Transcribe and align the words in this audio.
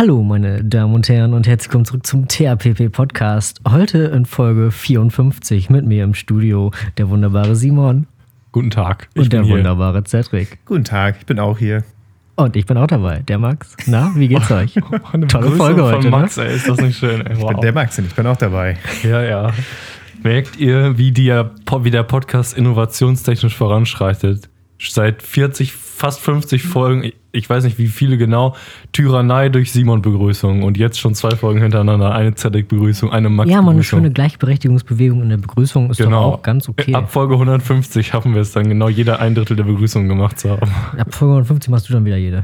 Hallo, 0.00 0.22
meine 0.22 0.64
Damen 0.64 0.94
und 0.94 1.10
Herren, 1.10 1.34
und 1.34 1.46
herzlich 1.46 1.68
willkommen 1.68 1.84
zurück 1.84 2.06
zum 2.06 2.26
THPP 2.26 2.90
Podcast. 2.90 3.60
Heute 3.68 3.98
in 3.98 4.24
Folge 4.24 4.70
54 4.70 5.68
mit 5.68 5.84
mir 5.84 6.04
im 6.04 6.14
Studio 6.14 6.70
der 6.96 7.10
wunderbare 7.10 7.54
Simon 7.54 8.06
Guten 8.50 8.70
Tag. 8.70 9.10
und 9.14 9.30
der 9.30 9.46
wunderbare 9.46 10.02
Cedric. 10.04 10.64
Guten 10.64 10.84
Tag, 10.84 11.16
ich 11.20 11.26
bin 11.26 11.38
auch 11.38 11.58
hier. 11.58 11.84
Und 12.36 12.56
ich 12.56 12.64
bin 12.64 12.78
auch 12.78 12.86
dabei, 12.86 13.18
der 13.18 13.38
Max. 13.38 13.76
Na, 13.84 14.10
wie 14.14 14.28
geht's 14.28 14.50
euch? 14.50 14.74
Eine 15.12 15.26
Tolle 15.26 15.50
Begrüßung 15.50 15.66
Folge 15.66 15.84
heute, 15.84 15.96
Von 15.96 16.04
ne? 16.04 16.10
Max, 16.10 16.38
ey, 16.38 16.56
ist 16.56 16.66
das 16.66 16.80
nicht 16.80 16.98
schön? 16.98 17.26
Ey, 17.26 17.34
Ich 17.34 17.42
wow. 17.42 17.50
bin 17.50 17.60
der 17.60 17.72
Max 17.74 17.98
und 17.98 18.06
ich 18.06 18.14
bin 18.14 18.26
auch 18.26 18.38
dabei. 18.38 18.78
Ja, 19.02 19.22
ja. 19.22 19.52
Merkt 20.22 20.56
ihr, 20.56 20.96
wie, 20.96 21.12
die, 21.12 21.28
wie 21.28 21.90
der 21.90 22.04
Podcast 22.04 22.56
innovationstechnisch 22.56 23.54
voranschreitet? 23.54 24.48
Seit 24.78 25.20
40, 25.22 25.74
fast 26.00 26.20
50 26.20 26.62
Folgen, 26.62 27.12
ich- 27.32 27.48
weiß 27.48 27.62
nicht 27.62 27.78
wie 27.78 27.86
viele 27.86 28.16
genau, 28.18 28.56
Tyrannei 28.92 29.50
durch 29.50 29.70
Simon-Begrüßung 29.70 30.62
und 30.64 30.76
jetzt 30.78 30.98
schon 30.98 31.14
zwei 31.14 31.30
Folgen 31.36 31.60
hintereinander, 31.62 32.12
eine 32.12 32.34
Zedek-Begrüßung, 32.34 33.12
eine 33.12 33.28
Ja, 33.46 33.62
mal 33.62 33.70
eine 33.72 33.84
schöne 33.84 34.10
Gleichberechtigungsbewegung 34.10 35.22
in 35.22 35.28
der 35.28 35.36
Begrüßung 35.36 35.90
ist 35.90 35.98
Genau. 35.98 36.30
doch 36.32 36.38
auch 36.38 36.42
ganz 36.42 36.68
okay. 36.68 36.92
Ab 36.94 37.12
Folge 37.12 37.34
150 37.34 38.06
schaffen 38.08 38.34
wir 38.34 38.40
es 38.40 38.50
dann 38.52 38.68
genau 38.68 38.88
jeder 38.88 39.20
ein 39.20 39.34
Drittel 39.36 39.56
der 39.56 39.62
Begrüßung 39.64 40.08
gemacht 40.08 40.40
zu 40.40 40.50
haben. 40.50 40.62
Ab 40.98 41.14
Folge 41.14 41.34
150 41.34 41.70
machst 41.70 41.88
du 41.88 41.92
dann 41.92 42.04
wieder 42.04 42.16
jede. 42.16 42.42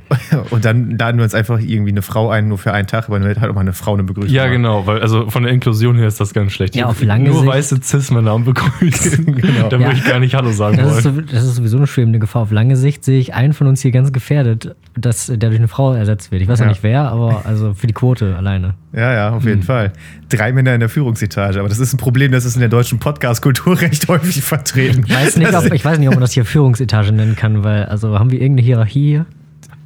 Und 0.50 0.64
dann 0.64 0.98
laden 0.98 1.16
wir 1.18 1.24
uns 1.24 1.34
einfach 1.34 1.58
irgendwie 1.60 1.92
eine 1.92 2.02
Frau 2.02 2.28
ein, 2.30 2.48
nur 2.48 2.58
für 2.58 2.72
einen 2.72 2.86
Tag, 2.88 3.06
aber 3.08 3.18
dann 3.18 3.28
wird 3.28 3.40
halt 3.40 3.50
auch 3.50 3.54
mal 3.54 3.60
eine 3.62 3.72
Frau 3.72 3.94
eine 3.94 4.02
Begrüßung. 4.04 4.34
Ja, 4.34 4.48
genau, 4.48 4.86
weil 4.86 5.00
also 5.00 5.30
von 5.30 5.44
der 5.44 5.52
Inklusion 5.52 5.96
her 5.96 6.08
ist 6.08 6.20
das 6.20 6.34
ganz 6.34 6.52
schlecht. 6.52 6.74
Ja, 6.76 6.86
auf 6.86 7.02
lange 7.02 7.28
Nur 7.30 7.38
Sicht- 7.40 7.48
weiße 7.52 7.80
Cis-Männer 7.82 8.32
haben 8.32 8.44
begrüßen. 8.44 9.24
genau. 9.36 9.68
Da 9.68 9.78
Ja. 9.78 9.86
würde 9.86 9.98
ich 9.98 10.04
gar 10.04 10.18
nicht 10.20 10.34
Hallo 10.34 10.50
sagen 10.50 10.76
Das 10.76 10.98
ist, 10.98 11.04
wollen. 11.06 11.26
so, 11.26 11.32
das 11.32 11.44
ist 11.44 11.54
sowieso 11.56 11.76
eine 11.78 11.86
schwebende 11.86 12.18
Gefahr. 12.18 12.42
Auf 12.42 12.50
lange 12.52 12.76
Sicht 12.76 12.95
sehe 13.04 13.18
ich 13.18 13.34
einen 13.34 13.52
von 13.52 13.66
uns 13.66 13.82
hier 13.82 13.90
ganz 13.90 14.12
gefährdet, 14.12 14.74
dass 14.96 15.26
der 15.26 15.36
durch 15.36 15.56
eine 15.56 15.68
Frau 15.68 15.92
ersetzt 15.94 16.30
wird. 16.32 16.42
Ich 16.42 16.48
weiß 16.48 16.58
noch 16.60 16.66
Ja. 16.66 16.70
nicht 16.72 16.82
wer, 16.82 17.02
aber 17.10 17.42
also 17.44 17.74
für 17.74 17.86
die 17.86 17.92
Quote 17.92 18.34
alleine. 18.36 18.74
Ja, 18.94 19.12
ja, 19.12 19.30
auf 19.34 19.44
jeden 19.44 19.62
Fall. 19.62 19.92
Drei 20.28 20.52
Männer 20.52 20.74
in 20.74 20.80
der 20.80 20.88
Führungsetage, 20.88 21.58
aber 21.58 21.68
das 21.68 21.78
ist 21.78 21.92
ein 21.92 21.98
Problem, 21.98 22.32
das 22.32 22.44
ist 22.44 22.54
in 22.54 22.60
der 22.60 22.68
deutschen 22.68 22.98
Podcast-Kultur 22.98 23.80
recht 23.80 24.08
häufig 24.08 24.42
vertreten. 24.42 25.04
Ich 25.06 25.14
weiß, 25.14 25.36
nicht, 25.36 25.54
ob, 25.54 25.72
ich 25.72 25.84
weiß 25.84 25.98
nicht, 25.98 26.08
ob 26.08 26.14
man 26.14 26.20
das 26.22 26.32
hier 26.32 26.44
Führungsetage 26.44 27.12
nennen 27.12 27.36
kann, 27.36 27.62
weil, 27.64 27.84
also 27.86 28.18
haben 28.18 28.30
wir 28.30 28.40
irgendeine 28.40 28.64
Hierarchie 28.66 29.06
hier? 29.08 29.26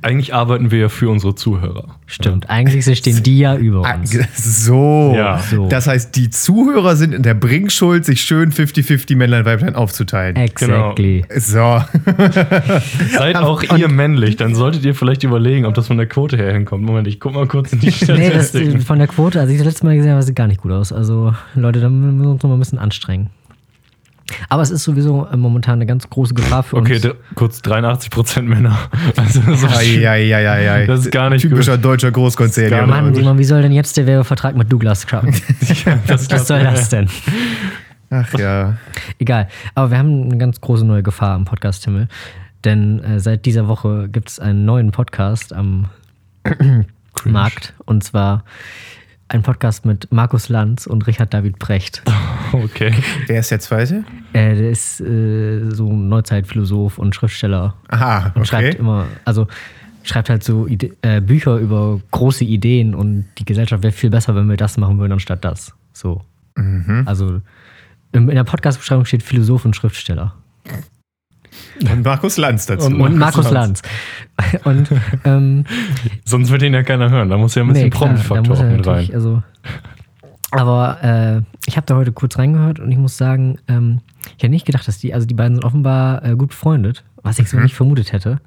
Eigentlich 0.03 0.33
arbeiten 0.35 0.71
wir 0.71 0.79
ja 0.79 0.89
für 0.89 1.11
unsere 1.11 1.35
Zuhörer. 1.35 1.97
Stimmt. 2.07 2.49
Eigentlich 2.49 2.85
stehen 2.99 3.23
die 3.23 3.39
ja 3.39 3.57
über 3.57 3.83
Ah, 3.85 3.97
uns. 3.97 4.17
So. 4.35 5.13
Ja. 5.15 5.39
So. 5.39 5.69
Das 5.69 5.87
heißt, 5.87 6.17
die 6.17 6.31
Zuhörer 6.31 6.97
sind 6.97 7.13
in 7.13 7.23
der 7.23 7.35
Bringschuld, 7.35 8.05
sich 8.07 8.23
schön 8.23 8.51
50-50 8.53 9.17
Männlein, 9.17 9.45
Weiblein 9.45 9.75
aufzuteilen. 9.75 10.37
Exactly. 10.37 11.25
So. 11.37 11.59
Seid 13.17 13.37
auch 13.37 13.63
ihr 13.77 13.89
männlich, 13.89 14.37
dann 14.37 14.55
solltet 14.55 14.85
ihr 14.85 14.95
vielleicht 14.95 15.23
überlegen, 15.23 15.67
ob 15.67 15.75
das 15.75 15.87
von 15.89 15.97
der 15.99 16.07
Quote 16.07 16.37
her 16.37 16.53
hinkommt. 16.53 16.85
Moment, 16.85 17.07
ich 17.07 17.21
guck 17.21 17.35
mal 17.35 17.47
kurz 17.47 17.73
in 17.73 17.81
die 17.81 17.87
Nee, 17.87 18.31
das, 18.31 18.49
Statistiken. 18.49 18.81
von 18.81 18.99
der 18.99 19.09
Quote, 19.09 19.39
als 19.41 19.51
ich 19.51 19.59
das 19.59 19.67
letzte 19.67 19.87
Mal 19.87 19.97
gesehen 19.97 20.13
habe, 20.13 20.23
sieht 20.23 20.37
gar 20.37 20.47
nicht 20.47 20.61
gut 20.63 20.73
aus. 20.73 20.93
Also, 20.93 21.35
Leute, 21.55 21.81
da 21.81 21.89
müssen 21.91 22.21
wir 22.23 22.31
uns 22.31 22.43
noch 22.43 22.49
mal 22.51 22.57
ein 22.57 22.61
bisschen 22.61 22.79
anstrengen. 22.79 23.31
Aber 24.49 24.63
es 24.63 24.71
ist 24.71 24.85
sowieso 24.85 25.27
äh, 25.27 25.37
momentan 25.37 25.75
eine 25.75 25.87
ganz 25.87 26.09
große 26.09 26.35
Gefahr 26.35 26.63
für 26.63 26.77
okay, 26.77 26.95
uns. 26.95 27.03
da, 27.03 27.11
kurz 27.35 27.61
83% 27.61 28.43
Männer. 28.43 28.79
Also, 29.17 29.41
das, 29.41 29.63
ist 29.63 29.77
Ei, 29.77 30.09
ei, 30.09 30.35
ei, 30.35 30.49
ei, 30.49 30.73
ei. 30.73 30.87
Das 30.87 31.01
ist 31.01 31.13
gar 31.13 31.31
nicht 31.31 31.43
Typischer 31.43 31.77
deutscher 31.77 32.11
Großkonzern. 32.11 32.71
Ja. 32.71 32.87
Mann, 32.87 33.15
Simon, 33.15 33.39
wie 33.39 33.45
soll 33.45 33.63
denn 33.63 33.73
jetzt 33.73 33.97
der 33.97 34.07
Werbevertrag 34.07 34.57
mit 34.57 34.73
Douglas 34.73 35.07
klappen? 35.07 35.35
Was 36.07 36.47
soll 36.47 36.63
das 36.63 36.89
denn? 36.89 37.09
Ach 38.11 38.33
ja. 38.39 38.77
Egal. 39.19 39.49
Aber 39.75 39.91
wir 39.91 39.99
haben 39.99 40.25
eine 40.25 40.39
ganz 40.39 40.61
große 40.61 40.85
neue 40.85 41.03
Gefahr 41.03 41.35
am 41.35 41.45
Podcast-Himmel. 41.45 42.09
Denn 42.65 43.03
äh, 43.03 43.21
seit 43.21 43.47
dieser 43.47 43.69
Woche 43.69 44.09
gibt 44.09 44.31
es 44.31 44.39
einen 44.39 44.65
neuen 44.65 44.91
Podcast 44.91 45.53
am 45.53 45.87
Markt. 47.25 47.75
Und 47.87 48.05
zwar 48.05 48.45
ein 49.31 49.43
Podcast 49.43 49.87
mit 49.87 50.11
Markus 50.11 50.49
Lanz 50.49 50.87
und 50.87 51.07
Richard 51.07 51.33
David 51.33 51.59
Brecht. 51.59 52.03
Okay. 52.53 52.93
Wer 53.29 53.39
ist 53.39 53.53
der 53.53 53.61
Zweite? 53.61 54.03
Äh, 54.33 54.57
der 54.57 54.71
ist 54.71 55.01
äh, 55.01 55.71
so 55.71 55.89
ein 55.89 56.09
Neuzeitphilosoph 56.09 56.99
und 56.99 57.15
Schriftsteller. 57.15 57.77
Aha, 57.87 58.33
Und 58.35 58.45
schreibt 58.45 58.75
okay. 58.75 58.79
immer, 58.81 59.07
also 59.25 59.47
schreibt 60.03 60.31
halt 60.31 60.43
so 60.43 60.67
Ide 60.67 60.97
äh, 61.03 61.21
Bücher 61.21 61.59
über 61.59 62.01
große 62.11 62.43
Ideen 62.43 62.97
und 62.97 63.27
die 63.39 63.45
Gesellschaft 63.45 63.85
wäre 63.85 63.93
viel 63.93 64.11
besser, 64.11 64.35
wenn 64.35 64.49
wir 64.49 64.57
das 64.57 64.79
machen 64.79 64.99
würden, 64.99 65.13
anstatt 65.13 65.45
das. 65.45 65.73
So. 65.93 66.23
Mhm. 66.57 67.05
Also 67.07 67.41
im, 68.11 68.29
in 68.29 68.35
der 68.35 68.43
Podcast-Beschreibung 68.43 69.05
steht 69.05 69.23
Philosoph 69.23 69.65
und 69.65 69.77
Schriftsteller. 69.77 70.35
Und 71.91 72.05
Markus 72.05 72.37
Lanz 72.37 72.67
dazu. 72.67 72.87
Und 72.87 73.01
Und 73.01 73.17
Markus 73.19 73.51
Lanz. 73.51 73.83
Und 74.65 74.89
ähm, 75.25 75.65
Sonst 76.25 76.51
wird 76.51 76.63
ihn 76.63 76.75
ja 76.75 76.83
keiner 76.83 77.11
hören. 77.11 77.29
Da 77.29 77.37
muss 77.37 77.55
ja 77.55 77.63
ein 77.63 77.69
bisschen 77.69 77.85
nee, 77.85 77.91
Promi-Faktor 77.91 78.57
auch 78.59 78.63
mit 78.65 78.87
rein. 78.87 79.11
also, 79.13 79.43
aber 80.53 80.99
äh, 81.03 81.43
ich 81.67 81.77
habe 81.77 81.87
da 81.87 81.97
heute 81.97 82.13
kurz 82.13 82.39
reingehört 82.39 82.81
und 82.81 82.91
ich 82.91 82.99
muss 82.99 83.17
sagen, 83.17 83.59
ähm, 83.69 84.01
ich 84.37 84.43
hätte 84.43 84.51
nicht 84.51 84.67
gedacht, 84.67 84.87
dass 84.89 84.99
die, 84.99 85.15
also 85.15 85.27
die 85.27 85.35
beiden 85.35 85.57
sind 85.57 85.65
offenbar 85.65 86.25
äh, 86.25 86.35
gut 86.37 86.49
befreundet, 86.51 87.05
was 87.23 87.39
ich 87.39 87.49
so 87.49 87.57
Mhm. 87.57 87.63
nicht 87.65 87.75
vermutet 87.75 88.13
hätte. 88.13 88.41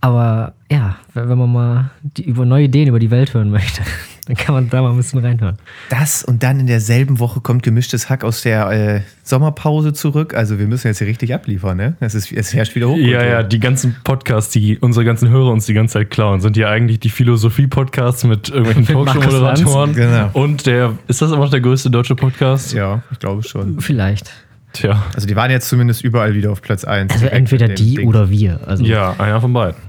Aber 0.00 0.54
ja, 0.70 0.96
wenn 1.14 1.28
wenn 1.28 1.38
man 1.38 1.52
mal 1.52 1.90
die, 2.02 2.24
über 2.24 2.44
neue 2.44 2.64
Ideen 2.64 2.88
über 2.88 2.98
die 2.98 3.10
Welt 3.10 3.34
hören 3.34 3.50
möchte, 3.50 3.82
dann 4.26 4.36
kann 4.36 4.54
man 4.54 4.68
da 4.68 4.82
mal 4.82 4.90
ein 4.90 4.96
bisschen 4.96 5.20
reinhören. 5.20 5.56
Das 5.88 6.24
und 6.24 6.42
dann 6.42 6.58
in 6.58 6.66
derselben 6.66 7.20
Woche 7.20 7.40
kommt 7.40 7.62
gemischtes 7.62 8.10
Hack 8.10 8.24
aus 8.24 8.42
der 8.42 8.70
äh, 8.70 9.00
Sommerpause 9.22 9.92
zurück. 9.92 10.34
Also 10.34 10.58
wir 10.58 10.66
müssen 10.66 10.88
jetzt 10.88 10.98
hier 10.98 11.06
richtig 11.06 11.32
abliefern, 11.32 11.76
ne? 11.76 11.96
Es, 12.00 12.16
ist, 12.16 12.32
es 12.32 12.52
herrscht 12.52 12.74
wieder 12.74 12.88
hoch. 12.88 12.96
Ja, 12.96 13.24
ja, 13.24 13.42
die 13.44 13.60
ganzen 13.60 13.94
Podcasts, 14.02 14.52
die 14.52 14.78
unsere 14.78 15.04
ganzen 15.04 15.28
Hörer 15.28 15.52
uns 15.52 15.66
die 15.66 15.74
ganze 15.74 15.94
Zeit 15.94 16.10
klauen, 16.10 16.40
sind 16.40 16.56
ja 16.56 16.68
eigentlich 16.68 16.98
die 16.98 17.10
Philosophie-Podcasts 17.10 18.24
mit 18.24 18.48
irgendwelchen 18.48 18.86
Talkshow-Moderatoren. 19.06 19.94
Genau. 19.94 20.30
Und 20.32 20.66
der, 20.66 20.94
ist 21.06 21.22
das 21.22 21.30
immer 21.30 21.44
noch 21.44 21.50
der 21.50 21.60
größte 21.60 21.90
deutsche 21.90 22.16
Podcast? 22.16 22.72
Ja, 22.72 23.02
ich 23.12 23.20
glaube 23.20 23.44
schon. 23.44 23.80
Vielleicht. 23.80 24.32
Tja. 24.72 25.04
Also 25.14 25.28
die 25.28 25.36
waren 25.36 25.52
jetzt 25.52 25.68
zumindest 25.68 26.02
überall 26.02 26.34
wieder 26.34 26.50
auf 26.50 26.62
Platz 26.62 26.84
1. 26.84 27.12
Also 27.12 27.26
entweder 27.26 27.68
die 27.68 28.00
oder 28.00 28.28
wir. 28.28 28.60
Also, 28.66 28.84
Ja, 28.84 29.14
einer 29.18 29.40
von 29.40 29.52
beiden. 29.52 29.80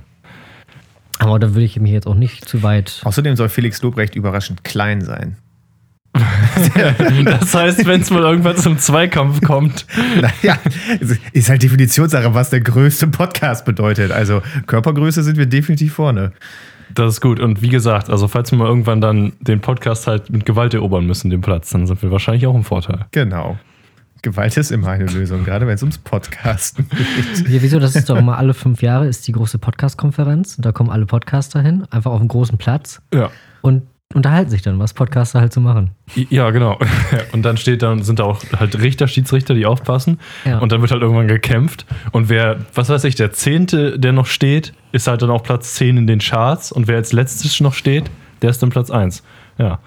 Aber 1.20 1.40
da 1.40 1.50
würde 1.54 1.64
ich 1.64 1.80
mich 1.80 1.92
jetzt 1.92 2.08
auch 2.08 2.16
nicht 2.16 2.48
zu 2.48 2.64
weit. 2.64 3.02
Außerdem 3.04 3.36
soll 3.36 3.50
Felix 3.50 3.82
Lobrecht 3.82 4.16
überraschend 4.16 4.64
klein 4.64 5.02
sein. 5.02 5.38
Das 7.26 7.54
heißt, 7.54 7.86
wenn 7.86 8.02
es 8.02 8.10
mal 8.10 8.24
irgendwann 8.24 8.58
zum 8.58 8.78
Zweikampf 8.80 9.42
kommt, 9.42 9.86
Naja, 10.22 10.58
ist 11.32 11.50
halt 11.50 11.62
Definitionssache, 11.62 12.34
was 12.34 12.50
der 12.50 12.62
größte 12.62 13.08
Podcast 13.08 13.66
bedeutet. 13.66 14.12
Also 14.12 14.42
Körpergröße 14.66 15.22
sind 15.24 15.38
wir 15.38 15.46
definitiv 15.46 15.94
vorne. 15.94 16.32
das 16.96 17.16
ist 17.16 17.22
gut. 17.22 17.40
Und 17.40 17.62
wie 17.62 17.70
gesagt, 17.70 18.10
also 18.10 18.28
falls 18.28 18.52
wir 18.52 18.58
mal 18.58 18.68
irgendwann 18.68 19.02
dann 19.02 19.34
den 19.42 19.60
Podcast 19.60 20.08
halt 20.08 20.30
mit 20.32 20.46
Gewalt 20.46 20.74
erobern 20.74 21.06
müssen, 21.06 21.30
den 21.30 21.42
Platz, 21.42 21.70
dann 21.70 21.86
sind 21.86 22.02
wir 22.02 22.12
wahrscheinlich 22.12 22.48
auch 22.48 22.56
im 22.56 22.64
Vorteil. 22.64 23.06
Genau. 23.12 23.58
Gewalt 24.32 24.58
ist 24.58 24.72
immer 24.72 24.90
eine 24.90 25.06
Lösung, 25.06 25.44
gerade 25.46 25.66
wenn 25.68 25.76
es 25.76 25.82
ums 25.84 25.98
Podcasten 25.98 26.88
geht. 26.90 27.48
Ja, 27.50 27.62
wieso? 27.62 27.80
Das 27.80 27.96
ist 27.96 28.10
doch 28.10 28.18
immer 28.18 28.38
alle 28.38 28.54
fünf 28.54 28.82
Jahre 28.82 29.08
ist 29.08 29.28
die 29.28 29.32
große 29.32 29.58
Podcast-Konferenz. 29.58 30.58
Da 30.58 30.72
kommen 30.72 30.90
alle 30.90 31.06
Podcaster 31.06 31.62
hin, 31.62 31.86
einfach 31.92 32.12
auf 32.12 32.20
einen 32.20 32.28
großen 32.28 32.58
Platz 32.58 33.02
Ja. 33.14 33.30
und 33.62 33.84
unterhalten 34.14 34.50
sich 34.50 34.62
dann, 34.62 34.80
was 34.80 34.94
Podcaster 34.94 35.40
halt 35.42 35.54
so 35.54 35.60
machen. 35.62 35.92
Ja, 36.16 36.50
genau. 36.52 36.80
Und 37.34 37.44
dann 37.44 37.58
steht 37.58 37.82
dann, 37.82 38.04
sind 38.04 38.20
da 38.20 38.24
auch 38.24 38.42
halt 38.58 38.80
Richter, 38.82 39.08
Schiedsrichter, 39.08 39.54
die 39.54 39.66
aufpassen. 39.66 40.20
Ja. 40.46 40.60
Und 40.60 40.72
dann 40.72 40.80
wird 40.82 40.92
halt 40.92 41.02
irgendwann 41.02 41.28
gekämpft. 41.28 41.86
Und 42.14 42.30
wer, 42.30 42.58
was 42.74 42.88
weiß 42.90 43.04
ich, 43.04 43.16
der 43.16 43.32
Zehnte, 43.34 44.00
der 44.00 44.14
noch 44.14 44.26
steht, 44.26 44.74
ist 44.94 45.08
halt 45.08 45.22
dann 45.22 45.30
auch 45.30 45.44
Platz 45.44 45.74
10 45.76 45.98
in 45.98 46.08
den 46.08 46.20
Charts. 46.20 46.72
Und 46.72 46.88
wer 46.88 46.96
als 46.96 47.12
letztes 47.12 47.60
noch 47.60 47.74
steht, 47.74 48.10
der 48.42 48.50
ist 48.50 48.64
dann 48.64 48.70
Platz 48.70 48.90
1. 48.92 49.24
Ja. 49.58 49.80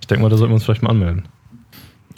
Ich 0.00 0.06
denke 0.06 0.22
mal, 0.22 0.28
da 0.28 0.36
sollten 0.36 0.52
wir 0.52 0.54
uns 0.54 0.64
vielleicht 0.64 0.82
mal 0.82 0.90
anmelden. 0.90 1.24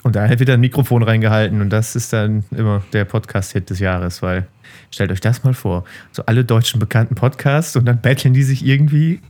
Und 0.02 0.16
da 0.16 0.28
wird 0.28 0.40
wieder 0.40 0.54
ein 0.54 0.60
Mikrofon 0.60 1.02
reingehalten 1.02 1.60
und 1.60 1.70
das 1.70 1.94
ist 1.94 2.12
dann 2.12 2.44
immer 2.50 2.82
der 2.92 3.04
Podcast-Hit 3.04 3.70
des 3.70 3.78
Jahres, 3.78 4.20
weil 4.20 4.48
stellt 4.90 5.12
euch 5.12 5.20
das 5.20 5.44
mal 5.44 5.54
vor. 5.54 5.84
So 6.10 6.24
alle 6.26 6.44
deutschen 6.44 6.80
bekannten 6.80 7.14
Podcasts 7.14 7.76
und 7.76 7.84
dann 7.84 8.00
battlen 8.00 8.34
die 8.34 8.42
sich 8.42 8.66
irgendwie. 8.66 9.20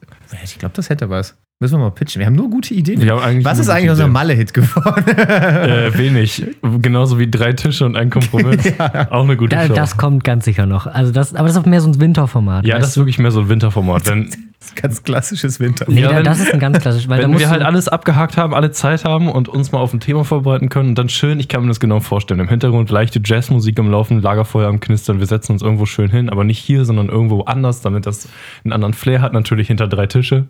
Ich 0.42 0.58
glaube, 0.58 0.74
das 0.74 0.88
hätte 0.88 1.10
was. 1.10 1.36
Müssen 1.62 1.74
wir 1.78 1.84
mal 1.84 1.90
pitchen. 1.90 2.18
Wir 2.20 2.26
haben 2.26 2.34
nur 2.34 2.50
gute 2.50 2.74
Ideen. 2.74 3.00
Wir 3.00 3.12
haben 3.12 3.22
eigentlich 3.22 3.44
was 3.44 3.58
ist 3.60 3.68
eigentlich 3.68 3.90
unser. 3.90 4.08
Malle-Hit 4.08 4.52
geworden? 4.52 5.04
Äh, 5.16 5.96
wenig. 5.96 6.44
Genauso 6.80 7.18
wie 7.20 7.30
drei 7.30 7.52
Tische 7.52 7.86
und 7.86 7.96
ein 7.96 8.10
Kompromiss. 8.10 8.58
Auch 9.10 9.22
eine 9.24 9.36
gute 9.36 9.54
Da, 9.54 9.66
Show. 9.68 9.74
das 9.74 9.96
kommt 9.96 10.24
ganz 10.24 10.44
sicher 10.44 10.66
noch. 10.66 10.86
Also 10.88 11.12
das, 11.12 11.34
aber 11.34 11.46
das 11.46 11.56
ist 11.56 11.62
auch 11.62 11.66
mehr 11.66 11.80
so 11.80 11.88
ein 11.88 12.00
Winterformat. 12.00 12.66
ja, 12.66 12.78
das 12.78 12.88
ist 12.88 12.96
wirklich 12.96 13.18
mehr 13.20 13.30
so 13.30 13.40
ein 13.42 13.48
Winterformat. 13.48 14.08
Wenn, 14.08 14.24
Das 14.58 14.68
ist 14.68 14.76
ganz 14.76 15.02
klassisches 15.02 15.60
Winter. 15.60 15.86
Nee, 15.88 16.02
Ja, 16.02 16.16
wenn- 16.16 16.24
das 16.24 16.40
ist 16.40 16.52
ein 16.52 16.58
ganz 16.60 16.78
klassisch, 16.80 17.08
weil 17.08 17.22
wenn 17.22 17.38
wir 17.38 17.48
halt 17.48 17.62
du, 17.62 17.66
alles 17.66 17.88
abgehakt 17.88 18.36
haben, 18.36 18.54
alle 18.54 18.70
Zeit 18.72 19.04
haben 19.04 19.28
und 19.28 19.48
uns 19.48 19.70
mal 19.72 19.78
auf 19.78 19.92
ein 19.92 20.00
Thema 20.00 20.24
vorbereiten 20.24 20.68
können 20.68 20.90
und 20.90 20.98
dann 20.98 21.08
schön, 21.08 21.38
ich 21.40 21.48
kann 21.48 21.62
mir 21.62 21.68
das 21.68 21.78
genau 21.80 22.00
vorstellen, 22.00 22.40
im 22.40 22.48
Hintergrund 22.48 22.90
leichte 22.90 23.20
Jazzmusik 23.24 23.78
am 23.78 23.90
Laufen, 23.90 24.20
Lagerfeuer 24.20 24.68
am 24.68 24.80
Knistern, 24.80 25.18
wir 25.20 25.26
setzen 25.26 25.52
uns 25.52 25.62
irgendwo 25.62 25.86
schön 25.86 26.10
hin, 26.10 26.28
aber 26.28 26.44
nicht 26.44 26.58
hier, 26.58 26.84
sondern 26.84 27.08
irgendwo 27.08 27.42
anders, 27.42 27.80
damit 27.82 28.06
das 28.06 28.28
einen 28.64 28.72
anderen 28.72 28.94
Flair 28.94 29.20
hat, 29.22 29.32
natürlich 29.32 29.68
hinter 29.68 29.86
drei 29.88 30.06
Tische 30.06 30.46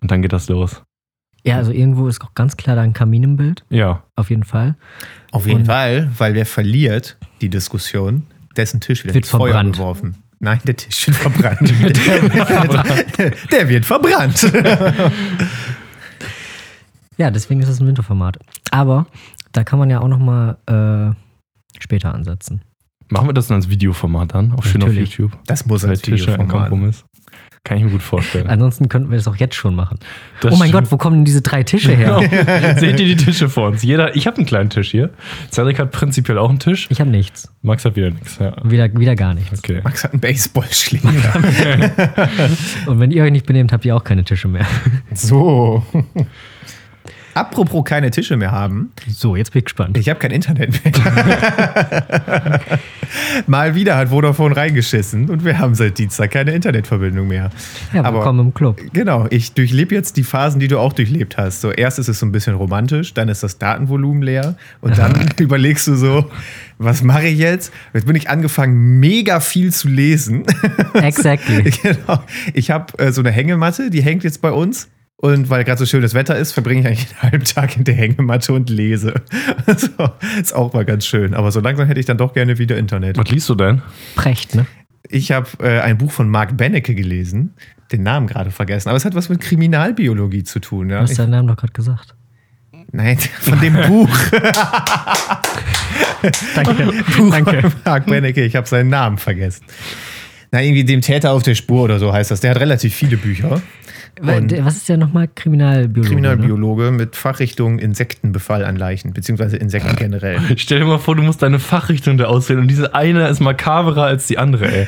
und 0.00 0.10
dann 0.10 0.22
geht 0.22 0.32
das 0.32 0.48
los. 0.48 0.82
ja, 1.44 1.56
also 1.56 1.72
irgendwo 1.72 2.08
ist 2.08 2.20
auch 2.22 2.34
ganz 2.34 2.56
klar 2.56 2.76
da 2.76 2.82
ein 2.82 2.92
Kamin 2.92 3.22
im 3.22 3.36
Bild, 3.36 3.64
Ja, 3.70 4.02
auf 4.16 4.30
jeden 4.30 4.44
Fall. 4.44 4.76
Auf 5.32 5.46
jeden 5.46 5.60
Und- 5.60 5.66
Fall, 5.66 6.10
weil 6.18 6.34
wer 6.34 6.46
verliert 6.46 7.16
die 7.40 7.48
Diskussion, 7.48 8.26
dessen 8.56 8.80
Tisch 8.80 9.04
wird 9.04 9.14
Wird 9.14 9.24
ins 9.24 9.30
Feuer 9.30 9.52
verbrannt. 9.52 9.76
geworfen. 9.76 10.16
Nein, 10.42 10.58
der 10.64 10.76
Tisch 10.76 11.06
wird 11.06 11.16
verbrannt. 11.18 11.60
der 13.52 13.68
wird 13.68 13.84
verbrannt. 13.84 14.50
Ja, 17.16 17.30
deswegen 17.30 17.60
ist 17.60 17.68
es 17.68 17.80
ein 17.80 17.86
Winterformat. 17.86 18.38
Aber 18.70 19.06
da 19.52 19.64
kann 19.64 19.78
man 19.78 19.90
ja 19.90 20.00
auch 20.00 20.08
noch 20.08 20.18
mal 20.18 20.56
äh, 20.66 21.14
später 21.78 22.14
ansetzen. 22.14 22.62
Machen 23.08 23.28
wir 23.28 23.32
das 23.34 23.48
dann 23.48 23.56
als 23.56 23.68
Videoformat 23.68 24.34
dann? 24.34 24.52
Auch 24.52 24.62
schön 24.64 24.82
auf. 24.82 24.92
YouTube. 24.92 25.36
Das 25.46 25.66
muss 25.66 25.84
als 25.84 26.00
Tische, 26.00 26.32
ein 26.34 26.40
Videoformat. 26.40 26.68
Kompromiss. 26.70 27.04
Kann 27.62 27.76
ich 27.76 27.84
mir 27.84 27.90
gut 27.90 28.02
vorstellen. 28.02 28.46
Ansonsten 28.46 28.88
könnten 28.88 29.10
wir 29.10 29.18
das 29.18 29.28
auch 29.28 29.36
jetzt 29.36 29.54
schon 29.54 29.74
machen. 29.74 29.98
Das 30.40 30.54
oh 30.54 30.56
mein 30.56 30.70
stimmt. 30.70 30.84
Gott, 30.84 30.92
wo 30.92 30.96
kommen 30.96 31.16
denn 31.18 31.24
diese 31.26 31.42
drei 31.42 31.62
Tische 31.62 31.94
her? 31.94 32.18
Seht 32.78 32.98
ihr 32.98 33.06
die 33.06 33.16
Tische 33.16 33.50
vor 33.50 33.68
uns? 33.68 33.82
Jeder, 33.82 34.16
ich 34.16 34.26
habe 34.26 34.38
einen 34.38 34.46
kleinen 34.46 34.70
Tisch 34.70 34.90
hier. 34.90 35.10
Cedric 35.52 35.78
hat 35.78 35.90
prinzipiell 35.90 36.38
auch 36.38 36.48
einen 36.48 36.58
Tisch. 36.58 36.86
Ich 36.88 37.00
habe 37.00 37.10
nichts. 37.10 37.52
Max 37.60 37.84
hat 37.84 37.96
wieder 37.96 38.10
nichts. 38.10 38.38
Ja. 38.38 38.56
Wieder, 38.64 38.92
wieder 38.98 39.14
gar 39.14 39.34
nichts. 39.34 39.58
Okay. 39.58 39.82
Max 39.84 40.04
hat 40.04 40.12
einen 40.12 40.20
Baseballschläger. 40.20 41.34
Und 42.86 42.98
wenn 42.98 43.10
ihr 43.10 43.24
euch 43.24 43.32
nicht 43.32 43.44
benehmt, 43.44 43.72
habt 43.72 43.84
ihr 43.84 43.94
auch 43.94 44.04
keine 44.04 44.24
Tische 44.24 44.48
mehr. 44.48 44.66
so. 45.12 45.84
Apropos 47.34 47.84
keine 47.84 48.10
Tische 48.10 48.36
mehr 48.36 48.50
haben. 48.50 48.92
So, 49.08 49.36
jetzt 49.36 49.52
bin 49.52 49.60
ich 49.60 49.64
gespannt. 49.66 49.96
Ich 49.96 50.08
habe 50.08 50.18
kein 50.18 50.30
Internet 50.32 50.84
mehr. 50.84 52.60
Mal 53.46 53.74
wieder 53.74 53.96
hat 53.96 54.08
Vodafone 54.08 54.56
reingeschissen 54.56 55.28
und 55.30 55.44
wir 55.44 55.58
haben 55.58 55.74
seit 55.74 55.98
Dienstag 55.98 56.30
keine 56.32 56.52
Internetverbindung 56.52 57.28
mehr. 57.28 57.50
ja, 57.92 58.02
aber- 58.04 58.18
willkommen 58.18 58.40
im 58.46 58.54
Club. 58.54 58.80
Genau, 58.92 59.26
ich 59.30 59.52
durchlebe 59.52 59.94
jetzt 59.94 60.16
die 60.16 60.22
Phasen, 60.24 60.60
die 60.60 60.68
du 60.68 60.78
auch 60.78 60.92
durchlebt 60.92 61.36
hast. 61.36 61.60
So, 61.60 61.70
erst 61.70 61.98
ist 61.98 62.08
es 62.08 62.18
so 62.18 62.26
ein 62.26 62.32
bisschen 62.32 62.54
romantisch, 62.54 63.14
dann 63.14 63.28
ist 63.28 63.42
das 63.42 63.58
Datenvolumen 63.58 64.22
leer 64.22 64.56
und 64.80 64.98
dann 64.98 65.12
überlegst 65.38 65.86
du 65.88 65.94
so, 65.94 66.30
was 66.78 67.02
mache 67.02 67.26
ich 67.28 67.38
jetzt? 67.38 67.72
Jetzt 67.94 68.06
bin 68.06 68.16
ich 68.16 68.28
angefangen, 68.30 68.98
mega 69.00 69.40
viel 69.40 69.72
zu 69.72 69.88
lesen. 69.88 70.44
Exactly. 70.94 71.70
genau. 71.82 72.22
Ich 72.54 72.70
habe 72.70 72.98
äh, 72.98 73.12
so 73.12 73.20
eine 73.22 73.30
Hängematte, 73.30 73.90
die 73.90 74.02
hängt 74.02 74.24
jetzt 74.24 74.40
bei 74.42 74.50
uns. 74.52 74.88
Und 75.22 75.50
weil 75.50 75.64
gerade 75.64 75.78
so 75.78 75.84
schönes 75.84 76.14
Wetter 76.14 76.34
ist, 76.36 76.52
verbringe 76.52 76.80
ich 76.80 76.86
eigentlich 76.86 77.08
einen 77.10 77.22
halben 77.32 77.44
Tag 77.44 77.76
in 77.76 77.84
der 77.84 77.94
Hängematte 77.94 78.54
und 78.54 78.70
lese. 78.70 79.12
so, 79.76 80.10
ist 80.40 80.54
auch 80.54 80.72
mal 80.72 80.86
ganz 80.86 81.04
schön. 81.04 81.34
Aber 81.34 81.52
so 81.52 81.60
langsam 81.60 81.86
hätte 81.86 82.00
ich 82.00 82.06
dann 82.06 82.16
doch 82.16 82.32
gerne 82.32 82.56
wieder 82.56 82.78
Internet. 82.78 83.18
Was 83.18 83.30
liest 83.30 83.46
du 83.50 83.54
denn? 83.54 83.82
Precht, 84.16 84.54
ne? 84.54 84.64
Ich 85.10 85.30
habe 85.30 85.46
äh, 85.60 85.80
ein 85.80 85.98
Buch 85.98 86.10
von 86.10 86.30
Mark 86.30 86.56
Benecke 86.56 86.94
gelesen, 86.94 87.52
den 87.92 88.02
Namen 88.02 88.28
gerade 88.28 88.50
vergessen, 88.50 88.88
aber 88.88 88.96
es 88.96 89.04
hat 89.04 89.14
was 89.14 89.28
mit 89.28 89.40
Kriminalbiologie 89.42 90.44
zu 90.44 90.58
tun. 90.58 90.88
Ja? 90.88 90.98
Du 90.98 91.02
hast 91.02 91.18
deinen 91.18 91.30
Namen 91.30 91.48
doch 91.48 91.56
gerade 91.56 91.72
gesagt. 91.74 92.14
nein, 92.92 93.18
von 93.40 93.60
dem 93.60 93.74
Buch. 93.74 94.08
Danke. 96.54 96.92
Buch 97.16 97.30
Danke. 97.30 97.62
von 97.62 97.72
Mark 97.84 98.06
Benecke, 98.06 98.42
ich 98.42 98.56
habe 98.56 98.66
seinen 98.66 98.88
Namen 98.88 99.18
vergessen. 99.18 99.66
Na, 100.50 100.62
irgendwie 100.62 100.84
dem 100.84 101.02
Täter 101.02 101.32
auf 101.32 101.42
der 101.42 101.54
Spur 101.54 101.82
oder 101.82 101.98
so 101.98 102.12
heißt 102.12 102.30
das. 102.30 102.40
Der 102.40 102.52
hat 102.52 102.60
relativ 102.60 102.94
viele 102.94 103.16
Bücher. 103.16 103.60
Der- 104.22 104.64
Was 104.64 104.76
ist 104.76 104.88
der 104.88 104.96
nochmal? 104.96 105.28
Kriminalbiologe. 105.34 106.08
Kriminalbiologe 106.08 106.90
mit 106.90 107.16
Fachrichtung 107.16 107.78
Insektenbefall 107.78 108.64
an 108.64 108.76
Leichen, 108.76 109.12
beziehungsweise 109.12 109.56
Insekten 109.56 109.96
generell. 109.96 110.38
Stell 110.56 110.80
dir 110.80 110.86
mal 110.86 110.98
vor, 110.98 111.16
du 111.16 111.22
musst 111.22 111.42
deine 111.42 111.58
Fachrichtung 111.58 112.18
da 112.18 112.24
auswählen 112.26 112.60
und 112.60 112.68
diese 112.68 112.94
eine 112.94 113.28
ist 113.28 113.40
makaberer 113.40 114.04
als 114.04 114.26
die 114.26 114.38
andere, 114.38 114.66
ey. 114.70 114.86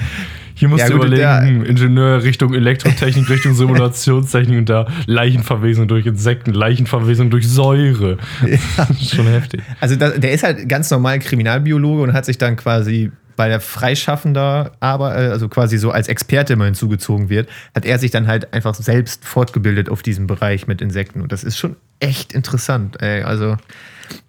Hier 0.55 0.69
musst 0.69 0.83
Ja, 0.83 0.89
du 0.91 0.99
gut, 0.99 1.07
überlegen, 1.07 1.61
hm, 1.61 1.65
Ingenieur 1.65 2.23
Richtung 2.23 2.53
Elektrotechnik, 2.53 3.29
Richtung 3.31 3.55
Simulationstechnik 3.55 4.59
und 4.59 4.69
da 4.69 4.87
Leichenverwesung 5.07 5.89
durch 5.89 6.05
Insekten, 6.05 6.53
Leichenverwesung 6.53 7.31
durch 7.31 7.49
Säure. 7.49 8.19
Das 8.77 8.91
ist 8.91 9.15
schon 9.15 9.27
heftig. 9.27 9.63
Also 9.81 9.97
da, 9.97 10.11
der 10.11 10.33
ist 10.33 10.45
halt 10.45 10.69
ganz 10.69 10.91
normal 10.91 11.19
Kriminalbiologe 11.21 12.03
und 12.03 12.13
hat 12.13 12.27
sich 12.27 12.37
dann 12.37 12.57
quasi 12.57 13.11
weil 13.37 13.51
er 13.51 13.61
freischaffender, 13.61 14.73
aber 14.81 15.17
äh, 15.17 15.29
also 15.29 15.49
quasi 15.49 15.79
so 15.79 15.91
als 15.91 16.09
Experte 16.09 16.53
immer 16.53 16.67
hinzugezogen 16.67 17.29
wird, 17.29 17.49
hat 17.75 17.85
er 17.85 17.99
sich 17.99 18.11
dann 18.11 18.27
halt 18.27 18.53
einfach 18.53 18.75
selbst 18.75 19.25
fortgebildet 19.25 19.89
auf 19.89 20.03
diesem 20.03 20.27
Bereich 20.27 20.67
mit 20.67 20.81
Insekten. 20.81 21.21
Und 21.21 21.33
das 21.33 21.45
ist 21.45 21.59
schon 21.59 21.77
echt 22.01 22.33
interessant. 22.33 23.01
Ey. 23.01 23.23
Also 23.23 23.57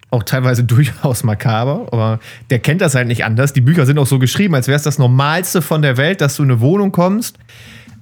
auch 0.10 0.24
teilweise 0.24 0.64
durchaus 0.64 1.24
makaber, 1.24 1.88
aber 1.92 2.20
der 2.50 2.60
kennt 2.60 2.82
das 2.82 2.96
halt 2.96 3.08
nicht 3.08 3.26
anders. 3.26 3.54
Die 3.54 3.62
Bücher 3.62 3.86
sind 3.86 3.98
auch 3.98 4.08
so 4.08 4.20
geschrieben, 4.20 4.56
als 4.56 4.68
wäre 4.68 4.78
es 4.78 4.84
das 4.84 5.00
Normalste 5.00 5.62
von 5.62 5.82
der 5.82 5.98
Welt, 5.98 6.22
dass 6.22 6.36
du 6.36 6.44
in 6.44 6.52
eine 6.52 6.62
Wohnung 6.62 6.92
kommst. 6.92 7.38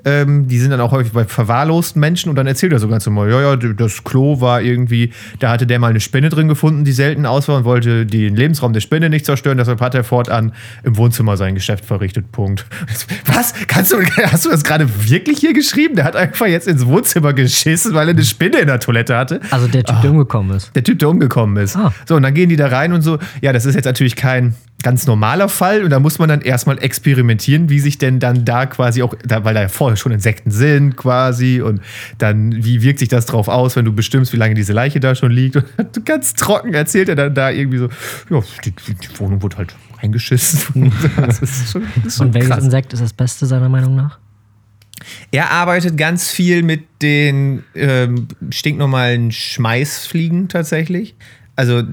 Ähm, 0.06 0.48
die 0.48 0.59
sind 0.59 0.71
dann 0.71 0.81
auch 0.81 0.92
häufig 0.92 1.13
bei 1.13 1.25
verwahrlosten 1.25 2.00
Menschen 2.00 2.30
und 2.30 2.36
dann 2.36 2.48
erzählt 2.48 2.74
er 2.74 2.80
so 2.80 2.88
ganz 2.88 3.06
normal, 3.06 3.30
ja, 3.30 3.42
ja, 3.42 3.56
das 3.56 4.03
Klo 4.03 4.42
war 4.42 4.62
irgendwie, 4.62 5.12
da 5.39 5.50
hatte 5.50 5.68
der 5.68 5.80
mal 5.80 5.89
eine 5.89 6.00
Spinne 6.00 6.30
drin 6.30 6.48
gefunden, 6.48 6.83
die 6.83 6.92
selten 6.92 7.25
aus 7.25 7.48
war 7.48 7.57
und 7.57 7.65
wollte 7.65 8.06
den 8.06 8.36
Lebensraum 8.36 8.74
der 8.74 8.81
Spinne 8.81 9.09
nicht 9.09 9.25
zerstören, 9.25 9.57
deshalb 9.57 9.81
hat 9.81 9.95
er 9.95 10.03
fortan 10.03 10.53
im 10.83 10.98
Wohnzimmer 10.98 11.38
sein 11.38 11.56
Geschäft 11.56 11.86
verrichtet. 11.86 12.31
Punkt. 12.31 12.65
Was? 13.25 13.53
Kannst 13.68 13.92
du, 13.92 13.98
hast 14.01 14.45
du 14.45 14.50
das 14.50 14.63
gerade 14.63 14.88
wirklich 15.09 15.39
hier 15.39 15.53
geschrieben? 15.53 15.95
Der 15.95 16.06
hat 16.06 16.15
einfach 16.15 16.47
jetzt 16.47 16.68
ins 16.68 16.86
Wohnzimmer 16.86 17.33
geschissen, 17.33 17.94
weil 17.94 18.07
er 18.07 18.13
eine 18.13 18.24
Spinne 18.24 18.59
in 18.59 18.68
der 18.68 18.80
Toilette 18.80 19.15
hatte. 19.15 19.42
Also 19.51 19.68
der 19.68 19.83
Typ, 19.83 20.01
der 20.01 20.12
umgekommen 20.12 20.57
ist. 20.57 20.75
Der 20.75 20.83
Typ, 20.83 21.00
der 21.00 21.09
umgekommen 21.09 21.63
ist. 21.63 21.75
Ah. 21.75 21.94
So, 22.06 22.15
und 22.15 22.24
dann 22.24 22.33
gehen 22.33 22.50
die 22.50 22.56
da 22.56 22.68
rein 22.68 22.94
und 22.94 23.01
so. 23.01 23.19
Ja, 23.42 23.54
das 23.54 23.65
ist 23.65 23.75
jetzt 23.75 23.86
natürlich 23.86 24.15
kein 24.15 24.56
ganz 24.83 25.07
normaler 25.07 25.50
Fall. 25.50 25.83
Und 25.83 25.89
da 25.89 26.00
muss 26.00 26.19
man 26.19 26.30
dann 26.30 26.42
erstmal 26.42 26.81
experimentieren, 26.81 27.69
wie 27.69 27.80
sich 27.80 27.98
denn 27.98 28.19
dann 28.19 28.45
da 28.45 28.66
quasi 28.66 29.04
auch, 29.04 29.13
da, 29.25 29.44
weil 29.44 29.54
da 29.54 29.62
ja 29.62 29.68
vorher 29.68 29.98
schon 29.98 30.12
Insekten 30.12 30.51
sind 30.51 30.95
quasi. 30.98 31.62
Und 31.62 31.81
dann, 32.18 32.63
wie 32.63 32.81
wirkt 32.81 33.00
sich 33.00 33.10
das 33.10 33.25
drauf 33.25 33.48
aus, 33.48 33.75
wenn 33.75 33.86
du 33.86 33.94
bestimmst, 33.94 34.33
wie 34.33 34.38
lange 34.38 34.56
diese 34.56 34.74
Leiche 34.74 35.00
da 35.00 35.16
schon 35.16 35.31
liegt. 35.31 35.56
Und 35.56 35.66
ganz 36.06 36.33
trocken 36.33 36.74
erzählt 36.74 37.10
er 37.10 37.16
dann 37.16 37.36
da 37.36 37.50
irgendwie 37.50 37.78
so, 37.78 37.89
ja, 38.30 38.42
die, 38.66 38.72
die 38.72 39.19
Wohnung 39.19 39.42
wurde 39.42 39.57
halt 39.57 39.75
eingeschissen. 40.00 40.92
das 41.18 41.42
ist 41.42 41.72
schon, 41.72 41.83
das 41.95 42.06
ist 42.06 42.18
schon 42.18 42.28
Und 42.28 42.33
welches 42.33 42.50
krass. 42.50 42.63
Insekt 42.63 42.94
ist 42.94 43.01
das 43.01 43.13
Beste 43.13 43.45
seiner 43.45 43.69
Meinung 43.69 43.95
nach? 43.95 44.19
Er 45.31 45.51
arbeitet 45.51 45.98
ganz 45.98 46.30
viel 46.30 46.63
mit 46.63 46.83
den 47.01 47.63
ähm, 47.74 48.28
stinknormalen 48.51 49.31
Schmeißfliegen 49.31 50.48
tatsächlich. 50.48 51.16
Also 51.56 51.83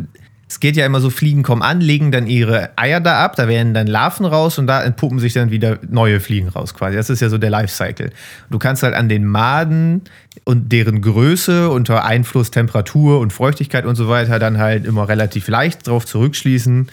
es 0.48 0.60
geht 0.60 0.76
ja 0.76 0.86
immer 0.86 1.00
so, 1.00 1.10
Fliegen 1.10 1.42
kommen 1.42 1.60
an, 1.60 1.80
legen 1.80 2.10
dann 2.10 2.26
ihre 2.26 2.70
Eier 2.76 3.00
da 3.00 3.22
ab, 3.22 3.36
da 3.36 3.48
werden 3.48 3.74
dann 3.74 3.86
Larven 3.86 4.24
raus 4.24 4.58
und 4.58 4.66
da 4.66 4.82
entpuppen 4.82 5.18
sich 5.18 5.34
dann 5.34 5.50
wieder 5.50 5.78
neue 5.88 6.20
Fliegen 6.20 6.48
raus 6.48 6.72
quasi. 6.72 6.96
Das 6.96 7.10
ist 7.10 7.20
ja 7.20 7.28
so 7.28 7.36
der 7.36 7.50
Lifecycle. 7.50 8.10
Du 8.48 8.58
kannst 8.58 8.82
halt 8.82 8.94
an 8.94 9.10
den 9.10 9.26
Maden 9.26 10.02
und 10.44 10.72
deren 10.72 11.02
Größe 11.02 11.68
unter 11.68 12.04
Einfluss 12.04 12.50
Temperatur 12.50 13.20
und 13.20 13.32
Feuchtigkeit 13.32 13.84
und 13.84 13.96
so 13.96 14.08
weiter 14.08 14.38
dann 14.38 14.56
halt 14.56 14.86
immer 14.86 15.06
relativ 15.06 15.48
leicht 15.48 15.86
drauf 15.86 16.06
zurückschließen, 16.06 16.88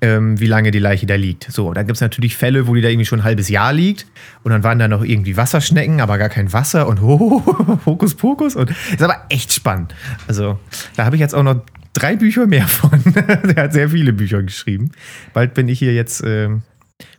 ähm, 0.00 0.38
wie 0.38 0.46
lange 0.46 0.70
die 0.70 0.78
Leiche 0.78 1.06
da 1.06 1.16
liegt. 1.16 1.50
So, 1.50 1.72
dann 1.72 1.86
gibt 1.86 1.96
es 1.96 2.00
natürlich 2.00 2.36
Fälle, 2.36 2.68
wo 2.68 2.76
die 2.76 2.80
da 2.80 2.88
irgendwie 2.88 3.06
schon 3.06 3.20
ein 3.20 3.24
halbes 3.24 3.48
Jahr 3.48 3.72
liegt 3.72 4.06
und 4.44 4.52
dann 4.52 4.62
waren 4.62 4.78
da 4.78 4.86
noch 4.86 5.02
irgendwie 5.02 5.36
Wasserschnecken, 5.36 6.00
aber 6.00 6.16
gar 6.16 6.28
kein 6.28 6.52
Wasser 6.52 6.86
und 6.86 7.00
Hokus 7.86 8.14
Pokus 8.14 8.54
und 8.54 8.70
ist 8.70 9.02
aber 9.02 9.16
echt 9.30 9.52
spannend. 9.52 9.96
Also, 10.28 10.60
da 10.94 11.04
habe 11.04 11.16
ich 11.16 11.20
jetzt 11.20 11.34
auch 11.34 11.42
noch 11.42 11.62
drei 11.98 12.16
Bücher 12.16 12.46
mehr 12.46 12.66
von. 12.66 13.00
Der 13.14 13.64
hat 13.64 13.72
sehr 13.72 13.90
viele 13.90 14.12
Bücher 14.12 14.42
geschrieben. 14.42 14.92
Bald 15.32 15.54
bin 15.54 15.68
ich 15.68 15.78
hier 15.78 15.94
jetzt 15.94 16.22
ähm, 16.24 16.62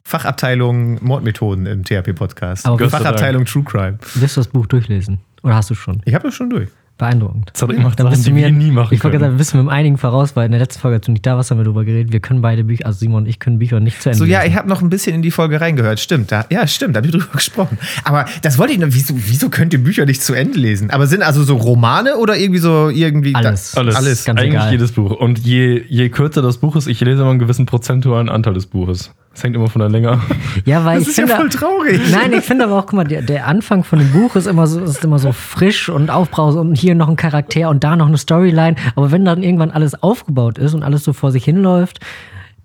Fachabteilung 0.04 1.04
Mordmethoden 1.04 1.66
im 1.66 1.84
THP-Podcast. 1.84 2.64
Fachabteilung 2.64 3.46
True 3.46 3.64
Crime. 3.64 4.00
Wirst 4.16 4.38
du 4.38 4.42
das 4.42 4.48
Buch 4.48 4.66
durchlesen? 4.66 5.20
Oder 5.44 5.56
hast 5.56 5.70
du 5.70 5.74
es 5.74 5.80
schon? 5.80 6.02
Ich 6.06 6.14
habe 6.14 6.24
das 6.24 6.36
schon 6.36 6.50
durch. 6.50 6.70
Beeindruckend. 7.00 7.52
Cedric 7.56 7.80
macht 7.80 8.00
Dann 8.00 8.12
Sachen, 8.12 8.24
die 8.24 8.36
wir 8.36 8.52
nie 8.52 8.70
machen 8.72 8.94
ich 8.94 9.04
wollte 9.04 9.18
gerade 9.18 9.40
wissen 9.40 9.54
wir 9.56 9.62
im 9.62 9.70
einigen 9.70 9.98
voraus, 9.98 10.36
weil 10.36 10.46
in 10.46 10.52
der 10.52 10.60
letzten 10.60 10.80
Folge, 10.82 10.98
als 10.98 11.06
du 11.08 11.12
nicht 11.14 11.26
da 11.26 11.36
warst, 11.36 11.50
haben 11.50 11.58
wir 11.58 11.64
darüber 11.64 11.84
geredet, 11.86 12.12
wir 12.12 12.20
können 12.20 12.42
beide 12.42 12.64
Bücher, 12.66 12.86
also 12.86 13.00
Simon 13.00 13.24
und 13.24 13.30
ich 13.30 13.40
können 13.40 13.58
Bücher 13.58 13.80
nicht 13.80 14.02
zu 14.02 14.10
Ende 14.10 14.20
So, 14.20 14.26
ja, 14.26 14.40
lesen. 14.42 14.52
ich 14.52 14.58
habe 14.58 14.70
noch 14.70 14.82
ein 14.82 14.90
bisschen 14.90 15.16
in 15.16 15.22
die 15.22 15.32
Folge 15.32 15.60
reingehört. 15.60 16.00
Stimmt, 16.00 16.32
da, 16.32 16.46
ja, 16.52 16.68
stimmt, 16.68 16.96
da 16.96 17.00
habe 17.00 17.08
ich 17.08 17.14
drüber 17.14 17.26
gesprochen. 17.34 17.78
Aber 18.04 18.26
das 18.42 18.58
wollte 18.60 18.74
ich 18.74 18.80
noch, 18.80 18.90
wieso, 18.92 19.16
wieso 19.18 19.50
könnt 19.50 19.74
ihr 19.74 19.84
Bücher 19.84 20.06
nicht 20.06 20.22
zu 20.22 20.34
Ende 20.34 20.60
lesen? 20.60 20.92
Aber 20.92 21.08
sind 21.08 21.24
also 21.24 21.44
so 21.44 21.56
Romane 21.56 22.18
oder 22.18 22.38
irgendwie 22.38 22.60
so 22.60 22.90
irgendwie. 22.90 23.34
Alles. 23.34 23.72
Da, 23.72 23.82
Alles, 23.82 23.96
alles. 23.96 24.26
ganz 24.26 24.40
eigentlich 24.40 24.54
egal. 24.56 24.72
jedes 24.74 24.92
Buch. 24.92 25.12
Und 25.12 25.40
je, 25.40 25.82
je 25.88 26.10
kürzer 26.10 26.42
das 26.42 26.58
Buch 26.58 26.76
ist, 26.76 26.88
ich 26.88 27.00
lese 27.00 27.22
immer 27.22 27.30
einen 27.32 27.40
gewissen 27.40 27.66
prozentualen 27.66 28.28
Anteil 28.30 28.54
des 28.54 28.66
Buches. 28.66 29.12
Das 29.34 29.44
hängt 29.44 29.56
immer 29.56 29.68
von 29.68 29.80
der 29.80 29.90
Länge 29.90 30.12
ab. 30.12 30.20
Ja, 30.66 30.84
weil 30.84 31.00
Das 31.00 31.04
ich 31.04 31.10
ist 31.10 31.18
ja 31.18 31.28
finde, 31.28 31.42
voll 31.42 31.50
traurig. 31.50 32.02
Nein, 32.12 32.34
ich 32.34 32.44
finde 32.44 32.66
aber 32.66 32.78
auch, 32.80 32.86
guck 32.88 32.94
mal, 32.94 33.04
der, 33.06 33.22
der 33.22 33.48
Anfang 33.48 33.84
von 33.84 34.00
dem 34.00 34.12
Buch 34.12 34.36
ist 34.36 34.48
immer 34.48 34.68
so, 34.68 34.82
ist 34.82 35.04
immer 35.04 35.20
so 35.20 35.32
frisch 35.32 35.88
und 35.90 36.10
aufbrausend 36.10 36.70
und 36.70 36.76
hier 36.76 36.96
noch 36.96 37.08
ein 37.08 37.16
Charakter 37.16 37.70
und 37.70 37.84
da 37.84 37.96
noch 37.96 38.08
eine 38.08 38.18
Storyline. 38.18 38.76
Aber 38.96 39.12
wenn 39.12 39.26
dann 39.26 39.44
irgendwann 39.44 39.72
alles 39.72 40.02
aufgebaut 40.02 40.58
ist 40.58 40.74
und 40.74 40.84
alles 40.84 41.04
so 41.04 41.14
vor 41.14 41.32
sich 41.32 41.46
hinläuft, 41.46 42.00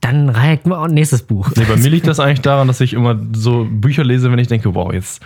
dann 0.01 0.29
reicht 0.29 0.67
man 0.67 0.79
auch 0.79 0.85
ein 0.85 0.95
nächstes 0.95 1.23
Buch. 1.23 1.51
Nee, 1.57 1.65
bei 1.69 1.77
mir 1.77 1.89
liegt 1.89 2.07
das 2.07 2.21
eigentlich 2.21 2.43
daran, 2.43 2.67
dass 2.67 2.81
ich 2.81 2.93
immer 2.93 3.19
so 3.35 3.67
Bücher 3.71 4.05
lese, 4.05 4.31
wenn 4.31 4.39
ich 4.39 4.49
denke, 4.49 4.75
wow, 4.75 4.93
jetzt, 4.93 5.23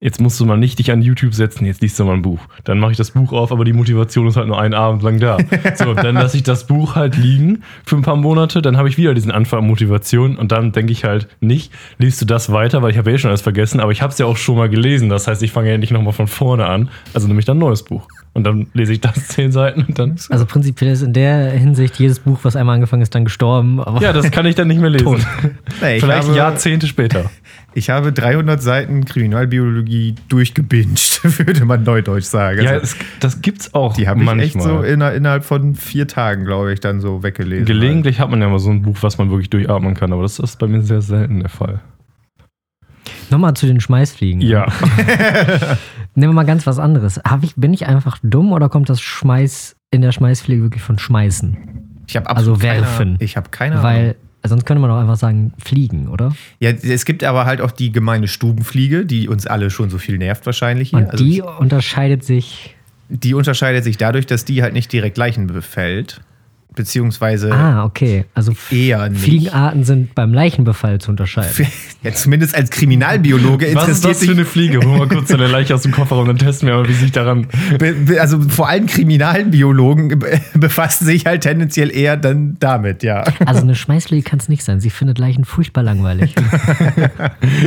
jetzt 0.00 0.20
musst 0.20 0.40
du 0.40 0.46
mal 0.46 0.56
nicht 0.56 0.78
dich 0.78 0.90
an 0.90 1.02
YouTube 1.02 1.34
setzen, 1.34 1.66
jetzt 1.66 1.82
liest 1.82 1.98
du 1.98 2.04
mal 2.04 2.14
ein 2.14 2.22
Buch. 2.22 2.40
Dann 2.64 2.78
mache 2.78 2.92
ich 2.92 2.96
das 2.96 3.10
Buch 3.10 3.32
auf, 3.32 3.52
aber 3.52 3.64
die 3.64 3.74
Motivation 3.74 4.26
ist 4.26 4.36
halt 4.36 4.48
nur 4.48 4.58
einen 4.58 4.74
Abend 4.74 5.02
lang 5.02 5.20
da. 5.20 5.36
So, 5.74 5.94
dann 5.94 6.14
lasse 6.14 6.36
ich 6.36 6.42
das 6.42 6.66
Buch 6.66 6.94
halt 6.96 7.16
liegen 7.16 7.62
für 7.84 7.96
ein 7.96 8.02
paar 8.02 8.16
Monate, 8.16 8.62
dann 8.62 8.76
habe 8.76 8.88
ich 8.88 8.96
wieder 8.96 9.14
diesen 9.14 9.30
Anfang 9.30 9.60
an 9.60 9.66
Motivation 9.66 10.36
und 10.36 10.52
dann 10.52 10.72
denke 10.72 10.92
ich 10.92 11.04
halt 11.04 11.28
nicht, 11.40 11.72
liest 11.98 12.20
du 12.20 12.26
das 12.26 12.50
weiter, 12.50 12.82
weil 12.82 12.90
ich 12.90 12.98
habe 12.98 13.10
ja 13.10 13.16
eh 13.16 13.18
schon 13.18 13.28
alles 13.28 13.42
vergessen, 13.42 13.80
aber 13.80 13.92
ich 13.92 14.02
habe 14.02 14.12
es 14.12 14.18
ja 14.18 14.26
auch 14.26 14.36
schon 14.36 14.56
mal 14.56 14.68
gelesen. 14.68 15.08
Das 15.08 15.26
heißt, 15.26 15.42
ich 15.42 15.52
fange 15.52 15.70
ja 15.70 15.78
nicht 15.78 15.92
nochmal 15.92 16.12
von 16.12 16.26
vorne 16.26 16.66
an, 16.66 16.88
also 17.12 17.26
nehme 17.26 17.40
ich 17.40 17.46
dann 17.46 17.58
ein 17.58 17.60
neues 17.60 17.82
Buch. 17.82 18.06
Und 18.32 18.44
dann 18.44 18.68
lese 18.74 18.92
ich 18.92 19.00
das 19.00 19.26
zehn 19.28 19.50
Seiten 19.50 19.82
und 19.88 19.98
dann. 19.98 20.16
Also 20.30 20.46
prinzipiell 20.46 20.92
ist 20.92 21.02
in 21.02 21.12
der 21.12 21.50
Hinsicht 21.50 21.98
jedes 21.98 22.20
Buch, 22.20 22.38
was 22.42 22.54
einmal 22.54 22.76
angefangen 22.76 23.02
ist, 23.02 23.12
dann 23.14 23.24
gestorben. 23.24 23.80
Aber 23.80 24.00
Ja, 24.00 24.12
das 24.12 24.30
kann 24.30 24.46
ich 24.46 24.54
dann 24.54 24.68
nicht 24.68 24.80
mehr 24.80 24.90
lesen. 24.90 25.06
Nee, 25.82 25.96
ich 25.96 26.02
Vielleicht 26.02 26.28
habe- 26.28 26.36
Jahrzehnte 26.36 26.86
später. 26.86 27.30
Ich 27.74 27.88
habe 27.90 28.12
300 28.12 28.60
Seiten 28.62 29.04
Kriminalbiologie 29.04 30.14
durchgebinged, 30.28 31.20
würde 31.38 31.64
man 31.64 31.82
neudeutsch 31.84 32.24
sagen. 32.24 32.62
Ja, 32.62 32.70
Also, 32.72 32.82
es, 32.84 32.96
das 33.20 33.42
gibt's 33.42 33.74
auch 33.74 33.94
die 33.94 34.08
habe 34.08 34.20
ich 34.20 34.26
manchmal. 34.26 34.44
echt 34.46 34.62
so 34.62 34.80
inner, 34.82 35.12
innerhalb 35.12 35.44
von 35.44 35.74
vier 35.74 36.06
Tagen, 36.08 36.44
glaube 36.44 36.72
ich, 36.72 36.80
dann 36.80 37.00
so 37.00 37.22
weggelesen. 37.22 37.66
Gelegentlich 37.66 38.18
hat 38.20 38.30
man 38.30 38.40
ja 38.40 38.48
mal 38.48 38.58
so 38.58 38.70
ein 38.70 38.82
Buch, 38.82 38.96
was 39.02 39.18
man 39.18 39.30
wirklich 39.30 39.50
durchatmen 39.50 39.94
kann, 39.94 40.12
aber 40.12 40.22
das 40.22 40.38
ist 40.38 40.58
bei 40.58 40.66
mir 40.66 40.82
sehr 40.82 41.00
selten 41.02 41.40
der 41.40 41.48
Fall. 41.48 41.80
Nochmal 43.30 43.54
zu 43.54 43.66
den 43.66 43.80
Schmeißfliegen. 43.80 44.40
Ja. 44.40 44.66
Nehmen 46.14 46.32
wir 46.32 46.34
mal 46.34 46.44
ganz 46.46 46.66
was 46.66 46.78
anderes. 46.78 47.20
Ich, 47.42 47.54
bin 47.56 47.72
ich 47.72 47.86
einfach 47.86 48.18
dumm 48.22 48.52
oder 48.52 48.68
kommt 48.68 48.88
das 48.88 49.00
Schmeiß 49.00 49.76
in 49.90 50.02
der 50.02 50.12
Schmeißfliege 50.12 50.62
wirklich 50.62 50.82
von 50.82 50.98
Schmeißen? 50.98 51.56
Ich 52.06 52.16
habe 52.16 52.28
Also 52.28 52.52
absolut 52.52 52.60
keine- 52.60 52.80
werfen. 52.82 53.16
Ich 53.20 53.36
habe 53.36 53.50
keine 53.50 53.76
Ahnung. 53.76 53.84
Weil 53.84 54.16
sonst 54.44 54.66
könnte 54.66 54.80
man 54.80 54.90
auch 54.90 54.98
einfach 55.00 55.16
sagen, 55.16 55.52
fliegen, 55.62 56.08
oder? 56.08 56.34
Ja, 56.58 56.70
es 56.70 57.04
gibt 57.04 57.22
aber 57.24 57.44
halt 57.46 57.60
auch 57.60 57.70
die 57.70 57.92
gemeine 57.92 58.26
Stubenfliege, 58.26 59.04
die 59.06 59.28
uns 59.28 59.46
alle 59.46 59.70
schon 59.70 59.90
so 59.90 59.98
viel 59.98 60.18
nervt 60.18 60.46
wahrscheinlich 60.46 60.90
hier. 60.90 60.98
Und 60.98 61.10
Also 61.10 61.24
die 61.24 61.42
unterscheidet 61.42 62.24
sich. 62.24 62.74
die 63.08 63.34
unterscheidet 63.34 63.84
sich 63.84 63.96
dadurch, 63.96 64.26
dass 64.26 64.44
die 64.44 64.62
halt 64.62 64.72
nicht 64.72 64.92
direkt 64.92 65.16
Leichen 65.18 65.46
befällt. 65.46 66.20
Beziehungsweise 66.74 67.52
Ah, 67.52 67.84
okay. 67.84 68.24
Also 68.34 68.52
eher 68.70 69.08
nicht. 69.08 69.22
Fliegenarten 69.22 69.84
sind 69.84 70.14
beim 70.14 70.32
Leichenbefall 70.32 71.00
zu 71.00 71.10
unterscheiden. 71.10 71.66
Ja, 72.02 72.14
zumindest 72.14 72.54
als 72.54 72.70
Kriminalbiologe 72.70 73.74
Was 73.74 73.88
ist 73.88 73.98
interessiert 73.98 74.04
das 74.10 74.18
für 74.20 74.24
sich 74.24 74.30
eine 74.30 74.44
Fliege? 74.46 74.78
Hol 74.80 74.98
mal 75.00 75.06
kurz 75.08 75.28
deine 75.28 75.48
Leiche 75.48 75.74
aus 75.74 75.82
dem 75.82 75.92
Kofferraum, 75.92 76.26
dann 76.26 76.38
testen 76.38 76.66
wir 76.66 76.76
mal, 76.76 76.88
wie 76.88 76.94
sich 76.94 77.12
daran. 77.12 77.46
Also 78.18 78.40
vor 78.40 78.70
allem 78.70 78.86
Kriminalbiologen 78.86 80.18
be- 80.18 80.40
befassen 80.54 81.04
sich 81.04 81.26
halt 81.26 81.42
tendenziell 81.42 81.94
eher 81.94 82.16
dann 82.16 82.56
damit, 82.58 83.02
ja. 83.02 83.24
Also 83.44 83.60
eine 83.60 83.74
Schmeißfliege 83.74 84.22
kann 84.22 84.38
es 84.38 84.48
nicht 84.48 84.64
sein. 84.64 84.80
Sie 84.80 84.88
findet 84.88 85.18
Leichen 85.18 85.44
furchtbar 85.44 85.82
langweilig. 85.82 86.34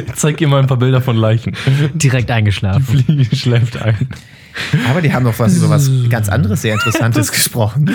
Ich 0.08 0.14
zeig 0.16 0.40
ihr 0.42 0.48
mal 0.48 0.60
ein 0.62 0.68
paar 0.68 0.78
Bilder 0.78 1.02
von 1.02 1.16
Leichen. 1.16 1.54
Direkt 1.94 2.32
eingeschlafen. 2.32 2.84
Fliege 2.84 3.36
schläft 3.36 3.80
ein. 3.82 4.08
Aber 4.90 5.02
die 5.02 5.14
haben 5.14 5.24
noch 5.24 5.38
was, 5.40 5.56
so 5.56 5.70
was 5.70 5.90
ganz 6.10 6.30
anderes, 6.30 6.62
sehr 6.62 6.74
Interessantes 6.74 7.32
gesprochen. 7.32 7.90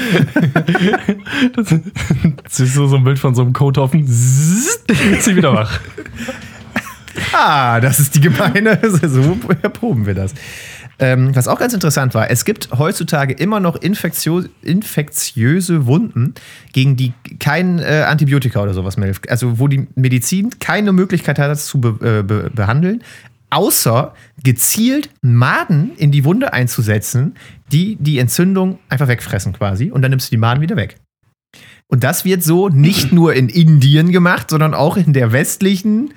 Das 1.55 1.73
ist 2.61 2.75
so, 2.75 2.87
so 2.87 2.97
ein 2.97 3.05
Bild 3.05 3.19
von 3.19 3.35
so 3.35 3.43
einem 3.43 3.53
Kothaufen. 3.53 4.07
Sie 4.07 5.37
wieder 5.37 5.55
wach. 5.55 5.81
Ah, 7.33 7.81
das 7.81 8.01
ist 8.01 8.15
die 8.15 8.21
gemeine, 8.21 8.79
so 9.03 9.37
erproben 9.63 10.07
wir 10.07 10.15
das. 10.15 10.35
Ähm, 11.01 11.35
was 11.35 11.47
auch 11.47 11.61
ganz 11.61 11.75
interessant 11.75 12.15
war, 12.15 12.29
es 12.29 12.45
gibt 12.45 12.71
heutzutage 12.77 13.33
immer 13.33 13.61
noch 13.61 13.77
infektio 13.77 14.43
infektiöse 14.63 15.87
Wunden, 15.87 16.35
gegen 16.73 16.97
die 16.97 17.13
kein 17.39 17.79
äh, 17.79 18.05
Antibiotika 18.09 18.61
oder 18.61 18.75
sowas 18.75 18.97
mehr 18.97 19.07
hilft. 19.07 19.31
Also 19.31 19.61
wo 19.61 19.69
die 19.69 19.87
Medizin 19.95 20.59
keine 20.59 20.93
Möglichkeit 20.93 21.39
hat, 21.39 21.51
das 21.51 21.67
zu 21.67 21.81
be 21.81 21.89
äh, 22.19 22.23
be 22.25 22.51
behandeln, 22.53 23.05
außer 23.51 24.15
gezielt 24.43 25.11
Maden 25.23 25.93
in 25.97 26.13
die 26.13 26.25
Wunde 26.25 26.53
einzusetzen, 26.53 27.37
die 27.73 27.97
die 27.97 28.19
Entzündung 28.19 28.79
einfach 28.89 29.09
wegfressen 29.09 29.53
quasi. 29.53 29.91
Und 29.91 30.03
dann 30.03 30.11
nimmst 30.11 30.29
du 30.29 30.31
die 30.31 30.41
Maden 30.41 30.61
wieder 30.61 30.77
weg. 30.77 30.97
Und 31.87 32.05
das 32.05 32.25
wird 32.25 32.43
so 32.43 32.69
nicht 32.69 33.13
nur 33.13 33.35
in 33.35 33.49
Indien 33.49 34.13
gemacht, 34.13 34.51
sondern 34.51 34.75
auch 34.75 34.97
in 34.97 35.15
der 35.15 35.33
westlichen 35.33 36.13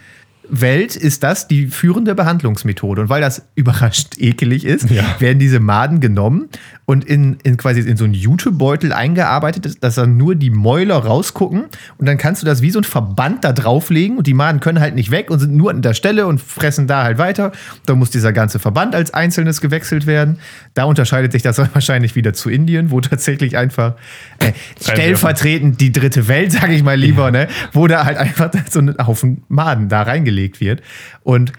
Welt 0.52 0.96
ist 0.96 1.24
das 1.24 1.48
die 1.48 1.68
führende 1.68 2.14
Behandlungsmethode. 2.14 3.02
Und 3.04 3.10
weil 3.10 3.22
das 3.22 3.48
überrascht 3.56 4.16
ekelig 4.18 4.66
ist, 4.66 4.90
Ja. 4.90 5.04
werden 5.20 5.40
diese 5.40 5.60
Maden 5.60 6.00
genommen 6.02 6.50
und 6.86 7.06
in, 7.06 7.38
in 7.44 7.56
quasi 7.58 7.80
in 7.80 7.96
so 7.96 8.04
einen 8.04 8.14
Jutebeutel 8.14 8.92
eingearbeitet, 8.92 9.82
dass 9.84 9.96
dann 9.96 10.18
nur 10.18 10.36
die 10.36 10.50
Mäuler 10.50 10.98
rausgucken. 10.98 11.64
Und 11.98 12.06
dann 12.06 12.18
kannst 12.18 12.42
du 12.42 12.46
das 12.46 12.62
wie 12.62 12.70
so 12.72 12.80
ein 12.80 12.84
Verband 12.84 13.46
da 13.46 13.54
drauflegen 13.54 14.18
und 14.18 14.28
die 14.28 14.34
Maden 14.34 14.60
können 14.60 14.82
halt 14.82 14.94
nicht 14.96 15.10
weg 15.10 15.32
und 15.32 15.40
sind 15.40 15.56
nur 15.56 15.72
an 15.72 15.82
der 15.82 15.94
Stelle 15.94 16.28
und 16.28 16.42
fressen 16.42 16.86
da 16.86 17.04
halt 17.04 17.18
weiter. 17.18 17.54
Da 17.86 17.96
muss 17.96 18.10
dieser 18.10 18.34
ganze 18.34 18.60
Verband 18.60 18.94
als 18.94 19.14
einzelnes 19.14 19.62
gewechselt 19.62 20.06
werden. 20.06 20.38
Da 20.74 20.84
unterscheidet 20.84 21.32
sich 21.32 21.42
das 21.44 21.58
wahrscheinlich 21.74 22.16
wieder 22.16 22.34
zu 22.34 22.50
Indien, 22.50 22.92
wo 22.92 23.00
tatsächlich 23.00 23.56
einfach 23.56 23.94
äh, 24.40 24.52
stellvertretend 24.82 25.80
die 25.80 25.92
dritte 25.92 26.28
Welt, 26.28 26.52
sage 26.52 26.74
ich 26.74 26.84
mal 26.84 26.98
lieber, 26.98 27.32
ne, 27.32 27.48
wo 27.72 27.88
da 27.88 28.04
halt 28.06 28.18
einfach 28.18 28.52
so 28.70 28.80
ein 28.80 28.96
Haufen 29.06 29.44
Maden 29.48 29.88
da 29.88 30.02
reingelegt 30.02 30.41
wird. 30.60 30.82
Und 31.24 31.54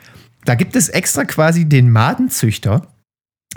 da 0.44 0.54
gibt 0.54 0.76
es 0.76 0.88
extra 0.88 1.24
quasi 1.24 1.68
den 1.68 1.90
Madenzüchter, 1.90 2.88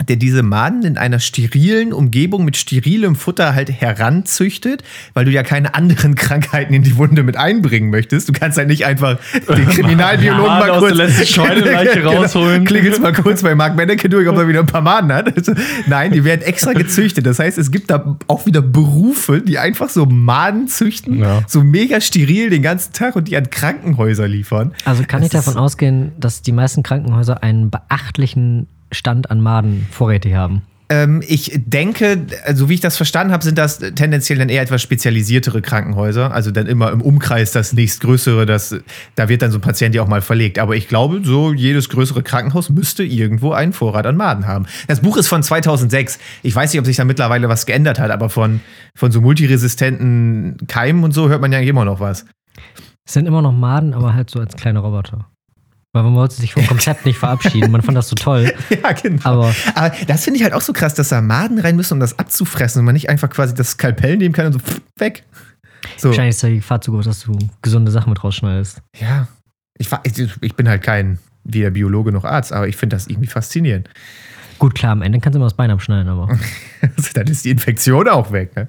der 0.08 0.16
diese 0.16 0.42
Maden 0.42 0.82
in 0.84 0.98
einer 0.98 1.20
sterilen 1.20 1.92
Umgebung 1.92 2.44
mit 2.44 2.56
sterilem 2.56 3.16
Futter 3.16 3.54
halt 3.54 3.70
heranzüchtet, 3.70 4.82
weil 5.14 5.24
du 5.24 5.30
ja 5.30 5.42
keine 5.42 5.74
anderen 5.74 6.14
Krankheiten 6.16 6.74
in 6.74 6.82
die 6.82 6.96
Wunde 6.96 7.22
mit 7.22 7.36
einbringen 7.36 7.90
möchtest. 7.90 8.28
Du 8.28 8.32
kannst 8.32 8.58
halt 8.58 8.68
nicht 8.68 8.84
einfach 8.84 9.18
den 9.48 9.68
Kriminalbiologen 9.68 10.46
mal 10.46 10.70
aus 10.70 10.80
kurz 10.80 11.28
Schweineleiche 11.28 12.04
rausholen. 12.04 12.64
Klingelst 12.64 13.00
mal 13.02 13.12
kurz 13.12 13.42
bei 13.42 13.54
Mark 13.54 13.76
Menneke 13.76 14.08
durch, 14.08 14.28
ob 14.28 14.36
er 14.36 14.48
wieder 14.48 14.60
ein 14.60 14.66
paar 14.66 14.82
Maden 14.82 15.12
hat. 15.12 15.34
Also, 15.36 15.52
nein, 15.86 16.12
die 16.12 16.24
werden 16.24 16.42
extra 16.42 16.72
gezüchtet. 16.72 17.26
Das 17.26 17.38
heißt, 17.38 17.58
es 17.58 17.70
gibt 17.70 17.90
da 17.90 18.16
auch 18.28 18.46
wieder 18.46 18.62
Berufe, 18.62 19.40
die 19.40 19.58
einfach 19.58 19.88
so 19.88 20.06
Maden 20.06 20.68
züchten, 20.68 21.18
Ja. 21.18 21.42
so 21.46 21.62
mega 21.64 22.00
steril 22.00 22.50
den 22.50 22.62
ganzen 22.62 22.92
Tag 22.92 23.16
und 23.16 23.28
die 23.28 23.36
an 23.36 23.50
Krankenhäuser 23.50 24.28
liefern. 24.28 24.72
Also 24.84 25.02
kann 25.06 25.20
Das 25.20 25.28
ich 25.28 25.32
davon 25.32 25.56
ausgehen, 25.56 26.12
dass 26.18 26.42
die 26.42 26.52
meisten 26.52 26.82
Krankenhäuser 26.82 27.42
einen 27.42 27.70
beachtlichen 27.70 28.66
Stand 28.92 29.30
an 29.30 29.40
Maden 29.40 29.86
vorrätig 29.90 30.34
haben. 30.34 30.62
Ähm, 30.88 31.20
ich 31.26 31.50
denke, 31.64 32.26
so 32.54 32.68
wie 32.68 32.74
ich 32.74 32.80
das 32.80 32.96
verstanden 32.96 33.32
habe, 33.32 33.42
sind 33.42 33.58
das 33.58 33.78
tendenziell 33.78 34.38
dann 34.38 34.48
eher 34.48 34.62
etwas 34.62 34.82
spezialisiertere 34.82 35.60
Krankenhäuser. 35.60 36.32
Also 36.32 36.52
dann 36.52 36.66
immer 36.66 36.92
im 36.92 37.00
Umkreis 37.00 37.50
das 37.50 37.72
nächstgrößere, 37.72 38.46
das, 38.46 38.76
da 39.16 39.28
wird 39.28 39.42
dann 39.42 39.50
so 39.50 39.58
ein 39.58 39.62
Patient 39.62 39.94
ja 39.96 40.02
auch 40.02 40.08
mal 40.08 40.22
verlegt. 40.22 40.60
Aber 40.60 40.76
ich 40.76 40.86
glaube, 40.86 41.22
so 41.24 41.52
jedes 41.52 41.88
größere 41.88 42.22
Krankenhaus 42.22 42.70
müsste 42.70 43.02
irgendwo 43.02 43.52
einen 43.52 43.72
Vorrat 43.72 44.06
an 44.06 44.16
Maden 44.16 44.46
haben. 44.46 44.66
Das 44.86 45.00
Buch 45.00 45.16
ist 45.16 45.26
von 45.26 45.42
2006. 45.42 46.20
Ich 46.44 46.54
weiß 46.54 46.72
nicht, 46.72 46.78
ob 46.78 46.86
sich 46.86 46.96
da 46.96 47.04
mittlerweile 47.04 47.48
was 47.48 47.66
geändert 47.66 47.98
hat, 47.98 48.12
aber 48.12 48.30
von, 48.30 48.60
von 48.94 49.10
so 49.10 49.20
multiresistenten 49.20 50.56
Keimen 50.68 51.02
und 51.02 51.12
so 51.12 51.28
hört 51.28 51.40
man 51.40 51.52
ja 51.52 51.58
immer 51.58 51.84
noch 51.84 51.98
was. 51.98 52.26
Es 53.04 53.14
sind 53.14 53.26
immer 53.26 53.42
noch 53.42 53.52
Maden, 53.52 53.92
aber 53.92 54.14
halt 54.14 54.30
so 54.30 54.38
als 54.38 54.56
kleine 54.56 54.78
Roboter. 54.78 55.26
Weil 55.96 56.02
man 56.02 56.14
wollte 56.14 56.34
sich 56.34 56.52
vom 56.52 56.66
Konzept 56.66 57.06
nicht 57.06 57.16
verabschieden. 57.16 57.70
Man 57.70 57.80
fand 57.80 57.96
das 57.96 58.10
so 58.10 58.16
toll. 58.16 58.52
Ja, 58.82 58.92
genau. 58.92 59.22
Aber 59.24 59.54
Aber 59.74 59.94
das 60.06 60.24
finde 60.24 60.36
ich 60.36 60.44
halt 60.44 60.52
auch 60.52 60.60
so 60.60 60.74
krass, 60.74 60.92
dass 60.92 61.08
da 61.08 61.22
Maden 61.22 61.58
rein 61.58 61.74
müssen, 61.74 61.94
um 61.94 62.00
das 62.00 62.18
abzufressen 62.18 62.80
und 62.80 62.84
man 62.84 62.92
nicht 62.92 63.08
einfach 63.08 63.30
quasi 63.30 63.54
das 63.54 63.70
Skalpell 63.70 64.18
nehmen 64.18 64.34
kann 64.34 64.46
und 64.46 64.52
so 64.52 64.58
pff, 64.58 64.82
weg. 64.98 65.24
So. 65.96 66.08
wahrscheinlich 66.08 66.34
ist 66.34 66.42
da 66.42 66.48
die 66.48 66.56
Gefahr 66.56 66.82
zu 66.82 66.92
groß, 66.92 67.06
dass 67.06 67.20
du 67.20 67.38
gesunde 67.62 67.90
Sachen 67.90 68.10
mit 68.10 68.22
rausschneidest. 68.22 68.82
Ja. 69.00 69.28
Ich, 69.78 69.88
ich 70.42 70.54
bin 70.54 70.68
halt 70.68 70.82
kein 70.82 71.18
weder 71.44 71.70
Biologe 71.70 72.12
noch 72.12 72.24
Arzt, 72.24 72.52
aber 72.52 72.68
ich 72.68 72.76
finde 72.76 72.96
das 72.96 73.06
irgendwie 73.06 73.28
faszinierend. 73.28 73.88
Gut, 74.58 74.74
klar, 74.74 74.92
am 74.92 75.02
Ende 75.02 75.20
kannst 75.20 75.34
du 75.34 75.38
immer 75.38 75.46
das 75.46 75.54
Bein 75.54 75.70
abschneiden, 75.70 76.08
aber 76.08 76.28
Also, 76.96 77.10
dann 77.14 77.26
ist 77.26 77.44
die 77.44 77.50
Infektion 77.50 78.08
auch 78.08 78.32
weg. 78.32 78.54
Ne? 78.56 78.68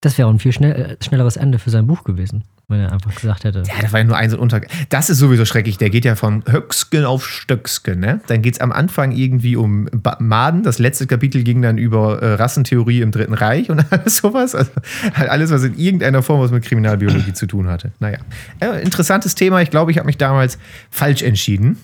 das 0.00 0.16
wäre 0.16 0.28
auch 0.28 0.32
ein 0.32 0.38
viel 0.38 0.52
schnell, 0.52 0.72
äh, 0.72 1.04
schnelleres 1.04 1.36
Ende 1.36 1.58
für 1.58 1.70
sein 1.70 1.88
Buch 1.88 2.04
gewesen, 2.04 2.44
wenn 2.68 2.78
er 2.78 2.92
einfach 2.92 3.12
gesagt 3.12 3.42
hätte. 3.42 3.64
Ja, 3.66 3.82
das 3.82 3.92
war 3.92 3.98
ja 3.98 4.04
nur 4.04 4.16
ein 4.16 4.30
so 4.30 4.36
ein 4.36 4.40
Untergang. 4.40 4.70
Das 4.90 5.10
ist 5.10 5.18
sowieso 5.18 5.44
schrecklich. 5.44 5.76
Der 5.76 5.90
geht 5.90 6.04
ja 6.04 6.14
von 6.14 6.44
Höcksken 6.48 7.04
auf 7.04 7.26
Stöcksken. 7.26 7.98
Ne? 7.98 8.20
Dann 8.28 8.42
geht 8.42 8.54
es 8.54 8.60
am 8.60 8.70
Anfang 8.70 9.10
irgendwie 9.10 9.56
um 9.56 9.88
Maden. 10.20 10.62
Das 10.62 10.78
letzte 10.78 11.08
Kapitel 11.08 11.42
ging 11.42 11.62
dann 11.62 11.78
über 11.78 12.22
äh, 12.22 12.34
Rassentheorie 12.34 13.00
im 13.00 13.10
Dritten 13.10 13.34
Reich 13.34 13.68
und 13.68 13.84
alles 13.90 14.18
sowas. 14.18 14.54
Also 14.54 14.70
halt 15.14 15.30
alles, 15.30 15.50
was 15.50 15.64
in 15.64 15.76
irgendeiner 15.76 16.22
Form 16.22 16.40
was 16.40 16.52
mit 16.52 16.64
Kriminalbiologie 16.64 17.32
zu 17.32 17.46
tun 17.46 17.66
hatte. 17.66 17.90
Naja, 17.98 18.18
äh, 18.60 18.82
interessantes 18.82 19.34
Thema. 19.34 19.62
Ich 19.62 19.70
glaube, 19.70 19.90
ich 19.90 19.98
habe 19.98 20.06
mich 20.06 20.18
damals 20.18 20.58
falsch 20.90 21.22
entschieden. 21.22 21.76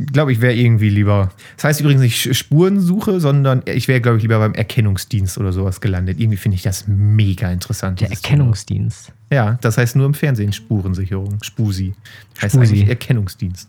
Ich 0.00 0.06
glaube, 0.12 0.30
ich 0.30 0.40
wäre 0.40 0.54
irgendwie 0.54 0.90
lieber. 0.90 1.30
Das 1.56 1.64
heißt 1.64 1.80
übrigens 1.80 2.02
nicht 2.02 2.36
Spurensuche, 2.36 3.18
sondern 3.18 3.62
ich 3.64 3.88
wäre, 3.88 4.00
glaube 4.00 4.18
ich, 4.18 4.22
lieber 4.22 4.38
beim 4.38 4.54
Erkennungsdienst 4.54 5.38
oder 5.38 5.52
sowas 5.52 5.80
gelandet. 5.80 6.20
Irgendwie 6.20 6.36
finde 6.36 6.54
ich 6.54 6.62
das 6.62 6.84
mega 6.86 7.50
interessant. 7.50 8.00
Der 8.00 8.10
Erkennungsdienst. 8.10 9.12
ja, 9.32 9.58
das 9.60 9.76
heißt 9.76 9.96
nur 9.96 10.06
im 10.06 10.14
Fernsehen 10.14 10.52
Spurensicherung. 10.52 11.38
Spusi. 11.42 11.94
Heißt 12.40 12.54
Spusi. 12.54 12.74
eigentlich 12.74 12.88
Erkennungsdienst. 12.88 13.68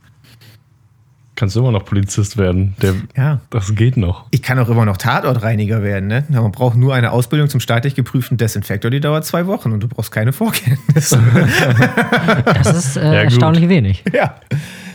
Kannst 1.35 1.55
du 1.55 1.61
immer 1.61 1.71
noch 1.71 1.85
Polizist 1.85 2.35
werden. 2.37 2.75
Der, 2.81 2.93
Ja. 3.15 3.39
das 3.49 3.73
geht 3.73 3.95
noch. 3.97 4.25
Ich 4.31 4.41
kann 4.43 4.59
auch 4.59 4.67
immer 4.69 4.83
noch 4.85 4.97
Tatortreiniger 4.97 5.81
werden, 5.81 6.07
ne? 6.07 6.25
Man 6.29 6.51
braucht 6.51 6.75
nur 6.75 6.93
eine 6.93 7.11
Ausbildung 7.11 7.47
zum 7.49 7.61
staatlich 7.61 7.95
geprüften 7.95 8.37
Desinfektor, 8.37 8.91
die 8.91 8.99
dauert 8.99 9.25
zwei 9.25 9.47
Wochen 9.47 9.71
und 9.71 9.79
du 9.81 9.87
brauchst 9.87 10.11
keine 10.11 10.33
Vorkenntnisse. 10.33 11.17
Das 12.45 12.75
ist 12.75 12.97
äh, 12.97 13.03
Ja, 13.05 13.13
erstaunlich 13.23 13.69
wenig. 13.69 14.03
ja. 14.13 14.35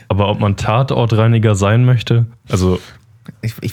Aber 0.09 0.29
ob 0.29 0.41
man 0.41 0.57
Tatortreiniger 0.57 1.55
sein 1.55 1.85
möchte, 1.85 2.27
also 2.49 2.79
Ich, 3.43 3.55
ich 3.63 3.73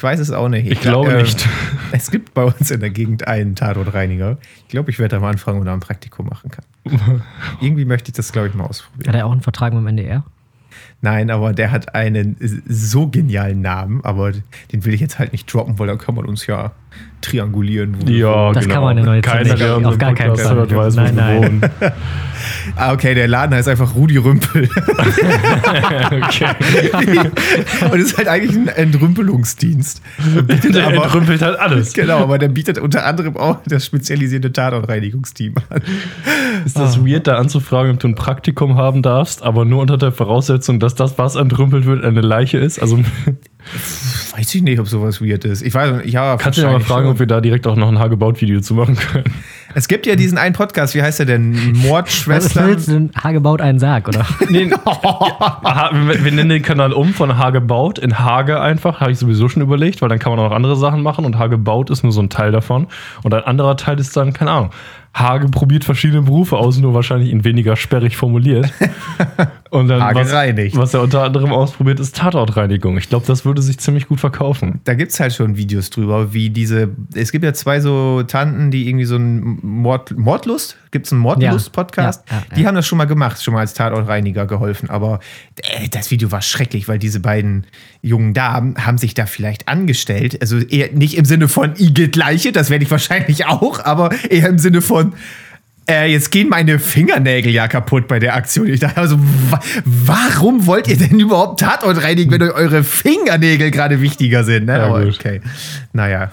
weiß 0.00 0.20
es 0.20 0.30
auch 0.30 0.48
nicht. 0.48 0.70
ich 0.70 0.80
glaube 0.80 1.12
äh, 1.12 1.22
nicht. 1.22 1.46
Es 1.92 2.10
gibt 2.10 2.34
bei 2.34 2.44
uns 2.44 2.70
in 2.70 2.80
der 2.80 2.90
Gegend 2.90 3.26
einen 3.28 3.54
Tatortreiniger. 3.54 4.38
Ich 4.62 4.68
glaube, 4.68 4.90
ich 4.90 4.98
werde 4.98 5.16
da 5.16 5.20
mal 5.20 5.30
anfangen 5.30 5.60
und 5.60 5.66
da 5.66 5.72
ein 5.72 5.80
Praktikum 5.80 6.26
machen 6.26 6.50
kann. 6.50 6.64
Irgendwie 7.60 7.84
möchte 7.84 8.10
ich 8.10 8.16
das, 8.16 8.32
glaube 8.32 8.48
ich, 8.48 8.54
mal 8.54 8.64
ausprobieren. 8.64 9.08
Hat 9.08 9.14
er 9.14 9.26
auch 9.26 9.32
einen 9.32 9.40
Vertrag 9.42 9.72
mit 9.72 9.82
dem 9.82 9.86
NDR? 9.88 10.24
Nein, 11.00 11.30
aber 11.30 11.52
der 11.52 11.70
hat 11.70 11.94
einen 11.94 12.36
so 12.66 13.06
genialen 13.08 13.60
Namen, 13.60 14.02
aber 14.04 14.32
den 14.72 14.84
will 14.84 14.92
ich 14.94 15.00
jetzt 15.00 15.18
halt 15.18 15.32
nicht 15.32 15.52
droppen, 15.52 15.78
weil 15.78 15.86
da 15.86 15.96
kann 15.96 16.14
man 16.14 16.24
uns 16.26 16.46
ja 16.46 16.72
triangulieren. 17.20 17.96
Ja. 18.06 18.52
Das 18.52 18.64
genau. 18.64 18.74
kann 18.74 18.84
man 18.84 18.98
in 18.98 19.04
der 19.04 19.12
neuen 19.12 19.22
Keiner, 19.22 19.50
Zeit 19.50 19.60
der 19.60 19.76
Auf 19.76 19.98
gar 19.98 20.14
keinen 20.14 20.36
Fall. 20.36 20.70
weiß, 20.70 20.94
Nein, 20.96 21.14
nein. 21.14 21.60
Ah, 22.76 22.92
okay, 22.92 23.14
der 23.14 23.28
Laden 23.28 23.54
heißt 23.54 23.68
einfach 23.68 23.94
Rudi 23.94 24.18
Rümpel. 24.18 24.68
okay. 26.10 26.48
Und 27.90 27.98
ist 27.98 28.16
halt 28.18 28.28
eigentlich 28.28 28.56
ein 28.56 28.68
Entrümpelungsdienst. 28.68 30.02
Der 30.72 30.86
aber, 30.86 31.04
entrümpelt 31.04 31.42
halt 31.42 31.58
alles. 31.58 31.92
genau, 31.94 32.18
aber 32.18 32.38
der 32.38 32.48
bietet 32.48 32.78
unter 32.78 33.06
anderem 33.06 33.36
auch 33.36 33.58
das 33.66 33.86
spezialisierte 33.86 34.52
Tatortreinigungsteam 34.52 35.54
an. 35.70 35.82
Ist 36.64 36.78
das 36.78 37.04
weird, 37.04 37.26
da 37.26 37.36
anzufragen, 37.36 37.92
ob 37.92 38.00
du 38.00 38.08
ein 38.08 38.14
Praktikum 38.14 38.76
haben 38.76 39.02
darfst, 39.02 39.42
aber 39.42 39.64
nur 39.64 39.80
unter 39.80 39.96
der 39.96 40.12
Voraussetzung, 40.12 40.78
dass 40.78 40.94
das, 40.94 41.18
was 41.18 41.36
entrümpelt 41.36 41.86
wird, 41.86 42.04
eine 42.04 42.20
Leiche 42.20 42.58
ist? 42.58 42.80
Also 42.80 42.98
Weiß 44.36 44.54
ich 44.54 44.62
nicht, 44.62 44.78
ob 44.78 44.86
sowas 44.86 45.22
weird 45.22 45.44
ist. 45.46 45.62
Ich 45.62 45.72
weiß 45.72 46.02
nicht, 46.04 46.12
ja, 46.12 46.36
kannst 46.36 46.58
du 46.58 46.62
ja 46.62 46.70
mal 46.70 46.80
fragen, 46.80 47.04
schon. 47.06 47.12
ob 47.12 47.18
wir 47.20 47.26
da 47.26 47.40
direkt 47.40 47.66
auch 47.66 47.76
noch 47.76 47.88
ein 47.88 47.98
Hagebaut-Video 47.98 48.60
zu 48.60 48.74
machen 48.74 48.94
können. 48.96 49.24
Es 49.74 49.88
gibt 49.88 50.04
ja 50.06 50.14
diesen 50.14 50.36
einen 50.36 50.54
Podcast, 50.54 50.94
wie 50.94 51.02
heißt 51.02 51.20
der 51.20 51.26
denn? 51.26 51.54
Was 51.54 51.62
willst 51.64 51.84
Mordschwestern. 51.86 52.68
du 52.68 52.76
denn? 52.92 53.10
Hage 53.22 53.40
baut 53.40 53.60
einen 53.62 53.78
Sarg, 53.78 54.08
oder? 54.08 54.26
Nee, 54.50 54.70
Ha- 54.70 55.90
wir, 55.92 56.24
wir 56.24 56.32
nennen 56.32 56.50
den 56.50 56.62
Kanal 56.62 56.92
um 56.92 57.14
von 57.14 57.38
Hagebaut 57.38 57.98
in 57.98 58.18
Hage 58.18 58.60
einfach. 58.60 59.00
Habe 59.00 59.12
ich 59.12 59.18
sowieso 59.18 59.48
schon 59.48 59.62
überlegt, 59.62 60.02
weil 60.02 60.08
dann 60.10 60.18
kann 60.18 60.32
man 60.32 60.38
auch 60.40 60.50
noch 60.50 60.56
andere 60.56 60.76
Sachen 60.76 61.02
machen 61.02 61.24
und 61.24 61.38
Hagebaut 61.38 61.88
ist 61.90 62.02
nur 62.02 62.12
so 62.12 62.20
ein 62.20 62.28
Teil 62.28 62.52
davon. 62.52 62.88
Und 63.22 63.32
ein 63.32 63.42
anderer 63.44 63.76
Teil 63.78 63.98
ist 63.98 64.16
dann, 64.16 64.32
keine 64.34 64.50
Ahnung, 64.50 64.70
Hage 65.14 65.48
probiert 65.48 65.84
verschiedene 65.84 66.22
Berufe 66.22 66.58
aus, 66.58 66.76
nur 66.78 66.92
wahrscheinlich 66.92 67.30
in 67.30 67.42
weniger 67.44 67.76
sperrig 67.76 68.16
formuliert. 68.18 68.70
Und 69.70 69.88
dann, 69.88 70.14
was, 70.14 70.32
reinigt. 70.32 70.76
was 70.76 70.94
er 70.94 71.02
unter 71.02 71.22
anderem 71.22 71.52
ausprobiert, 71.52 71.98
ist 71.98 72.16
Tatortreinigung. 72.16 72.96
Ich 72.98 73.08
glaube, 73.08 73.26
das 73.26 73.44
würde 73.44 73.62
sich 73.62 73.78
ziemlich 73.78 74.06
gut 74.06 74.20
verkaufen. 74.20 74.80
Da 74.84 74.94
gibt 74.94 75.12
es 75.12 75.18
halt 75.18 75.32
schon 75.32 75.56
Videos 75.56 75.90
drüber, 75.90 76.32
wie 76.32 76.50
diese. 76.50 76.90
Es 77.14 77.32
gibt 77.32 77.44
ja 77.44 77.52
zwei 77.52 77.80
so 77.80 78.22
Tanten, 78.22 78.70
die 78.70 78.88
irgendwie 78.88 79.06
so 79.06 79.16
ein 79.16 79.58
Mord, 79.62 80.16
Mordlust, 80.16 80.76
gibt 80.92 81.06
es 81.06 81.12
einen 81.12 81.20
Mordlust-Podcast? 81.22 82.24
Ja, 82.28 82.36
ja, 82.36 82.42
ja, 82.42 82.54
die 82.54 82.62
ja. 82.62 82.68
haben 82.68 82.74
das 82.76 82.86
schon 82.86 82.98
mal 82.98 83.06
gemacht, 83.06 83.42
schon 83.42 83.54
mal 83.54 83.60
als 83.60 83.74
Tatortreiniger 83.74 84.46
geholfen. 84.46 84.88
Aber 84.88 85.18
äh, 85.56 85.88
das 85.88 86.10
Video 86.10 86.30
war 86.30 86.42
schrecklich, 86.42 86.86
weil 86.86 86.98
diese 86.98 87.20
beiden 87.20 87.66
jungen 88.02 88.34
Damen 88.34 88.86
haben 88.86 88.98
sich 88.98 89.14
da 89.14 89.26
vielleicht 89.26 89.68
angestellt. 89.68 90.40
Also 90.40 90.58
eher 90.58 90.92
nicht 90.92 91.16
im 91.16 91.24
Sinne 91.24 91.48
von 91.48 91.74
Igitt 91.76 92.14
Leiche, 92.14 92.52
das 92.52 92.70
werde 92.70 92.84
ich 92.84 92.90
wahrscheinlich 92.90 93.46
auch, 93.46 93.84
aber 93.84 94.10
eher 94.30 94.48
im 94.48 94.58
Sinne 94.58 94.80
von. 94.80 95.14
Äh, 95.88 96.10
jetzt 96.10 96.32
gehen 96.32 96.48
meine 96.48 96.78
Fingernägel 96.78 97.52
ja 97.52 97.68
kaputt 97.68 98.08
bei 98.08 98.18
der 98.18 98.34
Aktion. 98.34 98.66
Ich 98.66 98.80
dachte 98.80 99.00
also, 99.00 99.16
wa 99.50 99.60
warum 99.84 100.66
wollt 100.66 100.88
ihr 100.88 100.96
denn 100.96 101.20
überhaupt 101.20 101.60
Tatort 101.60 102.02
reinigen, 102.02 102.32
wenn 102.32 102.42
euch 102.42 102.54
eure 102.54 102.82
Fingernägel 102.82 103.70
gerade 103.70 104.00
wichtiger 104.00 104.42
sind? 104.42 104.66
Ne? 104.66 104.78
Ja, 104.78 104.86
Aber 104.86 105.06
okay. 105.06 105.40
Naja. 105.92 106.32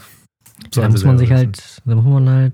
Da 0.64 0.70
Sollen 0.72 0.92
muss 0.92 1.02
sie 1.02 1.08
man 1.08 1.18
sich 1.20 1.32
halt, 1.32 1.82
da 1.86 1.96
muss 1.96 2.06
man 2.06 2.30
halt 2.30 2.54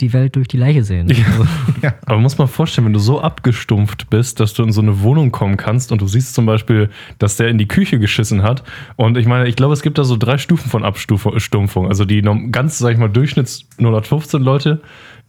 die 0.00 0.12
Welt 0.12 0.36
durch 0.36 0.48
die 0.48 0.58
Leiche 0.58 0.84
sehen. 0.84 1.10
Also, 1.10 1.46
Aber 2.04 2.18
muss 2.18 2.36
man 2.36 2.48
vorstellen, 2.48 2.86
wenn 2.86 2.92
du 2.92 2.98
so 2.98 3.20
abgestumpft 3.20 4.10
bist, 4.10 4.40
dass 4.40 4.52
du 4.52 4.62
in 4.62 4.72
so 4.72 4.82
eine 4.82 5.00
Wohnung 5.00 5.32
kommen 5.32 5.56
kannst 5.56 5.90
und 5.90 6.02
du 6.02 6.06
siehst 6.06 6.34
zum 6.34 6.44
Beispiel, 6.44 6.90
dass 7.18 7.36
der 7.36 7.48
in 7.48 7.56
die 7.58 7.68
Küche 7.68 7.98
geschissen 7.98 8.42
hat. 8.42 8.62
Und 8.96 9.16
ich 9.16 9.26
meine, 9.26 9.48
ich 9.48 9.56
glaube, 9.56 9.72
es 9.72 9.82
gibt 9.82 9.96
da 9.96 10.04
so 10.04 10.16
drei 10.16 10.36
Stufen 10.38 10.70
von 10.70 10.84
Abstumpfung. 10.84 11.88
Also 11.88 12.04
die 12.04 12.20
ganz, 12.50 12.78
sag 12.78 12.92
ich 12.92 12.98
mal, 12.98 13.08
Durchschnitts 13.08 13.66
015 13.78 14.42
Leute, 14.42 14.82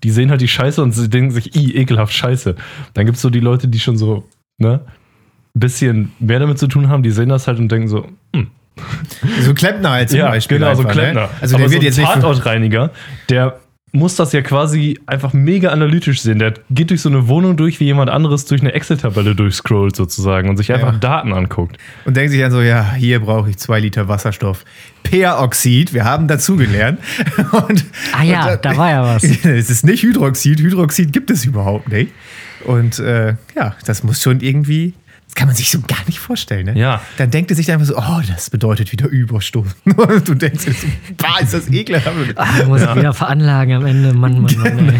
die 0.04 0.12
sehen 0.12 0.30
halt 0.30 0.42
die 0.42 0.48
Scheiße 0.48 0.82
und 0.82 0.92
sie 0.92 1.10
denken 1.10 1.32
sich, 1.32 1.56
i, 1.56 1.76
ekelhaft 1.76 2.14
Scheiße. 2.14 2.56
Dann 2.94 3.06
gibt 3.06 3.16
es 3.16 3.22
so 3.22 3.30
die 3.30 3.40
Leute, 3.40 3.68
die 3.68 3.80
schon 3.80 3.98
so, 3.98 4.24
ne, 4.58 4.82
ein 5.56 5.60
bisschen 5.60 6.12
mehr 6.20 6.40
damit 6.40 6.60
zu 6.60 6.68
tun 6.68 6.90
haben, 6.90 7.04
die 7.04 7.12
sehen 7.12 7.30
das 7.30 7.48
halt 7.48 7.60
und 7.60 7.72
denken 7.72 7.88
so, 7.88 8.08
hm, 8.36 8.48
So 9.42 9.54
Klempner 9.54 9.92
halt 9.92 10.10
zum 10.10 10.20
ja, 10.20 10.30
Beispiel. 10.30 10.60
genau, 10.60 10.74
so 10.74 10.82
einfach, 10.82 10.94
Klempner. 10.94 11.22
Ne? 11.22 11.30
Also 11.42 11.56
Aber 11.56 11.64
der 11.64 11.72
wird 11.72 11.82
so 11.82 11.88
jetzt 11.88 12.00
ein. 12.00 12.06
Für, 12.06 12.14
Tatortreiniger, 12.14 12.92
der 13.30 13.60
muss 13.94 14.16
das 14.16 14.34
ja 14.34 14.42
quasi 14.42 15.00
einfach 15.06 15.32
mega 15.34 15.70
analytisch 15.70 16.22
sehen. 16.22 16.40
Der 16.40 16.54
geht 16.70 16.90
durch 16.90 17.02
so 17.02 17.10
eine 17.10 17.28
Wohnung 17.30 17.56
durch, 17.56 17.80
wie 17.80 17.86
jemand 17.86 18.10
anderes 18.10 18.46
durch 18.46 18.62
eine 18.62 18.74
Excel-Tabelle 18.74 19.34
durchscrollt 19.34 19.96
sozusagen 19.96 20.50
und 20.50 20.58
sich 20.58 20.72
einfach 20.74 20.94
Ja. 20.94 21.00
Daten 21.00 21.34
anguckt. 21.34 21.78
und 22.06 22.16
denkt 22.18 22.32
sich 22.32 22.42
dann 22.42 22.52
so, 22.52 22.62
ja, 22.62 22.94
hier 22.94 23.22
brauche 23.22 23.50
ich 23.50 23.58
zwei 23.58 23.80
Liter 23.80 24.08
Wasserstoff. 24.08 24.66
Peroxid, 25.04 25.94
wir 25.94 26.04
haben 26.04 26.28
dazugelernt. 26.28 27.00
und, 27.68 27.86
Ah 28.12 28.24
ja, 28.24 28.54
und, 28.54 28.66
da 28.66 28.76
war 28.78 28.90
ja 28.90 29.04
was. 29.04 29.24
Es 29.46 29.70
ist 29.70 29.86
nicht 29.86 30.04
Hydroxid. 30.04 30.60
Hydroxid 30.60 31.14
gibt 31.14 31.32
es 31.32 31.46
überhaupt 31.46 31.90
nicht. 31.90 32.12
Und 32.66 33.00
äh, 33.00 33.36
ja, 33.56 33.76
das 33.86 34.04
muss 34.04 34.22
schon 34.22 34.42
irgendwie. 34.42 34.94
Das 35.28 35.36
kann 35.36 35.48
man 35.48 35.56
sich 35.56 35.70
so 35.70 35.80
gar 35.82 36.04
nicht 36.08 36.20
vorstellen, 36.20 36.66
ne? 36.66 36.80
Ja. 36.80 37.02
Dann 37.18 37.30
denkt 37.30 37.52
er 37.52 37.56
sich 37.56 37.72
einfach 37.72 37.86
so, 37.86 37.98
oh, 37.98 38.22
das 38.28 38.50
bedeutet 38.50 38.92
wieder 38.92 39.08
Überstunden. 39.08 39.74
Und 39.96 40.28
du 40.28 40.34
denkst 40.34 40.66
so, 40.66 40.72
bah, 41.18 41.40
ist 41.42 41.54
das 41.54 41.70
ekelhaft. 41.70 42.34
Ah, 42.36 42.64
muss 42.66 42.82
ich 42.82 42.96
wieder 42.96 43.14
veranlagen 43.14 43.76
am 43.76 43.86
Ende. 43.86 44.14
Mann, 44.14 44.42
Mann, 44.42 44.56
Mann. 44.58 44.90
Ey. 44.90 45.00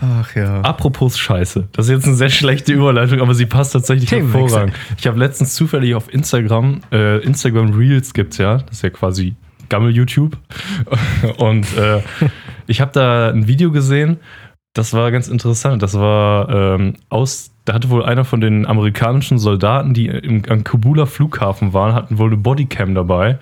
Ach 0.00 0.34
ja. 0.34 0.60
Apropos 0.60 1.18
Scheiße. 1.18 1.68
Das 1.72 1.86
ist 1.86 1.90
jetzt 1.92 2.06
eine 2.06 2.14
sehr 2.14 2.30
schlechte 2.30 2.72
Überleitung, 2.72 3.20
aber 3.20 3.34
sie 3.34 3.46
passt 3.46 3.72
tatsächlich 3.72 4.10
hervorragend. 4.12 4.74
Ich 4.96 5.06
habe 5.06 5.18
letztens 5.18 5.54
zufällig 5.54 5.94
auf 5.94 6.12
Instagram, 6.12 6.82
äh, 6.92 7.18
Instagram 7.24 7.72
Reels 7.74 8.12
gibt's 8.12 8.38
ja, 8.38 8.58
das 8.58 8.76
ist 8.76 8.82
ja 8.82 8.90
quasi 8.90 9.34
Gammel-YouTube. 9.68 10.36
Und 11.38 11.76
äh, 11.76 12.00
ich 12.66 12.80
habe 12.80 12.92
da 12.92 13.30
ein 13.30 13.48
Video 13.48 13.72
gesehen, 13.72 14.18
das 14.72 14.92
war 14.92 15.10
ganz 15.10 15.28
interessant. 15.28 15.82
Das 15.82 15.94
war 15.94 16.48
ähm, 16.48 16.94
aus, 17.08 17.50
da 17.68 17.74
hatte 17.74 17.90
wohl 17.90 18.04
einer 18.04 18.24
von 18.24 18.40
den 18.40 18.66
amerikanischen 18.66 19.38
Soldaten, 19.38 19.92
die 19.92 20.06
im, 20.06 20.42
am 20.48 20.64
Kabuler 20.64 21.06
Flughafen 21.06 21.74
waren, 21.74 21.94
hatten 21.94 22.18
wohl 22.18 22.28
eine 22.28 22.38
Bodycam 22.38 22.94
dabei. 22.94 23.38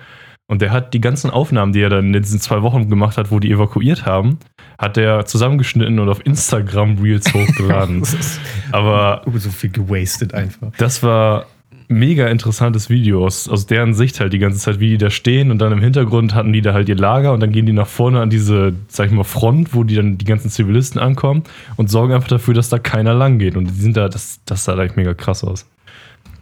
Und 0.47 0.61
der 0.61 0.71
hat 0.71 0.93
die 0.93 1.01
ganzen 1.01 1.29
Aufnahmen, 1.29 1.73
die 1.73 1.81
er 1.81 1.89
dann 1.89 2.13
in 2.13 2.21
diesen 2.21 2.39
zwei 2.39 2.61
Wochen 2.61 2.89
gemacht 2.89 3.17
hat, 3.17 3.31
wo 3.31 3.39
die 3.39 3.51
evakuiert 3.51 4.05
haben, 4.05 4.39
hat 4.77 4.97
er 4.97 5.25
zusammengeschnitten 5.25 5.99
und 5.99 6.09
auf 6.09 6.25
Instagram 6.25 6.97
Reels 6.99 7.33
hochgeladen. 7.33 8.03
Aber 8.71 9.23
so 9.35 9.49
viel 9.49 9.71
gewastet 9.71 10.33
einfach. 10.33 10.71
das 10.77 11.03
war 11.03 11.45
mega 11.87 12.27
interessantes 12.27 12.89
Video 12.89 13.25
aus, 13.25 13.47
aus 13.47 13.65
deren 13.65 13.93
Sicht 13.93 14.19
halt 14.19 14.33
die 14.33 14.39
ganze 14.39 14.59
Zeit, 14.59 14.79
wie 14.79 14.89
die 14.89 14.97
da 14.97 15.09
stehen 15.09 15.51
und 15.51 15.59
dann 15.59 15.71
im 15.71 15.81
Hintergrund 15.81 16.35
hatten 16.35 16.51
die 16.51 16.61
da 16.61 16.73
halt 16.73 16.89
ihr 16.89 16.95
Lager 16.95 17.33
und 17.33 17.39
dann 17.39 17.51
gehen 17.51 17.65
die 17.65 17.73
nach 17.73 17.87
vorne 17.87 18.19
an 18.19 18.29
diese, 18.29 18.73
sag 18.87 19.07
ich 19.07 19.13
mal, 19.13 19.23
Front, 19.23 19.73
wo 19.73 19.83
die 19.83 19.95
dann 19.95 20.17
die 20.17 20.25
ganzen 20.25 20.49
Zivilisten 20.49 20.99
ankommen 20.99 21.43
und 21.77 21.89
sorgen 21.89 22.13
einfach 22.13 22.27
dafür, 22.27 22.53
dass 22.53 22.69
da 22.69 22.77
keiner 22.77 23.13
lang 23.13 23.39
geht. 23.39 23.55
Und 23.55 23.67
die 23.67 23.79
sind 23.79 23.95
da, 23.95 24.09
das, 24.09 24.41
das 24.45 24.65
sah 24.65 24.77
echt 24.81 24.97
mega 24.97 25.13
krass 25.13 25.43
aus. 25.43 25.65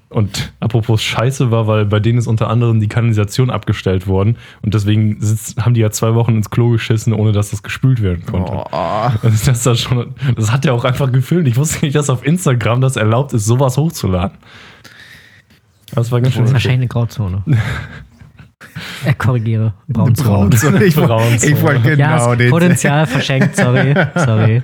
Und 0.10 0.53
apropos 0.60 1.03
Scheiße 1.03 1.51
war, 1.51 1.67
weil 1.67 1.86
bei 1.86 1.99
denen 1.99 2.17
ist 2.19 2.27
unter 2.27 2.49
anderem 2.49 2.79
die 2.79 2.88
Kanalisation 2.88 3.49
abgestellt 3.49 4.08
worden 4.08 4.38
und 4.62 4.73
deswegen 4.73 5.19
sitzt, 5.19 5.60
haben 5.60 5.73
die 5.73 5.81
ja 5.81 5.91
zwei 5.91 6.15
Wochen 6.15 6.38
ins 6.38 6.49
Klo 6.49 6.69
geschissen, 6.69 7.12
ohne 7.12 7.34
dass 7.34 7.49
das 7.49 7.63
gespült 7.63 8.01
werden 8.01 8.25
konnte. 8.25 8.51
Oh, 8.53 8.65
Das, 9.23 9.43
das, 9.43 9.63
das, 9.63 9.81
schon, 9.81 10.13
das 10.36 10.51
hat 10.51 10.65
er 10.65 10.73
auch 10.73 10.86
einfach 10.86 11.12
gefilmt. 11.12 11.47
Ich 11.47 11.58
wusste 11.58 11.84
nicht, 11.84 11.95
dass 11.95 12.10
auf 12.10 12.25
Instagram 12.25 12.81
das 12.81 12.95
erlaubt 12.95 13.34
ist, 13.34 13.45
sowas 13.45 13.77
hochzuladen. 13.77 14.38
Das 15.95 16.12
war 16.12 16.21
ganz 16.21 16.34
schön. 16.34 16.43
Das 16.43 16.49
ist 16.51 16.53
wahrscheinlich 16.53 16.79
eine 16.79 16.88
Grauzone. 16.88 17.43
Er 19.05 19.13
korrigiere. 19.17 19.73
Braunzone. 19.88 20.29
Braunzone. 20.29 20.84
Ich, 20.84 20.95
wollte- 20.97 21.08
Braunzone. 21.08 21.51
ich 21.53 21.62
wollte 21.62 21.89
Ja, 21.89 21.95
genau 22.17 22.31
ist 22.34 22.39
den. 22.39 22.49
Potenzial 22.51 23.08
verschenkt, 23.08 23.55
sorry. 23.55 23.93
Sorry. 24.15 24.63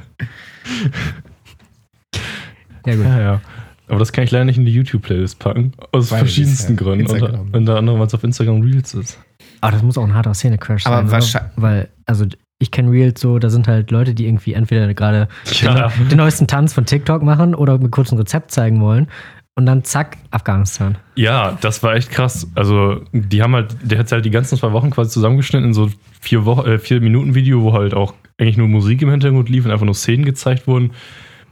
Ja, 2.86 2.96
gut. 2.96 3.06
Ja, 3.06 3.20
ja. 3.20 3.42
Aber 3.88 4.00
das 4.00 4.12
kann 4.14 4.24
ich 4.24 4.32
leider 4.32 4.46
nicht 4.46 4.58
in 4.58 4.66
die 4.66 4.72
YouTube-Playlist 4.74 5.38
packen. 5.40 5.74
Aus 5.92 6.12
Weil 6.12 6.20
verschiedensten 6.20 6.74
ist 6.74 6.80
ja 6.80 6.86
Gründen. 6.86 7.08
Unter, 7.08 7.16
Instagram. 7.28 7.50
unter 7.54 7.76
anderem, 7.78 8.00
weil 8.00 8.08
es 8.08 8.14
auf 8.14 8.24
Instagram 8.24 8.62
Reels 8.62 8.94
ist. 8.94 9.20
Aber 9.60 9.74
das 9.74 9.84
muss 9.84 9.98
auch 9.98 10.04
ein 10.06 10.14
harter 10.16 10.34
Szene-Crash 10.34 10.86
Aber 10.88 10.96
sein. 10.98 11.04
oder? 11.06 11.12
wahrscheinlich- 11.14 11.52
Weil, 11.58 11.90
also 12.06 12.26
ich 12.60 12.72
kenne 12.72 12.92
Reels 12.92 13.20
so, 13.20 13.38
da 13.38 13.50
sind 13.50 13.68
halt 13.68 13.92
Leute, 13.92 14.14
die 14.14 14.26
irgendwie 14.28 14.54
entweder 14.54 14.92
gerade 14.94 15.28
Ja. 15.62 15.90
den, 15.90 16.10
den 16.10 16.18
neuesten 16.18 16.48
Tanz 16.48 16.74
von 16.74 16.86
TikTok 16.86 17.22
machen 17.22 17.54
oder 17.54 17.78
mir 17.80 17.90
kurz 17.90 18.12
ein 18.12 18.18
Rezept 18.18 18.52
zeigen 18.52 18.80
wollen. 18.82 19.08
Und 19.56 19.66
dann 19.66 19.84
zack, 19.84 20.18
Afghanistan. 20.32 20.98
Ja, 21.16 21.58
das 21.60 21.84
war 21.84 21.96
echt 21.96 22.10
krass. 22.10 22.50
Also, 22.56 23.02
die 23.12 23.44
haben 23.44 23.54
halt, 23.54 23.76
der 23.84 24.00
hat 24.00 24.12
halt 24.12 24.24
die 24.24 24.32
ganzen 24.32 24.58
zwei 24.58 24.72
Wochen 24.72 24.92
quasi 24.92 25.12
zusammengeschnitten 25.12 25.68
in 25.68 25.74
so 25.74 25.90
vier, 26.22 26.40
äh, 26.66 26.80
vier 26.80 27.02
Minuten 27.02 27.36
Video, 27.36 27.62
wo 27.62 27.74
halt 27.74 27.94
auch 27.94 28.14
eigentlich 28.38 28.58
nur 28.58 28.70
Musik 28.70 29.02
im 29.02 29.10
Hintergrund 29.10 29.50
lief 29.50 29.66
und 29.66 29.72
einfach 29.72 29.86
nur 29.86 29.94
Szenen 29.94 30.26
gezeigt 30.26 30.68
wurden. 30.68 30.92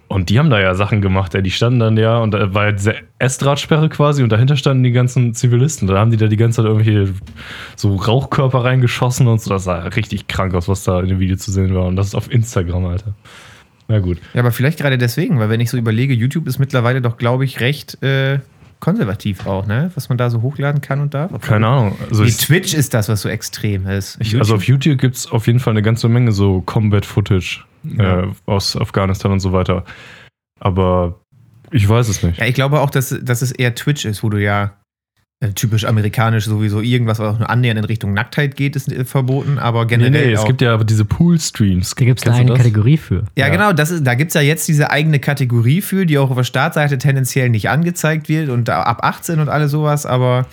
Und 0.10 0.30
die 0.30 0.40
haben 0.40 0.50
da 0.50 0.60
ja 0.60 0.74
Sachen 0.74 1.02
gemacht, 1.02 1.36
ey. 1.36 1.44
die 1.44 1.52
standen 1.52 1.80
dann 1.80 1.96
ja 1.96 2.18
und 2.18 2.32
da 2.32 2.52
war 2.56 2.64
halt 2.64 2.80
diese 2.80 2.96
Estradsperre 3.20 3.90
quasi 3.90 4.24
und 4.24 4.32
dahinter 4.32 4.56
standen 4.56 4.84
die 4.84 4.92
ganzen 4.92 5.36
Zivilisten. 5.36 5.88
Da 5.88 6.00
haben 6.00 6.10
die 6.10 6.18
da 6.18 6.26
die 6.26 6.36
ganze 6.36 6.64
Zeit 6.64 6.66
irgendwelche 6.66 7.14
so 7.76 7.96
Rauchkörper 7.96 8.64
reingeschossen 8.64 9.28
und 9.28 9.40
so. 9.40 9.52
Das 9.52 9.66
sah 9.66 9.78
richtig 9.84 10.28
krank 10.28 10.56
aus, 10.56 10.68
was 10.68 10.84
da 10.84 11.00
in 11.00 11.10
dem 11.10 11.20
Video 11.20 11.38
zu 11.38 11.52
sehen 11.52 11.76
war. 11.76 11.86
Und 11.86 11.96
das 11.96 12.08
ist 12.08 12.16
auf 12.16 12.32
Instagram, 12.32 12.86
Alter. 12.86 13.14
Na 13.90 14.00
gut. 14.00 14.20
Ja, 14.34 14.40
aber 14.42 14.52
vielleicht 14.52 14.80
gerade 14.80 14.98
deswegen, 14.98 15.40
weil 15.40 15.50
wenn 15.50 15.60
ich 15.60 15.70
so 15.70 15.78
überlege, 15.78 16.14
YouTube 16.14 16.48
ist 16.48 16.60
mittlerweile 16.60 17.02
doch, 17.02 17.18
glaube 17.18 17.44
ich, 17.44 17.60
recht 17.60 18.02
äh, 18.04 18.40
konservativ 18.80 19.46
auch, 19.46 19.66
ne? 19.66 19.92
Was 19.96 20.08
man 20.08 20.18
da 20.18 20.30
so 20.30 20.42
hochladen 20.42 20.80
kann 20.80 21.02
und 21.02 21.14
darf. 21.14 21.32
Keine 21.42 21.68
Ahnung. 21.68 21.98
Also 22.10 22.24
Nee, 22.24 22.30
Twitch 22.32 22.74
ist 22.74 22.94
das, 22.94 23.10
was 23.10 23.22
so 23.22 23.28
extrem 23.30 23.86
ist. 23.88 24.18
Ich, 24.22 24.38
also 24.38 24.56
auf 24.56 24.64
YouTube 24.64 25.00
gibt 25.00 25.16
es 25.18 25.30
auf 25.30 25.48
jeden 25.48 25.60
Fall 25.60 25.74
eine 25.74 25.82
ganze 25.82 26.08
Menge 26.08 26.32
so 26.32 26.62
Combat-Footage 26.62 27.66
Ja. 27.84 28.22
äh, 28.22 28.28
aus 28.46 28.78
Afghanistan 28.78 29.32
und 29.34 29.40
so 29.42 29.52
weiter. 29.52 29.84
Aber 30.60 31.20
Ich 31.72 31.88
weiß 31.90 32.08
es 32.10 32.24
nicht. 32.24 32.40
Ja, 32.40 32.46
ich 32.46 32.56
glaube 32.56 32.80
auch, 32.80 32.90
dass, 32.90 33.16
dass 33.22 33.42
es 33.42 33.52
eher 33.52 33.76
Twitch 33.76 34.06
ist, 34.06 34.24
wo 34.24 34.30
du 34.30 34.38
ja 34.42 34.76
typisch 35.56 35.86
amerikanisch 35.86 36.46
sowieso 36.46 36.82
irgendwas, 36.82 37.18
was 37.20 37.36
auch 37.36 37.40
nur 37.40 37.50
annähernd 37.50 37.80
in 37.80 37.86
Richtung 37.86 38.14
Nacktheit 38.14 38.58
geht, 38.58 38.76
ist 38.76 38.92
äh, 38.92 39.06
verboten, 39.06 39.58
aber 39.58 39.86
Nee, 39.86 39.96
generell. 39.96 40.28
nee, 40.28 40.34
es 40.34 40.42
auch, 40.42 40.48
gibt 40.48 40.62
ja 40.62 40.74
aber 40.74 40.84
diese 40.84 41.06
Pool-Streams. 41.06 41.96
Da 41.96 42.06
gibt 42.06 42.20
es 42.26 42.28
eine? 42.32 42.54
Kategorie 42.54 42.98
für. 42.98 43.24
ja, 43.38 43.46
ja. 43.46 43.50
genau, 43.50 43.72
das 43.72 43.90
ist, 43.90 44.06
da 44.06 44.16
gibt 44.16 44.30
es 44.30 44.36
ja 44.36 44.42
jetzt 44.42 44.68
diese 44.68 44.92
eigene 44.92 45.20
Kategorie 45.20 45.82
für, 45.82 46.06
die 46.06 46.18
auch 46.18 46.30
auf 46.30 46.36
der 46.36 46.44
Startseite 46.44 46.98
tendenziell 46.98 47.50
nicht 47.50 47.70
angezeigt 47.70 48.28
wird 48.28 48.50
und 48.50 48.68
da 48.68 48.82
ab 48.84 49.00
18 49.04 49.40
und 49.40 49.48
alles 49.48 49.72
sowas, 49.72 50.06
aber 50.06 50.46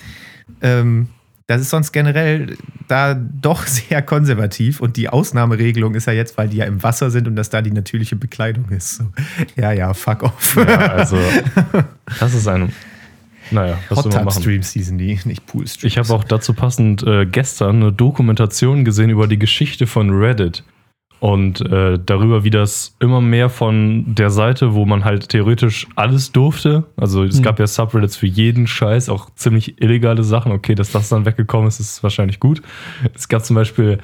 ähm, 0.61 1.09
das 1.47 1.61
ist 1.61 1.69
sonst 1.69 1.91
generell 1.91 2.55
da 2.87 3.13
doch 3.13 3.67
sehr 3.67 4.01
konservativ 4.01 4.79
und 4.79 4.95
die 4.95 5.09
Ausnahmeregelung 5.09 5.95
ist 5.95 6.07
ja 6.07 6.13
jetzt, 6.13 6.37
weil 6.37 6.47
die 6.47 6.57
ja 6.57 6.65
im 6.65 6.81
Wasser 6.81 7.11
sind 7.11 7.27
und 7.27 7.35
das 7.35 7.49
da 7.49 7.61
die 7.61 7.71
natürliche 7.71 8.15
Bekleidung 8.15 8.69
ist. 8.69 8.95
So. 8.95 9.03
Ja, 9.57 9.73
ja, 9.73 9.93
fuck 9.93 10.23
off. 10.23 10.55
Ja, 10.55 10.93
also, 10.93 11.17
das 12.21 12.33
ist 12.33 12.47
ein. 12.47 12.71
Naja, 13.51 13.77
was 13.89 13.97
Hot 13.97 14.03
soll 14.03 14.11
man 14.13 14.19
Tub 14.19 14.25
machen? 14.25 14.41
Streams 14.41 14.71
hießen 14.71 14.97
die, 14.97 15.19
nicht 15.25 15.45
Pool 15.45 15.67
Streams. 15.67 15.83
Ich 15.83 15.97
habe 15.97 16.13
auch 16.13 16.23
dazu 16.23 16.53
passend 16.53 17.03
äh, 17.03 17.25
gestern 17.25 17.77
eine 17.81 17.91
Dokumentation 17.91 18.85
gesehen 18.85 19.09
über 19.09 19.27
die 19.27 19.39
Geschichte 19.39 19.87
von 19.87 20.09
Reddit 20.11 20.63
und 21.19 21.61
äh, 21.61 21.97
darüber, 22.05 22.43
wie 22.43 22.51
das 22.51 22.95
immer 22.99 23.21
mehr 23.21 23.49
von 23.49 24.13
der 24.13 24.29
Seite, 24.29 24.75
wo 24.75 24.85
man 24.85 25.03
halt 25.03 25.29
theoretisch 25.29 25.87
alles 25.95 26.31
durfte, 26.31 26.83
also 26.95 27.23
es 27.23 27.39
Mhm. 27.39 27.43
gab 27.43 27.59
ja 27.59 27.65
Subreddits 27.65 28.15
für 28.15 28.27
jeden 28.27 28.67
Scheiß, 28.67 29.09
auch 29.09 29.29
ziemlich 29.33 29.81
illegale 29.81 30.23
Sachen. 30.23 30.51
Okay, 30.51 30.75
dass 30.75 30.91
das 30.91 31.09
dann 31.09 31.25
weggekommen 31.25 31.67
ist, 31.67 31.79
ist 31.79 32.03
wahrscheinlich 32.03 32.39
gut. 32.39 32.61
Es 33.15 33.27
gab 33.27 33.43
zum 33.43 33.55
Beispiel 33.55 33.97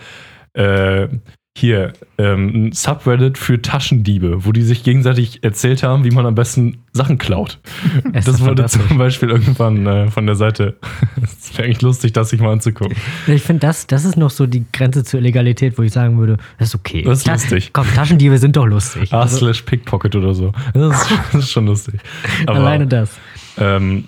äh, 0.53 1.08
hier 1.56 1.94
ähm, 2.18 2.48
ein 2.68 2.72
Subreddit 2.72 3.38
für 3.38 3.62
Taschendiebe, 3.62 4.44
wo 4.44 4.52
die 4.52 4.63
sich 4.63 4.84
gegenseitig 4.84 5.44
erzählt 5.44 5.84
haben, 5.84 6.04
wie 6.04 6.10
man 6.10 6.26
am 6.26 6.34
besten 6.34 6.80
Sachen 6.94 7.20
klaut. 7.20 7.60
Es 8.13 8.26
Das 8.26 8.42
wurde 8.42 8.66
zum 8.66 8.98
Beispiel 8.98 9.30
irgendwann 9.30 9.86
äh, 9.86 10.10
von 10.10 10.26
der 10.26 10.36
Seite. 10.36 10.78
Es 11.22 11.56
wäre 11.56 11.66
eigentlich 11.66 11.82
lustig, 11.84 12.12
das 12.13 12.30
sich 12.30 12.39
mal 12.42 12.52
anzugucken. 12.52 12.96
Ich 13.28 13.44
finde, 13.44 13.60
das, 13.60 13.86
das 13.86 14.04
ist 14.04 14.18
noch 14.18 14.32
so 14.32 14.48
die 14.48 14.66
Grenze 14.74 15.04
zur 15.04 15.20
Illegalität, 15.20 15.78
wo 15.78 15.84
ich 15.84 15.92
sagen 15.94 16.18
würde, 16.18 16.38
das 16.58 16.70
ist 16.70 16.76
okay. 16.76 17.04
Das 17.04 17.20
ist 17.20 17.26
Ta- 17.26 17.34
lustig. 17.34 17.70
Komm, 17.72 17.86
Taschendiebe 17.94 18.38
sind 18.39 18.56
doch 18.56 18.66
lustig. 18.66 19.13
A 19.13 19.22
Also, 19.22 19.38
slash 19.38 19.62
Pickpocket 19.62 20.16
oder 20.16 20.34
so. 20.34 20.52
Das 20.74 21.02
ist, 21.04 21.12
das 21.34 21.44
ist 21.44 21.52
schon 21.52 21.68
lustig. 21.68 22.00
Aber 22.48 22.60
alleine 22.60 22.88
das. 22.88 23.12
ähm, 23.60 24.06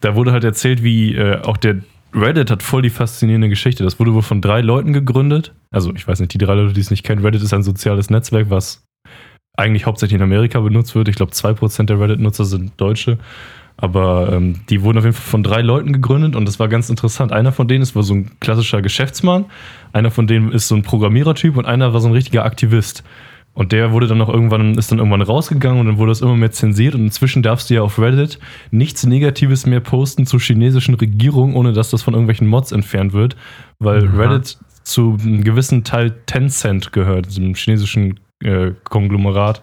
da 0.00 0.16
wurde 0.16 0.32
halt 0.32 0.42
erzählt, 0.42 0.82
wie 0.82 1.14
äh, 1.14 1.40
auch 1.42 1.56
der 1.58 1.76
Reddit 2.12 2.50
hat 2.50 2.62
voll 2.64 2.82
die 2.82 2.90
faszinierende 2.90 3.48
Geschichte. 3.48 3.84
Das 3.84 4.00
wurde 4.00 4.12
wohl 4.14 4.22
von 4.22 4.40
drei 4.40 4.60
Leuten 4.62 4.92
gegründet. 4.92 5.52
Also, 5.72 5.92
ich 5.94 6.06
weiß 6.06 6.20
nicht, 6.20 6.32
die 6.32 6.38
drei 6.38 6.54
Leute, 6.54 6.74
die 6.74 6.80
es 6.80 6.90
nicht 6.90 7.02
kennen. 7.02 7.24
Reddit 7.24 7.42
ist 7.42 7.52
ein 7.52 7.62
soziales 7.62 8.10
Netzwerk, 8.10 8.50
was 8.50 8.84
eigentlich 9.56 9.86
hauptsächlich 9.86 10.16
in 10.16 10.22
Amerika 10.22 10.60
benutzt 10.60 10.94
wird. 10.94 11.08
Ich 11.08 11.16
glaube, 11.16 11.32
2% 11.32 11.84
der 11.84 11.98
Reddit-Nutzer 11.98 12.44
sind 12.44 12.72
Deutsche. 12.80 13.18
Aber 13.76 14.32
ähm, 14.32 14.60
die 14.68 14.82
wurden 14.82 14.98
auf 14.98 15.04
jeden 15.04 15.16
Fall 15.16 15.30
von 15.30 15.42
drei 15.42 15.62
Leuten 15.62 15.92
gegründet 15.92 16.36
und 16.36 16.46
das 16.46 16.60
war 16.60 16.68
ganz 16.68 16.90
interessant. 16.90 17.32
Einer 17.32 17.52
von 17.52 17.68
denen 17.68 17.82
ist 17.82 17.96
war 17.96 18.02
so 18.02 18.14
ein 18.14 18.30
klassischer 18.38 18.82
Geschäftsmann, 18.82 19.46
einer 19.92 20.10
von 20.10 20.26
denen 20.26 20.52
ist 20.52 20.68
so 20.68 20.76
ein 20.76 20.82
Programmierertyp 20.82 21.56
und 21.56 21.66
einer 21.66 21.92
war 21.92 22.00
so 22.00 22.08
ein 22.08 22.12
richtiger 22.12 22.44
Aktivist. 22.44 23.02
Und 23.54 23.72
der 23.72 23.92
wurde 23.92 24.06
dann 24.06 24.18
noch 24.18 24.30
irgendwann, 24.30 24.78
ist 24.78 24.90
dann 24.90 24.98
irgendwann 24.98 25.20
rausgegangen 25.20 25.80
und 25.80 25.86
dann 25.86 25.98
wurde 25.98 26.10
das 26.10 26.22
immer 26.22 26.36
mehr 26.36 26.52
zensiert. 26.52 26.94
Und 26.94 27.02
inzwischen 27.02 27.42
darfst 27.42 27.68
du 27.68 27.74
ja 27.74 27.82
auf 27.82 27.98
Reddit 27.98 28.38
nichts 28.70 29.04
Negatives 29.04 29.66
mehr 29.66 29.80
posten 29.80 30.24
zur 30.24 30.40
chinesischen 30.40 30.94
Regierung, 30.94 31.54
ohne 31.54 31.74
dass 31.74 31.90
das 31.90 32.02
von 32.02 32.14
irgendwelchen 32.14 32.46
Mods 32.46 32.72
entfernt 32.72 33.12
wird, 33.12 33.36
weil 33.78 34.08
Aha. 34.08 34.16
Reddit 34.16 34.58
zu 34.84 35.16
einem 35.20 35.44
gewissen 35.44 35.84
Teil 35.84 36.10
Tencent 36.26 36.92
gehört, 36.92 37.26
diesem 37.26 37.54
chinesischen 37.54 38.20
äh, 38.42 38.72
Konglomerat. 38.84 39.62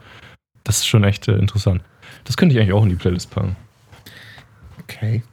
Das 0.64 0.78
ist 0.78 0.88
schon 0.88 1.04
echt 1.04 1.28
äh, 1.28 1.38
interessant. 1.38 1.82
Das 2.24 2.38
könnte 2.38 2.56
ich 2.56 2.62
eigentlich 2.62 2.74
auch 2.74 2.84
in 2.84 2.90
die 2.90 2.96
Playlist 2.96 3.32
packen. 3.32 3.56
Okay. 4.82 5.24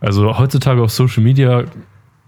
Also 0.00 0.38
heutzutage 0.38 0.82
auf 0.82 0.90
Social 0.90 1.22
Media, 1.22 1.64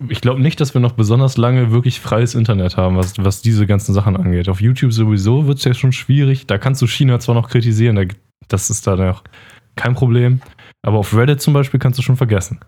ich 0.09 0.21
glaube 0.21 0.41
nicht, 0.41 0.61
dass 0.61 0.75
wir 0.75 0.81
noch 0.81 0.93
besonders 0.93 1.37
lange 1.37 1.71
wirklich 1.71 2.01
freies 2.01 2.35
Internet 2.35 2.77
haben, 2.77 2.97
was, 2.97 3.15
was 3.19 3.43
diese 3.43 3.67
ganzen 3.67 3.93
Sachen 3.93 4.17
angeht. 4.17 4.49
Auf 4.49 4.61
YouTube 4.61 4.93
sowieso 4.93 5.47
wird 5.47 5.59
es 5.59 5.65
ja 5.65 5.75
schon 5.75 5.93
schwierig. 5.93 6.47
Da 6.47 6.59
kannst 6.59 6.81
du 6.83 6.87
China 6.87 7.19
zwar 7.21 7.35
noch 7.35 7.49
kritisieren, 7.49 7.97
da, 7.97 8.05
das 8.49 8.71
ist 8.71 8.87
da 8.87 8.97
noch 8.97 9.25
kein 9.77 9.95
Problem. 9.95 10.41
Aber 10.83 10.99
auf 10.99 11.15
Reddit 11.15 11.41
zum 11.41 11.55
Beispiel 11.55 11.81
kannst 11.81 11.99
du 11.99 12.03
schon 12.03 12.17
vergessen, 12.17 12.61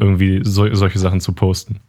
irgendwie 0.00 0.40
so, 0.44 0.72
solche 0.74 0.98
Sachen 0.98 1.20
zu 1.20 1.32
posten. 1.32 1.80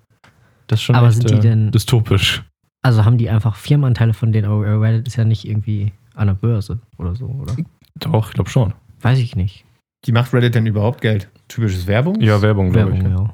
Das 0.67 0.79
ist 0.79 0.83
schon 0.83 0.95
Aber 0.95 1.07
echt, 1.07 1.15
sind 1.17 1.29
die 1.29 1.35
äh, 1.35 1.39
denn- 1.39 1.71
dystopisch. 1.71 2.43
Also 2.83 3.03
haben 3.03 3.17
die 3.17 3.29
einfach 3.29 3.55
Firmenanteile 3.55 4.13
von 4.13 4.31
denen, 4.31 4.45
aber 4.49 4.79
Reddit 4.81 5.07
ist 5.07 5.15
ja 5.17 5.25
nicht 5.25 5.45
irgendwie 5.47 5.91
an 6.15 6.27
der 6.27 6.35
Börse 6.35 6.79
oder 6.97 7.15
so, 7.15 7.25
oder? 7.25 7.55
Doch, 7.99 8.29
ich 8.29 8.33
glaube 8.35 8.49
schon. 8.49 8.73
Weiß 9.01 9.19
ich 9.19 9.35
nicht. 9.35 9.65
Die 10.05 10.11
macht 10.11 10.33
Reddit 10.33 10.55
denn 10.55 10.65
überhaupt 10.67 11.01
Geld? 11.01 11.27
Typisches 11.47 11.87
Werbung? 11.87 12.21
Ja, 12.21 12.41
Werbung, 12.41 12.71
glaube 12.71 12.95
ich. 12.95 13.03
Werbung, 13.03 13.25
ja. 13.27 13.33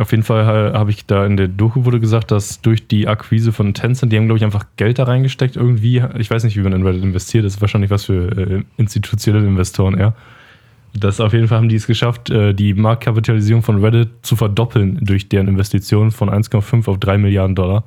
Auf 0.00 0.10
jeden 0.10 0.22
Fall 0.22 0.44
habe 0.74 0.90
ich 0.90 1.06
da 1.06 1.24
in 1.24 1.36
der 1.36 1.48
Doku 1.48 1.84
wurde 1.84 1.98
gesagt, 1.98 2.30
dass 2.30 2.60
durch 2.60 2.86
die 2.88 3.08
Akquise 3.08 3.52
von 3.52 3.74
Tencent, 3.74 4.12
die 4.12 4.16
haben, 4.16 4.26
glaube 4.26 4.38
ich, 4.38 4.44
einfach 4.44 4.66
Geld 4.76 4.98
da 4.98 5.04
reingesteckt 5.04 5.56
irgendwie. 5.56 6.02
Ich 6.18 6.30
weiß 6.30 6.44
nicht, 6.44 6.56
wie 6.56 6.60
man 6.60 6.72
in 6.72 6.86
Reddit 6.86 7.02
investiert. 7.02 7.44
Das 7.44 7.54
ist 7.54 7.60
wahrscheinlich 7.60 7.90
was 7.90 8.04
für 8.04 8.30
äh, 8.36 8.64
institutionelle 8.76 9.46
Investoren 9.46 9.96
eher. 9.98 10.14
Das 11.00 11.20
auf 11.20 11.32
jeden 11.32 11.48
Fall 11.48 11.58
haben 11.58 11.68
die 11.68 11.76
es 11.76 11.86
geschafft, 11.86 12.30
äh, 12.30 12.52
die 12.54 12.74
Marktkapitalisierung 12.74 13.62
von 13.62 13.82
Reddit 13.84 14.08
zu 14.22 14.36
verdoppeln 14.36 14.98
durch 15.02 15.28
deren 15.28 15.48
Investitionen 15.48 16.10
von 16.10 16.28
1,5 16.30 16.88
auf 16.88 16.98
3 16.98 17.18
Milliarden 17.18 17.54
Dollar. 17.54 17.84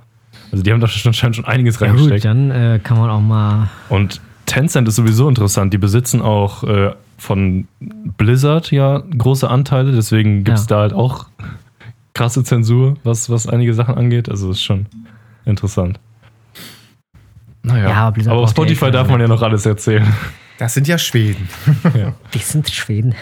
Also 0.51 0.63
die 0.63 0.71
haben 0.71 0.79
da 0.81 0.87
schon, 0.87 1.09
anscheinend 1.09 1.35
schon 1.37 1.45
einiges 1.45 1.79
Ja 1.79 1.87
gut, 1.87 1.97
reingesteckt. 2.11 2.25
dann 2.25 2.51
äh, 2.51 2.79
kann 2.83 2.97
man 2.97 3.09
auch 3.09 3.21
mal. 3.21 3.69
Und 3.89 4.21
Tencent 4.45 4.87
ist 4.87 4.95
sowieso 4.97 5.29
interessant. 5.29 5.73
Die 5.73 5.77
besitzen 5.77 6.21
auch 6.21 6.63
äh, 6.63 6.91
von 7.17 7.67
Blizzard 8.17 8.71
ja 8.71 8.97
große 9.17 9.49
Anteile. 9.49 9.91
Deswegen 9.91 10.43
gibt 10.43 10.57
es 10.57 10.63
Ja. 10.65 10.75
da 10.77 10.81
halt 10.81 10.93
auch 10.93 11.27
krasse 12.13 12.43
Zensur, 12.43 12.95
was, 13.03 13.29
was 13.29 13.47
einige 13.47 13.73
Sachen 13.73 13.95
angeht. 13.95 14.27
Also 14.29 14.51
ist 14.51 14.61
schon 14.61 14.87
interessant. 15.45 15.99
Naja, 17.63 17.89
Ja, 17.89 18.13
aber 18.31 18.41
auf 18.41 18.49
Spotify 18.49 18.89
darf 18.91 19.07
man 19.07 19.21
ja 19.21 19.27
noch 19.27 19.41
alles 19.41 19.65
erzählen. 19.65 20.05
Das 20.57 20.73
sind 20.73 20.87
ja 20.87 20.97
Schweden. 20.97 21.49
ja. 21.97 22.13
Die 22.33 22.39
sind 22.39 22.69
Schweden. 22.69 23.15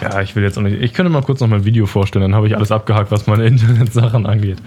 ja, 0.00 0.20
ich 0.20 0.34
will 0.34 0.42
jetzt 0.42 0.58
auch 0.58 0.62
nicht. 0.62 0.80
Ich 0.82 0.92
könnte 0.92 1.10
mal 1.10 1.22
kurz 1.22 1.40
noch 1.40 1.48
mein 1.48 1.64
Video 1.64 1.86
vorstellen, 1.86 2.22
dann 2.22 2.34
habe 2.34 2.46
ich 2.46 2.56
alles 2.56 2.72
abgehakt, 2.72 3.10
was 3.10 3.26
meine 3.26 3.44
Internetsachen 3.46 4.26
angeht. 4.26 4.58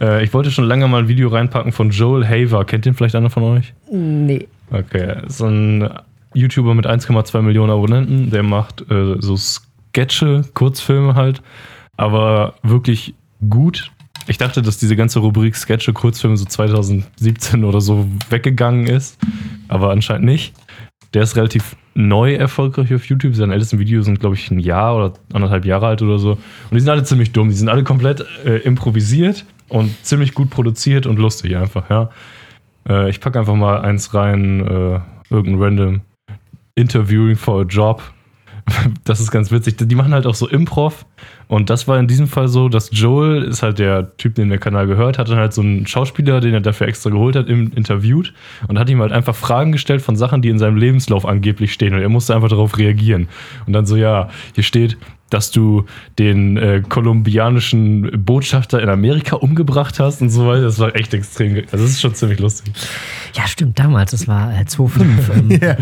Äh, 0.00 0.24
ich 0.24 0.34
wollte 0.34 0.50
schon 0.50 0.64
lange 0.64 0.86
mal 0.88 1.02
ein 1.02 1.08
Video 1.08 1.28
reinpacken 1.28 1.72
von 1.72 1.90
Joel 1.90 2.26
Haver. 2.26 2.64
Kennt 2.64 2.84
den 2.84 2.94
vielleicht 2.94 3.14
einer 3.14 3.30
von 3.30 3.42
euch? 3.42 3.72
Nee. 3.90 4.46
Okay, 4.70 5.22
so 5.28 5.46
ein 5.46 5.88
YouTuber 6.34 6.74
mit 6.74 6.86
1,2 6.86 7.40
Millionen 7.42 7.70
Abonnenten, 7.70 8.30
der 8.30 8.42
macht 8.42 8.90
äh, 8.90 9.16
so 9.18 9.36
Sketche, 9.36 10.44
Kurzfilme 10.54 11.14
halt, 11.14 11.42
aber 11.96 12.54
wirklich 12.62 13.14
gut. 13.48 13.90
Ich 14.26 14.36
dachte, 14.36 14.60
dass 14.60 14.76
diese 14.76 14.94
ganze 14.94 15.20
Rubrik 15.20 15.56
Sketche, 15.56 15.94
Kurzfilme 15.94 16.36
so 16.36 16.44
2017 16.44 17.64
oder 17.64 17.80
so 17.80 18.06
weggegangen 18.28 18.86
ist, 18.86 19.18
aber 19.68 19.90
anscheinend 19.90 20.26
nicht. 20.26 20.54
Der 21.14 21.22
ist 21.22 21.36
relativ 21.36 21.76
neu 21.94 22.34
erfolgreich 22.34 22.94
auf 22.94 23.06
YouTube. 23.06 23.34
Seine 23.34 23.54
ältesten 23.54 23.78
Videos 23.78 24.04
sind, 24.04 24.20
glaube 24.20 24.36
ich, 24.36 24.50
ein 24.50 24.58
Jahr 24.58 24.96
oder 24.96 25.12
anderthalb 25.32 25.64
Jahre 25.64 25.86
alt 25.86 26.02
oder 26.02 26.18
so. 26.18 26.32
Und 26.32 26.72
die 26.72 26.80
sind 26.80 26.90
alle 26.90 27.04
ziemlich 27.04 27.32
dumm. 27.32 27.48
Die 27.48 27.54
sind 27.54 27.68
alle 27.68 27.82
komplett 27.82 28.24
äh, 28.44 28.58
improvisiert 28.58 29.44
und 29.68 29.94
ziemlich 30.04 30.34
gut 30.34 30.50
produziert 30.50 31.06
und 31.06 31.18
lustig 31.18 31.56
einfach, 31.56 31.88
ja. 31.90 32.10
Äh, 32.88 33.10
ich 33.10 33.20
packe 33.20 33.38
einfach 33.38 33.54
mal 33.54 33.80
eins 33.80 34.14
rein, 34.14 34.60
äh, 34.66 35.00
irgendein 35.30 35.62
random 35.62 36.00
Interviewing 36.74 37.36
for 37.36 37.62
a 37.62 37.64
Job. 37.64 38.02
Das 39.04 39.20
ist 39.20 39.30
ganz 39.30 39.50
witzig. 39.50 39.76
Die 39.78 39.94
machen 39.94 40.12
halt 40.12 40.26
auch 40.26 40.34
so 40.34 40.48
Improv. 40.48 41.06
Und 41.46 41.70
das 41.70 41.88
war 41.88 41.98
in 41.98 42.06
diesem 42.06 42.26
Fall 42.26 42.48
so, 42.48 42.68
dass 42.68 42.90
Joel 42.92 43.42
ist 43.42 43.62
halt 43.62 43.78
der 43.78 44.16
Typ, 44.18 44.34
den 44.34 44.50
der 44.50 44.58
Kanal 44.58 44.86
gehört, 44.86 45.18
hat 45.18 45.30
dann 45.30 45.38
halt 45.38 45.54
so 45.54 45.62
einen 45.62 45.86
Schauspieler, 45.86 46.40
den 46.40 46.52
er 46.52 46.60
dafür 46.60 46.86
extra 46.86 47.08
geholt 47.08 47.36
hat, 47.36 47.48
interviewt 47.48 48.34
und 48.68 48.78
hat 48.78 48.90
ihm 48.90 49.00
halt 49.00 49.12
einfach 49.12 49.34
Fragen 49.34 49.72
gestellt 49.72 50.02
von 50.02 50.14
Sachen, 50.14 50.42
die 50.42 50.50
in 50.50 50.58
seinem 50.58 50.76
Lebenslauf 50.76 51.24
angeblich 51.24 51.72
stehen. 51.72 51.94
Und 51.94 52.00
er 52.00 52.08
musste 52.10 52.34
einfach 52.34 52.50
darauf 52.50 52.76
reagieren. 52.76 53.28
Und 53.66 53.72
dann 53.72 53.86
so, 53.86 53.96
ja, 53.96 54.28
hier 54.54 54.64
steht, 54.64 54.98
dass 55.30 55.50
du 55.50 55.84
den 56.18 56.56
äh, 56.56 56.82
kolumbianischen 56.88 58.24
Botschafter 58.24 58.80
in 58.82 58.88
Amerika 58.88 59.36
umgebracht 59.36 60.00
hast 60.00 60.22
und 60.22 60.30
so 60.30 60.46
weiter. 60.46 60.62
Das 60.62 60.78
war 60.78 60.94
echt 60.96 61.12
extrem. 61.14 61.56
Also 61.70 61.84
das 61.84 61.90
ist 61.90 62.00
schon 62.00 62.14
ziemlich 62.14 62.38
lustig. 62.40 62.72
Ja, 63.34 63.46
stimmt, 63.46 63.78
damals, 63.78 64.12
das 64.12 64.26
war 64.26 64.52
äh, 64.58 64.62
2.5. 64.62 65.60
Ähm, 65.60 65.76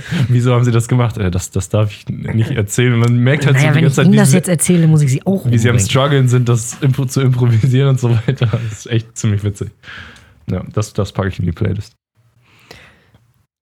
Wieso 0.28 0.52
haben 0.54 0.64
sie 0.64 0.72
das 0.72 0.88
gemacht? 0.88 1.18
Äh, 1.18 1.30
Das, 1.30 1.50
das 1.50 1.68
darf 1.68 1.92
ich 1.92 2.08
nicht 2.08 2.50
erzählen. 2.50 2.98
Man 2.98 3.16
merkt 3.18 3.46
halt 3.46 3.56
naja, 3.56 3.68
so 3.68 3.74
die 3.74 3.74
wenn 3.76 3.78
ich 3.78 3.84
ganze 3.84 3.96
Zeit, 3.96 4.04
Ihnen 4.06 4.14
wie, 4.14 4.18
das 4.18 4.32
jetzt 4.32 4.48
erzähle, 4.48 4.86
muss 4.88 5.02
ich 5.02 5.10
sie 5.10 5.26
auch 5.26 5.46
wie 5.46 5.58
sie 5.58 5.68
am 5.68 5.76
umbringen. 5.76 5.90
struggeln 5.90 6.28
sind, 6.28 6.48
das 6.48 6.78
zu 7.08 7.20
improvisieren 7.20 7.90
und 7.90 8.00
so 8.00 8.10
weiter. 8.10 8.46
Das 8.46 8.72
ist 8.72 8.86
echt 8.90 9.16
ziemlich 9.16 9.44
witzig. 9.44 9.70
Ja, 10.50 10.64
das, 10.72 10.92
das 10.92 11.12
packe 11.12 11.28
ich 11.28 11.38
in 11.38 11.46
die 11.46 11.52
Playlist. 11.52 11.94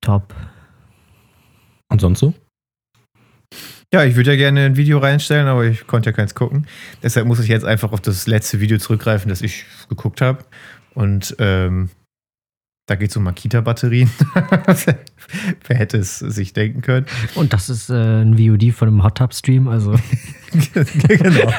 Top. 0.01 0.35
Und 1.91 2.01
sonst 2.01 2.21
so? 2.21 2.35
Ja, 3.92 4.05
ich 4.05 4.16
würde 4.16 4.31
ja 4.33 4.37
gerne 4.37 4.64
ein 4.66 4.77
Video 4.77 4.98
reinstellen, 4.98 5.46
aber 5.46 5.64
ich 5.64 5.87
konnte 5.87 6.11
ja 6.11 6.16
keins 6.16 6.35
gucken. 6.35 6.66
Deshalb 7.03 7.27
muss 7.27 7.40
ich 7.40 7.48
jetzt 7.48 7.64
einfach 7.64 7.92
auf 7.92 8.01
das 8.03 8.27
letzte 8.27 8.61
Video 8.61 8.77
zurückgreifen, 8.79 9.31
das 9.31 9.40
ich 9.40 9.64
geguckt 9.88 10.20
habe. 10.20 10.44
Und 10.94 11.35
ähm, 11.38 11.88
Da 12.88 12.96
geht 12.96 13.11
es 13.11 13.16
um 13.18 13.22
Makita-Batterien. 13.24 14.11
Wer 15.66 15.77
hätte 15.77 15.98
es 15.98 16.18
sich 16.18 16.55
denken 16.55 16.81
können? 16.81 17.05
Und 17.35 17.53
das 17.53 17.68
ist 17.68 17.90
äh, 17.90 18.22
ein 18.22 18.38
VOD 18.38 18.72
von 18.74 18.88
einem 18.88 19.03
Hot 19.05 19.18
Tub 19.18 19.35
Stream, 19.35 19.68
also 19.68 19.92
genau. 20.72 21.53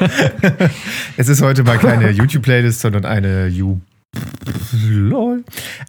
es 1.18 1.30
ist 1.30 1.42
heute 1.44 1.64
mal 1.64 1.78
keine 1.78 2.10
YouTube-Playlist, 2.12 2.82
sondern 2.82 3.06
eine 3.06 3.46
You. 3.48 3.78
Lol. 4.82 5.44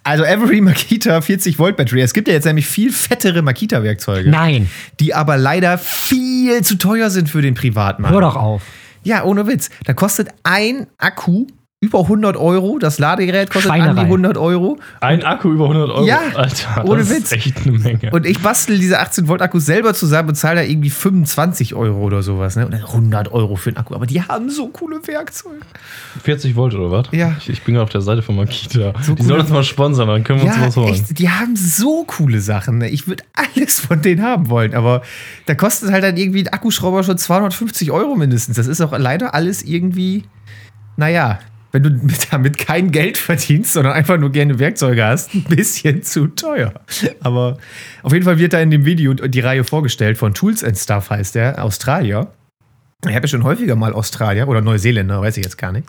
Also 0.05 0.25
Every 0.25 0.61
Makita 0.61 1.21
40 1.21 1.59
Volt 1.59 1.77
Battery. 1.77 2.01
Es 2.03 2.15
gibt 2.15 2.29
ja 2.29 2.35
jetzt 2.35 2.45
nämlich 2.45 2.67
viel 2.67 2.93
fettere 2.93 3.43
Makita-Werkzeuge, 3.43 4.31
nein, 4.31 4.71
die 4.99 5.15
aber 5.15 5.37
leider 5.37 5.79
viel 5.79 6.63
zu 6.63 6.77
teuer 6.77 7.11
sind 7.11 7.29
für 7.29 7.43
den 7.43 7.55
Privatmarkt. 7.55 8.15
hör 8.15 8.21
doch 8.21 8.37
auf. 8.37 8.63
Ja, 9.03 9.25
ohne 9.25 9.47
Witz. 9.47 9.71
Da 9.85 9.95
kostet 9.95 10.29
ein 10.43 10.87
Akku 10.99 11.47
über 11.83 12.01
100 12.01 12.37
Euro. 12.37 12.79
Das 12.79 12.99
Ladegerät 12.99 13.49
kostet 13.49 13.71
an 13.73 13.79
die 13.79 13.85
Schweinerei. 13.85 14.03
100 14.03 14.37
Euro. 14.37 14.79
Ein 15.01 15.25
Akku 15.25 15.51
über 15.51 15.65
100 15.65 15.89
Euro. 15.89 16.05
Ja, 16.07 16.21
Alter, 16.35 16.85
ohne 16.85 16.99
das 17.01 17.09
Witz. 17.09 17.19
ist 17.23 17.33
echt 17.33 17.57
eine 17.67 17.79
Menge. 17.79 18.11
Und 18.13 18.27
ich 18.27 18.39
bastel 18.41 18.79
diese 18.79 18.99
18 19.01 19.29
Volt 19.29 19.41
Akkus 19.41 19.65
selber 19.65 19.95
zusammen 19.95 20.29
und 20.29 20.35
zahle 20.35 20.57
da 20.57 20.63
irgendwie 20.67 20.91
25 20.91 21.75
Euro 21.75 22.01
oder 22.03 22.23
sowas. 22.23 22.55
Ne? 22.57 22.67
Oder 22.67 22.77
100 22.77 23.33
Euro 23.33 23.57
für 23.57 23.71
einen 23.71 23.79
Akku. 23.79 23.95
Aber 23.95 24.05
die 24.05 24.21
haben 24.21 24.51
so 24.51 24.69
coole 24.69 25.01
Werkzeuge. 25.07 25.57
40 26.23 26.55
Volt 26.55 26.75
oder 26.75 26.91
was? 26.91 27.07
Ja. 27.13 27.35
Ich, 27.39 27.49
ich 27.49 27.63
bin 27.63 27.75
gerade 27.75 27.85
auf 27.85 27.91
der 27.91 28.03
Seite 28.03 28.21
von 28.21 28.37
Makita. 28.37 28.93
So 29.01 29.15
die 29.15 29.23
sollen 29.23 29.41
uns 29.41 29.49
mal 29.51 29.65
sponsern, 29.65 30.09
dann 30.09 30.23
können 30.23 30.43
wir 30.43 30.49
uns 30.49 30.57
Ja, 30.59 30.67
was 30.67 30.77
holen. 30.77 30.89
echt, 30.93 31.19
die 31.19 31.31
haben 31.31 31.57
so 31.57 32.05
coole 32.05 32.43
Sachen. 32.43 32.77
Ne? 32.77 32.91
Ich 32.91 33.09
würde 33.09 33.25
alles 33.35 33.81
von 33.81 34.03
denen 34.03 34.23
haben 34.23 34.51
wollen. 34.51 34.75
Aber 34.75 35.01
da 35.47 35.55
kostet 35.55 35.91
halt 35.93 36.05
dann 36.05 36.19
irgendwie 36.19 36.43
ein 36.43 36.49
Akkuschrauber 36.49 37.05
schon 37.05 37.17
250 37.17 37.91
Euro 37.91 38.17
mindestens. 38.17 38.59
Das 38.59 38.67
ist 38.67 38.83
auch 38.83 38.93
leider 38.99 39.33
alles 39.35 39.63
irgendwie, 39.63 40.25
naja, 40.99 41.39
wenn 41.73 41.83
du 41.83 41.91
mit, 41.91 42.33
damit 42.33 42.59
kein 42.59 42.91
Geld 42.91 43.17
verdienst, 43.17 43.73
sondern 43.73 43.93
einfach 43.93 44.19
nur 44.19 44.31
gerne 44.31 44.59
Werkzeuge 44.59 45.05
hast, 45.05 45.35
ein 45.35 45.45
bisschen 45.45 46.03
zu 46.05 46.27
teuer. 46.29 46.73
Aber 47.21 47.59
auf 48.03 48.13
jeden 48.13 48.25
Fall 48.25 48.39
wird 48.39 48.53
da 48.53 48.61
in 48.61 48.71
dem 48.71 48.85
Video 48.85 49.15
die 49.15 49.41
Reihe 49.41 49.65
vorgestellt 49.65 50.19
von 50.19 50.35
Tools 50.35 50.65
and 50.65 50.77
Stuff, 50.77 51.11
heißt 51.11 51.35
der, 51.35 51.63
Australier. 51.65 52.29
Ich 53.07 53.15
habe 53.15 53.25
ja 53.25 53.29
schon 53.29 53.45
häufiger 53.45 53.77
mal 53.77 53.93
Australier 53.93 54.47
oder 54.49 54.61
Neuseeländer, 54.61 55.21
weiß 55.23 55.37
ich 55.39 55.45
jetzt 55.45 55.57
gar 55.59 55.73
nicht. 55.73 55.89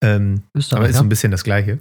Ähm, 0.00 0.42
aber 0.70 0.84
ist 0.88 0.92
ja. 0.94 0.98
so 0.98 1.02
ein 1.04 1.08
bisschen 1.08 1.30
das 1.32 1.42
Gleiche. 1.44 1.78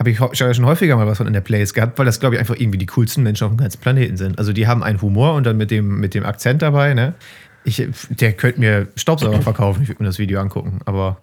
Habe 0.00 0.10
ich 0.10 0.18
ho- 0.20 0.30
schon 0.34 0.52
schon 0.52 0.66
häufiger 0.66 0.96
mal 0.96 1.06
was 1.06 1.18
von 1.18 1.26
in 1.28 1.32
der 1.32 1.40
Playlist 1.40 1.72
gehabt, 1.72 1.98
weil 1.98 2.04
das, 2.04 2.18
glaube 2.18 2.34
ich, 2.34 2.40
einfach 2.40 2.56
irgendwie 2.56 2.78
die 2.78 2.86
coolsten 2.86 3.22
Menschen 3.22 3.44
auf 3.44 3.52
dem 3.52 3.58
ganzen 3.58 3.80
Planeten 3.80 4.16
sind. 4.16 4.38
Also 4.38 4.52
die 4.52 4.66
haben 4.66 4.82
einen 4.82 5.00
Humor 5.00 5.34
und 5.34 5.44
dann 5.46 5.56
mit 5.56 5.70
dem, 5.70 6.00
mit 6.00 6.14
dem 6.14 6.26
Akzent 6.26 6.62
dabei, 6.62 6.94
ne? 6.94 7.14
Ich, 7.62 7.82
der 8.10 8.32
könnte 8.34 8.60
mir 8.60 8.88
Staubsauger 8.96 9.40
verkaufen, 9.42 9.82
ich 9.84 9.88
würde 9.88 10.02
mir 10.02 10.08
das 10.08 10.18
Video 10.18 10.40
angucken. 10.40 10.80
Aber 10.84 11.22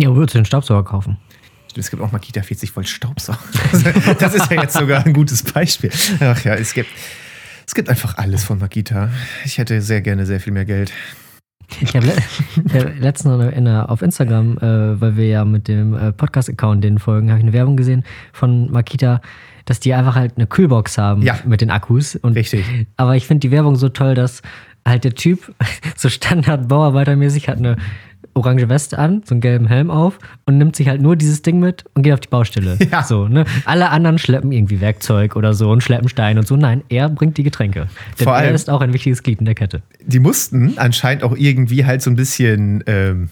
Ja, 0.00 0.14
würdest 0.14 0.34
du 0.34 0.38
den 0.40 0.44
Staubsauger 0.44 0.84
kaufen? 0.84 1.16
es 1.76 1.88
gibt 1.90 2.02
auch 2.02 2.10
Makita 2.10 2.42
40 2.42 2.74
Volt 2.74 2.88
Staubsauger. 2.88 3.38
Das 4.18 4.34
ist 4.34 4.50
ja 4.50 4.62
jetzt 4.62 4.74
sogar 4.76 5.06
ein 5.06 5.12
gutes 5.12 5.42
Beispiel. 5.44 5.90
Ach 6.20 6.42
ja, 6.44 6.54
es 6.54 6.74
gibt, 6.74 6.88
es 7.66 7.74
gibt 7.74 7.88
einfach 7.88 8.18
alles 8.18 8.42
von 8.44 8.58
Makita. 8.58 9.10
Ich 9.44 9.58
hätte 9.58 9.80
sehr 9.80 10.00
gerne 10.00 10.26
sehr 10.26 10.40
viel 10.40 10.52
mehr 10.52 10.64
Geld. 10.64 10.92
Ich 11.80 11.94
habe 11.94 12.06
le 12.74 12.92
letztens 12.98 13.54
in 13.54 13.64
der, 13.66 13.88
auf 13.88 14.02
Instagram, 14.02 14.58
äh, 14.58 15.00
weil 15.00 15.16
wir 15.16 15.28
ja 15.28 15.44
mit 15.44 15.68
dem 15.68 15.94
äh, 15.94 16.12
Podcast-Account 16.12 16.82
den 16.82 16.98
folgen, 16.98 17.30
habe 17.30 17.38
ich 17.38 17.44
eine 17.44 17.52
Werbung 17.52 17.76
gesehen 17.76 18.02
von 18.32 18.72
Makita, 18.72 19.20
dass 19.66 19.78
die 19.78 19.94
einfach 19.94 20.16
halt 20.16 20.32
eine 20.36 20.48
Kühlbox 20.48 20.98
haben 20.98 21.22
Ja. 21.22 21.38
mit 21.46 21.60
den 21.60 21.70
Akkus. 21.70 22.16
Und, 22.16 22.32
Richtig. 22.32 22.64
Aber 22.96 23.14
ich 23.14 23.26
finde 23.28 23.40
die 23.40 23.52
Werbung 23.52 23.76
so 23.76 23.88
toll, 23.88 24.16
dass 24.16 24.42
halt 24.84 25.04
der 25.04 25.14
Typ 25.14 25.54
so 25.96 26.08
Standard 26.08 26.66
Bauarbeitermäßig 26.66 27.48
hat 27.48 27.58
eine 27.58 27.76
orange 28.34 28.68
Weste 28.68 28.98
an, 28.98 29.22
so 29.24 29.34
einen 29.34 29.40
gelben 29.40 29.66
Helm 29.66 29.90
auf 29.90 30.18
und 30.46 30.58
nimmt 30.58 30.76
sich 30.76 30.88
halt 30.88 31.00
nur 31.02 31.16
dieses 31.16 31.42
Ding 31.42 31.58
mit 31.58 31.84
und 31.94 32.02
geht 32.02 32.12
auf 32.12 32.20
die 32.20 32.28
Baustelle. 32.28 32.78
Ja. 32.90 33.02
So, 33.02 33.28
ne? 33.28 33.44
Alle 33.64 33.90
anderen 33.90 34.18
schleppen 34.18 34.52
irgendwie 34.52 34.80
Werkzeug 34.80 35.36
oder 35.36 35.52
so 35.54 35.70
und 35.70 35.82
schleppen 35.82 36.08
Stein 36.08 36.38
und 36.38 36.46
so. 36.46 36.56
Nein, 36.56 36.82
er 36.88 37.08
bringt 37.08 37.36
die 37.38 37.42
Getränke. 37.42 37.88
Denn 38.18 38.24
Vor 38.24 38.34
allem- 38.34 38.48
er 38.48 38.54
ist 38.54 38.70
auch 38.70 38.80
ein 38.80 38.92
wichtiges 38.92 39.22
Glied 39.22 39.40
in 39.40 39.44
der 39.46 39.54
Kette. 39.54 39.82
die 40.04 40.18
mussten 40.20 40.78
anscheinend 40.78 41.22
auch 41.24 41.36
irgendwie 41.36 41.84
halt 41.84 42.02
so 42.02 42.10
ein 42.10 42.16
bisschen 42.16 42.82
ähm, 42.86 43.28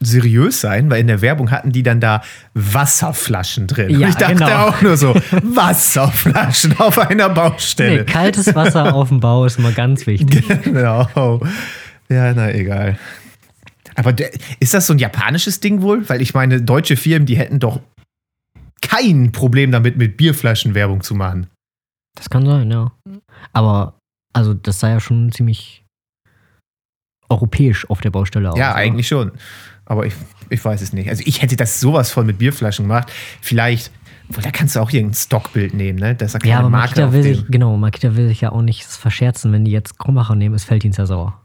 seriös 0.00 0.60
sein, 0.60 0.90
weil 0.90 1.00
in 1.00 1.06
der 1.06 1.22
Werbung 1.22 1.50
hatten 1.50 1.72
die 1.72 1.82
dann 1.82 2.00
da 2.00 2.20
Wasserflaschen 2.52 3.66
drin. 3.66 3.90
Ja, 3.90 3.98
Und 3.98 4.08
ich 4.10 4.14
dachte 4.16 4.34
genau. 4.34 4.68
auch 4.68 4.82
nur 4.82 4.96
so, 4.96 5.14
Wasserflaschen 5.42 6.78
auf 6.78 6.98
einer 6.98 7.28
Nee, 7.28 7.34
Baustelle. 7.34 8.04
kaltes 8.04 8.54
Wasser 8.54 8.94
auf 8.94 9.08
dem 9.08 9.20
Bau 9.20 9.44
ist 9.44 9.58
immer 9.58 9.72
ganz 9.72 10.06
wichtig. 10.06 10.44
Genau. 10.64 11.40
Ja, 12.10 12.34
na 12.34 12.52
egal. 12.52 12.98
Aber 13.94 14.12
der, 14.12 14.30
ist 14.60 14.74
das 14.74 14.86
so 14.86 14.92
ein 14.92 14.98
japanisches 14.98 15.60
Ding 15.60 15.82
wohl? 15.82 16.08
Weil 16.08 16.22
ich 16.22 16.34
meine, 16.34 16.62
deutsche 16.62 16.96
Firmen, 16.96 17.26
die 17.26 17.36
hätten 17.36 17.60
doch 17.60 17.80
kein 18.80 19.32
Problem 19.32 19.72
damit, 19.72 19.96
mit 19.96 20.16
Bierflaschen 20.16 20.74
Werbung 20.74 21.02
zu 21.02 21.14
machen. 21.14 21.48
Das 22.16 22.30
kann 22.30 22.46
sein, 22.46 22.70
ja. 22.70 22.92
Aber, 23.52 23.98
also, 24.32 24.54
das 24.54 24.80
sah 24.80 24.90
ja 24.90 25.00
schon 25.00 25.32
ziemlich 25.32 25.84
europäisch 27.28 27.88
auf 27.90 28.00
der 28.00 28.10
Baustelle 28.10 28.50
aus. 28.50 28.58
Ja, 28.58 28.70
oder? 28.70 28.76
eigentlich 28.76 29.08
schon. 29.08 29.32
Aber 29.86 30.06
ich, 30.06 30.14
ich 30.50 30.64
weiß 30.64 30.80
es 30.80 30.92
nicht. 30.92 31.08
Also 31.08 31.22
ich 31.26 31.42
hätte 31.42 31.56
das 31.56 31.80
sowas 31.80 32.10
voll 32.10 32.24
mit 32.24 32.38
Bierflaschen 32.38 32.84
gemacht. 32.86 33.12
Vielleicht, 33.40 33.90
wohl, 34.28 34.42
da 34.42 34.50
kannst 34.50 34.76
du 34.76 34.80
auch 34.80 34.90
irgendein 34.90 35.14
Stockbild 35.14 35.74
nehmen, 35.74 35.98
ne? 35.98 36.14
Das 36.14 36.34
ist 36.34 36.40
keine 36.40 36.52
Ja, 36.52 36.58
aber 36.60 36.70
Marke 36.70 37.00
Makita 37.00 37.12
will 37.12 37.22
sich, 37.22 37.46
genau, 37.48 37.76
Makita 37.76 38.16
will 38.16 38.28
sich 38.28 38.40
ja 38.40 38.52
auch 38.52 38.62
nicht 38.62 38.84
verscherzen, 38.84 39.52
wenn 39.52 39.64
die 39.64 39.72
jetzt 39.72 39.98
Krummacher 39.98 40.34
nehmen, 40.34 40.54
ist 40.54 40.64
Felddienst 40.64 40.98
ja 40.98 41.06
sauer. 41.06 41.40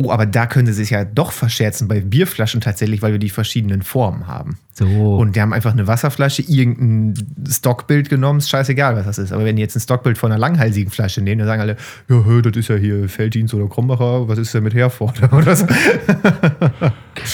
Oh, 0.00 0.12
aber 0.12 0.26
da 0.26 0.46
können 0.46 0.66
sie 0.66 0.72
sich 0.72 0.90
ja 0.90 1.04
doch 1.04 1.32
verscherzen 1.32 1.88
bei 1.88 2.00
Bierflaschen 2.00 2.60
tatsächlich, 2.60 3.02
weil 3.02 3.10
wir 3.10 3.18
die 3.18 3.30
verschiedenen 3.30 3.82
Formen 3.82 4.28
haben. 4.28 4.56
So. 4.72 4.86
Und 5.16 5.34
die 5.34 5.40
haben 5.40 5.52
einfach 5.52 5.72
eine 5.72 5.88
Wasserflasche, 5.88 6.42
irgendein 6.42 7.14
Stockbild 7.48 8.08
genommen, 8.08 8.38
ist 8.38 8.48
scheißegal, 8.48 8.94
was 8.94 9.06
das 9.06 9.18
ist. 9.18 9.32
Aber 9.32 9.44
wenn 9.44 9.56
die 9.56 9.62
jetzt 9.62 9.74
ein 9.74 9.80
Stockbild 9.80 10.16
von 10.16 10.30
einer 10.30 10.38
langhalsigen 10.38 10.92
Flasche 10.92 11.20
nehmen, 11.20 11.40
dann 11.40 11.48
sagen 11.48 11.62
alle, 11.62 11.76
ja, 12.08 12.40
das 12.42 12.56
ist 12.56 12.68
ja 12.68 12.76
hier 12.76 13.08
Felddienst 13.08 13.54
oder 13.54 13.68
Krombacher, 13.68 14.28
was 14.28 14.38
ist 14.38 14.54
denn 14.54 14.62
mit 14.62 14.74
Herford? 14.74 15.20
Oder 15.32 15.56
so. 15.56 15.66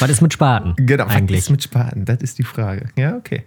Was 0.00 0.09
ist 0.09 0.22
mit 0.22 0.33
Spaten? 0.33 0.72
Genau, 0.77 1.05
was 1.07 1.14
eigentlich. 1.14 1.40
ist 1.40 1.50
mit 1.50 1.62
Spaten? 1.62 2.07
Das 2.07 2.22
ist 2.22 2.38
die 2.38 2.44
Frage. 2.44 2.88
Ja, 2.96 3.16
okay. 3.16 3.44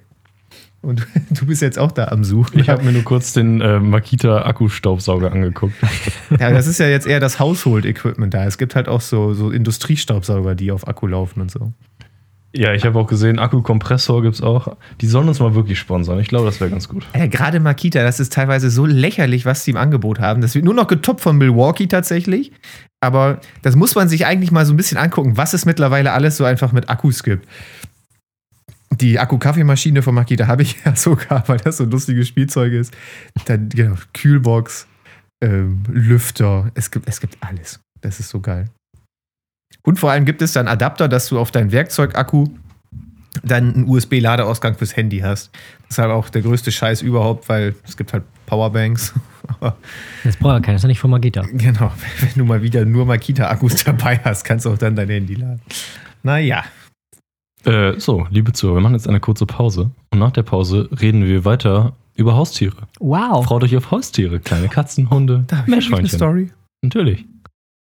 Und 0.88 1.06
du 1.32 1.46
bist 1.46 1.62
jetzt 1.62 1.78
auch 1.78 1.92
da 1.92 2.06
am 2.06 2.24
Suchen. 2.24 2.60
Ich 2.60 2.70
habe 2.70 2.82
mir 2.82 2.94
nur 2.94 3.04
kurz 3.04 3.34
den 3.34 3.60
äh, 3.60 3.78
Makita 3.78 4.44
Akkustaubsauger 4.44 5.34
angeguckt. 5.34 5.76
Ja, 6.40 6.52
das 6.52 6.68
ist 6.68 6.80
ja 6.80 6.88
jetzt 6.88 7.08
eher 7.08 7.20
das 7.20 7.40
Household-Equipment 7.40 8.34
da. 8.34 8.46
Es 8.46 8.58
gibt 8.58 8.76
halt 8.76 8.88
auch 8.88 9.02
so, 9.02 9.34
so 9.34 9.50
Industriestaubsauger, 9.50 10.56
die 10.56 10.72
auf 10.72 10.88
Akku 10.88 11.08
laufen 11.08 11.42
und 11.42 11.52
so. 11.52 11.72
Ja, 12.54 12.74
ich 12.74 12.86
habe 12.86 13.00
auch 13.00 13.08
gesehen, 13.08 13.40
Akkukompressor 13.40 14.22
gibt 14.22 14.36
es 14.36 14.42
auch. 14.42 14.78
Die 15.02 15.08
sollen 15.08 15.28
uns 15.28 15.40
mal 15.40 15.56
wirklich 15.56 15.80
sponsern. 15.80 16.20
Ich 16.20 16.28
glaube, 16.28 16.46
das 16.46 16.60
wäre 16.60 16.70
ganz 16.70 16.88
gut. 16.88 17.06
Ja, 17.16 17.28
gerade 17.28 17.60
Makita, 17.60 18.04
das 18.04 18.20
ist 18.20 18.34
teilweise 18.34 18.70
so 18.70 18.86
lächerlich, 18.86 19.46
was 19.46 19.64
sie 19.64 19.72
im 19.72 19.78
Angebot 19.78 20.20
haben. 20.20 20.42
Das 20.42 20.54
wird 20.54 20.66
nur 20.66 20.74
noch 20.74 20.88
getoppt 20.88 21.22
von 21.22 21.38
Milwaukee 21.38 21.88
tatsächlich. 21.88 22.52
Aber 23.00 23.40
das 23.62 23.76
muss 23.76 23.96
man 23.96 24.10
sich 24.10 24.26
eigentlich 24.26 24.52
mal 24.52 24.66
so 24.66 24.74
ein 24.74 24.78
bisschen 24.78 24.98
angucken, 24.98 25.38
was 25.38 25.54
es 25.54 25.66
mittlerweile 25.66 26.14
alles 26.14 26.38
so 26.38 26.46
einfach 26.46 26.72
mit 26.72 26.90
Akkus 26.90 27.24
gibt. 27.24 27.48
Die 29.00 29.20
Akku-Kaffeemaschine 29.20 30.02
von 30.02 30.16
Makita 30.16 30.48
habe 30.48 30.64
ich 30.64 30.78
ja 30.86 30.96
sogar, 30.96 31.48
weil 31.48 31.58
das 31.58 31.78
so 31.78 31.84
ein 31.84 31.92
lustiges 31.92 32.28
Spielzeug 32.28 32.74
ist. 32.74 32.96
Dann, 33.46 33.70
genau, 33.70 33.96
Kühlbox, 34.14 34.88
ähm, 35.42 35.84
Lüfter. 35.90 36.72
Es 36.74 36.92
gibt, 36.92 37.08
es 37.08 37.20
gibt 37.20 37.38
alles. 37.42 37.80
Das 38.02 38.20
ist 38.20 38.30
so 38.30 38.40
geil. 38.40 38.70
Und 39.84 40.00
vor 40.00 40.12
allem 40.12 40.26
gibt 40.26 40.42
es 40.42 40.54
dann 40.54 40.68
Adapter, 40.68 41.08
dass 41.08 41.30
du 41.30 41.40
auf 41.40 41.52
deinen 41.52 41.72
Werkzeugakku 41.72 42.48
dann 43.44 43.74
einen 43.74 43.90
USB-Ladeausgang 43.90 44.76
fürs 44.76 44.96
Handy 44.96 45.20
hast. 45.20 45.52
Das 45.84 45.92
ist 45.92 45.98
halt 46.00 46.12
auch 46.12 46.30
der 46.30 46.42
größte 46.42 46.72
Scheiß 46.72 47.02
überhaupt, 47.02 47.48
weil 47.50 47.76
es 47.86 47.96
gibt 47.98 48.14
halt 48.14 48.24
Powerbanks. 48.46 49.14
Das 50.26 50.36
braucht 50.36 50.56
ja 50.56 50.60
keiner, 50.60 50.76
ist 50.76 50.82
ja 50.82 50.90
nicht 50.90 51.00
von 51.00 51.10
Magita. 51.10 51.42
genau, 51.54 51.90
wenn 52.20 52.34
du 52.36 52.44
mal 52.44 52.62
wieder 52.62 52.84
nur 52.84 53.06
Makita-Akkus 53.06 53.76
dabei 53.86 54.20
hast, 54.22 54.44
kannst 54.44 54.66
du 54.66 54.72
auch 54.72 54.78
dann 54.78 54.94
dein 54.98 55.08
Handy 55.08 55.36
laden. 55.36 55.62
Naja. 56.22 56.66
Äh, 57.68 58.00
so, 58.00 58.26
liebe 58.30 58.54
Zuhörer, 58.54 58.78
wir 58.78 58.82
machen 58.82 58.94
jetzt 58.94 59.10
eine 59.10 59.20
kurze 59.20 59.46
Pause. 59.46 59.92
Und 60.12 60.20
nach 60.20 60.32
der 60.32 60.44
Pause 60.44 60.88
reden 61.02 61.26
wir 61.26 61.44
weiter 61.44 61.94
über 62.16 62.36
Haustiere. 62.36 62.76
Wow. 63.00 63.46
Freut 63.46 63.64
euch 63.64 63.76
auf 63.76 63.92
Haustiere. 63.92 64.40
Kleine 64.40 64.70
Katzen, 64.70 65.10
Hunde, 65.10 65.44
Da 65.48 65.58
wirklich 65.58 65.62
eine 65.66 65.72
Meerschweinchen. 65.76 66.18
Story. 66.18 66.52
Natürlich. 66.82 67.26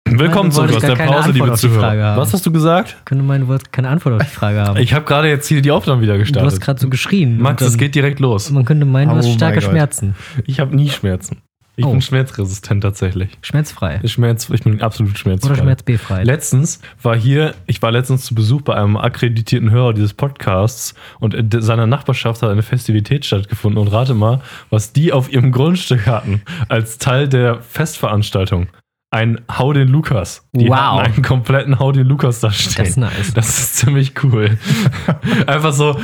Willkommen 0.07 0.51
zurück 0.51 0.75
aus 0.75 0.81
der 0.81 0.95
Pause, 0.95 1.13
Antwort 1.29 1.33
liebe 1.33 1.53
Zuhörer. 1.53 2.17
Was 2.17 2.33
hast 2.33 2.45
du 2.45 2.51
gesagt? 2.51 2.97
Könnte 3.05 3.23
meinen, 3.23 3.47
wolltest 3.47 3.71
keine 3.71 3.89
Antwort 3.89 4.21
auf 4.21 4.27
die 4.27 4.35
Frage 4.35 4.59
haben. 4.61 4.77
Ich 4.77 4.93
habe 4.93 5.05
gerade 5.05 5.27
jetzt 5.29 5.47
hier 5.47 5.61
die 5.61 5.71
Aufnahme 5.71 6.01
wieder 6.01 6.13
du 6.13 6.19
hast 6.19 6.27
gestartet. 6.31 6.61
gerade 6.61 6.79
so 6.79 6.89
geschrien. 6.89 7.39
Max, 7.41 7.63
es 7.63 7.77
geht 7.77 7.95
direkt 7.95 8.19
los. 8.19 8.51
Man 8.51 8.65
könnte 8.65 8.85
meinen, 8.85 9.09
du 9.09 9.15
Oh 9.15 9.17
hast 9.17 9.33
starke. 9.33 9.61
Schmerzen. 9.61 10.13
Ich 10.45 10.59
habe 10.59 10.75
nie 10.75 10.89
Schmerzen. 10.89 11.37
Ich 11.75 11.85
Oh. 11.85 11.91
bin 11.91 12.01
schmerzresistent 12.01 12.83
tatsächlich. 12.83 13.31
Schmerzfrei. 13.41 13.99
Schmerz, 14.05 14.47
ich 14.51 14.61
bin 14.61 14.79
absolut 14.81 15.17
schmerzfrei. 15.17 15.53
Oder 15.53 15.61
schmerzbefrei. 15.63 16.23
Letztens 16.23 16.79
war 17.01 17.15
hier, 17.15 17.55
ich 17.65 17.81
war 17.81 17.91
letztens 17.91 18.25
zu 18.25 18.35
Besuch 18.35 18.61
bei 18.61 18.75
einem 18.75 18.95
akkreditierten 18.95 19.71
Hörer 19.71 19.93
dieses 19.93 20.13
Podcasts 20.13 20.93
und 21.19 21.33
in 21.33 21.49
seiner 21.61 21.87
Nachbarschaft 21.87 22.43
hat 22.43 22.51
eine 22.51 22.61
Festivität 22.61 23.25
stattgefunden 23.25 23.81
und 23.81 23.87
rate 23.87 24.13
mal, 24.13 24.41
was 24.69 24.93
die 24.93 25.11
auf 25.13 25.31
ihrem 25.33 25.51
Grundstück 25.51 26.05
hatten 26.05 26.43
als 26.69 26.99
Teil 26.99 27.27
der 27.27 27.61
Festveranstaltung. 27.63 28.67
Ein 29.09 29.41
Hau 29.57 29.73
den 29.73 29.87
Lukas. 29.89 30.47
Die 30.53 30.69
Wow. 30.69 30.75
hatten 30.75 30.99
einen 31.13 31.21
kompletten 31.23 31.79
Hau 31.79 31.91
den 31.91 32.07
Lukas 32.07 32.39
da 32.39 32.51
stehen. 32.51 32.73
Das 32.77 32.89
ist 32.89 32.97
nice. 32.97 33.33
Das 33.33 33.47
ist 33.59 33.77
ziemlich 33.77 34.13
cool. 34.23 34.57
Einfach 35.47 35.73
so 35.73 35.99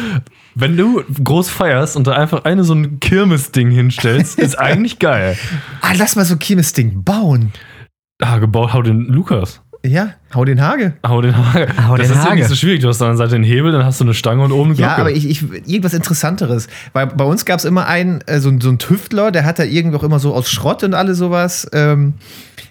wenn 0.59 0.77
du 0.77 1.03
groß 1.23 1.49
feierst 1.49 1.95
und 1.95 2.07
da 2.07 2.13
einfach 2.13 2.45
eine 2.45 2.63
so 2.63 2.73
ein 2.73 2.99
Kirmes-Ding 2.99 3.71
hinstellst, 3.71 4.39
ist 4.39 4.55
eigentlich 4.59 4.99
geil. 4.99 5.37
Ah, 5.81 5.93
lass 5.97 6.15
mal 6.15 6.25
so 6.25 6.35
ein 6.35 6.39
Kirmes-Ding 6.39 7.03
bauen. 7.03 7.53
Ah, 8.21 8.37
gebaut, 8.37 8.73
hau 8.73 8.81
den 8.81 9.05
Lukas. 9.05 9.61
Ja, 9.85 10.09
hau 10.35 10.43
den 10.43 10.61
Hage. 10.61 10.95
Hau 11.07 11.21
den 11.21 11.37
Hage. 11.37 11.67
Hau 11.87 11.95
das 11.95 12.07
den 12.07 12.17
ist 12.17 12.23
ja 12.23 12.29
Hage. 12.31 12.39
nicht 12.39 12.49
so 12.49 12.55
schwierig. 12.55 12.81
Du 12.81 12.89
hast 12.89 13.01
an 13.01 13.09
der 13.09 13.17
Seite 13.17 13.31
den 13.31 13.43
Hebel, 13.43 13.71
dann 13.71 13.85
hast 13.85 14.01
du 14.01 14.03
eine 14.03 14.13
Stange 14.13 14.43
und 14.43 14.51
oben 14.51 14.71
eine 14.71 14.75
Glocke. 14.75 14.91
Ja, 14.91 14.97
aber 14.97 15.11
ich, 15.11 15.29
ich, 15.29 15.41
irgendwas 15.41 15.93
Interessanteres. 15.93 16.67
Weil 16.91 17.07
bei 17.07 17.23
uns 17.23 17.45
gab 17.45 17.59
es 17.59 17.65
immer 17.65 17.87
einen, 17.87 18.19
äh, 18.27 18.41
so, 18.41 18.51
so 18.59 18.67
einen 18.67 18.79
Tüftler, 18.79 19.31
der 19.31 19.45
hat 19.45 19.57
da 19.57 19.63
irgendwie 19.63 19.95
auch 19.95 20.03
immer 20.03 20.19
so 20.19 20.33
aus 20.33 20.49
Schrott 20.49 20.83
und 20.83 20.93
alles 20.93 21.17
sowas, 21.17 21.65
ähm, 21.71 22.15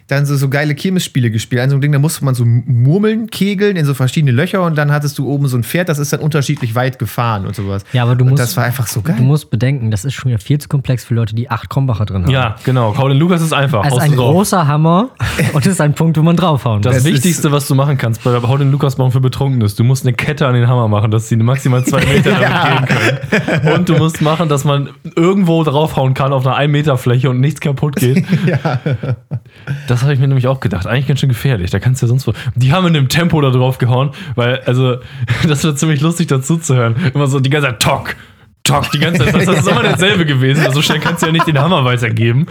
dann 0.08 0.26
so, 0.26 0.36
so 0.36 0.48
geile 0.48 0.74
Kirmesspiele 0.74 1.30
gespielt. 1.30 1.60
Ein 1.62 1.70
so 1.70 1.76
ein 1.76 1.80
Ding, 1.80 1.92
da 1.92 1.98
musste 1.98 2.24
man 2.24 2.34
so 2.34 2.44
Murmeln 2.44 3.28
kegeln 3.28 3.76
in 3.76 3.84
so 3.84 3.94
verschiedene 3.94 4.32
Löcher 4.32 4.62
und 4.62 4.76
dann 4.76 4.90
hattest 4.90 5.18
du 5.18 5.28
oben 5.28 5.46
so 5.48 5.56
ein 5.56 5.62
Pferd, 5.64 5.88
das 5.88 5.98
ist 5.98 6.12
dann 6.12 6.20
unterschiedlich 6.20 6.74
weit 6.74 6.98
gefahren 6.98 7.46
und 7.46 7.54
sowas. 7.54 7.84
Ja, 7.92 8.02
aber 8.04 8.16
du 8.16 8.24
und 8.24 8.30
musst- 8.30 8.42
das 8.42 8.56
war 8.56 8.64
einfach 8.64 8.86
so 8.86 9.00
Du 9.00 9.08
geil. 9.12 9.20
musst 9.20 9.50
bedenken, 9.50 9.90
das 9.90 10.04
ist 10.04 10.14
schon 10.14 10.30
wieder 10.30 10.38
viel 10.40 10.58
zu 10.58 10.68
komplex 10.68 11.04
für 11.04 11.14
Leute, 11.14 11.34
die 11.34 11.50
acht 11.50 11.68
Krombacher 11.70 12.06
drin 12.06 12.22
haben. 12.24 12.30
ja, 12.30 12.56
genau. 12.64 12.92
Den 13.08 13.18
Lukas 13.18 13.42
ist 13.42 13.52
einfach. 13.52 13.84
Es 13.84 13.92
ist 13.92 13.98
ein 14.00 14.10
du 14.12 14.16
drauf. 14.16 14.32
großer 14.32 14.66
Hammer 14.66 15.10
und 15.52 15.66
es 15.66 15.72
ist 15.72 15.80
ein 15.80 15.94
Punkt, 15.94 16.16
wo 16.18 16.22
man 16.22 16.36
draufhauen 16.36 16.82
Das 16.82 16.96
ist- 16.98 17.04
Wichtigste, 17.04 17.52
was 17.52 17.68
du 17.68 17.74
machen 17.74 17.98
kannst 17.98 18.24
bei 18.24 18.30
den 18.56 18.72
Lukas 18.72 18.96
bauen 18.96 19.12
für 19.12 19.20
Betrunkenes, 19.20 19.74
du 19.76 19.84
musst 19.84 20.06
eine 20.06 20.14
Kette 20.14 20.46
an 20.46 20.54
den 20.54 20.66
Hammer 20.68 20.88
machen, 20.88 21.10
dass 21.10 21.28
sie 21.28 21.36
maximal 21.36 21.84
zwei 21.84 22.04
Meter 22.06 22.30
damit 22.32 22.88
gehen 22.88 23.20
können. 23.60 23.72
Und 23.74 23.88
du 23.88 23.94
musst 23.96 24.22
machen, 24.22 24.48
dass 24.48 24.64
man 24.64 24.88
irgendwo 25.16 25.62
draufhauen 25.64 26.14
kann 26.14 26.32
auf 26.32 26.46
einer 26.46 26.56
1 26.56 26.72
Meter 26.72 26.96
Fläche 26.96 27.28
und 27.30 27.40
nichts 27.40 27.60
kaputt 27.60 27.96
geht. 27.96 28.24
Das 29.86 30.02
habe 30.02 30.12
ich 30.12 30.18
mir 30.18 30.28
nämlich 30.28 30.46
auch 30.46 30.60
gedacht. 30.60 30.86
Eigentlich 30.86 31.06
ganz 31.06 31.20
schön 31.20 31.28
gefährlich. 31.28 31.70
Da 31.70 31.78
kannst 31.78 32.02
du 32.02 32.06
ja 32.06 32.08
sonst 32.08 32.26
wo. 32.26 32.32
Die 32.54 32.72
haben 32.72 32.86
in 32.86 32.94
dem 32.94 33.08
Tempo 33.08 33.40
da 33.40 33.50
drauf 33.50 33.78
gehauen, 33.78 34.10
weil, 34.34 34.60
also, 34.66 34.98
das 35.46 35.64
wird 35.64 35.78
ziemlich 35.78 36.00
lustig 36.00 36.28
dazu 36.28 36.56
zu 36.56 36.74
hören. 36.74 36.96
Immer 37.14 37.26
so 37.26 37.40
die 37.40 37.50
ganze 37.50 37.68
Zeit 37.68 37.80
Tock. 37.80 38.16
Tock, 38.64 38.90
die 38.90 38.98
ganze 38.98 39.24
Zeit. 39.24 39.34
Das 39.48 39.60
ist 39.60 39.68
immer 39.68 39.82
derselbe 39.82 40.26
gewesen. 40.26 40.62
weil 40.62 40.74
So 40.74 40.82
schnell 40.82 41.00
kannst 41.00 41.22
du 41.22 41.26
ja 41.26 41.32
nicht 41.32 41.46
den 41.46 41.58
Hammer 41.58 41.84
weitergeben. 41.86 42.46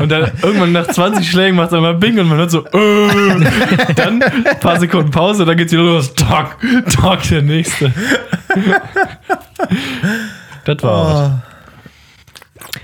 Und 0.00 0.10
dann 0.10 0.30
irgendwann 0.42 0.72
nach 0.72 0.86
20 0.86 1.28
Schlägen 1.28 1.56
macht 1.56 1.68
es 1.68 1.74
einmal 1.74 1.94
Bing 1.94 2.18
und 2.18 2.28
man 2.28 2.36
hört 2.36 2.50
so, 2.50 2.66
äh. 2.66 3.44
dann 3.94 4.22
ein 4.22 4.60
paar 4.60 4.78
Sekunden 4.78 5.10
Pause, 5.10 5.46
dann 5.46 5.56
geht's 5.56 5.72
wieder 5.72 5.82
los. 5.82 6.12
Tock, 6.14 6.58
Tock, 6.94 7.22
der 7.30 7.40
nächste. 7.40 7.90
Das 10.64 10.82
war's. 10.82 11.30
Oh. 11.30 11.52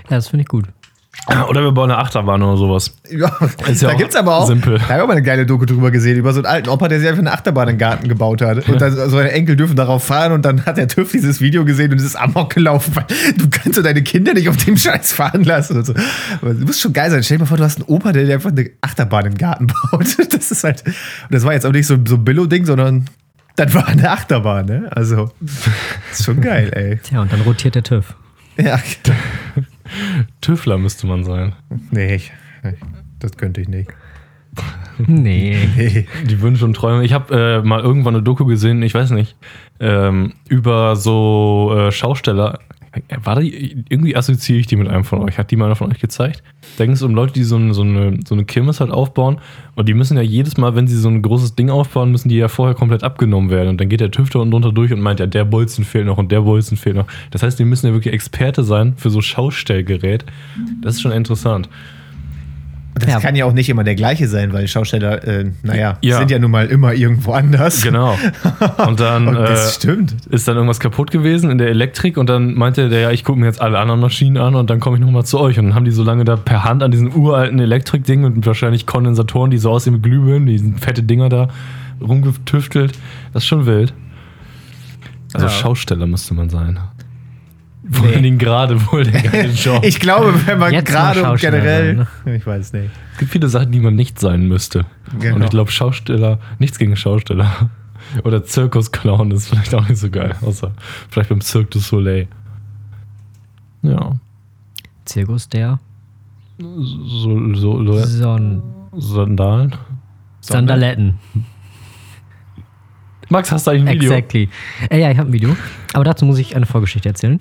Ja, 0.09 0.17
das 0.17 0.29
finde 0.29 0.43
ich 0.43 0.49
gut. 0.49 0.65
Oder 1.49 1.63
wir 1.63 1.73
bauen 1.73 1.91
eine 1.91 1.99
Achterbahn 2.01 2.43
oder 2.43 2.57
sowas. 2.57 2.95
Ja, 3.11 3.29
Ist 3.67 3.83
ja 3.83 3.91
da 3.91 3.95
gibt's 3.95 4.17
aber 4.17 4.37
auch, 4.39 4.47
simpel. 4.47 4.79
da 4.79 4.85
habe 4.89 4.95
ich 4.95 5.01
auch 5.03 5.07
mal 5.07 5.13
eine 5.13 5.23
geile 5.23 5.45
Doku 5.45 5.67
drüber 5.67 5.91
gesehen, 5.91 6.17
über 6.17 6.33
so 6.33 6.39
einen 6.39 6.47
alten 6.47 6.69
Opa, 6.71 6.89
der 6.89 7.01
sich 7.01 7.09
einfach 7.09 7.21
eine 7.21 7.33
Achterbahn 7.33 7.69
im 7.69 7.79
Garten 7.79 8.09
gebaut 8.09 8.41
hat. 8.41 8.67
Und 8.69 8.81
dann, 8.81 8.93
so 8.95 9.09
seine 9.11 9.33
Enkel 9.33 9.57
dürfen 9.57 9.77
darauf 9.77 10.05
fahren 10.05 10.33
und 10.33 10.45
dann 10.45 10.65
hat 10.65 10.79
der 10.79 10.89
TÜV 10.89 11.13
dieses 11.13 11.41
Video 11.41 11.65
gesehen 11.65 11.93
und 11.93 11.99
es 11.99 12.05
ist 12.05 12.17
amok 12.17 12.55
gelaufen, 12.55 12.95
weil 12.97 13.05
du 13.37 13.49
kannst 13.51 13.75
so 13.75 13.83
deine 13.83 14.03
Kinder 14.03 14.33
nicht 14.35 14.49
auf 14.49 14.57
dem 14.57 14.77
Scheiß 14.77 15.13
fahren 15.13 15.45
lassen 15.45 15.77
und 15.77 15.85
so. 15.85 15.95
Aber 16.41 16.55
du 16.55 16.65
musst 16.65 16.81
schon 16.81 16.93
geil 16.93 17.11
sein. 17.11 17.23
Stell 17.23 17.37
dir 17.39 17.43
mal 17.45 17.49
vor, 17.49 17.57
du 17.59 17.65
hast 17.65 17.77
einen 17.79 17.89
Opa, 17.89 18.13
der 18.13 18.25
dir 18.25 18.35
einfach 18.35 18.51
eine 18.51 18.71
Achterbahn 18.81 19.27
im 19.27 19.35
Garten 19.37 19.67
baut. 19.91 20.07
Das 20.33 20.51
ist 20.51 20.65
halt, 20.65 20.83
und 20.87 20.95
das 21.31 21.45
war 21.45 21.53
jetzt 21.53 21.67
auch 21.67 21.73
nicht 21.73 21.87
so, 21.87 21.97
so 22.07 22.15
ein 22.17 22.25
Billo-Ding, 22.25 22.65
sondern 22.65 23.05
das 23.57 23.75
war 23.75 23.87
eine 23.89 24.11
Achterbahn, 24.11 24.67
ne? 24.67 24.89
Also, 24.93 25.31
ist 26.13 26.25
schon 26.25 26.41
geil, 26.41 26.71
ey. 26.75 26.99
Tja, 27.03 27.21
und 27.21 27.33
dann 27.33 27.41
rotiert 27.41 27.75
der 27.75 27.83
TÜV. 27.83 28.15
Ja, 28.57 28.79
Tüffler 30.41 30.79
müsste 30.79 31.07
man 31.07 31.25
sein. 31.25 31.55
nee, 31.91 32.15
ich, 32.17 32.33
das 33.19 33.37
könnte 33.37 33.61
ich 33.61 33.69
nicht. 33.69 33.91
Nee. 35.07 35.57
Nee. 35.77 36.07
Die 36.29 36.41
Wünsche 36.41 36.65
und 36.65 36.75
Träume. 36.75 37.05
Ich 37.05 37.13
habe 37.13 37.61
äh, 37.63 37.63
mal 37.63 37.81
irgendwann 37.81 38.17
eine 38.17 38.25
Doku 38.25 38.45
gesehen, 38.47 38.83
ich 38.83 38.95
weiß 38.95 39.11
nicht, 39.11 39.37
ähm, 39.79 40.33
über 40.49 40.97
so 40.97 41.73
äh, 41.77 41.93
Schausteller. 41.93 42.59
War 43.23 43.41
die, 43.41 43.85
irgendwie 43.89 44.17
assoziiere 44.17 44.61
ich 44.61 44.67
die 44.67 44.77
mit 44.77 44.89
einem 44.89 45.05
von 45.05 45.21
euch. 45.21 45.39
Hat 45.39 45.51
die 45.51 45.57
mal 45.57 45.67
einer 45.67 45.77
von 45.77 45.91
euch 45.91 46.01
gezeigt? 46.01 46.43
Da 46.77 46.85
ging 46.85 46.95
es 46.95 47.03
um 47.03 47.15
Leute, 47.15 47.33
die 47.33 47.45
so 47.45 47.57
eine, 47.57 47.75
so, 47.75 47.83
eine, 47.83 48.19
so 48.27 48.35
eine 48.35 48.45
Kirmes 48.45 48.81
halt 48.81 48.91
aufbauen. 48.91 49.41
Und 49.75 49.89
die 49.89 49.95
müssen 49.95 50.17
ja 50.17 50.23
jedes 50.23 50.57
Mal, 50.57 50.75
wenn 50.75 50.87
sie 50.87 50.97
so 50.97 51.09
ein 51.09 51.23
großes 51.23 51.55
Ding 51.55 51.71
aufbauen, 51.71 52.11
müssen 52.11 52.29
die 52.29 52.37
ja 52.37 52.49
vorher 52.49 52.75
komplett 52.75 53.05
abgenommen 53.05 53.51
werden. 53.51 53.69
Und 53.69 53.81
dann 53.81 53.89
geht 53.89 54.01
der 54.01 54.11
Tüfter 54.11 54.41
unten 54.41 54.53
drunter 54.53 54.73
durch 54.73 54.93
und 54.93 55.01
meint, 55.01 55.21
ja, 55.21 55.27
der 55.27 55.45
Bolzen 55.45 55.85
fehlt 55.85 56.07
noch 56.07 56.19
und 56.19 56.33
der 56.33 56.43
Bolzen 56.43 56.77
fehlt 56.77 56.97
noch. 56.97 57.07
Das 57.31 57.43
heißt, 57.43 57.59
die 57.59 57.65
müssen 57.65 57.87
ja 57.87 57.93
wirklich 57.93 58.15
Experte 58.15 58.65
sein 58.65 58.95
für 58.97 59.11
so 59.11 59.21
Schaustellgerät. 59.21 60.25
Das 60.83 60.95
ist 60.95 61.03
schon 61.03 61.13
interessant. 61.13 61.69
Das 62.99 63.11
Ja. 63.11 63.21
kann 63.21 63.35
ja 63.37 63.45
auch 63.45 63.53
nicht 63.53 63.69
immer 63.69 63.85
der 63.85 63.95
gleiche 63.95 64.29
sein, 64.29 64.53
weil 64.53 64.67
Schausteller, 64.69 65.23
äh, 65.27 65.51
naja, 65.63 65.99
Ja. 66.03 66.19
sind 66.19 66.31
ja 66.31 66.39
nun 66.39 66.51
mal 66.51 66.67
immer 66.67 66.93
irgendwo 66.95 67.33
anders. 67.33 67.83
Genau. 67.83 68.17
Und 68.87 69.01
dann 69.01 69.29
Und 69.29 69.35
das 69.37 69.71
äh, 69.71 69.75
stimmt. 69.81 70.17
ist 70.31 70.47
dann 70.49 70.57
irgendwas 70.57 70.81
kaputt 70.81 71.11
gewesen 71.11 71.51
in 71.51 71.59
der 71.59 71.69
Elektrik 71.69 72.17
und 72.19 72.29
dann 72.29 72.55
meinte 72.55 72.89
der, 72.89 73.01
ja, 73.01 73.11
ich 73.11 73.25
gucke 73.25 73.39
mir 73.41 73.47
jetzt 73.47 73.61
alle 73.61 73.79
anderen 73.79 74.01
Maschinen 74.01 74.37
an 74.37 74.55
und 74.55 74.71
dann 74.71 74.81
komme 74.81 74.97
ich 74.97 75.03
nochmal 75.03 75.25
zu 75.25 75.39
euch. 75.41 75.59
Und 75.59 75.67
dann 75.67 75.75
haben 75.75 75.85
die 75.85 75.91
so 75.91 76.03
lange 76.03 76.25
da 76.25 76.37
per 76.37 76.65
Hand 76.65 76.83
an 76.83 76.91
diesen 76.91 77.15
uralten 77.15 77.59
Elektrikdingen 77.59 78.25
und 78.25 78.47
wahrscheinlich 78.47 78.87
Kondensatoren, 78.87 79.51
die 79.51 79.59
so 79.59 79.71
aussehen 79.71 79.95
wie 79.95 80.01
Glühbirnen, 80.01 80.47
die 80.47 80.75
fette 80.81 81.03
Dinger 81.03 81.29
da 81.29 81.49
rumgetüftelt. 82.01 82.93
Das 83.33 83.43
ist 83.43 83.49
schon 83.49 83.67
wild. 83.67 83.93
Also 85.35 85.47
Ja. 85.47 85.53
Schausteller 85.53 86.07
müsste 86.07 86.35
man 86.35 86.49
sein. 86.49 86.79
Vor 87.91 88.07
Nee. 88.07 88.15
allen 88.15 88.23
Dingen 88.25 88.39
gerade 88.39 88.81
wohl 88.91 89.05
der 89.05 89.23
geile 89.23 89.49
Job. 89.53 89.85
Ich 89.85 90.01
glaube, 90.01 90.35
wenn 90.47 90.59
man 90.59 90.73
gerade 90.85 91.31
und 91.31 91.41
generell. 91.41 92.07
sein, 92.25 92.35
Ich 92.35 92.47
weiß 92.47 92.73
nicht. 92.73 92.91
Es 93.13 93.19
gibt 93.19 93.31
viele 93.33 93.49
Sachen, 93.49 93.71
die 93.73 93.81
man 93.81 93.95
nicht 93.95 94.19
sein 94.19 94.47
müsste. 94.49 94.85
Genau. 95.21 95.37
Und 95.37 95.45
ich 95.45 95.51
glaube, 95.51 95.71
Schausteller, 95.71 96.39
nichts 96.59 96.79
gegen 96.79 96.97
Schausteller. 96.97 97.71
Oder 98.25 98.45
Zirkusclown 98.45 99.31
ist 99.31 99.49
vielleicht 99.49 99.75
auch 99.75 99.89
nicht 99.89 99.99
so 99.99 100.11
geil. 100.11 100.35
Außer 100.43 100.73
vielleicht 101.11 101.29
beim 101.31 101.41
Cirque 101.41 101.71
du 101.71 101.79
Soleil. 101.79 102.27
Ja. 103.83 104.17
Zirkus 105.05 105.49
der 105.49 105.79
So, 106.59 107.55
so, 107.55 107.85
so 107.85 108.03
Son 108.05 108.63
Sandalen. 108.97 109.75
Sandaletten. 110.41 111.15
Max, 113.31 113.53
hast 113.53 113.67
du 113.67 113.73
eigentlich 113.73 113.89
ein 113.89 113.95
Video? 113.97 114.11
Exactly. 114.13 114.49
Äh, 114.89 115.01
ja, 115.01 115.11
ich 115.11 115.19
habe 115.19 115.29
ein 115.29 115.33
Video. 115.33 115.55
Aber 115.93 116.05
dazu 116.05 116.25
muss 116.25 116.39
ich 116.39 116.57
eine 116.57 116.65
Vorgeschichte 116.67 117.09
erzählen. 117.11 117.41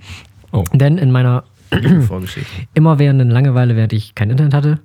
Oh. 0.52 0.64
Denn 0.74 0.98
in 0.98 1.12
meiner 1.12 1.44
immerwährenden 2.74 3.30
Langeweile, 3.30 3.76
während 3.76 3.94
ich 3.94 4.16
kein 4.16 4.30
Internet 4.30 4.54
hatte, 4.54 4.80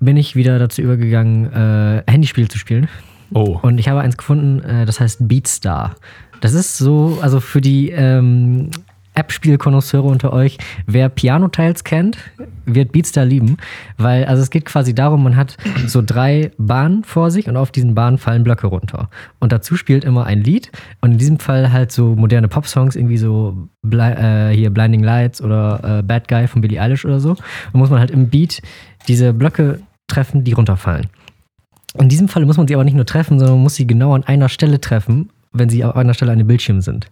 bin 0.00 0.16
ich 0.16 0.36
wieder 0.36 0.58
dazu 0.58 0.82
übergegangen, 0.82 1.52
äh, 1.52 2.02
Handyspiele 2.10 2.48
zu 2.48 2.58
spielen. 2.58 2.88
Oh. 3.34 3.58
Und 3.60 3.78
ich 3.78 3.88
habe 3.88 4.00
eins 4.00 4.16
gefunden, 4.16 4.60
äh, 4.60 4.86
das 4.86 5.00
heißt 5.00 5.28
Beatstar. 5.28 5.96
Das 6.40 6.54
ist 6.54 6.78
so, 6.78 7.18
also 7.20 7.40
für 7.40 7.60
die 7.60 7.90
ähm, 7.90 8.70
App-Spiel-Konnoisseure 9.18 10.06
unter 10.06 10.32
euch, 10.32 10.58
wer 10.86 11.08
Piano-Tiles 11.08 11.82
kennt, 11.84 12.18
wird 12.64 12.92
Beatstar 12.92 13.24
lieben, 13.24 13.56
weil 13.96 14.24
also 14.24 14.42
es 14.42 14.50
geht 14.50 14.64
quasi 14.64 14.94
darum, 14.94 15.24
man 15.24 15.36
hat 15.36 15.56
so 15.86 16.02
drei 16.04 16.52
Bahnen 16.56 17.02
vor 17.02 17.30
sich 17.30 17.48
und 17.48 17.56
auf 17.56 17.72
diesen 17.72 17.94
Bahnen 17.94 18.18
fallen 18.18 18.44
Blöcke 18.44 18.68
runter. 18.68 19.10
Und 19.40 19.52
dazu 19.52 19.76
spielt 19.76 20.04
immer 20.04 20.24
ein 20.24 20.42
Lied 20.42 20.70
und 21.00 21.12
in 21.12 21.18
diesem 21.18 21.38
Fall 21.38 21.72
halt 21.72 21.90
so 21.90 22.14
moderne 22.14 22.48
Pop-Songs, 22.48 22.94
irgendwie 22.94 23.18
so 23.18 23.68
äh, 23.90 24.50
hier 24.50 24.70
Blinding 24.70 25.02
Lights 25.02 25.42
oder 25.42 25.98
äh, 25.98 26.02
Bad 26.02 26.28
Guy 26.28 26.46
von 26.46 26.60
Billie 26.60 26.80
Eilish 26.80 27.04
oder 27.04 27.18
so. 27.18 27.30
Und 27.30 27.74
muss 27.74 27.90
man 27.90 27.98
halt 27.98 28.10
im 28.10 28.28
Beat 28.28 28.62
diese 29.08 29.32
Blöcke 29.32 29.80
treffen, 30.06 30.44
die 30.44 30.52
runterfallen. 30.52 31.08
In 31.98 32.08
diesem 32.08 32.28
Fall 32.28 32.44
muss 32.46 32.56
man 32.56 32.68
sie 32.68 32.74
aber 32.74 32.84
nicht 32.84 32.94
nur 32.94 33.06
treffen, 33.06 33.38
sondern 33.38 33.56
man 33.56 33.64
muss 33.64 33.74
sie 33.74 33.86
genau 33.86 34.14
an 34.14 34.24
einer 34.24 34.48
Stelle 34.48 34.80
treffen, 34.80 35.30
wenn 35.52 35.68
sie 35.68 35.84
auf 35.84 35.96
einer 35.96 36.14
Stelle 36.14 36.32
an 36.32 36.38
dem 36.38 36.46
Bildschirm 36.46 36.80
sind. 36.80 37.10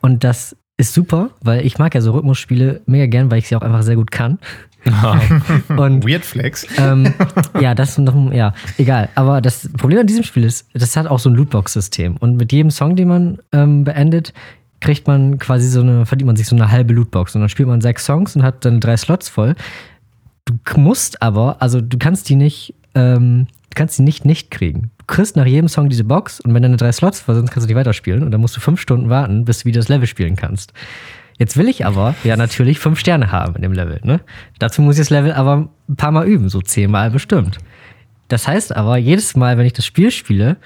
Und 0.00 0.24
das 0.24 0.56
ist 0.76 0.94
super, 0.94 1.30
weil 1.42 1.64
ich 1.64 1.78
mag 1.78 1.94
ja 1.94 2.00
so 2.00 2.12
Rhythmusspiele 2.12 2.80
mega 2.86 3.06
gern, 3.06 3.30
weil 3.30 3.38
ich 3.38 3.48
sie 3.48 3.56
auch 3.56 3.62
einfach 3.62 3.82
sehr 3.82 3.96
gut 3.96 4.10
kann. 4.10 4.38
Und 5.68 6.06
Weird 6.06 6.24
Flex. 6.24 6.66
ähm, 6.76 7.14
ja, 7.60 7.74
das 7.74 7.96
noch, 7.96 8.32
ja, 8.32 8.52
egal. 8.76 9.08
Aber 9.14 9.40
das 9.40 9.70
Problem 9.78 10.00
an 10.00 10.06
diesem 10.06 10.24
Spiel 10.24 10.44
ist, 10.44 10.68
das 10.74 10.96
hat 10.96 11.06
auch 11.06 11.18
so 11.18 11.30
ein 11.30 11.34
Lootbox-System. 11.36 12.16
Und 12.18 12.36
mit 12.36 12.52
jedem 12.52 12.70
Song, 12.70 12.96
den 12.96 13.08
man 13.08 13.38
ähm, 13.52 13.84
beendet, 13.84 14.34
kriegt 14.80 15.06
man 15.06 15.38
quasi 15.38 15.68
so 15.68 15.80
eine, 15.80 16.04
verdient 16.04 16.26
man 16.26 16.36
sich 16.36 16.46
so 16.46 16.56
eine 16.56 16.70
halbe 16.70 16.92
Lootbox. 16.92 17.34
Und 17.34 17.40
dann 17.40 17.48
spielt 17.48 17.68
man 17.68 17.80
sechs 17.80 18.04
Songs 18.04 18.36
und 18.36 18.42
hat 18.42 18.64
dann 18.64 18.80
drei 18.80 18.96
Slots 18.96 19.28
voll. 19.28 19.54
Du 20.44 20.54
musst 20.78 21.22
aber, 21.22 21.62
also 21.62 21.80
du 21.80 21.96
kannst 21.96 22.28
die 22.28 22.34
nicht, 22.34 22.74
ähm, 22.94 23.46
du 23.70 23.74
kannst 23.74 23.98
die 23.98 24.02
nicht 24.02 24.26
nicht 24.26 24.50
kriegen. 24.50 24.90
Kriegst 25.06 25.36
nach 25.36 25.46
jedem 25.46 25.68
Song 25.68 25.88
diese 25.88 26.04
Box 26.04 26.40
und 26.40 26.54
wenn 26.54 26.62
deine 26.62 26.76
drei 26.76 26.92
Slots 26.92 27.20
voll 27.20 27.34
sind, 27.34 27.50
kannst 27.50 27.68
du 27.68 27.68
nicht 27.68 27.78
weiterspielen. 27.78 28.22
Und 28.22 28.30
dann 28.30 28.40
musst 28.40 28.56
du 28.56 28.60
fünf 28.60 28.80
Stunden 28.80 29.10
warten, 29.10 29.44
bis 29.44 29.60
du 29.60 29.64
wieder 29.66 29.80
das 29.80 29.88
Level 29.88 30.06
spielen 30.06 30.36
kannst. 30.36 30.72
Jetzt 31.38 31.56
will 31.56 31.68
ich 31.68 31.84
aber 31.84 32.14
ja 32.22 32.36
natürlich 32.36 32.78
fünf 32.78 33.00
Sterne 33.00 33.32
haben 33.32 33.56
in 33.56 33.62
dem 33.62 33.72
Level. 33.72 34.00
Ne? 34.04 34.20
Dazu 34.58 34.82
muss 34.82 34.96
ich 34.96 35.00
das 35.00 35.10
Level 35.10 35.32
aber 35.32 35.68
ein 35.88 35.96
paar 35.96 36.12
Mal 36.12 36.26
üben, 36.26 36.48
so 36.48 36.60
zehnmal 36.60 37.10
bestimmt. 37.10 37.58
Das 38.28 38.48
heißt 38.48 38.74
aber, 38.74 38.96
jedes 38.96 39.36
Mal, 39.36 39.58
wenn 39.58 39.66
ich 39.66 39.72
das 39.72 39.84
Spiel 39.84 40.10
spiele, 40.10 40.56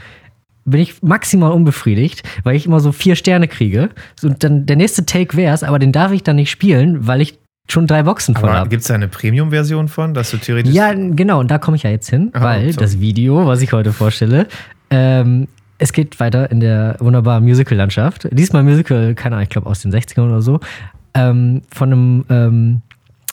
bin 0.65 0.81
ich 0.81 1.03
maximal 1.03 1.53
unbefriedigt, 1.53 2.23
weil 2.45 2.55
ich 2.55 2.67
immer 2.67 2.81
so 2.81 2.93
vier 2.93 3.17
Sterne 3.17 3.49
kriege. 3.49 3.89
Und 4.23 4.45
dann 4.45 4.67
der 4.67 4.77
nächste 4.77 5.07
Take 5.07 5.37
wäre 5.37 5.55
es, 5.55 5.63
aber 5.63 5.79
den 5.79 5.93
darf 5.93 6.13
ich 6.13 6.23
dann 6.23 6.37
nicht 6.37 6.51
spielen, 6.51 7.07
weil 7.07 7.21
ich 7.21 7.39
schon 7.71 7.87
drei 7.87 8.03
Boxen 8.03 8.35
voll 8.35 8.49
Aber 8.51 8.69
gibt 8.69 8.83
es 8.83 8.89
da 8.89 8.95
eine 8.95 9.09
Premium-Version 9.09 9.89
von, 9.89 10.15
dass 10.15 10.31
du 10.31 10.39
theoretisch. 10.39 10.73
Ja, 10.75 10.93
genau, 10.95 11.41
und 11.41 11.51
da 11.51 11.59
komme 11.59 11.77
ich 11.77 11.83
ja 11.83 11.91
jetzt 11.91 12.09
hin, 12.09 12.31
Ah, 12.33 12.43
weil 12.43 12.73
so. 12.73 12.81
das 12.81 13.01
Video, 13.01 13.47
was 13.47 13.61
ich 13.63 13.73
heute 13.73 13.93
vorstelle, 13.93 14.47
ähm, 14.91 15.49
es 15.79 15.93
geht 15.93 16.19
weiter 16.19 16.51
in 16.51 16.61
der 16.61 16.97
wunderbaren 16.99 17.45
Musical-Landschaft. 17.45 18.29
Diesmal 18.33 18.63
Musical, 18.65 19.15
keine 19.15 19.37
Ahnung, 19.37 19.43
ich 19.45 19.51
glaube 19.51 19.69
aus 19.69 19.81
den 19.83 19.93
60ern 19.93 20.27
oder 20.27 20.43
so. 20.43 20.61
Ähm, 21.15 21.63
von 21.73 21.93
einem, 21.93 22.25
ähm, 22.31 22.83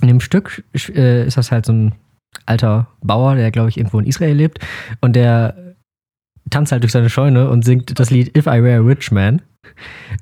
in 0.02 0.08
dem 0.10 0.20
Stück 0.20 0.64
äh, 0.94 1.26
ist 1.26 1.38
das 1.38 1.52
halt 1.52 1.66
so 1.66 1.74
ein 1.74 1.94
alter 2.46 2.88
Bauer, 3.02 3.36
der, 3.36 3.50
glaube 3.52 3.70
ich, 3.70 3.78
irgendwo 3.78 4.00
in 4.00 4.06
Israel 4.06 4.36
lebt. 4.36 4.60
Und 5.02 5.16
der 5.16 5.56
tanzt 6.50 6.72
halt 6.72 6.84
durch 6.84 6.92
seine 6.92 7.10
Scheune 7.10 7.50
und 7.50 7.66
singt 7.66 7.98
das 8.00 8.12
Lied 8.12 8.38
If 8.38 8.46
I 8.46 8.62
Were 8.62 8.76
a 8.78 8.82
Rich 8.82 9.12
Man. 9.12 9.42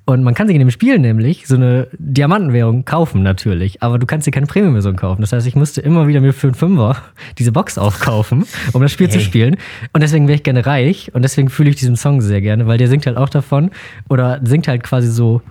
Und 0.05 0.23
man 0.23 0.33
kann 0.33 0.47
sich 0.47 0.55
in 0.55 0.59
dem 0.59 0.71
Spiel 0.71 0.99
nämlich 0.99 1.47
so 1.47 1.55
eine 1.55 1.87
Diamantenwährung 1.97 2.85
kaufen, 2.85 3.23
natürlich. 3.23 3.81
Aber 3.83 3.99
du 3.99 4.05
kannst 4.05 4.27
dir 4.27 4.31
keine 4.31 4.45
Premium-Version 4.47 4.95
kaufen. 4.95 5.21
Das 5.21 5.31
heißt, 5.31 5.45
ich 5.47 5.55
musste 5.55 5.81
immer 5.81 6.07
wieder 6.07 6.21
mir 6.21 6.33
für 6.33 6.47
einen 6.47 6.55
Fünfer 6.55 6.97
diese 7.37 7.51
Box 7.51 7.77
aufkaufen, 7.77 8.45
um 8.73 8.81
das 8.81 8.91
Spiel 8.91 9.09
zu 9.09 9.17
Hey. 9.19 9.25
spielen. 9.25 9.57
Und 9.93 10.01
deswegen 10.01 10.27
wäre 10.27 10.35
ich 10.35 10.43
gerne 10.43 10.65
reich. 10.65 11.11
Und 11.13 11.21
deswegen 11.21 11.49
fühle 11.49 11.69
ich 11.69 11.75
diesen 11.75 11.95
Song 11.95 12.21
sehr 12.21 12.41
gerne, 12.41 12.67
weil 12.67 12.77
der 12.77 12.87
singt 12.87 13.05
halt 13.05 13.17
auch 13.17 13.29
davon. 13.29 13.71
Oder 14.09 14.39
singt 14.43 14.67
halt 14.67 14.83
quasi 14.83 15.07
so 15.07 15.41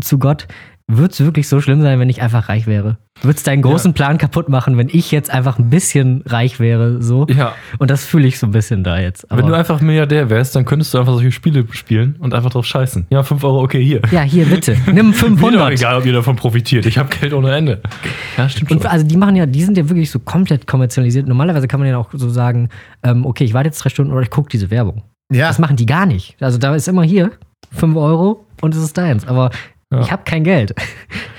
zu 0.00 0.18
Gott. 0.18 0.48
Wird 0.88 1.12
es 1.12 1.20
wirklich 1.24 1.48
so 1.48 1.60
schlimm 1.60 1.80
sein, 1.80 1.98
wenn 2.00 2.10
ich 2.10 2.20
einfach 2.22 2.48
reich 2.48 2.66
wäre? 2.66 2.98
Wird 3.22 3.36
es 3.36 3.42
deinen 3.44 3.62
großen 3.62 3.94
Plan 3.94 4.18
kaputt 4.18 4.48
machen, 4.48 4.76
wenn 4.76 4.88
ich 4.90 5.10
jetzt 5.12 5.30
einfach 5.30 5.58
ein 5.58 5.70
bisschen 5.70 6.22
reich 6.26 6.58
wäre? 6.60 7.00
So? 7.00 7.26
Ja. 7.28 7.54
Und 7.78 7.90
das 7.90 8.04
fühle 8.04 8.26
ich 8.26 8.38
so 8.38 8.46
ein 8.46 8.50
bisschen 8.50 8.82
da 8.82 8.98
jetzt. 8.98 9.24
Wenn 9.30 9.38
Aber- 9.40 9.48
du 9.48 9.54
einfach 9.56 9.80
Milliardär 9.80 10.28
wärst, 10.28 10.56
dann 10.56 10.64
könntest 10.64 10.92
du 10.92 10.98
einfach 10.98 11.14
solche 11.14 11.30
Spiele 11.30 11.64
spielen 11.70 12.16
und 12.18 12.34
einfach 12.34 12.50
drauf 12.50 12.66
scheißen. 12.66 13.06
Ja, 13.10 13.22
5 13.22 13.42
Euro, 13.44 13.62
okay, 13.62 13.82
hier. 13.82 14.02
ja, 14.10 14.22
hier 14.22 14.44
bitte. 14.46 14.76
Nimm 14.86 14.94
Mir 15.06 15.12
doch 15.12 15.18
500. 15.18 15.72
egal, 15.72 15.96
ob 15.98 16.04
ihr 16.04 16.12
davon 16.12 16.36
profitiert. 16.36 16.84
Ich 16.84 16.98
habe 16.98 17.08
Geld 17.08 17.32
ohne 17.32 17.54
Ende. 17.54 17.80
Ja, 18.36 18.48
stimmt 18.48 18.70
schon. 18.70 18.78
Und 18.78 18.86
also 18.86 19.06
die 19.06 19.16
machen 19.16 19.36
ja, 19.36 19.46
die 19.46 19.62
sind 19.62 19.76
ja 19.78 19.88
wirklich 19.88 20.10
so 20.10 20.18
komplett 20.18 20.66
kommerzialisiert. 20.66 21.28
Normalerweise 21.28 21.68
kann 21.68 21.80
man 21.80 21.88
ja 21.88 21.98
auch 21.98 22.10
so 22.12 22.28
sagen, 22.28 22.68
ähm, 23.04 23.24
okay, 23.24 23.44
ich 23.44 23.54
warte 23.54 23.68
jetzt 23.68 23.78
drei 23.78 23.88
Stunden 23.90 24.12
oder 24.12 24.22
ich 24.22 24.30
gucke 24.30 24.48
diese 24.50 24.70
Werbung. 24.70 25.02
Ja, 25.32 25.46
Das 25.48 25.58
machen 25.58 25.76
die 25.76 25.86
gar 25.86 26.06
nicht. 26.06 26.36
Also 26.40 26.58
da 26.58 26.74
ist 26.74 26.88
immer 26.88 27.04
hier 27.04 27.30
5 27.70 27.96
Euro 27.96 28.46
und 28.60 28.74
es 28.74 28.82
ist 28.82 28.98
deins. 28.98 29.26
Aber 29.26 29.50
Ja. 29.92 30.00
ich 30.00 30.10
habe 30.10 30.22
kein 30.24 30.44
Geld. 30.44 30.74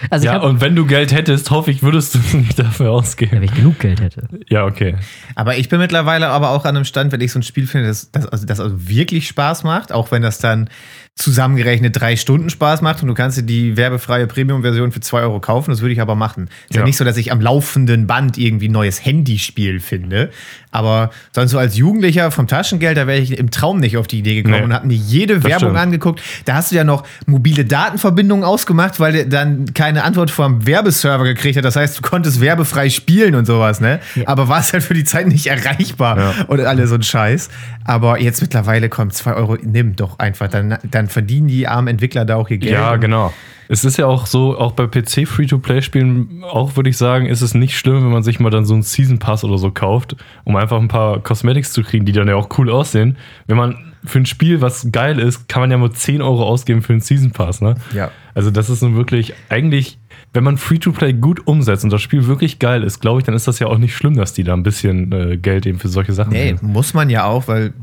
Also 0.10 0.26
ich 0.26 0.28
ja, 0.28 0.34
habe, 0.34 0.48
und 0.48 0.60
wenn 0.60 0.76
du 0.76 0.86
Geld 0.86 1.14
hättest, 1.14 1.50
hoffe 1.50 1.72
ich, 1.72 1.82
würdest 1.82 2.14
du 2.14 2.20
nicht 2.38 2.60
dafür 2.60 2.88
ja, 2.88 2.92
ausgeben. 2.92 3.32
wenn 3.32 3.44
ich 3.44 3.54
genug 3.54 3.80
Geld 3.80 4.02
hätte. 4.02 4.28
Ja, 4.50 4.66
okay. 4.66 4.98
aber 5.34 5.58
ich 5.58 5.70
bin 5.70 5.80
mittlerweile 5.80 6.28
aber 6.28 6.50
auch 6.50 6.66
an 6.66 6.76
einem 6.76 6.86
Stand, 6.86 7.14
wenn 7.14 7.22
ich 7.22 7.32
so 7.32 7.40
ein 7.40 7.44
Spiel 7.44 7.66
finde, 7.66 7.88
das, 7.88 8.12
das, 8.12 8.28
also, 8.28 8.46
das 8.46 8.60
also 8.60 8.88
wirklich 8.88 9.28
Spaß 9.28 9.64
macht, 9.64 9.94
auch 9.94 10.12
wenn 10.12 10.22
das 10.22 10.40
dann 10.40 10.70
zusammengerechnet 11.16 12.00
drei 12.00 12.16
Stunden 12.16 12.50
Spaß 12.50 12.82
macht 12.82 13.02
und 13.04 13.08
du 13.08 13.14
kannst 13.14 13.38
dir 13.38 13.44
die 13.44 13.78
werbefreie 13.78 14.26
Premium-Version 14.26 14.92
für 14.92 15.00
zwei 15.00 15.22
Euro 15.22 15.40
kaufen, 15.40 15.70
das 15.70 15.82
würde 15.82 15.94
ich 15.94 16.02
aber 16.02 16.16
machen. 16.16 16.46
Ist 16.70 16.76
ja. 16.76 16.82
Ja. 16.82 16.86
nicht 16.86 16.98
so, 16.98 17.06
dass 17.06 17.18
ich 17.18 17.32
am 17.32 17.40
laufenden 17.40 18.08
Band 18.08 18.38
irgendwie 18.38 18.68
ein 18.68 18.72
neues 18.72 19.06
Handyspiel 19.06 19.80
finde, 19.80 20.32
aber 20.72 21.12
sonst 21.32 21.52
so 21.52 21.60
als 21.60 21.78
Jugendlicher 21.78 22.32
vom 22.32 22.48
Taschengeld, 22.48 22.98
da 22.98 23.06
wäre 23.06 23.20
ich 23.20 23.38
im 23.38 23.52
Traum 23.52 23.80
nicht 23.80 23.96
auf 23.98 24.08
die 24.08 24.20
Idee 24.20 24.36
gekommen 24.36 24.58
Nee. 24.58 24.64
und 24.64 24.74
hab 24.74 24.86
mir 24.86 24.96
jede 24.96 25.36
Das 25.36 25.44
Werbung 25.44 25.70
stimmt. 25.70 25.78
angeguckt. 25.78 26.22
Da 26.46 26.56
hast 26.56 26.72
du 26.72 26.76
ja 26.76 26.84
noch 26.84 27.04
mobile 27.28 27.64
Datenverbindungen 27.64 28.44
ausgemacht, 28.44 29.00
weil 29.00 29.14
der 29.14 29.26
dann 29.26 29.74
keine 29.76 30.04
Antwort 30.04 30.32
vom 30.32 30.66
Werbeserver 30.66 31.26
gekriegt 31.26 31.58
hat. 31.58 31.64
Das 31.66 31.76
heißt, 31.76 32.00
du 32.00 32.02
konntest 32.02 32.42
werbefrei 32.42 32.90
spielen 32.90 33.36
und 33.36 33.46
sowas, 33.46 33.80
ne? 33.82 34.00
Aber 34.26 34.48
warst 34.48 34.74
halt 34.74 34.82
für 34.84 34.96
die 34.96 35.04
Zeit 35.04 35.28
nicht 35.28 35.46
erreichbar 35.46 36.18
Ja. 36.18 36.34
und 36.48 36.60
alle 36.62 36.88
so 36.88 36.96
ein 36.96 37.04
Scheiß. 37.04 37.50
Aber 37.86 38.20
jetzt 38.20 38.42
mittlerweile 38.42 38.90
kommt 38.90 39.14
2 39.14 39.34
Euro, 39.34 39.58
nimm 39.62 39.96
doch 39.96 40.18
einfach. 40.18 40.48
Dann, 40.48 40.78
dann 40.90 41.03
verdienen 41.08 41.48
die 41.48 41.68
armen 41.68 41.88
Entwickler 41.88 42.26
da 42.26 42.36
auch 42.36 42.50
ihr 42.50 42.58
Geld. 42.58 42.74
Ja, 42.74 42.96
genau. 42.98 43.34
Es 43.70 43.86
ist 43.86 43.98
ja 43.98 44.06
auch 44.06 44.26
so, 44.26 44.58
auch 44.58 44.74
bei 44.74 44.88
PC 44.88 45.28
Free-to-Play-Spielen, 45.28 46.44
auch 46.44 46.76
würde 46.76 46.90
ich 46.90 46.98
sagen, 46.98 47.26
ist 47.26 47.42
es 47.42 47.54
nicht 47.54 47.78
schlimm, 47.78 48.04
wenn 48.04 48.12
man 48.12 48.24
sich 48.24 48.40
mal 48.40 48.50
dann 48.50 48.66
so 48.66 48.74
einen 48.74 48.84
Season 48.84 49.20
Pass 49.20 49.44
oder 49.44 49.58
so 49.58 49.72
kauft, 49.72 50.16
um 50.44 50.56
einfach 50.56 50.80
ein 50.80 50.90
paar 50.90 51.20
Cosmetics 51.20 51.72
zu 51.72 51.82
kriegen, 51.82 52.06
die 52.06 52.12
dann 52.12 52.28
ja 52.28 52.36
auch 52.36 52.50
cool 52.58 52.70
aussehen. 52.70 53.18
Wenn 53.48 53.58
man 53.58 53.94
für 54.06 54.20
ein 54.20 54.26
Spiel, 54.26 54.62
was 54.62 54.92
geil 54.92 55.18
ist, 55.18 55.48
kann 55.48 55.62
man 55.62 55.72
ja 55.72 55.78
nur 55.78 55.94
10 55.94 56.22
Euro 56.22 56.44
ausgeben 56.44 56.82
für 56.82 56.94
einen 56.94 57.02
Season 57.02 57.32
Pass, 57.32 57.62
ne? 57.62 57.76
Ja. 57.94 58.12
Also 58.36 58.52
das 58.52 58.70
ist 58.70 58.82
nun 58.82 58.96
wirklich, 58.96 59.34
eigentlich, 59.50 59.98
wenn 60.34 60.44
man 60.44 60.58
Free-to-Play 60.58 61.14
gut 61.14 61.46
umsetzt 61.46 61.84
und 61.84 61.94
das 61.94 62.02
Spiel 62.02 62.26
wirklich 62.28 62.58
geil 62.60 62.82
ist, 62.84 63.00
glaube 63.02 63.20
ich, 63.20 63.26
dann 63.26 63.36
ist 63.36 63.48
das 63.48 63.60
ja 63.60 63.68
auch 63.68 63.78
nicht 63.78 63.96
schlimm, 63.96 64.16
dass 64.16 64.34
die 64.34 64.44
da 64.44 64.54
ein 64.54 64.64
bisschen 64.64 65.12
äh, 65.12 65.38
Geld 65.38 65.66
eben 65.68 65.78
für 65.80 65.90
solche 65.90 66.14
Sachen 66.14 66.34
Nee, 66.34 66.54
nehmen. 66.54 66.60
muss 66.74 66.94
man 66.96 67.10
ja 67.10 67.26
auch, 67.26 67.48
weil 67.48 67.74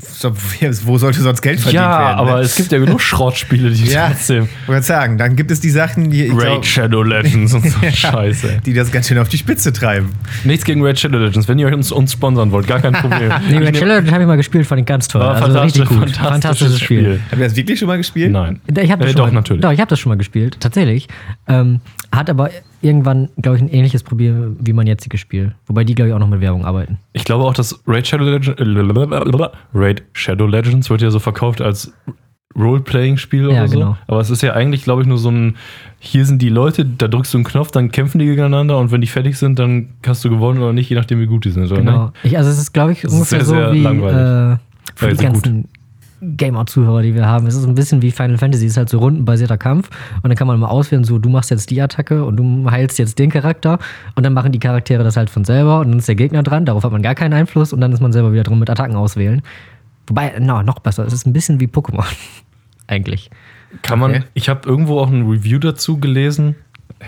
so, 0.00 0.32
wo 0.84 0.96
sollte 0.98 1.20
sonst 1.20 1.42
Geld 1.42 1.60
verdient 1.60 1.82
Ja, 1.82 1.98
werden? 1.98 2.18
aber 2.18 2.36
ne? 2.36 2.40
es 2.40 2.54
gibt 2.56 2.72
ja 2.72 2.78
genug 2.78 3.00
Schrottspiele, 3.00 3.70
die 3.70 3.84
ja, 3.90 4.08
trotzdem 4.08 4.44
ich 4.62 4.68
wollte 4.68 4.82
sagen, 4.82 5.18
dann 5.18 5.36
gibt 5.36 5.50
es 5.50 5.60
die 5.60 5.70
Sachen, 5.70 6.10
die, 6.10 6.28
Raid 6.28 6.38
glaub, 6.40 6.64
Shadow 6.66 7.02
Legends 7.02 7.52
und 7.54 7.66
so 7.70 7.78
Scheiße. 7.90 8.60
die 8.64 8.72
das 8.72 8.90
ganz 8.90 9.08
schön 9.08 9.18
auf 9.18 9.28
die 9.28 9.38
Spitze 9.38 9.72
treiben. 9.72 10.10
Nichts 10.44 10.64
gegen 10.64 10.82
Red 10.82 10.98
Shadow 10.98 11.18
Legends. 11.18 11.46
Wenn 11.48 11.58
ihr 11.58 11.72
uns, 11.74 11.92
uns 11.92 12.12
sponsern 12.12 12.50
wollt, 12.52 12.66
gar 12.66 12.80
kein 12.80 12.94
Problem. 12.94 13.30
Nee, 13.50 13.58
nehm- 13.60 13.74
Shadow 13.74 14.00
das 14.00 14.10
habe 14.12 14.22
ich 14.22 14.26
mal 14.26 14.36
gespielt, 14.36 14.66
fand 14.66 14.80
ich 14.80 14.86
ganz 14.86 15.08
toll. 15.08 15.20
War 15.20 15.34
also 15.34 15.46
fantastisch- 15.46 15.82
richtig 15.82 15.88
gut. 15.98 16.10
fantastisches 16.10 16.28
Fantastisches 16.28 16.80
Spiel. 16.80 17.20
Habt 17.30 17.40
ihr 17.40 17.44
das 17.48 17.56
wirklich 17.56 17.78
schon 17.78 17.88
mal 17.88 17.96
gespielt? 17.98 18.32
Nein. 18.32 18.60
Ich 18.66 18.90
hab 18.90 18.98
das 19.00 19.08
Äh, 19.08 19.12
schon 19.12 19.16
doch, 19.18 19.26
mal, 19.26 19.32
natürlich. 19.32 19.62
Doch, 19.62 19.72
ich 19.72 19.80
habe 19.80 19.88
das 19.90 19.98
schon 20.00 20.10
mal 20.10 20.16
gespielt, 20.16 20.56
tatsächlich. 20.60 21.08
Ähm, 21.46 21.80
hat 22.12 22.30
aber 22.30 22.50
irgendwann, 22.80 23.28
glaube 23.40 23.56
ich, 23.56 23.62
ein 23.62 23.68
ähnliches 23.68 24.02
Problem 24.02 24.56
wie 24.60 24.72
mein 24.72 24.86
jetziges 24.86 25.20
Spiel. 25.20 25.54
Wobei 25.66 25.84
die, 25.84 25.94
glaube 25.94 26.08
ich, 26.08 26.14
auch 26.14 26.18
noch 26.18 26.28
mit 26.28 26.40
Werbung 26.40 26.64
arbeiten. 26.64 26.98
Ich 27.12 27.24
glaube 27.24 27.44
auch, 27.44 27.54
dass 27.54 27.80
Raid 27.86 28.06
Shadow, 28.06 28.24
Legend, 28.24 28.56
Raid 29.74 30.02
Shadow 30.12 30.46
Legends 30.46 30.90
wird 30.90 31.02
ja 31.02 31.10
so 31.10 31.18
verkauft 31.18 31.60
als 31.60 31.92
Role-Playing-Spiel 32.56 33.42
Ja, 33.42 33.48
oder 33.48 33.68
so. 33.68 33.74
genau. 33.78 33.96
Aber 34.06 34.20
es 34.20 34.30
ist 34.30 34.42
ja 34.42 34.52
eigentlich, 34.54 34.82
glaube 34.84 35.02
ich, 35.02 35.08
nur 35.08 35.18
so 35.18 35.30
ein, 35.30 35.56
hier 35.98 36.24
sind 36.24 36.42
die 36.42 36.48
Leute, 36.48 36.84
da 36.84 37.06
drückst 37.08 37.34
du 37.34 37.38
einen 37.38 37.44
Knopf, 37.44 37.70
dann 37.70 37.90
kämpfen 37.92 38.18
die 38.18 38.26
gegeneinander 38.26 38.78
und 38.78 38.90
wenn 38.90 39.00
die 39.00 39.06
fertig 39.06 39.36
sind, 39.38 39.58
dann 39.58 39.90
hast 40.06 40.24
du 40.24 40.30
gewonnen 40.30 40.60
oder 40.60 40.72
nicht, 40.72 40.88
je 40.90 40.96
nachdem, 40.96 41.20
wie 41.20 41.26
gut 41.26 41.44
die 41.44 41.50
sind. 41.50 41.66
Oder 41.70 41.76
Genau. 41.82 42.12
Ich, 42.22 42.36
also 42.36 42.50
es 42.50 42.58
ist, 42.58 42.72
glaube 42.72 42.92
ich, 42.92 43.06
ungefähr 43.06 43.44
sehr, 43.44 43.44
so 43.44 43.54
sehr 43.54 43.72
wie 43.72 43.82
langweilig. 43.82 44.16
äh, 44.16 44.58
für 44.96 45.06
Ja, 45.08 45.14
die 45.14 45.24
ganzen 45.24 45.68
Gamer-Zuhörer, 46.20 47.02
die 47.02 47.14
wir 47.14 47.26
haben. 47.26 47.46
Es 47.46 47.54
ist 47.54 47.64
ein 47.64 47.74
bisschen 47.74 48.02
wie 48.02 48.10
Final 48.10 48.38
Fantasy. 48.38 48.66
Es 48.66 48.72
ist 48.72 48.76
halt 48.76 48.88
so 48.88 48.98
rundenbasierter 48.98 49.58
Kampf. 49.58 49.88
Und 50.22 50.28
dann 50.28 50.36
kann 50.36 50.46
man 50.46 50.58
mal 50.58 50.66
auswählen, 50.68 51.04
so 51.04 51.18
du 51.18 51.28
machst 51.28 51.50
jetzt 51.50 51.70
die 51.70 51.80
Attacke 51.80 52.24
und 52.24 52.36
du 52.36 52.70
heilst 52.70 52.98
jetzt 52.98 53.18
den 53.18 53.30
Charakter. 53.30 53.78
Und 54.14 54.24
dann 54.24 54.32
machen 54.32 54.52
die 54.52 54.58
Charaktere 54.58 55.04
das 55.04 55.16
halt 55.16 55.30
von 55.30 55.44
selber. 55.44 55.80
Und 55.80 55.90
dann 55.90 55.98
ist 55.98 56.08
der 56.08 56.14
Gegner 56.16 56.42
dran. 56.42 56.64
Darauf 56.64 56.84
hat 56.84 56.92
man 56.92 57.02
gar 57.02 57.14
keinen 57.14 57.32
Einfluss. 57.34 57.72
Und 57.72 57.80
dann 57.80 57.92
ist 57.92 58.00
man 58.00 58.12
selber 58.12 58.32
wieder 58.32 58.42
drin 58.42 58.58
mit 58.58 58.68
Attacken 58.70 58.96
auswählen. 58.96 59.42
Wobei, 60.06 60.38
no, 60.38 60.62
noch 60.62 60.78
besser. 60.80 61.06
Es 61.06 61.12
ist 61.12 61.26
ein 61.26 61.32
bisschen 61.32 61.60
wie 61.60 61.66
Pokémon. 61.66 62.04
Eigentlich. 62.86 63.30
Kann 63.82 63.98
man, 63.98 64.10
Okay. 64.12 64.22
ich 64.34 64.48
habe 64.48 64.66
irgendwo 64.68 64.98
auch 64.98 65.10
ein 65.10 65.26
Review 65.28 65.58
dazu 65.58 65.98
gelesen. 65.98 66.56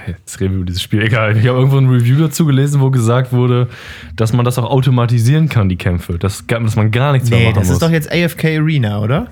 Jetzt 0.06 0.38
reden 0.40 0.52
wir 0.52 0.56
über 0.58 0.66
dieses 0.66 0.82
Spiel, 0.82 1.02
egal. 1.02 1.36
Ich 1.36 1.46
habe 1.48 1.58
irgendwo 1.58 1.76
ein 1.78 1.88
Review 1.88 2.16
dazu 2.18 2.46
gelesen, 2.46 2.80
wo 2.80 2.90
gesagt 2.90 3.32
wurde, 3.32 3.68
dass 4.14 4.32
man 4.32 4.44
das 4.44 4.58
auch 4.58 4.70
automatisieren 4.70 5.48
kann, 5.48 5.68
die 5.68 5.76
Kämpfe. 5.76 6.18
Das, 6.18 6.44
dass 6.46 6.76
man 6.76 6.90
gar 6.92 7.12
nichts 7.12 7.28
mehr 7.30 7.38
Nee, 7.40 7.44
machen 7.46 7.56
das 7.56 7.66
muss. 7.66 7.74
ist 7.74 7.82
doch 7.82 7.90
jetzt 7.90 8.10
AFK 8.10 8.44
Arena, 8.58 9.00
oder? 9.00 9.26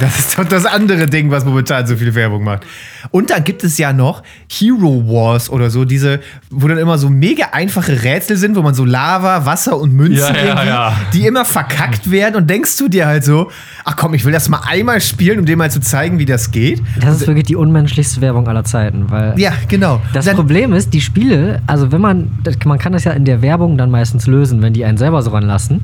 Das 0.00 0.18
ist 0.18 0.38
doch 0.38 0.44
das 0.44 0.64
andere 0.66 1.06
Ding, 1.06 1.30
was 1.30 1.44
momentan 1.44 1.86
so 1.86 1.96
viel 1.96 2.14
Werbung 2.14 2.44
macht. 2.44 2.64
Und 3.10 3.30
dann 3.30 3.42
gibt 3.44 3.64
es 3.64 3.78
ja 3.78 3.92
noch 3.92 4.22
Hero 4.50 5.02
Wars 5.06 5.50
oder 5.50 5.70
so, 5.70 5.84
diese, 5.84 6.20
wo 6.50 6.68
dann 6.68 6.78
immer 6.78 6.98
so 6.98 7.08
mega 7.08 7.46
einfache 7.52 8.02
Rätsel 8.04 8.36
sind, 8.36 8.54
wo 8.56 8.62
man 8.62 8.74
so 8.74 8.84
Lava, 8.84 9.44
Wasser 9.46 9.76
und 9.78 9.92
Münzen 9.92 10.18
Ja, 10.18 10.34
ja, 10.36 10.44
irgendwie, 10.46 10.66
ja. 10.68 10.96
die 11.12 11.26
immer 11.26 11.44
verkackt 11.44 12.10
werden 12.10 12.36
und 12.36 12.48
denkst 12.48 12.76
du 12.76 12.88
dir 12.88 13.06
halt 13.06 13.24
so, 13.24 13.50
ach 13.84 13.96
komm, 13.96 14.14
ich 14.14 14.24
will 14.24 14.32
das 14.32 14.48
mal 14.48 14.60
einmal 14.68 15.00
spielen, 15.00 15.38
um 15.40 15.46
dir 15.46 15.56
mal 15.56 15.70
zu 15.70 15.80
zeigen, 15.80 16.18
wie 16.18 16.26
das 16.26 16.50
geht. 16.50 16.82
Das 17.00 17.20
ist 17.20 17.26
wirklich 17.26 17.46
die 17.46 17.56
unmenschlichste 17.56 18.20
Werbung 18.20 18.46
aller 18.48 18.64
Zeiten. 18.64 19.10
Weil 19.10 19.38
Ja, 19.38 19.52
genau. 19.68 20.00
Das 20.12 20.26
Dann- 20.26 20.36
Problem 20.36 20.72
ist, 20.72 20.94
die 20.94 21.00
Spiele, 21.00 21.60
also 21.66 21.90
wenn 21.92 22.00
man, 22.00 22.30
man 22.64 22.78
kann 22.78 22.92
das 22.92 23.04
ja 23.04 23.12
in 23.12 23.24
der 23.24 23.42
Werbung 23.42 23.76
dann 23.78 23.90
meistens 23.90 24.26
lösen, 24.26 24.62
wenn 24.62 24.72
die 24.72 24.84
einen 24.84 24.98
selber 24.98 25.22
so 25.22 25.30
ranlassen. 25.30 25.82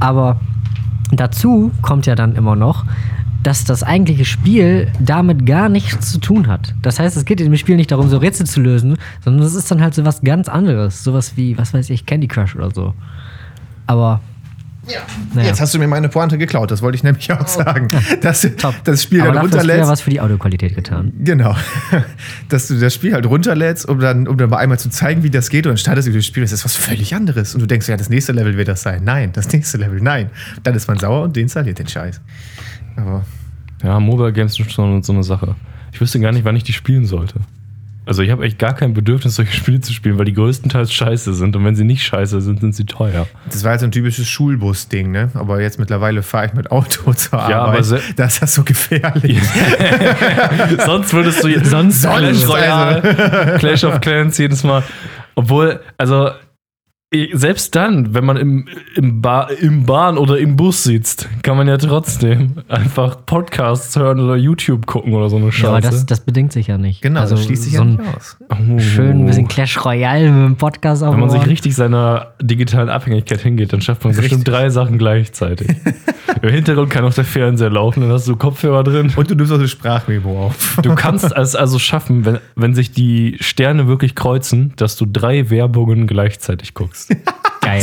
Aber 0.00 0.40
dazu 1.12 1.70
kommt 1.82 2.06
ja 2.06 2.14
dann 2.14 2.34
immer 2.36 2.56
noch, 2.56 2.84
dass 3.44 3.64
das 3.64 3.82
eigentliche 3.84 4.24
Spiel 4.24 4.88
damit 4.98 5.46
gar 5.46 5.68
nichts 5.68 6.10
zu 6.10 6.18
tun 6.18 6.48
hat. 6.48 6.74
Das 6.82 6.98
heißt, 6.98 7.16
es 7.16 7.24
geht 7.24 7.40
in 7.40 7.50
dem 7.52 7.56
Spiel 7.56 7.76
nicht 7.76 7.92
darum, 7.92 8.08
so 8.08 8.16
Rätsel 8.16 8.46
zu 8.46 8.60
lösen, 8.60 8.96
sondern 9.24 9.46
es 9.46 9.54
ist 9.54 9.70
dann 9.70 9.80
halt 9.80 9.94
so 9.94 10.04
was 10.04 10.22
ganz 10.22 10.48
anderes. 10.48 11.04
Sowas 11.04 11.36
wie, 11.36 11.56
was 11.56 11.72
weiß 11.72 11.90
ich, 11.90 12.06
Candy 12.06 12.26
Crush 12.26 12.56
oder 12.56 12.70
so. 12.72 12.94
Aber 13.86 14.20
Ja. 14.86 15.00
Naja. 15.34 15.48
Jetzt 15.48 15.60
hast 15.60 15.72
du 15.74 15.78
mir 15.78 15.86
meine 15.88 16.08
Pointe 16.08 16.36
geklaut, 16.38 16.70
das 16.70 16.82
wollte 16.82 16.96
ich 16.96 17.02
nämlich 17.02 17.30
auch 17.32 17.46
sagen. 17.46 17.88
Dass 18.20 18.42
du 18.42 18.54
top. 18.56 18.74
das 18.84 19.02
Spiel 19.02 19.20
Aber 19.22 19.32
dann 19.32 19.44
dafür 19.44 19.44
hast 19.44 19.52
du 19.52 19.56
ja 19.56 19.60
runterlädst. 19.74 19.90
was 19.90 20.00
für 20.00 20.10
die 20.10 20.20
Audioqualität 20.20 20.74
getan. 20.74 21.12
Genau. 21.20 21.54
Dass 22.48 22.68
du 22.68 22.78
das 22.78 22.94
Spiel 22.94 23.12
halt 23.14 23.26
runterlädst, 23.26 23.88
um 23.88 23.98
dann, 23.98 24.26
um 24.28 24.36
dann 24.36 24.50
mal 24.50 24.58
einmal 24.58 24.78
zu 24.78 24.90
zeigen, 24.90 25.22
wie 25.22 25.30
das 25.30 25.48
geht. 25.50 25.66
Und 25.66 25.70
dann 25.70 25.78
startest 25.78 26.08
du 26.08 26.12
das 26.12 26.26
Spiel, 26.26 26.42
das 26.42 26.52
ist 26.52 26.64
was 26.64 26.76
völlig 26.76 27.14
anderes. 27.14 27.54
Und 27.54 27.60
du 27.60 27.66
denkst, 27.66 27.88
ja, 27.88 27.96
das 27.96 28.08
nächste 28.10 28.32
Level 28.32 28.56
wird 28.56 28.68
das 28.68 28.82
sein. 28.82 29.04
Nein, 29.04 29.32
das 29.32 29.50
nächste 29.52 29.78
Level, 29.78 30.00
nein. 30.00 30.30
Dann 30.62 30.74
ist 30.74 30.86
man 30.88 30.98
sauer 30.98 31.22
und 31.22 31.36
deinstalliert 31.36 31.78
den 31.78 31.88
Scheiß. 31.88 32.20
Aber 32.96 33.24
Ja, 33.82 33.98
Mobile 34.00 34.32
Games 34.32 34.54
sind 34.54 34.70
schon 34.70 35.02
so 35.02 35.12
eine 35.12 35.22
Sache. 35.24 35.54
Ich 35.92 36.00
wüsste 36.00 36.18
gar 36.20 36.32
nicht, 36.32 36.44
wann 36.44 36.56
ich 36.56 36.64
die 36.64 36.72
spielen 36.72 37.06
sollte. 37.06 37.36
Also 38.06 38.20
ich 38.22 38.30
habe 38.30 38.44
echt 38.44 38.58
gar 38.58 38.74
kein 38.74 38.92
Bedürfnis, 38.92 39.36
solche 39.36 39.52
Spiele 39.54 39.80
zu 39.80 39.94
spielen, 39.94 40.18
weil 40.18 40.26
die 40.26 40.34
größtenteils 40.34 40.92
scheiße 40.92 41.32
sind. 41.32 41.56
Und 41.56 41.64
wenn 41.64 41.74
sie 41.74 41.84
nicht 41.84 42.02
scheiße 42.04 42.38
sind, 42.42 42.60
sind 42.60 42.74
sie 42.74 42.84
teuer. 42.84 43.26
das 43.46 43.64
war 43.64 43.72
jetzt 43.72 43.80
so 43.80 43.86
ein 43.86 43.92
typisches 43.92 44.28
Schulbus-Ding, 44.28 45.10
ne? 45.10 45.30
Aber 45.32 45.62
jetzt 45.62 45.78
mittlerweile 45.78 46.22
fahre 46.22 46.46
ich 46.48 46.52
mit 46.52 46.70
Auto 46.70 47.12
zur 47.14 47.38
Ja, 47.38 47.60
aber 47.60 47.68
Arbeit. 47.68 47.84
se- 47.86 48.00
da 48.14 48.26
ist 48.26 48.42
das 48.42 48.52
so 48.54 48.62
gefährlich. 48.62 49.40
Sonst 50.84 51.12
würdest 51.14 51.42
du 51.44 51.48
jetzt 51.48 51.70
Sonst 51.70 52.02
Clash 52.02 52.22
also. 52.22 52.52
Royale, 52.52 53.56
Clash 53.58 53.84
of 53.84 54.00
Clans 54.00 54.38
jedes 54.38 54.62
Mal. 54.64 54.82
Obwohl, 55.34 55.80
also 55.98 56.30
selbst 57.32 57.76
dann, 57.76 58.14
wenn 58.14 58.24
man 58.24 58.36
im, 58.36 58.68
im, 58.96 59.22
ba 59.22 59.48
im 59.60 59.86
Bahn 59.86 60.18
oder 60.18 60.38
im 60.38 60.56
Bus 60.56 60.82
sitzt, 60.82 61.28
kann 61.42 61.56
man 61.56 61.68
ja 61.68 61.76
trotzdem 61.76 62.54
einfach 62.68 63.24
Podcasts 63.24 63.94
hören 63.96 64.20
oder 64.20 64.36
YouTube 64.36 64.86
gucken 64.86 65.14
oder 65.14 65.30
so 65.30 65.36
eine 65.36 65.50
Ja, 65.50 65.68
aber 65.68 65.80
das, 65.80 65.94
Scheiße. 65.94 66.06
das 66.06 66.20
bedingt 66.20 66.52
sich 66.52 66.66
ja 66.66 66.78
nicht. 66.78 67.02
Genau, 67.02 67.20
also 67.20 67.36
das 67.36 67.44
schließt 67.44 67.62
sich 67.62 67.72
so 67.74 67.78
ja 67.78 67.84
nicht 67.84 68.00
aus. 68.16 68.36
Oh. 68.50 68.78
schön 68.78 69.20
ein 69.20 69.26
bisschen 69.26 69.48
Clash 69.48 69.84
Royale 69.84 70.30
mit 70.30 70.44
dem 70.44 70.56
Podcast 70.56 71.02
Wenn 71.02 71.20
man 71.20 71.30
sich 71.30 71.46
richtig 71.46 71.76
seiner 71.76 72.32
digitalen 72.40 72.88
Abhängigkeit 72.88 73.40
hingeht, 73.40 73.72
dann 73.72 73.80
schafft 73.80 74.04
man 74.04 74.14
bestimmt 74.14 74.46
drei 74.46 74.70
Sachen 74.70 74.98
gleichzeitig. 74.98 75.68
Im 76.42 76.50
Hintergrund 76.50 76.90
kann 76.90 77.04
auch 77.04 77.14
der 77.14 77.24
Fernseher 77.24 77.70
laufen, 77.70 78.00
dann 78.00 78.10
hast 78.10 78.26
du 78.26 78.36
Kopfhörer 78.36 78.82
drin. 78.82 79.12
Und 79.14 79.30
du 79.30 79.34
nimmst 79.34 79.52
auch 79.52 79.58
eine 79.58 79.68
Sprachmemo 79.68 80.46
auf. 80.46 80.78
Du 80.82 80.94
kannst 80.94 81.24
es 81.24 81.54
also 81.54 81.78
schaffen, 81.78 82.24
wenn, 82.24 82.38
wenn 82.56 82.74
sich 82.74 82.92
die 82.92 83.36
Sterne 83.40 83.86
wirklich 83.86 84.14
kreuzen, 84.14 84.72
dass 84.76 84.96
du 84.96 85.06
drei 85.06 85.48
Werbungen 85.48 86.06
gleichzeitig 86.06 86.74
guckst. 86.74 86.93
Geil. 87.60 87.82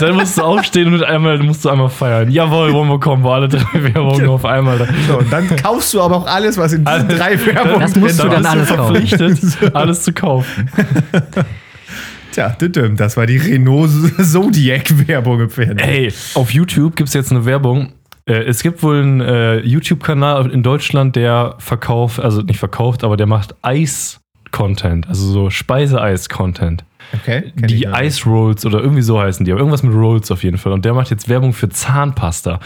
Dann 0.00 0.14
musst 0.14 0.38
du 0.38 0.42
aufstehen 0.42 0.92
und 0.94 1.02
einmal 1.04 1.38
musst 1.38 1.64
du 1.64 1.68
einmal 1.70 1.90
feiern. 1.90 2.30
Jawohl, 2.30 2.72
Womocom, 2.72 3.22
wo 3.22 3.30
alle 3.30 3.48
drei 3.48 3.64
Werbungen 3.74 4.26
auf 4.28 4.44
einmal 4.44 4.78
da. 4.78 4.86
So, 5.06 5.18
und 5.18 5.30
dann 5.32 5.46
kaufst 5.56 5.92
du 5.94 6.00
aber 6.00 6.16
auch 6.16 6.26
alles, 6.26 6.56
was 6.56 6.72
in 6.72 6.84
diesen 6.84 7.08
drei 7.08 7.38
Werbungen 7.46 7.80
Das 7.80 7.96
musst 7.96 8.18
du 8.22 8.28
dann 8.28 8.40
ist. 8.42 8.46
alles 8.48 8.68
kaufen. 8.68 8.94
verpflichtet, 8.96 9.74
alles 9.74 10.02
zu 10.02 10.12
kaufen. 10.12 10.70
Tja, 12.32 12.56
das 12.58 13.16
war 13.18 13.26
die 13.26 13.36
Renault 13.36 13.90
Zodiac-Werbung 14.18 15.40
im 15.42 15.50
Fernsehen. 15.50 15.78
Ey, 15.78 16.12
auf 16.34 16.50
YouTube 16.50 16.96
gibt 16.96 17.08
es 17.08 17.14
jetzt 17.14 17.30
eine 17.30 17.44
Werbung. 17.44 17.92
Äh, 18.24 18.44
Es 18.44 18.62
gibt 18.62 18.82
wohl 18.82 19.02
einen 19.02 19.20
äh, 19.20 19.58
YouTube-Kanal 19.58 20.50
in 20.50 20.62
Deutschland, 20.62 21.14
der 21.14 21.56
verkauft, 21.58 22.20
also 22.20 22.40
nicht 22.40 22.58
verkauft, 22.58 23.04
aber 23.04 23.18
der 23.18 23.26
macht 23.26 23.54
Eis-Content, 23.60 25.08
also 25.08 25.30
so 25.30 25.50
Speiseeis-Content. 25.50 26.84
Okay, 27.14 27.52
Die. 27.56 27.84
Ice 27.84 28.28
Rolls 28.28 28.64
oder 28.64 28.80
irgendwie 28.80 29.02
so 29.02 29.20
heißen 29.20 29.44
die, 29.44 29.52
aber 29.52 29.60
irgendwas 29.60 29.82
mit 29.82 29.94
Rolls 29.94 30.30
auf 30.30 30.42
jeden 30.42 30.58
Fall. 30.58 30.72
Und 30.72 30.84
der 30.84 30.94
macht 30.94 31.10
jetzt 31.10 31.28
Werbung 31.28 31.52
für 31.52 31.68
Zahnpasta, 31.68 32.60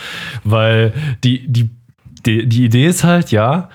weil 0.45 0.93
die, 1.24 1.47
die, 1.49 1.70
die, 2.24 2.47
die 2.47 2.64
Idee 2.64 2.87
ist 2.87 3.05
halt, 3.05 3.30
ja, 3.30 3.68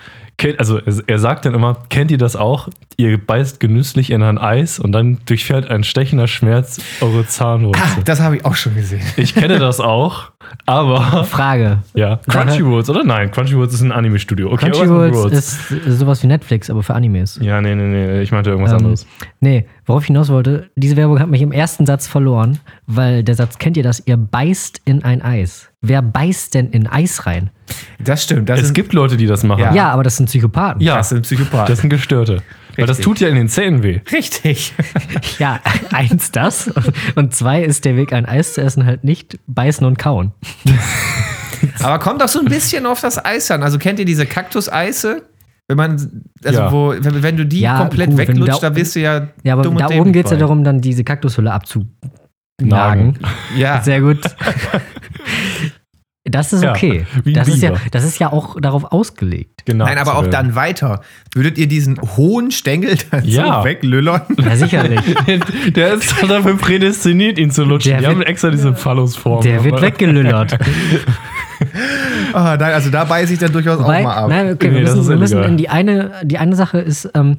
also 0.57 0.79
er 0.79 1.19
sagt 1.19 1.45
dann 1.45 1.53
immer, 1.53 1.77
kennt 1.89 2.09
ihr 2.11 2.17
das 2.17 2.35
auch? 2.35 2.67
Ihr 2.97 3.17
beißt 3.17 3.59
genüsslich 3.59 4.11
in 4.11 4.21
ein 4.21 4.37
Eis 4.37 4.77
und 4.79 4.91
dann 4.91 5.19
durchfährt 5.25 5.69
ein 5.69 5.83
stechender 5.83 6.27
Schmerz 6.27 6.79
eure 7.01 7.21
Ah, 7.21 7.27
Zahnwurzel. 7.27 8.03
das 8.05 8.19
habe 8.21 8.37
ich 8.37 8.45
auch 8.45 8.55
schon 8.55 8.75
gesehen. 8.75 9.01
Ich 9.17 9.33
kenne 9.33 9.57
das 9.59 9.79
auch, 9.79 10.31
aber 10.65 11.23
Frage. 11.25 11.79
ja, 11.93 12.17
Crunchy 12.27 12.61
oder 12.63 13.03
nein, 13.03 13.31
Crunchy 13.31 13.53
Rolls 13.55 13.73
ist 13.73 13.81
ein 13.81 13.91
Anime-Studio. 13.91 14.51
Okay, 14.51 14.69
Crunchy 14.69 14.81
irgendwas 14.85 15.07
mit 15.07 15.15
Rolls 15.33 15.69
Rolls. 15.69 15.85
ist 15.87 15.99
sowas 15.99 16.21
wie 16.23 16.27
Netflix, 16.27 16.69
aber 16.69 16.83
für 16.83 16.93
Animes. 16.93 17.39
Ja, 17.41 17.61
nee, 17.61 17.73
nee, 17.75 17.83
nee, 17.87 18.21
ich 18.21 18.31
meinte 18.31 18.49
irgendwas 18.49 18.71
Ähm, 18.73 18.77
anderes. 18.79 19.07
nee, 19.39 19.65
worauf 19.85 20.03
ich 20.03 20.07
hinaus 20.07 20.29
wollte, 20.29 20.69
diese 20.75 20.95
Werbung 20.97 21.19
hat 21.19 21.29
mich 21.29 21.41
im 21.41 21.51
ersten 21.51 21.85
Satz 21.85 22.07
verloren, 22.07 22.59
weil 22.87 23.23
der 23.23 23.35
Satz, 23.35 23.57
kennt 23.57 23.77
ihr 23.77 23.83
das? 23.83 24.03
Ihr 24.05 24.17
beißt 24.17 24.81
in 24.85 25.03
ein 25.03 25.21
Eis. 25.21 25.69
Wer 25.81 26.01
beißt 26.03 26.53
denn 26.53 26.69
in 26.69 26.85
Eis 26.87 27.25
rein? 27.25 27.49
Das 27.99 28.23
stimmt. 28.23 28.49
Das 28.49 28.59
Es 28.59 28.65
sind, 28.67 28.73
gibt 28.75 28.93
Leute, 28.93 29.17
die 29.17 29.25
das 29.25 29.43
machen. 29.43 29.61
Ja. 29.63 29.73
Ja, 29.73 29.89
aber 29.91 30.03
das 30.03 30.17
sind 30.17 30.27
Psychopathen. 30.27 30.81
Ja, 30.81 30.97
das 30.97 31.09
sind 31.09 31.23
Psychopathen. 31.23 31.67
das 31.71 31.79
sind 31.79 31.89
Gestörte. 31.89 32.43
Weil 32.77 32.85
das 32.85 32.99
tut 32.99 33.19
ja 33.19 33.27
in 33.27 33.35
den 33.35 33.47
Zähnen 33.49 33.83
weh. 33.83 34.01
Richtig. 34.11 34.73
Ja, 35.39 35.59
eins 35.91 36.31
das. 36.31 36.71
Und 37.15 37.33
zwei 37.33 37.63
ist 37.63 37.85
der 37.85 37.95
Weg, 37.95 38.13
ein 38.13 38.25
Eis 38.25 38.53
zu 38.53 38.61
essen, 38.61 38.85
halt 38.85 39.03
nicht 39.03 39.39
beißen 39.47 39.85
und 39.85 39.97
kauen. 39.97 40.31
Aber 41.83 41.99
kommt 41.99 42.21
doch 42.21 42.27
so 42.27 42.39
ein 42.39 42.45
bisschen 42.45 42.85
auf 42.85 43.01
das 43.01 43.23
Eis 43.23 43.49
an. 43.51 43.63
Also 43.63 43.77
kennt 43.79 43.97
ihr 43.99 44.05
diese 44.05 44.25
Kaktuseise? 44.25 45.23
Wenn 45.67 45.77
man, 45.77 46.23
also 46.43 46.59
Ja. 46.59 46.71
wo, 46.71 46.89
wenn, 46.97 47.23
wenn 47.23 47.37
du 47.37 47.45
die 47.45 47.61
Ja, 47.61 47.77
komplett 47.79 48.09
gut, 48.09 48.17
weglutscht, 48.17 48.63
da- 48.63 48.69
da 48.69 48.69
bist 48.69 48.95
du 48.95 48.99
ja. 48.99 49.27
Ja, 49.43 49.53
aber 49.53 49.63
da 49.63 49.87
oben 49.89 50.11
geht 50.11 50.25
es 50.25 50.31
ja 50.31 50.37
darum, 50.37 50.63
dann 50.63 50.81
diese 50.81 51.03
Kaktushülle 51.03 51.51
abzunagen. 51.51 51.87
Nagen. 52.61 53.17
Ja. 53.55 53.81
Sehr 53.81 54.01
gut. 54.01 54.19
Das 56.31 56.53
ist 56.53 56.63
Ja, 56.63 56.71
okay. 56.71 57.05
ein 57.25 57.33
das, 57.33 57.47
ist 57.47 57.61
ja, 57.61 57.73
das 57.91 58.03
ist 58.03 58.19
ja 58.19 58.31
auch 58.31 58.59
darauf 58.59 58.91
ausgelegt. 58.91 59.63
Genau. 59.65 59.85
Nein, 59.85 59.97
aber 59.97 60.17
auch 60.17 60.27
dann 60.27 60.55
weiter. 60.55 61.01
Würdet 61.35 61.57
ihr 61.57 61.67
diesen 61.67 61.99
hohen 62.17 62.51
Stängel 62.51 62.97
dann 63.11 63.23
Ja. 63.25 63.59
so 63.59 63.65
weglüllern? 63.65 64.21
Ja, 64.43 64.55
sicherlich. 64.55 64.99
Der 65.75 65.93
ist 65.93 66.11
doch 66.21 66.27
dafür 66.27 66.57
prädestiniert, 66.57 67.37
ihn 67.37 67.51
zu 67.51 67.63
lutschen. 67.63 67.91
Der 67.91 67.99
Die 67.99 68.05
wird- 68.07 68.15
haben 68.15 68.21
extra 68.23 68.49
diese 68.49 68.73
Phallusform. 68.73 69.43
Der 69.43 69.63
wird 69.63 69.81
weggelüllert. 69.81 70.57
Ah, 72.33 72.57
nein, 72.59 72.73
also 72.73 72.89
da 72.89 73.03
beiße 73.03 73.33
ich 73.33 73.39
dann 73.39 73.51
durchaus 73.51 73.79
Wobei, 73.79 73.99
auch 73.99 74.03
mal 74.03 74.15
ab. 74.15 74.29
nein, 74.29 74.53
okay, 74.53 74.69
Nee, 74.69 74.75
wir 74.75 74.81
müssen, 74.81 75.07
wir 75.09 75.15
müssen 75.17 75.43
in 75.43 75.57
die 75.57 75.69
eine, 75.69 76.11
die 76.23 76.37
eine 76.39 76.55
Sache 76.55 76.79
ist 76.79 77.09
ähm, 77.13 77.37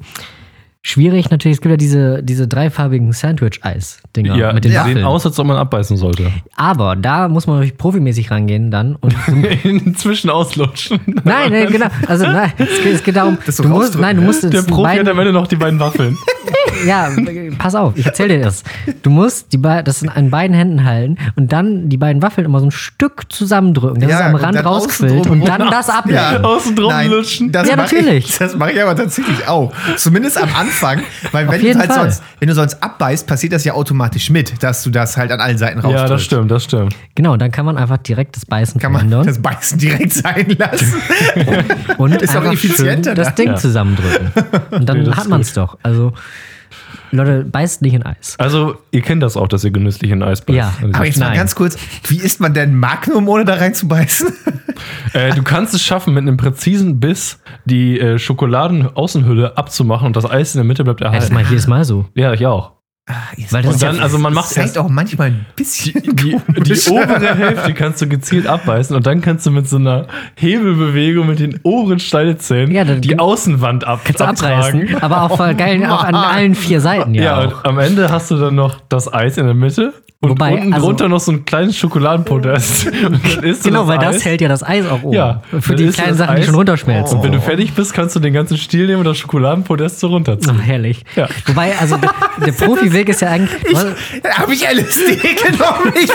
schwierig 0.85 1.29
natürlich. 1.31 1.57
Es 1.57 1.61
gibt 1.61 1.71
ja 1.71 1.77
diese, 1.77 2.21
diese 2.21 2.47
dreifarbigen 2.47 3.11
Sandwich-Eis-Dinger 3.13 4.35
Ja, 4.35 4.51
mit 4.53 4.65
den 4.65 4.71
die 4.71 4.77
Waffeln. 4.77 4.95
sehen 4.97 5.05
aus, 5.05 5.25
als 5.25 5.39
ob 5.39 5.47
man 5.47 5.55
abbeißen 5.57 5.95
sollte. 5.97 6.29
Aber 6.55 6.95
da 6.97 7.29
muss 7.29 7.47
man 7.47 7.55
natürlich 7.55 7.77
profimäßig 7.77 8.29
rangehen 8.29 8.69
dann. 8.69 8.95
Und 8.97 9.15
Inzwischen 9.63 10.29
auslutschen. 10.29 10.99
nein, 11.23 11.51
nein, 11.51 11.67
genau. 11.71 11.87
Also 12.07 12.25
nein, 12.25 12.51
es 12.57 12.67
geht, 12.83 12.93
es 12.95 13.03
geht 13.03 13.15
darum, 13.15 13.37
du 13.45 13.67
musst, 13.69 13.97
nein, 13.97 14.17
du 14.17 14.23
musst 14.23 14.43
Der 14.43 14.61
Profi 14.61 14.83
hat 14.89 14.97
beiden, 14.97 15.07
am 15.07 15.19
Ende 15.19 15.31
noch 15.33 15.47
die 15.47 15.55
beiden 15.55 15.79
Waffeln. 15.79 16.17
ja, 16.85 17.09
pass 17.57 17.75
auf, 17.75 17.93
ich 17.95 18.05
erzähl 18.05 18.27
dir 18.27 18.41
das. 18.41 18.63
Du 19.03 19.09
musst 19.09 19.53
die 19.53 19.61
das 19.61 20.01
in 20.01 20.09
an 20.09 20.29
beiden 20.29 20.55
Händen 20.55 20.83
halten 20.83 21.17
und 21.37 21.53
dann 21.53 21.87
die 21.87 21.97
beiden 21.97 22.21
Waffeln 22.21 22.43
immer 22.45 22.59
so 22.59 22.65
ein 22.67 22.71
Stück 22.71 23.31
zusammendrücken, 23.31 24.01
dass 24.01 24.11
Ja, 24.11 24.19
es 24.19 24.25
am 24.25 24.35
Rand 24.35 24.65
rausquillt 24.65 25.27
und 25.27 25.47
dann 25.47 25.59
das 25.71 25.89
ablecken. 25.89 26.43
Ja. 26.43 26.43
Außen 26.43 26.75
drum 26.75 26.89
Nein, 26.89 27.09
lutschen. 27.09 27.51
Das 27.53 27.69
Ja, 27.69 27.77
mach 27.77 27.83
natürlich. 27.89 28.27
Ich, 28.29 28.37
das 28.37 28.55
mache 28.57 28.73
ich 28.73 28.81
aber 28.81 28.95
tatsächlich 28.95 29.47
auch. 29.47 29.71
Zumindest 29.95 30.37
am 30.37 30.49
Anfang. 30.49 30.72
Weil 30.81 31.47
wenn 31.49 31.61
jeden 31.61 31.73
du 31.73 31.79
halt 31.79 31.91
Fall. 31.91 32.01
sonst, 32.11 32.23
wenn 32.39 32.47
du 32.47 32.55
sonst 32.55 32.81
abbeißt, 32.81 33.27
passiert 33.27 33.53
das 33.53 33.63
ja 33.63 33.73
automatisch 33.73 34.29
mit, 34.29 34.61
dass 34.63 34.83
du 34.83 34.89
das 34.89 35.17
halt 35.17 35.31
an 35.31 35.39
allen 35.39 35.57
Seiten 35.57 35.79
Ja, 35.79 35.85
rausdrückst. 35.85 36.11
das 36.11 36.23
stimmt, 36.23 36.51
das 36.51 36.63
stimmt. 36.63 36.95
Genau, 37.15 37.37
dann 37.37 37.51
kann 37.51 37.65
man 37.65 37.77
einfach 37.77 37.97
direkt 37.97 38.35
das 38.35 38.45
Beißen 38.45 38.79
Kann 38.81 38.91
man 38.91 39.01
verhindern 39.09 39.25
das 39.27 39.39
Beißen 39.41 39.77
direkt 39.77 40.13
sein 40.13 40.55
lassen. 40.57 40.93
und 41.97 42.21
ist 42.21 42.31
auch 42.31 42.41
einfach 42.41 42.53
effizienter, 42.53 43.11
schön 43.11 43.15
das 43.15 43.27
ne? 43.29 43.33
Ding 43.35 43.47
Ja. 43.49 43.55
zusammendrücken. 43.55 44.31
Und 44.71 44.87
dann 44.87 44.99
Nee, 44.99 45.03
das 45.05 45.15
hat 45.15 45.23
ist 45.23 45.29
man 45.29 45.41
es 45.41 45.53
doch. 45.53 45.77
Also, 45.83 46.13
Leute, 47.15 47.43
beißt 47.45 47.81
nicht 47.81 47.93
in 47.93 48.03
Eis. 48.03 48.35
Also, 48.39 48.75
ihr 48.91 49.01
kennt 49.01 49.21
das 49.23 49.37
auch, 49.37 49.47
dass 49.47 49.63
ihr 49.63 49.71
genüsslich 49.71 50.11
in 50.11 50.23
Eis 50.23 50.41
beißt. 50.41 50.57
Ja. 50.57 50.73
Dieser 50.81 50.95
Aber 50.95 51.05
jetzt 51.05 51.19
mal 51.19 51.27
Nein. 51.27 51.37
ganz 51.37 51.55
kurz, 51.55 51.77
wie 52.07 52.17
isst 52.17 52.39
man 52.39 52.53
denn 52.53 52.75
Magnum, 52.77 53.27
ohne 53.29 53.45
da 53.45 53.55
reinzubeißen? 53.55 54.27
Äh, 55.13 55.33
du 55.35 55.43
kannst 55.43 55.73
es 55.73 55.81
schaffen, 55.83 56.13
mit 56.13 56.23
einem 56.23 56.35
präzisen 56.35 56.99
Biss 56.99 57.39
die 57.65 57.99
äh, 57.99 58.17
Schokoladenaußenhülle 58.17 59.55
abzumachen 59.57 60.07
und 60.07 60.15
das 60.15 60.29
Eis 60.29 60.55
in 60.55 60.59
der 60.59 60.65
Mitte 60.65 60.83
bleibt 60.83 61.01
Ja, 61.01 61.07
das 61.07 61.15
erhalten. 61.15 61.33
mache 61.35 61.43
ich 61.43 61.49
jedes 61.51 61.67
Mal 61.67 61.85
so. 61.85 62.05
Ja, 62.15 62.33
ich 62.33 62.45
auch. 62.47 62.71
Weil 63.51 63.63
das 63.63 63.69
Und 63.71 63.75
ist 63.75 63.81
ja- 63.81 63.91
dann, 63.91 63.99
also 64.01 64.17
man 64.17 64.33
macht 64.33 64.51
Das 64.51 64.57
erst 64.57 64.77
auch 64.77 64.87
manchmal 64.87 65.27
ein 65.27 65.45
bisschen 65.57 66.01
die, 66.01 66.37
die 66.61 66.89
obere 66.89 67.35
Hälfte 67.35 67.73
kannst 67.73 68.01
du 68.01 68.07
gezielt 68.07 68.47
abbeißen 68.47 68.95
und 68.95 69.05
dann 69.05 69.19
kannst 69.19 69.45
du 69.45 69.51
mit 69.51 69.67
so 69.67 69.75
einer 69.75 70.07
Hebelbewegung 70.35 71.27
mit 71.27 71.39
den 71.39 71.59
oberen 71.63 71.99
Schneidezähnen 71.99 72.71
Ja, 72.71 72.85
dann 72.85 73.01
die 73.01 73.19
Außenwand 73.19 73.83
ab, 73.83 74.01
Kannst 74.05 74.21
abtragen. 74.21 74.83
abreißen, 74.83 75.03
aber 75.03 75.23
auch 75.23 75.35
voll 75.35 75.53
geil, 75.55 75.85
auch 75.85 76.03
an 76.05 76.15
allen 76.15 76.55
vier 76.55 76.79
Seiten 76.79 77.13
ja, 77.13 77.23
Ja, 77.23 77.37
auch. 77.39 77.43
und 77.63 77.65
am 77.65 77.79
Ende 77.79 78.09
hast 78.09 78.31
du 78.31 78.37
dann 78.37 78.55
noch 78.55 78.79
das 78.87 79.11
Eis 79.13 79.37
in 79.37 79.45
der 79.47 79.55
Mitte 79.55 79.93
und 80.23 80.29
Wobei, 80.29 80.53
unten 80.53 80.73
also- 80.73 80.85
drunter 80.87 81.09
noch 81.09 81.19
so 81.19 81.33
ein 81.33 81.43
kleines 81.45 81.77
Schokoladenpodest. 81.77 82.87
Genau, 83.63 83.87
weil 83.87 83.99
Eis. 83.99 84.15
das 84.15 84.25
hält 84.25 84.41
ja 84.41 84.47
das 84.47 84.63
Eis 84.63 84.85
auch 84.87 85.03
oben. 85.03 85.13
Ja, 85.15 85.41
Für 85.59 85.75
die 85.75 85.87
kleinen 85.89 86.15
Sachen, 86.15 86.35
die 86.35 86.41
Eis. 86.41 86.45
schon 86.47 86.55
runterschmelzen. 86.55 87.17
Und 87.17 87.23
wenn 87.23 87.31
du 87.33 87.41
fertig 87.41 87.73
bist, 87.73 87.93
kannst 87.93 88.15
du 88.15 88.19
den 88.19 88.33
ganzen 88.33 88.57
Stiel 88.57 88.85
nehmen 88.87 88.99
und 88.99 89.05
das 89.05 89.17
Schokoladenpodest 89.17 89.99
so 89.99 90.07
runterziehen. 90.07 90.57
Ach, 90.59 90.65
herrlich. 90.65 91.03
Ja. 91.15 91.27
Wobei, 91.45 91.73
also 91.77 91.97
der, 91.97 92.11
der 92.45 92.51
Profi-Weg 92.65 93.09
ist 93.09 93.21
ja 93.21 93.29
eigentlich. 93.29 93.77
Habe 93.77 94.53
ich 94.53 94.61
LSD 94.63 95.15
genommen? 95.15 95.93
Ich, 95.95 96.09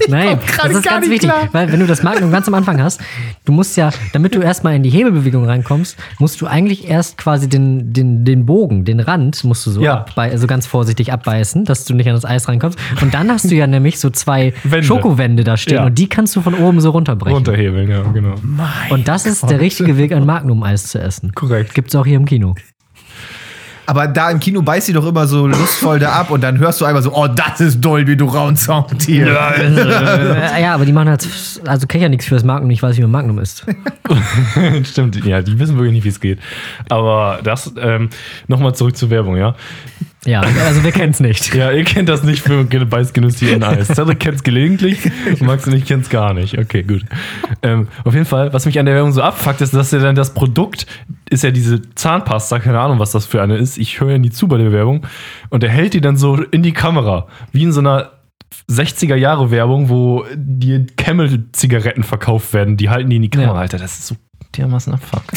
ich 0.00 0.08
Nein, 0.08 0.38
das 0.62 0.70
ist 0.72 0.82
ganz 0.84 1.08
wichtig, 1.08 1.28
klar. 1.30 1.48
weil 1.52 1.72
wenn 1.72 1.80
du 1.80 1.86
das 1.86 2.02
Magnum 2.02 2.30
ganz 2.30 2.46
am 2.48 2.54
Anfang 2.54 2.80
hast, 2.82 3.00
du 3.44 3.52
musst 3.52 3.76
ja, 3.76 3.90
damit 4.12 4.34
du 4.34 4.40
erstmal 4.40 4.74
in 4.76 4.82
die 4.82 4.90
Hebelbewegung 4.90 5.44
reinkommst, 5.46 5.96
musst 6.18 6.40
du 6.40 6.46
eigentlich 6.46 6.88
erst 6.88 7.18
quasi 7.18 7.48
den, 7.48 7.92
den, 7.92 8.24
den 8.24 8.46
Bogen, 8.46 8.84
den 8.84 9.00
Rand, 9.00 9.42
musst 9.44 9.66
du 9.66 9.70
so, 9.70 9.80
Ja. 9.82 10.04
also 10.14 10.46
ganz 10.46 10.66
vorsichtig 10.66 11.12
abbeißen, 11.12 11.64
dass 11.64 11.84
du 11.84 11.94
nicht 11.94 12.06
an 12.08 12.14
das 12.14 12.24
Eis 12.24 12.48
reinkommst. 12.48 12.78
Und 13.02 13.14
dann 13.14 13.30
hast 13.32 13.47
du 13.50 13.54
ja 13.56 13.66
nämlich 13.66 13.98
so 13.98 14.10
zwei 14.10 14.52
Wände. 14.64 14.86
Schokowände 14.86 15.44
da 15.44 15.56
stehen 15.56 15.76
Ja. 15.76 15.86
und 15.86 15.98
die 15.98 16.08
kannst 16.08 16.34
du 16.36 16.40
von 16.40 16.54
oben 16.54 16.80
so 16.80 16.90
runterbrechen. 16.90 17.34
Runterhebeln, 17.36 17.88
ja, 17.90 18.02
genau. 18.02 18.34
Und 18.90 19.08
das 19.08 19.26
ist 19.26 19.48
der 19.50 19.60
richtige 19.60 19.96
Weg, 19.96 20.12
ein 20.12 20.26
Magnum-Eis 20.26 20.88
zu 20.88 21.00
essen. 21.00 21.32
Korrekt. 21.34 21.74
Gibt's 21.74 21.94
auch 21.94 22.06
hier 22.06 22.16
im 22.16 22.24
Kino. 22.24 22.54
Aber 23.86 24.06
da 24.06 24.30
im 24.30 24.38
Kino 24.38 24.60
beißt 24.60 24.88
sie 24.88 24.92
doch 24.92 25.06
immer 25.06 25.26
so 25.26 25.46
lustvoll 25.46 25.98
da 25.98 26.12
ab 26.12 26.30
und 26.30 26.42
dann 26.42 26.58
hörst 26.58 26.78
du 26.78 26.84
einfach 26.84 27.00
so, 27.00 27.10
oh, 27.14 27.26
das 27.26 27.58
ist 27.62 27.80
Dolby 27.80 28.18
Surround 28.18 28.58
Sound 28.58 29.02
hier. 29.02 29.28
Äh, 29.58 30.60
ja, 30.62 30.74
aber 30.74 30.84
die 30.84 30.92
machen 30.92 31.08
halt, 31.08 31.26
also 31.66 31.86
kenn 31.86 32.00
ich 32.00 32.02
ja 32.02 32.08
nichts 32.10 32.26
für 32.26 32.34
das 32.34 32.44
Magnum, 32.44 32.70
ich 32.70 32.82
weiß 32.82 32.90
nicht, 32.90 32.98
wie 32.98 33.02
man 33.02 33.12
Magnum 33.12 33.38
ist. 33.38 33.64
Stimmt, 34.84 35.24
ja, 35.24 35.40
die 35.40 35.58
wissen 35.58 35.76
wirklich 35.76 35.92
nicht, 35.94 36.04
wie 36.04 36.08
es 36.10 36.20
geht. 36.20 36.38
Aber 36.90 37.40
das, 37.42 37.72
ähm, 37.80 38.10
nochmal 38.46 38.74
zurück 38.74 38.94
zur 38.94 39.08
Werbung, 39.08 39.36
ja. 39.38 39.54
Ja, 40.24 40.40
also 40.40 40.82
wir 40.82 40.90
kennen's 40.92 41.20
nicht. 41.20 41.54
Ja, 41.54 41.70
ihr 41.70 41.84
kennt 41.84 42.08
das 42.08 42.22
nicht 42.24 42.42
für 42.42 42.60
in 42.60 43.62
Eis. 43.62 43.86
Cedric 43.94 44.18
kennt 44.20 44.36
es 44.36 44.42
gelegentlich, 44.42 44.98
Max 45.40 45.66
und 45.66 45.74
ich 45.74 45.84
kennt 45.84 46.04
es 46.04 46.10
gar 46.10 46.34
nicht. 46.34 46.58
Okay, 46.58 46.82
gut. 46.82 47.02
Ähm, 47.62 47.88
auf 48.04 48.14
jeden 48.14 48.26
Fall, 48.26 48.52
was 48.52 48.66
mich 48.66 48.78
an 48.78 48.86
der 48.86 48.94
Werbung 48.96 49.12
so 49.12 49.22
abfuckt, 49.22 49.60
ist, 49.60 49.74
dass 49.74 49.92
er 49.92 50.00
dann 50.00 50.16
das 50.16 50.34
Produkt 50.34 50.86
ist 51.30 51.44
ja 51.44 51.50
diese 51.50 51.82
Zahnpasta, 51.94 52.58
keine 52.58 52.80
Ahnung, 52.80 52.98
was 52.98 53.12
das 53.12 53.26
für 53.26 53.42
eine 53.42 53.56
ist. 53.56 53.78
Ich 53.78 54.00
höre 54.00 54.12
ja 54.12 54.18
nie 54.18 54.30
zu 54.30 54.48
bei 54.48 54.56
der 54.58 54.72
Werbung. 54.72 55.06
Und 55.50 55.62
er 55.62 55.70
hält 55.70 55.94
die 55.94 56.00
dann 56.00 56.16
so 56.16 56.36
in 56.36 56.62
die 56.62 56.72
Kamera, 56.72 57.26
wie 57.52 57.62
in 57.64 57.72
so 57.72 57.80
einer 57.80 58.12
60er 58.70 59.14
Jahre 59.14 59.50
Werbung, 59.50 59.88
wo 59.88 60.24
die 60.34 60.86
Camel-Zigaretten 60.96 62.02
verkauft 62.02 62.52
werden. 62.54 62.76
Die 62.76 62.88
halten 62.90 63.10
die 63.10 63.16
in 63.16 63.22
die 63.22 63.30
Kamera, 63.30 63.54
Ja. 63.54 63.60
Alter. 63.60 63.78
Das 63.78 63.98
ist 63.98 64.06
so 64.08 64.16
dermaßen 64.58 64.92
abfuck. 64.92 65.22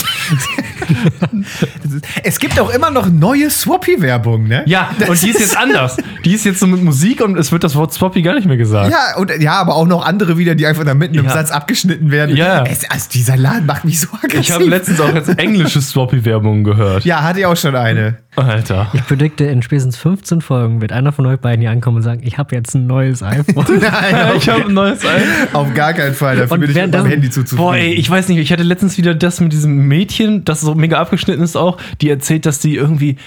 Es 2.24 2.40
gibt 2.40 2.60
auch 2.60 2.70
immer 2.74 2.90
noch 2.92 3.10
neue 3.10 3.50
Swappy-Werbung, 3.50 4.48
ne? 4.48 4.64
Ja, 4.66 4.90
und 5.08 5.22
die 5.22 5.30
ist 5.30 5.40
jetzt 5.40 5.58
anders. 5.58 5.98
Die 6.26 6.34
ist 6.34 6.46
jetzt 6.46 6.60
so 6.60 6.68
mit 6.68 6.84
Musik 6.84 7.22
und 7.22 7.38
es 7.38 7.52
wird 7.52 7.64
das 7.64 7.76
Wort 7.76 7.94
Swappy 7.94 8.22
gar 8.22 8.36
nicht 8.36 8.48
mehr 8.48 8.58
gesagt. 8.58 8.92
Ja, 8.92 9.18
und, 9.18 9.32
ja, 9.40 9.54
aber 9.54 9.76
auch 9.76 9.86
noch 9.88 10.06
andere 10.06 10.38
wieder, 10.38 10.56
die 10.56 10.66
einfach 10.66 10.84
da 10.84 10.94
mitten 10.94 11.16
im 11.16 11.26
Ja. 11.26 11.32
Satz 11.32 11.52
abgeschnitten 11.52 12.12
werden. 12.12 12.36
Ja. 12.36 12.64
Es, 12.66 12.90
also 12.90 13.08
dieser 13.14 13.38
Laden 13.38 13.66
macht 13.66 13.86
mich 13.86 14.00
so 14.00 14.08
aggressiv. 14.14 14.40
Ich 14.40 14.52
habe 14.52 14.66
letztens 14.66 15.00
auch 15.00 15.14
jetzt 15.14 15.38
englische 15.40 15.82
Swappy-Werbung 15.82 16.64
gehört. 16.64 17.06
Ja, 17.06 17.24
hatte 17.24 17.40
ich 17.40 17.46
auch 17.46 17.58
schon 17.58 17.76
eine. 17.76 18.18
Alter. 18.36 18.90
Ich 18.94 19.06
predikte, 19.06 19.44
in 19.46 19.62
spätestens 19.62 19.98
15 19.98 20.42
Folgen 20.42 20.80
wird 20.82 20.94
einer 20.94 21.12
von 21.12 21.26
euch 21.26 21.40
beiden 21.40 21.62
hier 21.62 21.72
ankommen 21.72 21.98
und 21.98 22.04
sagen, 22.04 22.22
ich 22.24 22.38
habe 22.38 22.56
jetzt 22.56 22.74
ein 22.76 22.88
neues 22.88 23.22
iPhone. 23.22 23.66
Nein, 23.82 24.32
Ich 24.38 24.48
habe 24.48 24.66
ein 24.66 24.74
neues 24.74 25.04
Ei. 25.06 25.22
auf 25.52 25.74
gar 25.74 25.94
keinen 25.94 26.14
Fall. 26.14 26.38
Dafür 26.38 26.54
Und 26.54 26.60
bin 26.62 26.70
ich 26.70 26.76
mit 26.78 26.92
meinem 26.94 27.06
Handy 27.08 27.30
zuzufrieden. 27.30 27.58
Boah, 27.66 27.76
ey, 27.76 27.94
ich 27.94 28.10
weiß 28.10 28.30
nicht, 28.30 28.38
ich 28.38 28.52
hatte 28.54 28.64
letztens 28.64 28.98
wieder 28.98 29.14
das 29.16 29.42
mit 29.42 29.52
diesem 29.52 29.88
Mädchen, 29.88 30.46
das 30.46 30.62
so 30.62 30.76
mega 30.76 31.00
abgeschnitten 31.00 31.44
ist 31.44 31.58
auch, 31.58 31.78
die 32.00 32.10
erzählt, 32.10 32.46
dass 32.46 32.60
die 32.60 32.76
irgendwie. 32.76 33.18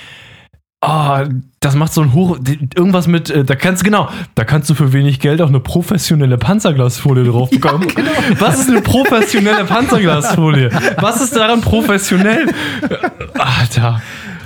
Ah, 0.81 1.25
das 1.61 1.75
macht 1.77 1.95
so 1.95 2.03
ein 2.03 2.13
Hoch. 2.13 2.39
Irgendwas 2.77 3.07
mit, 3.07 3.31
äh, 3.31 3.43
da 3.43 3.55
kannst 3.55 3.81
du, 3.81 3.85
genau, 3.87 4.11
da 4.35 4.45
kannst 4.45 4.69
du 4.69 4.75
für 4.75 4.93
wenig 4.93 5.19
Geld 5.19 5.41
auch 5.41 5.49
eine 5.49 5.61
professionelle 5.61 6.37
Panzerglasfolie 6.37 7.25
drauf 7.31 7.49
bekommen. 7.49 7.87
Was 8.39 8.61
ist 8.61 8.69
eine 8.69 8.83
professionelle 8.83 9.65
Panzerglasfolie? 9.65 10.71
Was 10.99 11.23
ist 11.23 11.35
daran 11.35 11.63
professionell? 11.63 12.49
Alter. 13.39 14.03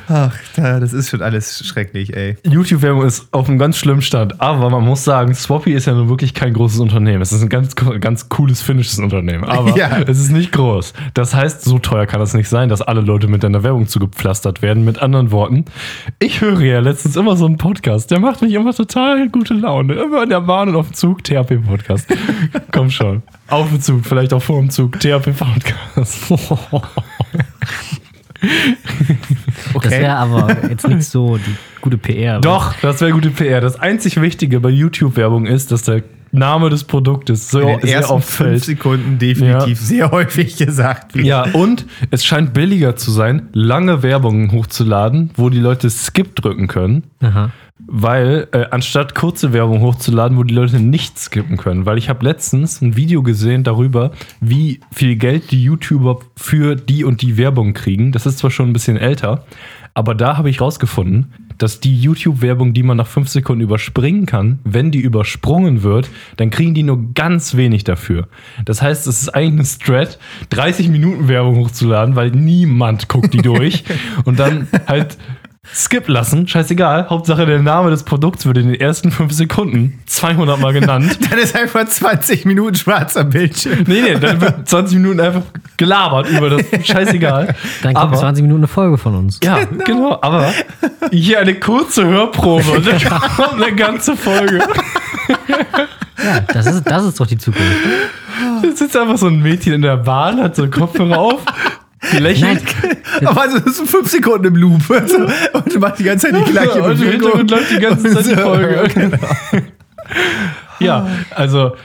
Ach, 0.08 0.34
da, 0.56 0.80
das 0.80 0.92
ist 0.94 1.10
schon 1.10 1.20
alles 1.22 1.66
schrecklich, 1.66 2.16
ey. 2.16 2.36
YouTube-Werbung 2.44 3.04
ist 3.04 3.28
auf 3.32 3.48
einem 3.48 3.58
ganz 3.58 3.76
schlimmen 3.76 4.00
Stand. 4.00 4.40
Aber 4.40 4.70
man 4.70 4.84
muss 4.84 5.04
sagen, 5.04 5.34
Swappy 5.34 5.72
ist 5.72 5.86
ja 5.86 5.94
nun 5.94 6.08
wirklich 6.08 6.32
kein 6.34 6.54
großes 6.54 6.80
Unternehmen. 6.80 7.20
Es 7.20 7.32
ist 7.32 7.42
ein 7.42 7.48
ganz, 7.50 7.74
ganz 7.76 8.28
cooles 8.28 8.62
finnisches 8.62 8.98
Unternehmen. 8.98 9.44
Aber 9.44 9.68
Ja. 9.78 9.98
es 10.06 10.18
ist 10.18 10.30
nicht 10.30 10.52
groß. 10.52 10.94
Das 11.14 11.34
heißt, 11.34 11.62
so 11.62 11.78
teuer 11.78 12.06
kann 12.06 12.20
es 12.22 12.32
nicht 12.32 12.48
sein, 12.48 12.68
dass 12.70 12.80
alle 12.82 13.00
Leute 13.02 13.28
mit 13.28 13.42
deiner 13.42 13.62
Werbung 13.62 13.86
zugepflastert 13.86 14.62
werden. 14.62 14.84
Mit 14.84 14.98
anderen 15.00 15.30
Worten, 15.30 15.66
ich 16.20 16.40
höre 16.40 16.60
ja 16.62 16.80
letztens 16.80 17.16
immer 17.16 17.36
so 17.36 17.44
einen 17.46 17.58
Podcast. 17.58 18.10
Der 18.10 18.18
macht 18.20 18.40
mich 18.40 18.54
immer 18.54 18.72
total 18.72 19.28
gute 19.28 19.52
Laune. 19.54 19.94
Immer 19.94 20.22
in 20.22 20.30
der 20.30 20.40
Bahn 20.40 20.70
und 20.70 20.76
auf 20.76 20.86
dem 20.88 20.94
Zug. 20.94 21.22
THP-Podcast. 21.24 22.06
Komm 22.72 22.90
schon. 22.90 23.22
Auf 23.48 23.68
dem 23.68 23.80
Zug, 23.80 24.06
vielleicht 24.06 24.32
auch 24.32 24.42
vor 24.42 24.60
dem 24.60 24.70
Zug. 24.70 24.98
THP-Podcast. 25.00 26.32
Das 29.82 29.90
wäre 29.90 30.16
aber 30.16 30.68
jetzt 30.68 30.86
nicht 30.88 31.04
so 31.04 31.36
die 31.36 31.54
gute 31.80 31.98
PR. 31.98 32.40
Doch, 32.40 32.74
das 32.82 33.00
wäre 33.00 33.12
gute 33.12 33.30
PR. 33.30 33.60
Das 33.60 33.78
einzig 33.78 34.20
Wichtige 34.20 34.60
bei 34.60 34.70
YouTube-Werbung 34.70 35.46
ist, 35.46 35.72
dass 35.72 35.82
der 35.82 36.02
Name 36.30 36.68
des 36.68 36.84
Produktes 36.84 37.50
so 37.50 37.60
In 37.60 37.66
den 37.68 37.80
sehr 37.80 37.96
ersten 37.98 38.20
fünf. 38.20 38.64
Sekunden 38.64 39.18
definitiv 39.18 39.80
sehr 39.80 40.10
häufig 40.10 40.56
gesagt 40.56 41.14
wird. 41.14 41.26
Ja, 41.26 41.44
und 41.52 41.86
es 42.10 42.24
scheint 42.24 42.52
billiger 42.52 42.96
zu 42.96 43.10
sein, 43.10 43.48
lange 43.52 44.02
Werbungen 44.02 44.52
hochzuladen, 44.52 45.30
wo 45.36 45.48
die 45.48 45.58
Leute 45.58 45.88
Skip 45.90 46.36
drücken 46.36 46.66
können, 46.66 47.04
Aha. 47.20 47.50
Weil 47.90 48.48
äh, 48.52 48.66
anstatt 48.70 49.14
kurze 49.14 49.54
Werbung 49.54 49.80
hochzuladen, 49.80 50.36
wo 50.36 50.42
die 50.42 50.54
Leute 50.54 50.78
nicht 50.78 51.18
skippen 51.18 51.56
können. 51.56 51.86
Weil 51.86 51.96
ich 51.96 52.10
habe 52.10 52.22
letztens 52.24 52.82
ein 52.82 52.96
Video 52.96 53.22
gesehen 53.22 53.64
darüber, 53.64 54.12
wie 54.40 54.80
viel 54.92 55.16
Geld 55.16 55.50
die 55.50 55.62
YouTuber 55.62 56.20
für 56.36 56.76
die 56.76 57.04
und 57.04 57.22
die 57.22 57.38
Werbung 57.38 57.72
kriegen. 57.72 58.12
Das 58.12 58.26
ist 58.26 58.38
zwar 58.38 58.50
schon 58.50 58.68
ein 58.68 58.74
bisschen 58.74 58.98
älter, 58.98 59.46
aber 59.94 60.14
da 60.14 60.36
habe 60.36 60.50
ich 60.50 60.60
rausgefunden, 60.60 61.32
dass 61.56 61.80
die 61.80 61.98
YouTube-Werbung, 61.98 62.72
die 62.72 62.82
man 62.82 62.96
nach 62.96 63.06
fünf 63.06 63.28
Sekunden 63.28 63.62
überspringen 63.62 64.26
kann, 64.26 64.60
wenn 64.64 64.90
die 64.90 65.00
übersprungen 65.00 65.82
wird, 65.82 66.08
dann 66.36 66.50
kriegen 66.50 66.74
die 66.74 66.84
nur 66.84 67.12
ganz 67.14 67.56
wenig 67.56 67.84
dafür. 67.84 68.28
Das 68.64 68.80
heißt, 68.80 69.06
es 69.06 69.22
ist 69.22 69.28
eigentlich 69.30 69.60
ein 69.60 69.82
Strat, 69.82 70.18
30 70.50 70.88
Minuten 70.88 71.26
Werbung 71.26 71.56
hochzuladen, 71.56 72.14
weil 72.16 72.30
niemand 72.30 73.08
guckt 73.08 73.34
die 73.34 73.38
durch 73.42 73.82
und 74.24 74.38
dann 74.38 74.68
halt 74.86 75.18
skip 75.74 76.08
lassen, 76.08 76.48
scheißegal. 76.48 77.08
Hauptsache 77.10 77.46
der 77.46 77.60
Name 77.60 77.90
des 77.90 78.02
Produkts 78.02 78.46
wird 78.46 78.58
in 78.58 78.68
den 78.72 78.80
ersten 78.80 79.10
fünf 79.10 79.32
Sekunden 79.32 80.00
200 80.06 80.58
Mal 80.60 80.72
genannt. 80.72 81.18
Dann 81.30 81.38
ist 81.38 81.54
einfach 81.56 81.86
20 81.86 82.44
Minuten 82.44 82.74
schwarzer 82.74 83.24
Bildschirm. 83.24 83.84
Nee, 83.86 84.02
nee, 84.02 84.14
dann 84.18 84.40
wird 84.40 84.68
20 84.68 84.98
Minuten 84.98 85.20
einfach 85.20 85.42
gelabert 85.76 86.28
über 86.30 86.50
das. 86.50 86.62
Scheißegal. 86.86 87.54
Dann 87.82 87.94
kommt 87.94 88.06
Aber- 88.12 88.16
20 88.16 88.42
Minuten 88.42 88.60
eine 88.60 88.68
Folge 88.68 88.98
von 88.98 89.14
uns. 89.14 89.38
Ja, 89.42 89.58
genau. 89.84 90.18
Aber 90.22 90.52
hier 91.10 91.40
eine 91.40 91.54
kurze 91.54 92.04
Hörprobe 92.06 92.70
und 92.72 92.86
dann 92.86 93.00
kommt 93.36 93.62
eine 93.62 93.74
ganze 93.74 94.16
Folge. 94.16 94.60
Ja, 96.22 96.40
das 96.52 96.66
ist, 96.66 96.84
das 96.84 97.04
ist 97.04 97.20
doch 97.20 97.26
die 97.26 97.38
Zukunft. 97.38 97.68
Da 98.62 98.68
sitzt 98.74 98.96
einfach 98.96 99.18
so 99.18 99.26
ein 99.28 99.40
Mädchen 99.40 99.72
in 99.74 99.82
der 99.82 99.96
Bahn, 99.96 100.40
hat 100.42 100.56
so 100.56 100.62
einen 100.62 100.72
Kopfhörer 100.72 101.18
auf, 101.18 101.40
lächelt. 102.18 102.62
Aber 103.24 103.42
also, 103.42 103.58
das 103.58 103.76
sind 103.76 103.88
5 103.88 104.10
Sekunden 104.10 104.46
im 104.46 104.56
Loop. 104.56 104.82
Also, 104.90 105.18
und 105.52 105.74
du 105.74 105.78
machst 105.78 106.00
die 106.00 106.04
ganze 106.04 106.30
Zeit 106.30 106.46
die 106.46 106.50
gleiche 106.50 106.82
und 106.82 107.00
im. 107.00 107.10
Hintergrund 107.10 107.50
läuft 107.50 107.70
die 107.70 107.78
ganze 107.78 108.14
Zeit 108.14 108.26
die 108.26 108.36
Folge. 108.40 108.88
genau. 108.92 109.18
Ja, 110.80 111.08
also. 111.34 111.76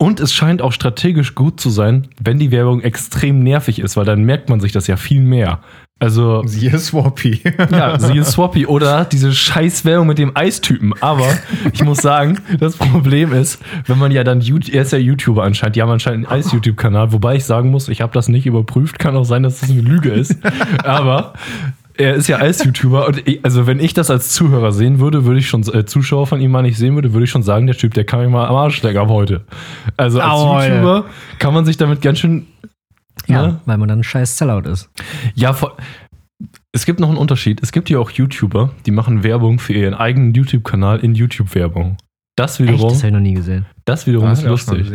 Und 0.00 0.20
es 0.20 0.32
scheint 0.32 0.62
auch 0.62 0.72
strategisch 0.72 1.34
gut 1.34 1.60
zu 1.60 1.70
sein, 1.70 2.08
wenn 2.22 2.38
die 2.38 2.52
Werbung 2.52 2.82
extrem 2.82 3.42
nervig 3.42 3.80
ist, 3.80 3.96
weil 3.96 4.04
dann 4.04 4.22
merkt 4.22 4.48
man 4.48 4.60
sich 4.60 4.70
das 4.70 4.86
ja 4.86 4.96
viel 4.96 5.20
mehr. 5.20 5.60
Also, 6.00 6.42
Siehe 6.46 6.78
Swappy. 6.78 7.42
ja, 7.70 7.98
siehe 7.98 8.22
Swappy 8.24 8.66
oder 8.66 9.04
diese 9.04 9.32
Scheißwerbung 9.32 10.06
mit 10.06 10.18
dem 10.18 10.36
Eistypen. 10.36 10.94
Aber 11.00 11.26
ich 11.72 11.82
muss 11.82 11.98
sagen, 11.98 12.38
das 12.60 12.76
Problem 12.76 13.32
ist, 13.32 13.60
wenn 13.86 13.98
man 13.98 14.12
ja 14.12 14.22
dann, 14.22 14.40
er 14.40 14.82
ist 14.82 14.92
ja 14.92 14.98
YouTuber 14.98 15.42
anscheinend, 15.42 15.74
die 15.74 15.82
haben 15.82 15.90
anscheinend 15.90 16.28
einen 16.28 16.38
Eis-YouTube-Kanal, 16.40 17.12
wobei 17.12 17.36
ich 17.36 17.44
sagen 17.44 17.70
muss, 17.70 17.88
ich 17.88 18.00
habe 18.00 18.12
das 18.12 18.28
nicht 18.28 18.46
überprüft, 18.46 18.98
kann 19.00 19.16
auch 19.16 19.24
sein, 19.24 19.42
dass 19.42 19.58
das 19.60 19.70
eine 19.70 19.80
Lüge 19.80 20.10
ist. 20.10 20.36
Aber 20.84 21.32
er 21.96 22.14
ist 22.14 22.28
ja 22.28 22.38
Eis-YouTuber 22.38 23.08
und 23.08 23.26
ich, 23.26 23.44
also 23.44 23.66
wenn 23.66 23.80
ich 23.80 23.92
das 23.92 24.08
als 24.08 24.30
Zuhörer 24.30 24.70
sehen 24.70 25.00
würde, 25.00 25.24
würde 25.24 25.40
ich 25.40 25.48
schon, 25.48 25.62
äh, 25.74 25.84
Zuschauer 25.84 26.28
von 26.28 26.40
ihm 26.40 26.52
mal 26.52 26.62
nicht 26.62 26.78
sehen 26.78 26.94
würde, 26.94 27.12
würde 27.12 27.24
ich 27.24 27.30
schon 27.30 27.42
sagen, 27.42 27.66
der 27.66 27.76
Typ, 27.76 27.92
der 27.94 28.04
kann 28.04 28.20
mich 28.20 28.30
mal 28.30 28.46
am 28.46 28.54
Arsch 28.54 28.80
lecken 28.82 28.98
ab 28.98 29.08
heute. 29.08 29.42
Also 29.96 30.20
als 30.20 30.30
Au, 30.30 30.60
ja. 30.60 30.68
YouTuber 30.68 31.06
kann 31.40 31.54
man 31.54 31.64
sich 31.64 31.76
damit 31.76 32.00
ganz 32.00 32.20
schön 32.20 32.46
Ja, 33.26 33.42
Ne? 33.46 33.60
weil 33.66 33.76
man 33.78 33.88
dann 33.88 34.00
ein 34.00 34.04
scheiß 34.04 34.38
Sellout 34.38 34.68
ist. 34.68 34.88
ja, 35.34 35.52
vor, 35.52 35.76
es 36.72 36.86
gibt 36.86 37.00
noch 37.00 37.08
einen 37.08 37.18
Unterschied. 37.18 37.60
Es 37.62 37.72
gibt 37.72 37.90
ja 37.90 37.98
auch 37.98 38.10
YouTuber, 38.10 38.70
die 38.86 38.90
machen 38.90 39.24
Werbung 39.24 39.58
für 39.58 39.72
ihren 39.72 39.94
eigenen 39.94 40.32
YouTube-Kanal 40.34 41.00
in 41.00 41.14
YouTube-Werbung. 41.14 41.96
Das 42.36 42.60
Echt, 42.60 42.68
wiederum, 42.68 42.88
das 42.90 42.98
habe 42.98 43.08
ich 43.08 43.12
noch 43.14 43.20
nie 43.20 43.34
gesehen. 43.34 43.66
das 43.84 44.06
wiederum 44.06 44.30
ist 44.30 44.44
lustig. 44.44 44.86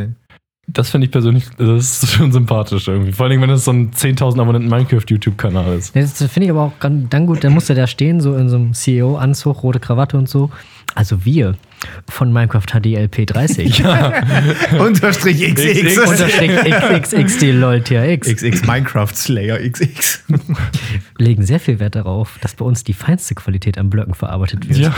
Das 0.66 0.90
finde 0.90 1.06
ich 1.08 1.12
persönlich, 1.12 1.44
das 1.58 2.02
ist 2.04 2.10
schon 2.12 2.32
sympathisch 2.32 2.88
irgendwie. 2.88 3.12
Vor 3.12 3.26
allem, 3.26 3.42
wenn 3.42 3.50
es 3.50 3.66
so 3.66 3.72
ein 3.72 3.92
10.000 3.92 4.40
Abonnenten 4.40 4.70
Minecraft-YouTube-Kanal 4.70 5.78
ist. 5.78 5.94
Das 5.94 6.24
finde 6.24 6.46
ich 6.46 6.52
aber 6.52 6.62
auch 6.62 6.72
dann 6.80 7.26
gut, 7.28 7.44
dann 7.44 7.54
muss 7.54 7.70
er 7.70 7.76
da 7.76 7.86
stehen, 7.86 8.22
so 8.22 8.38
in 8.38 8.48
so 8.48 8.56
einem 8.56 8.74
CEO-Anzug, 8.74 9.62
rote 9.62 9.82
Krawatte 9.82 10.18
und 10.18 10.30
so. 10.30 10.52
Also 10.96 11.26
wir 11.26 11.56
von 12.10 12.32
Minecraft 12.32 12.66
HDLP 12.66 13.26
30. 13.28 13.84
Unterstrich 14.80 15.54
XX. 15.54 15.96
XX. 15.96 16.08
Unterstrich 16.08 16.52
XXXD 16.52 17.42
LOLTRX 17.52 18.36
XX 18.36 18.66
Minecraft 18.66 19.14
Slayer 19.14 19.58
XX. 19.60 20.24
legen 21.18 21.46
sehr 21.46 21.60
viel 21.60 21.80
Wert 21.80 21.96
darauf, 21.96 22.38
dass 22.42 22.56
bei 22.56 22.66
uns 22.66 22.84
die 22.84 22.94
feinste 22.94 23.36
Qualität 23.36 23.78
an 23.78 23.90
Blöcken 23.90 24.14
verarbeitet 24.14 24.70
wird. 24.70 24.80
Ja. 24.80 24.94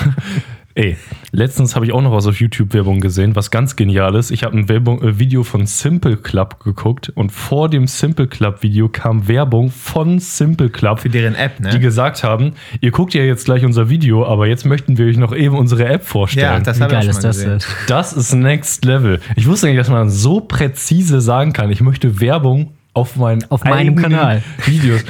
Ey, 0.77 0.97
letztens 1.31 1.73
habe 1.73 1.85
ich 1.85 1.93
auch 1.93 2.01
noch 2.01 2.11
was 2.11 2.27
auf 2.27 2.41
YouTube-Werbung 2.41 2.99
gesehen, 2.99 3.33
was 3.33 3.49
ganz 3.49 3.77
genial 3.77 4.13
ist. 4.13 4.29
Ich 4.29 4.43
habe 4.43 4.57
ein 4.57 4.67
Werbung, 4.67 5.01
äh, 5.01 5.17
Video 5.17 5.43
von 5.43 5.65
Simple 5.65 6.17
Club 6.17 6.61
geguckt 6.61 7.13
und 7.15 7.31
vor 7.31 7.69
dem 7.69 7.87
Simple 7.87 8.27
Club-Video 8.27 8.89
kam 8.89 9.29
Werbung 9.29 9.71
von 9.71 10.19
Simple 10.19 10.69
Club. 10.69 10.99
Für 10.99 11.07
deren 11.07 11.33
App, 11.33 11.61
ne? 11.61 11.69
die 11.69 11.79
gesagt 11.79 12.25
haben, 12.25 12.55
ihr 12.81 12.91
guckt 12.91 13.13
ja 13.13 13.23
jetzt 13.23 13.45
gleich 13.45 13.63
unser 13.63 13.89
Video, 13.89 14.25
aber 14.25 14.47
jetzt 14.47 14.65
möchten 14.65 14.97
wir 14.97 15.05
euch 15.05 15.15
noch 15.15 15.33
eben 15.33 15.57
unsere 15.57 15.85
App 15.85 16.03
vorstellen. 16.03 16.45
ja, 16.45 16.59
das 16.59 16.77
Wie 16.77 16.83
habe 16.83 16.91
ich 16.91 16.97
auch 16.97 17.01
geil 17.03 17.09
ist 17.09 17.23
das 17.23 17.37
denn? 17.39 17.59
Das 17.87 18.11
ist 18.11 18.33
Next 18.33 18.83
Level. 18.83 19.21
Ich 19.37 19.47
wusste 19.47 19.67
nicht, 19.67 19.79
dass 19.79 19.89
man 19.89 20.09
so 20.09 20.41
präzise 20.41 21.21
sagen 21.21 21.53
kann, 21.53 21.71
ich 21.71 21.79
möchte 21.79 22.19
Werbung 22.19 22.73
auf, 22.91 23.15
meinen 23.15 23.49
Auf 23.49 23.63
meinem 23.63 23.95
Kanal. 23.95 24.43
Videos. 24.65 25.05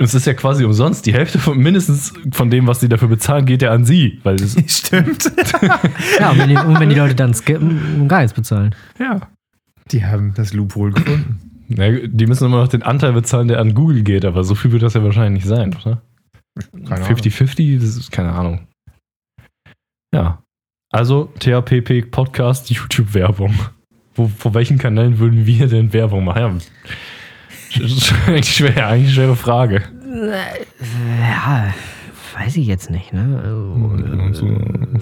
Und 0.00 0.06
es 0.06 0.14
ist 0.14 0.26
ja 0.26 0.32
quasi 0.32 0.64
umsonst. 0.64 1.04
Die 1.04 1.12
Hälfte 1.12 1.38
von 1.38 1.58
mindestens 1.58 2.14
von 2.32 2.48
dem, 2.48 2.66
was 2.66 2.80
sie 2.80 2.88
dafür 2.88 3.08
bezahlen, 3.08 3.44
geht 3.44 3.60
ja 3.60 3.70
an 3.70 3.84
sie. 3.84 4.18
Weil 4.22 4.36
es, 4.36 4.56
Stimmt. 4.78 5.30
Ja, 6.18 6.30
und 6.30 6.38
wenn, 6.38 6.48
die, 6.48 6.56
und 6.56 6.80
wenn 6.80 6.88
die 6.88 6.94
Leute 6.94 7.14
dann 7.14 7.34
skippen, 7.34 8.08
gar 8.08 8.20
nichts 8.22 8.32
bezahlen. 8.34 8.74
ja. 8.98 9.20
Die 9.92 10.04
haben 10.04 10.32
das 10.34 10.52
Loophole 10.54 10.92
gefunden. 10.92 11.40
Na, 11.68 11.90
die 11.90 12.26
müssen 12.26 12.44
immer 12.46 12.60
noch 12.60 12.68
den 12.68 12.82
Anteil 12.84 13.12
bezahlen, 13.12 13.48
der 13.48 13.58
an 13.58 13.74
Google 13.74 14.02
geht, 14.04 14.24
aber 14.24 14.44
so 14.44 14.54
viel 14.54 14.70
wird 14.72 14.82
das 14.82 14.94
ja 14.94 15.02
wahrscheinlich 15.02 15.44
nicht 15.44 15.48
sein, 15.48 15.74
oder? 15.74 16.00
Keine 16.88 17.04
Ahnung. 17.04 17.18
50-50, 17.18 17.80
das 17.80 17.96
ist 17.96 18.12
keine 18.12 18.32
Ahnung. 18.32 18.68
Ja. 20.14 20.42
Also, 20.90 21.32
THPP 21.40 22.10
Podcast, 22.10 22.70
YouTube-Werbung. 22.70 23.54
Wo, 24.14 24.28
vor 24.28 24.54
welchen 24.54 24.78
Kanälen 24.78 25.18
würden 25.18 25.44
wir 25.44 25.66
denn 25.66 25.92
Werbung 25.92 26.24
machen? 26.24 26.60
Ja. 26.60 26.94
Das 27.78 27.92
ist 27.92 28.12
eigentlich 28.26 28.54
schwer, 28.54 28.88
eigentlich 28.88 29.06
eine 29.06 29.14
schwere 29.14 29.36
Frage. 29.36 29.82
Ja, 31.20 31.72
weiß 32.36 32.56
ich 32.56 32.66
jetzt 32.66 32.90
nicht, 32.90 33.12
ne? 33.12 33.40
Also, 34.28 34.50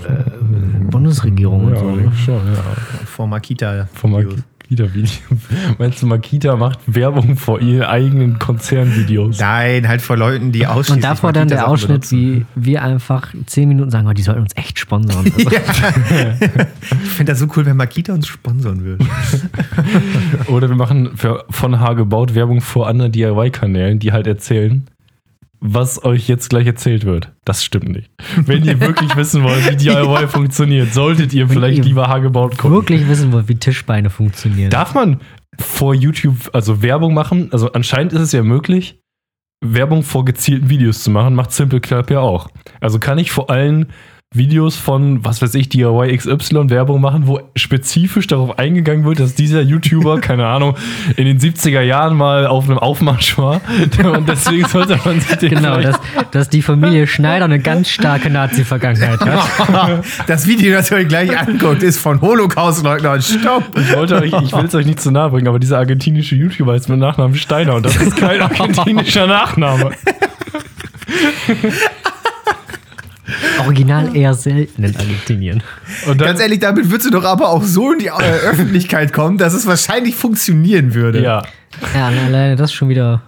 äh, 0.08 0.90
Bundesregierung 0.90 1.66
und 1.66 1.78
so. 1.78 1.90
Ne? 1.90 2.10
ich 2.12 2.24
schon, 2.24 2.46
ja. 2.46 2.62
Vor 3.06 3.26
Makita. 3.26 3.88
Von 3.94 4.12
Makita-Videos. 4.70 5.20
Meinst 5.78 6.02
du, 6.02 6.06
Makita 6.06 6.56
macht 6.56 6.78
Werbung 6.86 7.36
vor 7.36 7.60
ihren 7.60 7.84
eigenen 7.84 8.38
Konzernvideos? 8.38 9.38
Nein, 9.40 9.88
halt 9.88 10.02
vor 10.02 10.16
Leuten, 10.16 10.52
die 10.52 10.66
ausschließlich 10.66 10.96
Und 10.96 11.04
davor 11.04 11.32
dann 11.32 11.48
der 11.48 11.68
Ausschnitt, 11.68 12.08
benutzen. 12.08 12.46
wie 12.54 12.66
wir 12.66 12.82
einfach 12.82 13.32
zehn 13.46 13.68
Minuten 13.68 13.90
sagen, 13.90 14.06
oh, 14.06 14.12
die 14.12 14.22
sollten 14.22 14.42
uns 14.42 14.52
echt 14.56 14.78
sponsern. 14.78 15.32
Also, 15.38 15.50
Ich 17.02 17.10
finde 17.10 17.32
das 17.32 17.38
so 17.38 17.46
cool, 17.56 17.64
wenn 17.66 17.76
Makita 17.76 18.12
uns 18.12 18.26
sponsern 18.26 18.84
würde. 18.84 19.04
Oder 20.48 20.68
wir 20.68 20.76
machen 20.76 21.16
für, 21.16 21.44
von 21.50 21.80
H 21.80 21.94
gebaut 21.94 22.34
Werbung 22.34 22.60
vor 22.60 22.88
anderen 22.88 23.12
DIY-Kanälen, 23.12 23.98
die 23.98 24.12
halt 24.12 24.26
erzählen, 24.26 24.86
was 25.60 26.04
euch 26.04 26.28
jetzt 26.28 26.50
gleich 26.50 26.66
erzählt 26.66 27.04
wird. 27.04 27.32
Das 27.44 27.64
stimmt 27.64 27.88
nicht. 27.88 28.10
Wenn 28.36 28.64
ihr 28.64 28.80
wirklich 28.80 29.14
wissen 29.16 29.42
wollt, 29.42 29.68
wie 29.70 29.76
DIY 29.76 30.28
funktioniert, 30.28 30.92
solltet 30.92 31.32
ihr 31.32 31.48
vielleicht 31.48 31.84
lieber 31.84 32.08
H 32.08 32.18
gebaut 32.18 32.58
gucken. 32.58 32.76
wirklich 32.76 33.08
wissen 33.08 33.32
wollt, 33.32 33.48
wie 33.48 33.56
Tischbeine 33.56 34.10
funktionieren. 34.10 34.70
Darf 34.70 34.94
man 34.94 35.20
vor 35.58 35.94
YouTube 35.94 36.50
also 36.52 36.82
Werbung 36.82 37.14
machen? 37.14 37.48
Also 37.52 37.72
anscheinend 37.72 38.12
ist 38.12 38.20
es 38.20 38.32
ja 38.32 38.42
möglich, 38.42 39.00
Werbung 39.64 40.02
vor 40.02 40.24
gezielten 40.24 40.70
Videos 40.70 41.02
zu 41.02 41.10
machen. 41.10 41.34
Macht 41.34 41.52
Simple 41.52 41.80
Club 41.80 42.10
ja 42.10 42.20
auch. 42.20 42.48
Also 42.80 42.98
kann 42.98 43.18
ich 43.18 43.30
vor 43.30 43.50
allen 43.50 43.86
Videos 44.34 44.76
von, 44.76 45.24
was 45.24 45.40
weiß 45.40 45.54
ich, 45.54 45.70
DIY 45.70 46.14
XY 46.14 46.68
Werbung 46.68 47.00
machen, 47.00 47.26
wo 47.26 47.40
spezifisch 47.56 48.26
darauf 48.26 48.58
eingegangen 48.58 49.06
wird, 49.06 49.20
dass 49.20 49.34
dieser 49.34 49.62
YouTuber, 49.62 50.20
keine 50.20 50.46
Ahnung, 50.46 50.76
in 51.16 51.24
den 51.24 51.38
70er 51.38 51.80
Jahren 51.80 52.14
mal 52.14 52.46
auf 52.46 52.68
einem 52.68 52.78
Aufmarsch 52.78 53.38
war. 53.38 53.62
Und 54.04 54.28
deswegen 54.28 54.68
sollte 54.68 55.00
man 55.02 55.18
sich 55.20 55.36
den 55.36 55.48
Genau, 55.48 55.80
dass, 55.80 55.98
dass 56.30 56.50
die 56.50 56.60
Familie 56.60 57.06
Schneider 57.06 57.46
eine 57.46 57.58
ganz 57.58 57.88
starke 57.88 58.28
Nazi-Vergangenheit 58.28 59.18
hat. 59.20 60.04
Das 60.26 60.46
Video, 60.46 60.74
das 60.74 60.90
ihr 60.90 60.98
euch 60.98 61.08
gleich 61.08 61.38
anguckt, 61.38 61.82
ist 61.82 61.98
von 61.98 62.20
Holocaust-Leugnern. 62.20 63.22
Stopp! 63.22 63.64
Ich 63.78 63.96
wollte 63.96 64.16
euch, 64.16 64.34
ich 64.42 64.52
will 64.52 64.66
es 64.66 64.74
euch 64.74 64.84
nicht 64.84 65.00
zu 65.00 65.10
nahe 65.10 65.30
bringen, 65.30 65.48
aber 65.48 65.58
dieser 65.58 65.78
argentinische 65.78 66.36
YouTuber 66.36 66.74
ist 66.74 66.90
mit 66.90 66.98
Nachnamen 66.98 67.34
Steiner 67.34 67.76
und 67.76 67.86
das 67.86 67.96
ist 67.96 68.16
kein 68.16 68.42
argentinischer 68.42 69.26
Nachname. 69.26 69.92
Original 73.60 74.14
eher 74.16 74.34
selten 74.34 74.84
in 74.84 74.96
Argentinien. 74.96 75.62
Und 76.06 76.20
dann, 76.20 76.28
Ganz 76.28 76.40
ehrlich, 76.40 76.60
damit 76.60 76.90
würdest 76.90 77.06
du 77.06 77.10
doch 77.12 77.24
aber 77.24 77.48
auch 77.50 77.62
so 77.62 77.92
in 77.92 77.98
die 78.00 78.06
äh, 78.06 78.10
Öffentlichkeit 78.48 79.12
kommen, 79.12 79.38
dass 79.38 79.54
es 79.54 79.66
wahrscheinlich 79.66 80.14
funktionieren 80.16 80.94
würde. 80.94 81.22
ja. 81.22 81.42
Ja, 81.94 82.08
alleine 82.08 82.56
das 82.56 82.70
ist 82.70 82.74
schon 82.74 82.88
wieder 82.88 83.22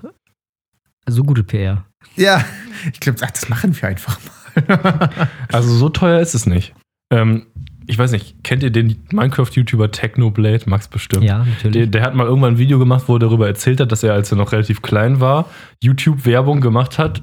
so 1.06 1.22
gute 1.22 1.42
PR. 1.44 1.84
Ja. 2.16 2.44
Ich 2.92 2.98
glaube, 3.00 3.18
das 3.20 3.48
machen 3.48 3.76
wir 3.80 3.88
einfach 3.88 4.18
mal. 4.20 5.10
Also 5.52 5.74
so 5.74 5.88
teuer 5.90 6.20
ist 6.20 6.34
es 6.34 6.46
nicht. 6.46 6.74
Ähm, 7.12 7.46
ich 7.86 7.98
weiß 7.98 8.12
nicht, 8.12 8.42
kennt 8.42 8.62
ihr 8.62 8.70
den 8.70 8.96
Minecraft-YouTuber 9.12 9.90
Technoblade? 9.90 10.62
Max 10.66 10.88
bestimmt. 10.88 11.24
Ja, 11.24 11.44
Der, 11.44 11.46
natürlich. 11.70 11.90
der 11.90 12.02
hat 12.02 12.14
mal 12.14 12.26
irgendwann 12.26 12.54
ein 12.54 12.58
Video 12.58 12.78
gemacht, 12.78 13.04
wo 13.06 13.14
er 13.16 13.18
darüber 13.18 13.46
erzählt 13.46 13.80
hat, 13.80 13.92
dass 13.92 14.02
er, 14.02 14.14
als 14.14 14.30
er 14.32 14.38
noch 14.38 14.52
relativ 14.52 14.80
klein 14.82 15.20
war, 15.20 15.48
YouTube-Werbung 15.82 16.60
gemacht 16.60 16.98
hat 16.98 17.22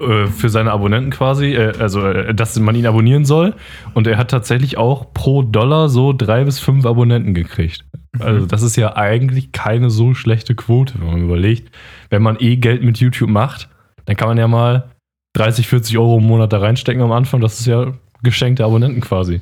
äh, 0.00 0.26
für 0.26 0.48
seine 0.48 0.72
Abonnenten 0.72 1.10
quasi, 1.10 1.54
äh, 1.54 1.76
also 1.78 2.06
äh, 2.06 2.34
dass 2.34 2.58
man 2.58 2.74
ihn 2.74 2.86
abonnieren 2.86 3.24
soll. 3.24 3.54
Und 3.94 4.06
er 4.06 4.16
hat 4.16 4.30
tatsächlich 4.30 4.78
auch 4.78 5.12
pro 5.12 5.42
Dollar 5.42 5.88
so 5.88 6.12
drei 6.12 6.44
bis 6.44 6.60
fünf 6.60 6.86
Abonnenten 6.86 7.34
gekriegt. 7.34 7.84
Also 8.20 8.46
das 8.46 8.62
ist 8.62 8.76
ja 8.76 8.96
eigentlich 8.96 9.52
keine 9.52 9.90
so 9.90 10.14
schlechte 10.14 10.54
Quote, 10.54 10.94
wenn 10.98 11.06
man 11.06 11.22
überlegt. 11.22 11.74
Wenn 12.10 12.22
man 12.22 12.36
eh 12.40 12.56
Geld 12.56 12.82
mit 12.82 12.98
YouTube 12.98 13.30
macht, 13.30 13.68
dann 14.06 14.16
kann 14.16 14.28
man 14.28 14.38
ja 14.38 14.48
mal 14.48 14.90
30, 15.34 15.68
40 15.68 15.98
Euro 15.98 16.18
im 16.18 16.26
Monat 16.26 16.52
da 16.52 16.58
reinstecken 16.58 17.02
am 17.02 17.12
Anfang. 17.12 17.40
Das 17.40 17.60
ist 17.60 17.66
ja 17.66 17.92
geschenkte 18.22 18.64
Abonnenten 18.64 19.00
quasi. 19.00 19.40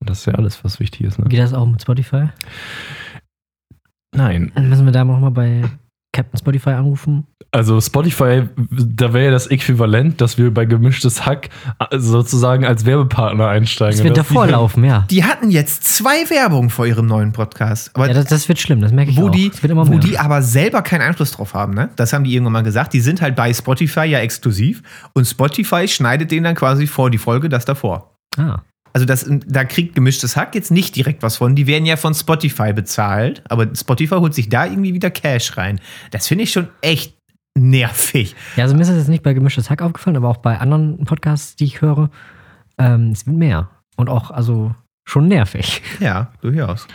Und 0.00 0.10
das 0.10 0.20
ist 0.20 0.26
ja 0.26 0.34
alles, 0.34 0.64
was 0.64 0.80
wichtig 0.80 1.02
ist. 1.02 1.18
Ne? 1.18 1.26
Geht 1.28 1.40
das 1.40 1.54
auch 1.54 1.66
mit 1.66 1.80
Spotify? 1.80 2.28
Nein. 4.14 4.52
Dann 4.54 4.68
müssen 4.68 4.84
wir 4.84 4.92
da 4.92 5.04
nochmal 5.04 5.30
bei 5.30 5.62
Captain 6.12 6.38
Spotify 6.38 6.70
anrufen. 6.70 7.26
Also 7.54 7.80
Spotify, 7.80 8.44
da 8.70 9.12
wäre 9.12 9.26
ja 9.26 9.30
das 9.30 9.46
Äquivalent, 9.46 10.20
dass 10.20 10.38
wir 10.38 10.52
bei 10.52 10.64
gemischtes 10.64 11.26
Hack 11.26 11.50
äh, 11.90 11.98
sozusagen 11.98 12.64
als 12.64 12.86
Werbepartner 12.86 13.48
einsteigen. 13.48 13.96
Das 13.98 14.04
wird 14.04 14.16
davor 14.16 14.46
die- 14.46 14.52
laufen, 14.52 14.84
ja. 14.84 15.06
Die 15.10 15.24
hatten 15.24 15.50
jetzt 15.50 15.84
zwei 15.84 16.28
Werbungen 16.30 16.70
vor 16.70 16.86
ihrem 16.86 17.06
neuen 17.06 17.32
Podcast. 17.32 17.90
Aber 17.94 18.08
Ja, 18.08 18.14
das, 18.14 18.26
das 18.26 18.48
wird 18.48 18.58
schlimm, 18.58 18.80
das 18.80 18.92
merke 18.92 19.10
ich 19.10 19.16
wo 19.18 19.26
auch. 19.28 19.30
die, 19.30 19.50
das 19.50 19.62
wird 19.62 19.70
immer 19.70 19.86
wo 19.86 19.90
mehr. 19.92 20.00
die 20.00 20.18
aber 20.18 20.40
selber 20.42 20.80
keinen 20.82 21.02
Einfluss 21.02 21.32
drauf 21.32 21.52
haben, 21.54 21.74
ne? 21.74 21.90
Das 21.96 22.12
haben 22.14 22.24
die 22.24 22.32
irgendwann 22.34 22.54
mal 22.54 22.62
gesagt. 22.62 22.92
Die 22.94 23.00
sind 23.00 23.20
halt 23.20 23.36
bei 23.36 23.52
Spotify 23.52 24.04
ja 24.04 24.20
exklusiv 24.20 24.82
und 25.12 25.26
Spotify 25.26 25.86
schneidet 25.88 26.30
denen 26.30 26.44
dann 26.44 26.54
quasi 26.54 26.86
vor 26.86 27.10
die 27.10 27.18
Folge 27.18 27.48
das 27.50 27.64
davor. 27.64 28.14
ah. 28.38 28.60
Also 28.92 29.06
das, 29.06 29.28
da 29.46 29.64
kriegt 29.64 29.94
gemischtes 29.94 30.36
Hack 30.36 30.54
jetzt 30.54 30.70
nicht 30.70 30.94
direkt 30.96 31.22
was 31.22 31.36
von. 31.36 31.54
Die 31.54 31.66
werden 31.66 31.86
ja 31.86 31.96
von 31.96 32.14
Spotify 32.14 32.72
bezahlt, 32.72 33.42
aber 33.48 33.68
Spotify 33.74 34.16
holt 34.16 34.34
sich 34.34 34.48
da 34.48 34.66
irgendwie 34.66 34.94
wieder 34.94 35.10
Cash 35.10 35.56
rein. 35.56 35.80
Das 36.10 36.28
finde 36.28 36.44
ich 36.44 36.52
schon 36.52 36.68
echt 36.82 37.16
nervig. 37.54 38.34
Ja, 38.56 38.64
also 38.64 38.74
mir 38.74 38.82
ist 38.82 38.88
das 38.88 38.98
jetzt 38.98 39.08
nicht 39.08 39.22
bei 39.22 39.34
Gemischtes 39.34 39.70
Hack 39.70 39.82
aufgefallen, 39.82 40.16
aber 40.16 40.28
auch 40.28 40.38
bei 40.38 40.58
anderen 40.58 41.04
Podcasts, 41.04 41.56
die 41.56 41.64
ich 41.64 41.80
höre, 41.80 42.10
ähm, 42.78 43.10
es 43.10 43.26
wird 43.26 43.36
mehr. 43.36 43.70
Und 43.96 44.08
auch, 44.08 44.30
also, 44.30 44.74
schon 45.04 45.28
nervig. 45.28 45.82
Ja, 46.00 46.32
durchaus. 46.40 46.86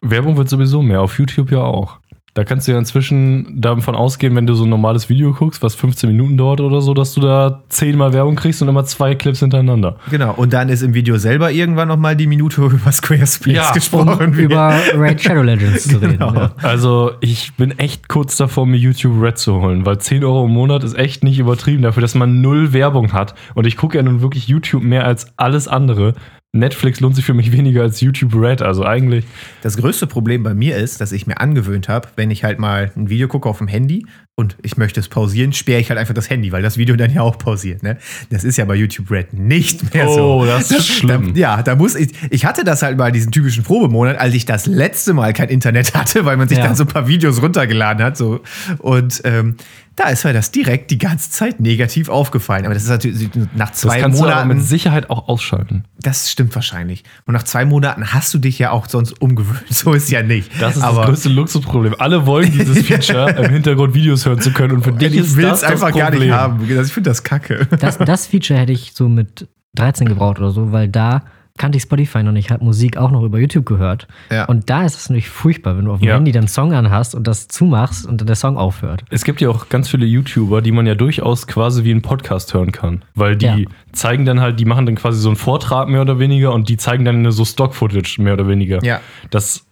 Werbung 0.00 0.36
wird 0.36 0.48
sowieso 0.48 0.82
mehr, 0.82 1.00
auf 1.00 1.18
YouTube 1.18 1.50
ja 1.50 1.60
auch. 1.60 2.00
Da 2.36 2.44
kannst 2.44 2.68
du 2.68 2.72
ja 2.72 2.78
inzwischen 2.78 3.58
davon 3.58 3.94
ausgehen, 3.94 4.36
wenn 4.36 4.46
du 4.46 4.52
so 4.52 4.64
ein 4.64 4.68
normales 4.68 5.08
Video 5.08 5.32
guckst, 5.32 5.62
was 5.62 5.74
15 5.74 6.10
Minuten 6.10 6.36
dauert 6.36 6.60
oder 6.60 6.82
so, 6.82 6.92
dass 6.92 7.14
du 7.14 7.22
da 7.22 7.62
zehnmal 7.70 8.12
Werbung 8.12 8.36
kriegst 8.36 8.60
und 8.60 8.68
immer 8.68 8.84
zwei 8.84 9.14
Clips 9.14 9.40
hintereinander. 9.40 9.96
Genau. 10.10 10.34
Und 10.34 10.52
dann 10.52 10.68
ist 10.68 10.82
im 10.82 10.92
Video 10.92 11.16
selber 11.16 11.50
irgendwann 11.50 11.88
noch 11.88 11.96
mal 11.96 12.14
die 12.14 12.26
Minute 12.26 12.60
über 12.60 12.92
Squarespace 12.92 13.54
Ja, 13.54 13.72
gesprochen. 13.72 14.36
wird. 14.36 14.50
Über 14.52 14.74
Raid 14.94 15.22
Shadow 15.22 15.40
Legends 15.40 15.88
zu 15.88 15.96
reden. 15.96 16.18
Genau. 16.18 16.34
Ja. 16.34 16.50
Also 16.62 17.12
ich 17.22 17.54
bin 17.54 17.70
echt 17.78 18.10
kurz 18.10 18.36
davor, 18.36 18.66
mir 18.66 18.76
YouTube 18.76 19.18
Red 19.22 19.38
zu 19.38 19.54
holen, 19.62 19.86
weil 19.86 19.96
10 19.96 20.22
Euro 20.22 20.44
im 20.44 20.52
Monat 20.52 20.84
ist 20.84 20.92
echt 20.94 21.24
nicht 21.24 21.38
übertrieben 21.38 21.82
dafür, 21.82 22.02
dass 22.02 22.14
man 22.14 22.42
null 22.42 22.74
Werbung 22.74 23.14
hat. 23.14 23.34
Und 23.54 23.66
ich 23.66 23.78
gucke 23.78 23.96
ja 23.96 24.02
nun 24.02 24.20
wirklich 24.20 24.46
YouTube 24.46 24.82
mehr 24.82 25.06
als 25.06 25.26
alles 25.38 25.68
andere. 25.68 26.12
Netflix 26.58 27.00
lohnt 27.00 27.16
sich 27.16 27.24
für 27.24 27.34
mich 27.34 27.52
weniger 27.52 27.82
als 27.82 28.00
YouTube 28.00 28.34
Red, 28.34 28.62
also 28.62 28.84
eigentlich. 28.84 29.24
Das 29.62 29.76
größte 29.76 30.06
Problem 30.06 30.42
bei 30.42 30.54
mir 30.54 30.76
ist, 30.76 31.00
dass 31.00 31.12
ich 31.12 31.26
mir 31.26 31.40
angewöhnt 31.40 31.88
habe, 31.88 32.08
wenn 32.16 32.30
ich 32.30 32.44
halt 32.44 32.58
mal 32.58 32.92
ein 32.96 33.08
Video 33.08 33.28
gucke 33.28 33.48
auf 33.48 33.58
dem 33.58 33.68
Handy 33.68 34.06
und 34.38 34.54
ich 34.62 34.76
möchte 34.76 35.00
es 35.00 35.08
pausieren, 35.08 35.54
sperre 35.54 35.80
ich 35.80 35.88
halt 35.88 35.98
einfach 35.98 36.12
das 36.12 36.28
Handy, 36.28 36.52
weil 36.52 36.60
das 36.62 36.76
Video 36.76 36.94
dann 36.94 37.10
ja 37.10 37.22
auch 37.22 37.38
pausiert. 37.38 37.82
Ne? 37.82 37.96
Das 38.28 38.44
ist 38.44 38.58
ja 38.58 38.66
bei 38.66 38.74
YouTube 38.74 39.10
Red 39.10 39.32
nicht 39.32 39.94
mehr 39.94 40.06
so. 40.08 40.40
Oh, 40.42 40.44
das 40.44 40.70
ist 40.70 40.86
schlimm. 40.88 41.32
Da, 41.32 41.40
ja, 41.40 41.62
da 41.62 41.74
muss 41.74 41.94
ich. 41.94 42.10
Ich 42.30 42.44
hatte 42.44 42.62
das 42.62 42.82
halt 42.82 42.98
mal 42.98 43.10
diesen 43.10 43.32
typischen 43.32 43.64
Probemonat, 43.64 44.18
als 44.18 44.34
ich 44.34 44.44
das 44.44 44.66
letzte 44.66 45.14
Mal 45.14 45.32
kein 45.32 45.48
Internet 45.48 45.94
hatte, 45.94 46.26
weil 46.26 46.36
man 46.36 46.48
sich 46.48 46.58
Ja. 46.58 46.64
dann 46.64 46.76
so 46.76 46.84
ein 46.84 46.88
paar 46.88 47.08
Videos 47.08 47.40
runtergeladen 47.40 48.04
hat. 48.04 48.18
So. 48.18 48.40
Und 48.78 49.22
ähm, 49.24 49.56
da 49.94 50.10
ist 50.10 50.24
mir 50.26 50.34
das 50.34 50.50
direkt 50.50 50.90
die 50.90 50.98
ganze 50.98 51.30
Zeit 51.30 51.58
negativ 51.58 52.10
aufgefallen. 52.10 52.66
Aber 52.66 52.74
das 52.74 52.82
ist 52.82 52.90
natürlich 52.90 53.30
nach 53.54 53.70
Das 53.70 53.80
zwei 53.80 53.98
kannst 54.00 54.20
du 54.20 54.24
aber 54.26 54.32
Monaten. 54.44 54.48
mit 54.58 54.66
Sicherheit 54.66 55.08
auch 55.08 55.26
ausschalten. 55.28 55.84
Das 55.98 56.30
stimmt 56.30 56.54
wahrscheinlich. 56.54 57.02
Und 57.24 57.32
nach 57.32 57.44
zwei 57.44 57.64
Monaten 57.64 58.12
hast 58.12 58.34
du 58.34 58.38
dich 58.38 58.58
ja 58.58 58.72
auch 58.72 58.86
sonst 58.90 59.18
umgewöhnt. 59.22 59.62
So 59.70 59.94
ist 59.94 60.10
ja 60.10 60.22
nicht. 60.22 60.50
Das 60.60 60.76
ist 60.76 60.82
Aber 60.82 60.98
das 60.98 61.06
größte 61.06 61.28
Luxusproblem. 61.30 61.94
Alle 61.98 62.26
wollen 62.26 62.52
dieses 62.52 62.82
Feature, 62.86 63.30
im 63.42 63.50
Hintergrund 63.50 63.94
Videos 63.94 64.25
hören 64.26 64.40
zu 64.40 64.52
können. 64.52 64.74
Und 64.74 64.82
für 64.84 64.92
dich 64.92 65.12
ich 65.14 65.20
ist 65.20 65.36
will 65.36 65.44
das 65.44 65.62
es 65.62 65.64
einfach 65.64 65.88
das 65.88 65.96
gar 65.96 66.10
nicht 66.10 66.18
Problem. 66.20 66.34
haben. 66.34 66.60
Ich 66.84 66.92
finde 66.92 67.10
das 67.10 67.22
kacke. 67.22 67.66
Das, 67.80 67.98
das 67.98 68.26
Feature 68.26 68.58
hätte 68.58 68.72
ich 68.72 68.92
so 68.94 69.08
mit 69.08 69.48
13 69.76 70.08
gebraucht 70.08 70.38
oder 70.38 70.50
so, 70.50 70.72
weil 70.72 70.88
da 70.88 71.22
kannte 71.58 71.76
ich 71.78 71.84
Spotify 71.84 72.22
noch 72.22 72.32
nicht, 72.32 72.50
habe 72.50 72.62
Musik 72.62 72.98
auch 72.98 73.10
noch 73.10 73.22
über 73.22 73.38
YouTube 73.38 73.64
gehört. 73.64 74.06
Ja. 74.30 74.44
Und 74.44 74.68
da 74.68 74.84
ist 74.84 74.94
es 74.96 75.08
natürlich 75.08 75.30
furchtbar, 75.30 75.78
wenn 75.78 75.86
du 75.86 75.92
auf 75.92 76.00
dem 76.00 76.08
Ja. 76.08 76.14
Handy 76.16 76.30
dann 76.30 76.40
einen 76.42 76.48
Song 76.48 76.74
anhast 76.74 77.14
und 77.14 77.26
das 77.26 77.48
zumachst 77.48 78.04
und 78.06 78.20
dann 78.20 78.26
der 78.26 78.36
Song 78.36 78.58
aufhört. 78.58 79.04
Es 79.08 79.24
gibt 79.24 79.40
ja 79.40 79.48
auch 79.48 79.70
ganz 79.70 79.88
viele 79.88 80.04
YouTuber, 80.04 80.60
die 80.60 80.70
man 80.72 80.86
ja 80.86 80.94
durchaus 80.94 81.46
quasi 81.46 81.82
wie 81.84 81.92
einen 81.92 82.02
Podcast 82.02 82.52
hören 82.52 82.72
kann. 82.72 83.04
Weil 83.14 83.36
die 83.36 83.46
Ja. 83.46 83.56
zeigen 83.92 84.26
dann 84.26 84.40
halt, 84.42 84.60
die 84.60 84.66
machen 84.66 84.84
dann 84.84 84.96
quasi 84.96 85.18
so 85.18 85.30
einen 85.30 85.36
Vortrag 85.36 85.88
mehr 85.88 86.02
oder 86.02 86.18
weniger 86.18 86.52
und 86.52 86.68
die 86.68 86.76
zeigen 86.76 87.06
dann 87.06 87.30
so 87.30 87.44
Stock-Footage 87.46 88.20
mehr 88.20 88.34
oder 88.34 88.48
weniger. 88.48 88.82
Ja. 88.84 89.00
Das, 89.30 89.65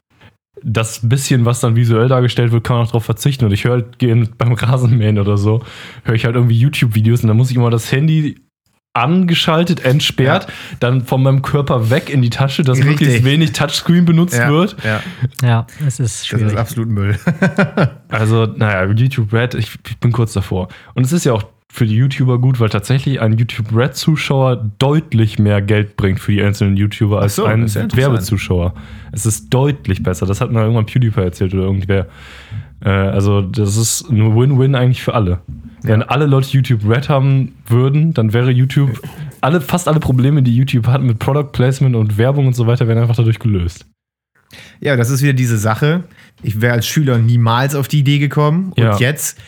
das 0.66 1.06
bisschen, 1.06 1.44
was 1.44 1.60
dann 1.60 1.76
visuell 1.76 2.08
dargestellt 2.08 2.50
wird, 2.50 2.64
kann 2.64 2.76
man 2.76 2.86
auch 2.86 2.90
darauf 2.90 3.04
verzichten. 3.04 3.44
Und 3.44 3.52
ich 3.52 3.64
höre 3.64 3.72
halt 3.72 3.98
gehen 3.98 4.30
beim 4.38 4.52
Rasenmähen 4.54 5.18
oder 5.18 5.36
so, 5.36 5.62
höre 6.04 6.14
ich 6.14 6.24
halt 6.24 6.34
irgendwie 6.36 6.58
YouTube-Videos 6.58 7.20
und 7.22 7.28
dann 7.28 7.36
muss 7.36 7.50
ich 7.50 7.56
immer 7.56 7.70
das 7.70 7.92
Handy 7.92 8.36
angeschaltet, 8.96 9.84
entsperrt, 9.84 10.46
dann 10.78 11.04
von 11.04 11.20
meinem 11.22 11.42
Körper 11.42 11.90
weg 11.90 12.08
in 12.10 12.22
die 12.22 12.30
Tasche, 12.30 12.62
dass 12.62 12.78
Richtig. 12.78 12.90
möglichst 13.00 13.24
wenig 13.24 13.50
Touchscreen 13.52 14.04
benutzt 14.04 14.36
Ja. 14.38 14.48
wird. 14.50 14.76
ja. 14.84 15.00
Ja, 15.42 15.66
es 15.84 15.98
ist 15.98 16.20
Das 16.20 16.26
schwierig. 16.26 16.46
ist 16.52 16.56
absolut 16.56 16.88
Müll. 16.88 17.18
Also, 18.08 18.46
naja, 18.46 18.84
YouTube 18.92 19.32
Red, 19.32 19.54
ich, 19.54 19.72
ich 19.88 19.98
bin 19.98 20.12
kurz 20.12 20.32
davor. 20.34 20.68
Und 20.94 21.04
es 21.04 21.10
ist 21.12 21.24
ja 21.24 21.32
auch 21.32 21.42
für 21.74 21.86
die 21.86 21.96
YouTuber 21.96 22.38
gut, 22.38 22.60
weil 22.60 22.68
tatsächlich 22.68 23.20
ein 23.20 23.36
YouTube 23.36 23.74
Red-Zuschauer 23.74 24.70
deutlich 24.78 25.40
mehr 25.40 25.60
Geld 25.60 25.96
bringt 25.96 26.20
für 26.20 26.30
die 26.30 26.40
einzelnen 26.40 26.76
YouTuber 26.76 27.20
als 27.20 27.34
so, 27.34 27.46
ein 27.46 27.66
ja. 27.66 27.96
Werbezuschauer. 27.96 28.74
Es 29.10 29.26
ist 29.26 29.52
deutlich 29.52 30.04
besser. 30.04 30.24
Das 30.24 30.40
hat 30.40 30.52
mir 30.52 30.60
irgendwann 30.60 30.86
PewDiePie 30.86 31.20
erzählt 31.20 31.52
oder 31.52 31.64
irgendwer. 31.64 32.06
Äh, 32.80 32.90
also, 32.90 33.42
das 33.42 33.76
ist 33.76 34.08
eine 34.08 34.36
Win-Win 34.36 34.76
eigentlich 34.76 35.02
für 35.02 35.14
alle. 35.14 35.40
Wenn 35.82 36.04
alle 36.04 36.26
Leute 36.26 36.48
YouTube 36.52 36.88
Red 36.88 37.08
haben 37.08 37.56
würden, 37.66 38.14
dann 38.14 38.32
wäre 38.32 38.52
YouTube, 38.52 39.02
alle, 39.40 39.60
fast 39.60 39.88
alle 39.88 39.98
Probleme, 39.98 40.44
die 40.44 40.54
YouTube 40.54 40.86
hat 40.86 41.02
mit 41.02 41.18
Product 41.18 41.50
Placement 41.50 41.96
und 41.96 42.16
Werbung 42.18 42.46
und 42.46 42.54
so 42.54 42.68
weiter, 42.68 42.86
werden 42.86 43.00
einfach 43.00 43.16
dadurch 43.16 43.40
gelöst. 43.40 43.84
Ja, 44.80 44.94
das 44.94 45.10
ist 45.10 45.22
wieder 45.22 45.32
diese 45.32 45.58
Sache. 45.58 46.04
Ich 46.40 46.60
wäre 46.60 46.74
als 46.74 46.86
Schüler 46.86 47.18
niemals 47.18 47.74
auf 47.74 47.88
die 47.88 47.98
Idee 47.98 48.20
gekommen. 48.20 48.72
Und 48.76 48.78
Ja. 48.84 48.96
jetzt 48.98 49.40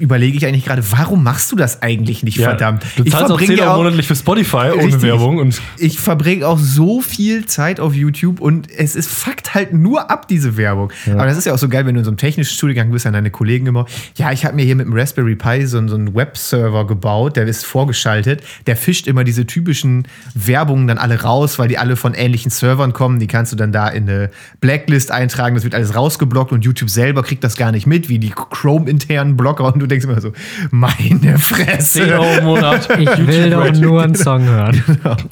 überlege 0.00 0.36
ich 0.36 0.46
eigentlich 0.46 0.64
gerade, 0.64 0.82
warum 0.92 1.22
machst 1.22 1.52
du 1.52 1.56
das 1.56 1.82
eigentlich 1.82 2.22
nicht, 2.22 2.38
verdammt? 2.38 2.84
Du 2.96 3.04
ich 3.04 3.12
zahlst 3.12 3.30
auch 3.30 3.38
10 3.38 3.46
verbringe 3.46 3.70
Euro 3.70 3.82
monatlich 3.82 4.06
für 4.06 4.16
Spotify 4.16 4.70
ohne 4.72 4.84
Richtig. 4.84 5.02
Werbung 5.02 5.38
und 5.38 5.60
ich 5.76 6.00
verbringe 6.00 6.46
auch 6.46 6.58
so 6.58 7.00
viel 7.02 7.46
Zeit 7.46 7.80
auf 7.80 7.94
YouTube 7.94 8.40
und 8.40 8.70
es 8.70 8.96
ist 8.96 9.10
fuckt 9.10 9.54
halt 9.54 9.74
nur 9.74 10.10
ab, 10.10 10.26
diese 10.28 10.56
Werbung. 10.56 10.90
Aber 11.12 11.26
das 11.26 11.36
ist 11.36 11.44
ja 11.44 11.52
auch 11.52 11.58
so 11.58 11.68
geil, 11.68 11.84
wenn 11.86 11.94
du 11.94 12.00
in 12.00 12.04
so 12.04 12.10
einem 12.10 12.16
technischen 12.16 12.54
Studiengang 12.54 12.90
bist, 12.90 13.04
dann 13.04 13.12
deine 13.12 13.30
Kollegen 13.30 13.66
immer, 13.66 13.86
ja, 14.16 14.32
ich 14.32 14.44
habe 14.44 14.56
mir 14.56 14.64
hier 14.64 14.76
mit 14.76 14.86
dem 14.86 14.94
Raspberry 14.94 15.36
Pi 15.36 15.66
so, 15.66 15.86
so 15.86 15.94
einen 15.94 16.14
Webserver 16.14 16.86
gebaut, 16.86 17.36
der 17.36 17.46
ist 17.46 17.66
vorgeschaltet, 17.66 18.42
der 18.66 18.76
fischt 18.76 19.06
immer 19.06 19.24
diese 19.24 19.46
typischen 19.46 20.08
Werbungen 20.34 20.86
dann 20.86 20.98
alle 20.98 21.22
raus, 21.22 21.58
weil 21.58 21.68
die 21.68 21.76
alle 21.76 21.96
von 21.96 22.14
ähnlichen 22.14 22.50
Servern 22.50 22.94
kommen, 22.94 23.18
die 23.18 23.26
kannst 23.26 23.52
du 23.52 23.56
dann 23.56 23.72
da 23.72 23.88
in 23.88 24.08
eine 24.08 24.30
Blacklist 24.60 25.10
eintragen, 25.10 25.54
das 25.54 25.64
wird 25.64 25.74
alles 25.74 25.94
rausgeblockt 25.94 26.52
und 26.52 26.64
YouTube 26.64 26.88
selber 26.88 27.22
kriegt 27.22 27.44
das 27.44 27.56
gar 27.56 27.70
nicht 27.70 27.86
mit, 27.86 28.08
wie 28.08 28.18
die 28.18 28.30
Chrome-internen 28.30 29.36
Blocker 29.36 29.64
und 29.64 29.89
du 29.90 29.94
denkst 29.94 30.06
immer 30.06 30.20
so, 30.20 30.32
meine 30.70 31.38
Fresse. 31.38 32.00
10 32.04 32.12
Euro 32.12 32.38
im 32.38 32.44
Monat. 32.44 32.88
Ich 33.00 33.26
will 33.26 33.50
doch 33.50 33.72
nur 33.72 34.02
einen 34.02 34.14
Song 34.14 34.44
hören. 34.44 34.82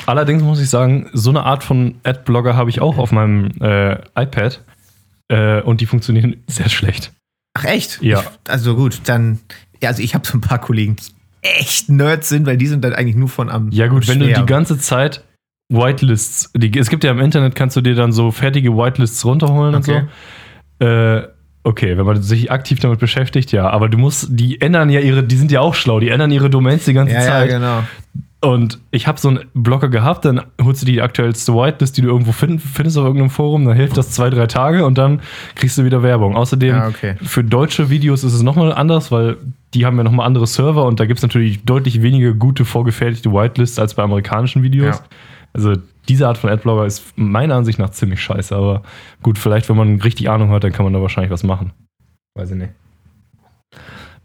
Allerdings 0.07 0.43
muss 0.43 0.61
ich 0.61 0.69
sagen, 0.71 1.09
so 1.13 1.31
eine 1.31 1.45
Art 1.45 1.65
von 1.65 1.95
Adblogger 2.03 2.57
habe 2.57 2.71
ich 2.71 2.81
auch 2.81 2.99
auf 2.99 3.13
meinem 3.13 3.51
äh, 3.61 3.95
iPad 4.17 4.63
äh, 5.29 5.61
und 5.63 5.81
die 5.81 5.87
funktionieren 5.87 6.37
sehr 6.47 6.69
schlecht. 6.69 7.13
Ach 7.55 7.65
echt? 7.65 8.03
Ja. 8.03 8.21
Ich, 8.21 8.51
also 8.51 8.77
gut, 8.77 9.01
dann, 9.05 9.41
ja, 9.83 9.89
also 9.91 10.03
ich 10.03 10.15
habe 10.15 10.27
so 10.27 10.37
ein 10.37 10.41
paar 10.41 10.59
Kollegen, 10.59 10.97
die 10.97 11.13
echt 11.43 11.89
Nerds 11.89 12.29
sind, 12.29 12.47
weil 12.47 12.57
die 12.57 12.67
sind 12.67 12.85
dann 12.85 12.93
eigentlich 12.95 13.17
nur 13.17 13.29
von 13.29 13.49
am 13.51 13.71
Ja 13.71 13.87
gut, 13.89 14.09
am 14.09 14.15
wenn 14.15 14.21
du 14.21 14.33
die 14.33 14.47
ganze 14.47 14.79
Zeit 14.79 15.25
Whitelists, 15.71 16.51
die, 16.57 16.77
es 16.79 16.89
gibt 16.89 17.05
ja 17.05 17.11
im 17.11 17.21
Internet, 17.21 17.55
kannst 17.55 17.77
du 17.77 17.81
dir 17.81 17.95
dann 17.95 18.13
so 18.13 18.31
fertige 18.31 18.75
Whitelists 18.75 19.25
runterholen 19.25 19.75
Okay. 19.75 19.97
und 20.01 20.09
so. 20.81 20.87
Äh, 20.87 21.29
okay, 21.65 21.97
wenn 21.99 22.07
man 22.07 22.23
sich 22.23 22.51
aktiv 22.51 22.81
damit 22.81 22.99
beschäftigt, 22.99 23.53
ja, 23.53 23.69
aber 23.69 23.89
du 23.89 23.99
musst, 23.99 24.29
die 24.31 24.61
ändern 24.61 24.91
ja 24.91 25.01
ihre, 25.01 25.23
die 25.23 25.37
sind 25.37 25.51
ja 25.51 25.61
auch 25.61 25.75
schlau, 25.75 26.01
die 26.01 26.09
ändern 26.09 26.31
ihre 26.31 26.51
Domains 26.51 26.85
die 26.85 26.95
ganze 26.95 27.15
ja, 27.15 27.21
ja, 27.21 27.27
Zeit. 27.27 27.51
genau. 27.51 27.83
Und 28.41 28.79
ich 28.93 29.09
habe 29.09 29.19
so 29.19 29.29
einen 29.29 29.41
Blocker 29.53 29.89
gehabt, 29.89 30.25
dann 30.25 30.41
holst 30.63 30.83
du 30.83 30.87
die 30.87 31.03
aktuellste 31.03 31.53
Whitelist, 31.55 31.97
die 31.97 32.03
du 32.03 32.09
irgendwo 32.09 32.31
find, 32.31 32.63
findest 32.63 32.97
auf 32.97 33.05
irgendeinem 33.05 33.31
Forum, 33.31 33.65
dann 33.65 33.75
hilft 33.75 33.97
das 33.97 34.13
zwei, 34.13 34.31
drei 34.31 34.47
Tage 34.47 34.87
und 34.87 34.97
dann 34.97 35.21
kriegst 35.57 35.77
du 35.77 35.85
wieder 35.85 36.05
Werbung. 36.05 36.37
Außerdem, 36.37 36.77
Ja, 36.77 36.87
okay. 36.87 37.17
für 37.21 37.43
deutsche 37.43 37.91
Videos 37.91 38.23
ist 38.23 38.35
es 38.35 38.43
nochmal 38.43 38.73
anders, 38.73 39.11
weil 39.11 39.39
die 39.75 39.85
haben 39.85 39.97
ja 39.97 40.05
nochmal 40.05 40.25
andere 40.25 40.47
Server 40.47 40.85
und 40.85 41.01
da 41.01 41.07
gibt 41.07 41.19
es 41.19 41.23
natürlich 41.23 41.65
deutlich 41.65 42.01
weniger 42.01 42.33
gute 42.33 42.65
vorgefertigte 42.65 43.33
Whitelists 43.33 43.81
als 43.81 43.95
bei 43.95 44.05
amerikanischen 44.05 44.63
Videos. 44.63 44.99
Ja. 44.99 45.05
Also 45.59 45.75
diese 46.09 46.29
Art 46.29 46.39
von 46.39 46.51
Adblogger 46.51 46.87
ist 46.87 47.03
meiner 47.17 47.57
Ansicht 47.57 47.81
nach 47.81 47.91
ziemlich 47.91 48.23
scheiße, 48.23 48.55
aber 48.55 48.83
gut, 49.25 49.39
vielleicht, 49.39 49.69
wenn 49.69 49.77
man 49.77 50.01
richtig 50.01 50.31
Ahnung 50.31 50.51
hat, 50.51 50.63
dann 50.63 50.71
kann 50.73 50.85
man 50.85 50.93
da 50.93 51.03
wahrscheinlich 51.03 51.33
was 51.33 51.43
machen. 51.43 51.73
Weiß 52.37 52.53
ich 52.53 52.57
nicht. 52.57 52.71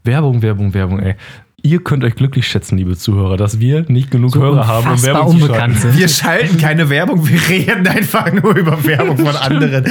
Werbung, 0.04 0.40
Werbung, 0.42 0.72
Werbung, 0.74 1.00
ey. 1.00 1.16
Ihr 1.62 1.82
könnt 1.82 2.04
euch 2.04 2.14
glücklich 2.14 2.46
schätzen, 2.46 2.78
liebe 2.78 2.96
Zuhörer, 2.96 3.36
dass 3.36 3.58
wir 3.58 3.84
nicht 3.88 4.12
genug 4.12 4.32
So 4.32 4.40
Hörer 4.42 4.68
haben, 4.68 4.92
um 4.92 5.02
Werbung 5.02 5.26
zu 5.38 5.44
unbekannt 5.44 5.74
schalten. 5.74 5.92
sind. 5.92 5.98
Wir 5.98 6.08
schalten 6.08 6.58
keine 6.58 6.88
Werbung, 6.88 7.26
wir 7.26 7.48
reden 7.48 7.88
einfach 7.88 8.32
nur 8.32 8.54
über 8.54 8.84
Werbung 8.84 9.18
von 9.18 9.34
anderen. 9.34 9.84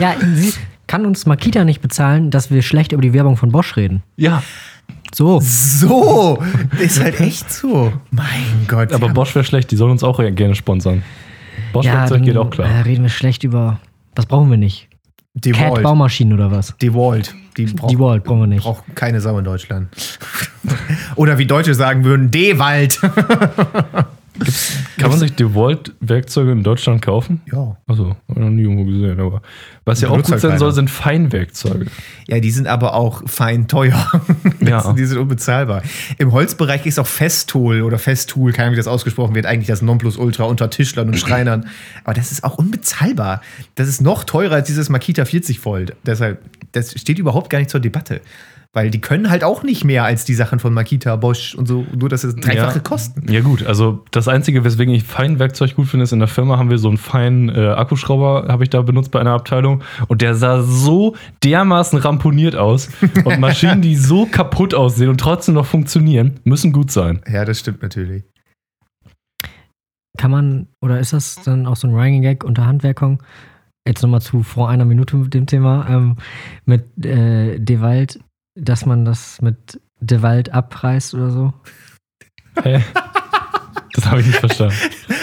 Ja, 0.00 0.16
kann 0.88 1.06
uns 1.06 1.24
Makita 1.24 1.64
nicht 1.64 1.82
bezahlen, 1.82 2.32
dass 2.32 2.50
wir 2.50 2.62
schlecht 2.62 2.90
über 2.90 3.02
die 3.02 3.12
Werbung 3.12 3.36
von 3.36 3.52
Bosch 3.52 3.76
reden. 3.76 4.02
Ja, 4.16 4.42
So. 5.14 5.40
So, 5.40 6.42
ist 6.80 7.00
halt 7.02 7.20
echt 7.20 7.50
so. 7.52 7.92
Mein 8.10 8.66
Gott. 8.66 8.92
aber 8.92 9.08
ja. 9.08 9.12
Bosch 9.12 9.34
wäre 9.34 9.44
schlecht, 9.44 9.70
die 9.70 9.76
sollen 9.76 9.92
uns 9.92 10.02
auch 10.02 10.18
gerne 10.18 10.54
sponsern. 10.54 11.02
Bosch 11.72 11.84
Ja, 11.86 11.94
Werkzeug 11.94 12.22
geht 12.22 12.36
auch 12.36 12.50
klar. 12.50 12.68
Äh, 12.68 12.80
reden 12.82 13.02
wir 13.02 13.10
schlecht 13.10 13.44
über. 13.44 13.78
Was 14.14 14.26
brauchen 14.26 14.50
wir 14.50 14.56
nicht? 14.56 14.88
Cat 15.34 15.44
DeWalt. 15.56 15.82
Baumaschinen 15.82 16.34
oder 16.34 16.50
was? 16.50 16.76
DeWalt. 16.78 17.34
Die 17.56 17.66
braucht, 17.66 17.90
Die 17.90 17.98
Walt 17.98 18.24
brauchen 18.24 18.40
wir 18.40 18.46
nicht. 18.46 18.62
braucht 18.62 18.84
keine 18.94 19.20
Sau 19.20 19.38
in 19.38 19.44
Deutschland. 19.44 19.88
Oder 21.16 21.36
wie 21.36 21.44
Deutsche 21.46 21.74
sagen 21.74 22.02
würden, 22.04 22.30
D-Wald. 24.34 24.98
Kann 24.98 25.10
man 25.10 25.18
sich 25.18 25.34
DeWalt-Werkzeuge 25.34 26.52
in 26.52 26.62
Deutschland 26.62 27.02
kaufen? 27.02 27.42
Ja. 27.52 27.76
Achso, 27.86 28.08
habe 28.08 28.16
ich 28.28 28.38
noch 28.38 28.50
nie 28.50 28.62
irgendwo 28.62 28.84
gesehen. 28.84 29.20
Aber 29.20 29.42
was 29.84 30.00
ja 30.00 30.08
auch 30.08 30.16
gut 30.16 30.30
halt 30.30 30.40
sein 30.40 30.58
soll, 30.58 30.72
sind 30.72 30.90
Feinwerkzeuge. 30.90 31.86
Ja, 32.28 32.40
die 32.40 32.50
sind 32.50 32.66
aber 32.66 32.94
auch 32.94 33.22
fein 33.28 33.68
teuer. 33.68 34.10
Ja. 34.60 34.92
Die 34.92 35.04
sind 35.04 35.18
unbezahlbar. 35.18 35.82
Im 36.18 36.30
Holzbereich 36.32 36.86
ist 36.86 36.98
auch 37.00 37.06
Festool 37.06 37.82
oder 37.82 37.98
Festool, 37.98 38.52
keine 38.52 38.66
Ahnung, 38.66 38.74
wie 38.74 38.76
das 38.76 38.86
ausgesprochen 38.86 39.34
wird, 39.34 39.44
eigentlich 39.44 39.66
das 39.66 39.82
Nonplusultra 39.82 40.44
unter 40.44 40.70
Tischlern 40.70 41.08
und 41.08 41.18
Schreinern. 41.18 41.66
Aber 42.04 42.14
das 42.14 42.30
ist 42.30 42.44
auch 42.44 42.58
unbezahlbar. 42.58 43.42
Das 43.74 43.88
ist 43.88 44.00
noch 44.00 44.22
teurer 44.22 44.54
als 44.54 44.68
dieses 44.68 44.88
Makita 44.88 45.24
40 45.24 45.64
Volt. 45.64 45.96
Deshalb, 46.06 46.40
das 46.70 46.92
steht 46.92 47.18
überhaupt 47.18 47.50
gar 47.50 47.58
nicht 47.58 47.70
zur 47.70 47.80
Debatte. 47.80 48.20
Weil 48.74 48.90
die 48.90 49.02
können 49.02 49.28
halt 49.28 49.44
auch 49.44 49.62
nicht 49.62 49.84
mehr 49.84 50.04
als 50.04 50.24
die 50.24 50.32
Sachen 50.32 50.58
von 50.58 50.72
Makita, 50.72 51.16
Bosch 51.16 51.54
und 51.54 51.68
so, 51.68 51.84
nur 51.94 52.08
dass 52.08 52.24
es 52.24 52.34
dreifache 52.36 52.76
ja. 52.76 52.80
kosten. 52.80 53.30
Ja, 53.30 53.40
gut. 53.40 53.66
Also, 53.66 54.02
das 54.12 54.28
Einzige, 54.28 54.64
weswegen 54.64 54.94
ich 54.94 55.04
Feinwerkzeug 55.04 55.76
gut 55.76 55.88
finde, 55.88 56.04
ist 56.04 56.12
in 56.12 56.20
der 56.20 56.28
Firma 56.28 56.56
haben 56.56 56.70
wir 56.70 56.78
so 56.78 56.88
einen 56.88 56.96
feinen 56.96 57.50
äh, 57.50 57.68
Akkuschrauber, 57.68 58.46
habe 58.48 58.64
ich 58.64 58.70
da 58.70 58.80
benutzt 58.80 59.10
bei 59.10 59.20
einer 59.20 59.32
Abteilung. 59.32 59.82
Und 60.08 60.22
der 60.22 60.34
sah 60.34 60.62
so 60.62 61.16
dermaßen 61.44 61.98
ramponiert 61.98 62.56
aus. 62.56 62.88
Und 63.24 63.40
Maschinen, 63.40 63.82
die 63.82 63.94
so 63.94 64.24
kaputt 64.24 64.72
aussehen 64.72 65.10
und 65.10 65.20
trotzdem 65.20 65.54
noch 65.54 65.66
funktionieren, 65.66 66.40
müssen 66.44 66.72
gut 66.72 66.90
sein. 66.90 67.20
Ja, 67.30 67.44
das 67.44 67.60
stimmt 67.60 67.82
natürlich. 67.82 68.24
Kann 70.16 70.30
man, 70.30 70.68
oder 70.80 70.98
ist 70.98 71.12
das 71.12 71.36
dann 71.42 71.66
auch 71.66 71.76
so 71.76 71.88
ein 71.88 71.94
Running 71.94 72.22
Gag 72.22 72.44
unter 72.44 72.66
Handwerkung? 72.66 73.22
Jetzt 73.86 74.02
nochmal 74.02 74.20
zu 74.20 74.42
vor 74.42 74.70
einer 74.70 74.84
Minute 74.84 75.16
mit 75.16 75.34
dem 75.34 75.46
Thema, 75.46 75.86
ähm, 75.88 76.16
mit 76.64 77.04
äh, 77.04 77.58
Dewald, 77.58 78.20
dass 78.54 78.86
man 78.86 79.04
das 79.04 79.40
mit 79.42 79.80
Dewald 80.00 80.52
abreißt 80.52 81.14
oder 81.14 81.30
so. 81.30 81.52
Hä? 82.62 82.82
Das 83.94 84.06
habe 84.06 84.20
ich 84.20 84.26
nicht 84.26 84.38
verstanden. 84.38 84.74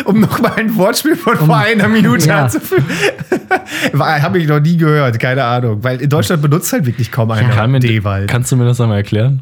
Um 0.06 0.20
nochmal 0.20 0.54
ein 0.58 0.76
Wortspiel 0.76 1.16
von 1.16 1.38
Um- 1.38 1.48
vor 1.48 1.58
einer 1.58 1.88
Minute 1.88 2.28
Ja. 2.28 2.44
anzufügen. 2.44 2.86
Habe 4.00 4.38
ich 4.40 4.48
noch 4.48 4.60
nie 4.60 4.78
gehört, 4.78 5.20
keine 5.20 5.44
Ahnung. 5.44 5.84
Weil 5.84 6.02
in 6.02 6.10
Deutschland 6.10 6.42
benutzt 6.42 6.72
halt 6.72 6.86
wirklich 6.86 7.12
kaum 7.12 7.32
einer 7.32 7.50
Kann 7.50 7.80
D-Wald. 7.80 8.30
Kannst 8.30 8.52
du 8.52 8.56
mir 8.56 8.66
das 8.66 8.80
einmal 8.80 8.98
erklären? 8.98 9.42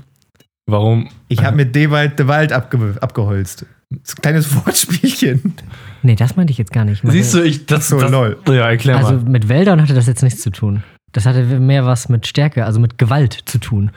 Warum? 0.66 1.10
Ich 1.28 1.44
habe 1.44 1.58
mit 1.58 1.76
D-Wald 1.76 2.20
den 2.20 2.28
Wald 2.28 2.52
abge 2.54 2.96
abgeholzt. 3.02 3.66
Das 3.90 4.00
ist 4.12 4.18
ein 4.18 4.22
kleines 4.22 4.56
Wortspielchen. 4.56 5.54
Nee, 6.04 6.16
das 6.16 6.36
meinte 6.36 6.52
ich 6.52 6.58
jetzt 6.58 6.72
gar 6.74 6.86
nicht. 6.86 7.00
Ich 7.00 7.04
meinte- 7.04 7.18
Siehst 7.22 7.34
du, 7.34 7.42
ich. 7.44 7.66
Das, 7.66 7.88
so, 7.90 8.00
das, 8.00 8.12
lol. 8.12 8.38
Ja, 8.48 8.70
erklär 8.70 8.98
Also 8.98 9.14
mal. 9.14 9.24
mit 9.30 9.50
Wäldern 9.50 9.82
hatte 9.82 9.94
das 9.94 10.08
jetzt 10.08 10.24
nichts 10.24 10.42
zu 10.42 10.50
tun. 10.52 10.84
Das 11.18 11.26
hatte 11.26 11.42
mehr 11.42 11.84
was 11.84 12.10
mit 12.10 12.28
Stärke, 12.28 12.64
also 12.64 12.80
mit 12.80 13.00
Gewalt 13.00 13.40
zu 13.46 13.58
tun. 13.58 13.90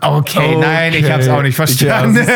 Okay, 0.00 0.56
nein, 0.56 0.92
ich 0.92 1.08
habe 1.08 1.22
es 1.22 1.28
auch 1.28 1.42
nicht 1.42 1.54
verstanden. 1.54 2.26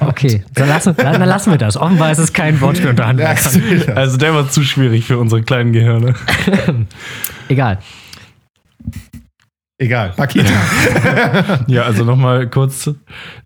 Okay, 0.00 0.42
dann 0.54 0.68
lassen, 0.68 0.94
dann 0.96 1.20
lassen 1.28 1.50
wir 1.50 1.58
das. 1.58 1.76
Offenbar 1.76 2.10
ist 2.10 2.18
es 2.18 2.32
kein 2.32 2.58
Wortspiel 2.62 2.88
unter 2.90 3.06
Handwerkern. 3.06 3.92
Also, 3.94 4.16
der 4.16 4.34
war 4.34 4.48
zu 4.48 4.62
schwierig 4.62 5.04
für 5.04 5.18
unsere 5.18 5.42
kleinen 5.42 5.74
Gehirne. 5.74 6.14
Egal. 7.48 7.78
Egal, 9.82 10.14
Makita. 10.16 10.48
Ja, 11.66 11.82
also 11.82 12.04
nochmal 12.04 12.48
kurz, 12.48 12.88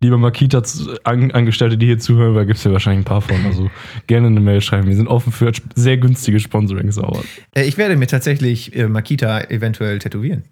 liebe 0.03 0.19
Makita-Angestellte, 0.19 1.79
die 1.79 1.87
hier 1.87 1.99
zuhören, 1.99 2.35
da 2.35 2.45
gibt 2.45 2.59
es 2.59 2.65
ja 2.65 2.73
wahrscheinlich 2.73 3.01
ein 3.01 3.09
paar 3.09 3.23
von. 3.23 3.37
Also 3.47 3.71
gerne 4.07 4.27
eine 4.27 4.41
Mail 4.41 4.61
schreiben. 4.61 4.87
Wir 4.87 4.97
sind 4.97 5.09
offen 5.09 5.33
für 5.33 5.51
sehr 5.75 5.97
günstige 5.97 6.39
Sponsorings. 6.39 6.99
Aber 6.99 7.21
Äh, 7.55 7.65
ich 7.65 7.79
werde 7.79 7.97
mir 7.97 8.07
tatsächlich 8.07 8.77
äh, 8.77 8.87
Makita 8.87 9.41
eventuell 9.49 9.99
tätowieren. 9.99 10.45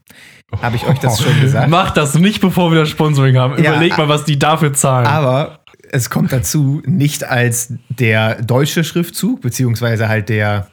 Habe 0.63 0.77
ich 0.77 0.87
euch 0.87 0.99
das 1.01 1.21
schon 1.23 1.39
gesagt? 1.43 1.69
Mach 1.69 1.91
das 1.91 2.15
nicht, 2.15 2.41
bevor 2.41 2.73
wir 2.73 2.81
das 2.81 2.89
Sponsoring 2.89 3.37
haben. 3.37 3.63
Ja, 3.63 3.73
Überleg 3.73 3.99
mal, 3.99 4.09
was 4.09 4.25
die 4.25 4.39
dafür 4.39 4.73
zahlen. 4.73 5.07
Aber 5.07 5.61
es 5.93 6.09
kommt 6.09 6.33
dazu 6.33 6.81
nicht 6.87 7.25
als 7.25 7.75
der 7.91 8.41
deutsche 8.41 8.85
Schriftzug, 8.85 9.43
beziehungsweise 9.43 10.09
halt 10.09 10.31
der 10.31 10.69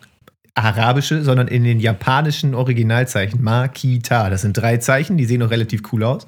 arabische, 0.54 1.24
sondern 1.24 1.48
in 1.48 1.64
den 1.64 1.80
japanischen 1.80 2.56
Originalzeichen. 2.56 3.42
Makita. 3.42 4.30
Das 4.30 4.42
sind 4.42 4.54
drei 4.54 4.78
Zeichen, 4.78 5.18
die 5.18 5.26
sehen 5.26 5.42
auch 5.44 5.50
relativ 5.50 5.82
cool 5.92 6.04
aus. 6.04 6.28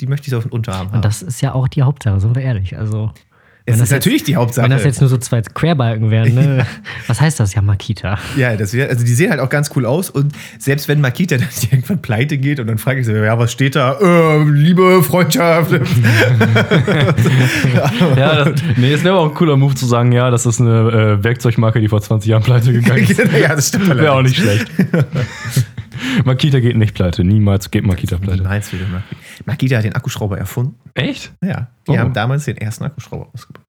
Die 0.00 0.06
möchte 0.06 0.26
ich 0.26 0.30
so 0.30 0.38
auf 0.38 0.44
den 0.44 0.52
Unterarm 0.52 0.88
haben. 0.88 0.96
Und 0.96 1.04
das 1.04 1.22
ist 1.22 1.40
ja 1.40 1.54
auch 1.54 1.68
die 1.68 1.82
Hauptsache, 1.82 2.20
sind 2.20 2.34
wir 2.34 2.42
ehrlich. 2.42 2.76
Also, 2.76 3.12
das 3.70 3.78
wenn 3.78 3.84
ist 3.84 3.90
das 3.92 3.96
jetzt- 3.96 4.04
natürlich 4.04 4.24
die 4.24 4.36
Hauptsache. 4.36 4.64
wenn 4.64 4.70
das 4.70 4.84
jetzt 4.84 5.00
nur 5.00 5.08
so 5.10 5.16
zwei 5.16 5.40
Querbalken 5.42 6.10
wären, 6.10 6.34
ne? 6.34 6.66
was 7.06 7.20
heißt 7.20 7.40
das? 7.40 7.54
Ja, 7.54 7.62
Makita. 7.62 8.18
ja, 8.36 8.56
das 8.56 8.72
wär, 8.74 8.88
also 8.88 9.04
die 9.04 9.14
sehen 9.14 9.30
halt 9.30 9.40
auch 9.40 9.48
ganz 9.48 9.70
cool 9.76 9.86
aus 9.86 10.10
und 10.10 10.32
selbst 10.58 10.88
wenn 10.88 11.00
Makita 11.00 11.36
dann 11.38 11.48
irgendwann 11.70 12.02
pleite 12.02 12.38
geht 12.38 12.60
und 12.60 12.66
dann 12.66 12.78
frage 12.78 13.00
ich 13.00 13.06
so, 13.06 13.12
ja, 13.12 13.38
was 13.38 13.52
steht 13.52 13.76
da? 13.76 13.98
Äh, 14.00 14.42
Liebe, 14.44 15.02
Freundschaft. 15.02 15.72
ja, 18.16 18.44
das, 18.44 18.62
nee, 18.76 18.92
es 18.92 19.04
wäre 19.04 19.16
auch 19.16 19.28
ein 19.28 19.34
cooler 19.34 19.56
Move 19.56 19.74
zu 19.74 19.86
sagen, 19.86 20.12
ja, 20.12 20.30
das 20.30 20.46
ist 20.46 20.60
eine 20.60 21.18
äh, 21.20 21.24
Werkzeugmarke, 21.24 21.80
die 21.80 21.88
vor 21.88 22.00
20 22.00 22.28
Jahren 22.30 22.42
pleite 22.42 22.72
gegangen 22.72 23.04
ist. 23.04 23.18
ja, 23.40 23.54
das 23.54 23.68
stimmt 23.68 23.88
Wäre 23.88 24.12
auch 24.12 24.22
nicht 24.22 24.36
schlecht. 24.36 24.66
Makita 26.24 26.60
geht 26.60 26.76
nicht 26.76 26.94
pleite. 26.94 27.24
Niemals 27.24 27.70
geht 27.70 27.84
Makita 27.84 28.16
pleite. 28.16 28.38
Niemals 28.42 28.72
würde 28.72 28.86
man. 28.90 29.02
Makita 29.46 29.76
hat 29.76 29.84
den 29.84 29.94
Akkuschrauber 29.94 30.38
erfunden. 30.38 30.76
Echt? 30.94 31.32
Ja, 31.44 31.68
die 31.86 31.92
Oh. 31.92 31.98
haben 31.98 32.12
damals 32.12 32.44
den 32.44 32.56
ersten 32.56 32.84
Akkuschrauber 32.84 33.28
ausgebaut. 33.34 33.64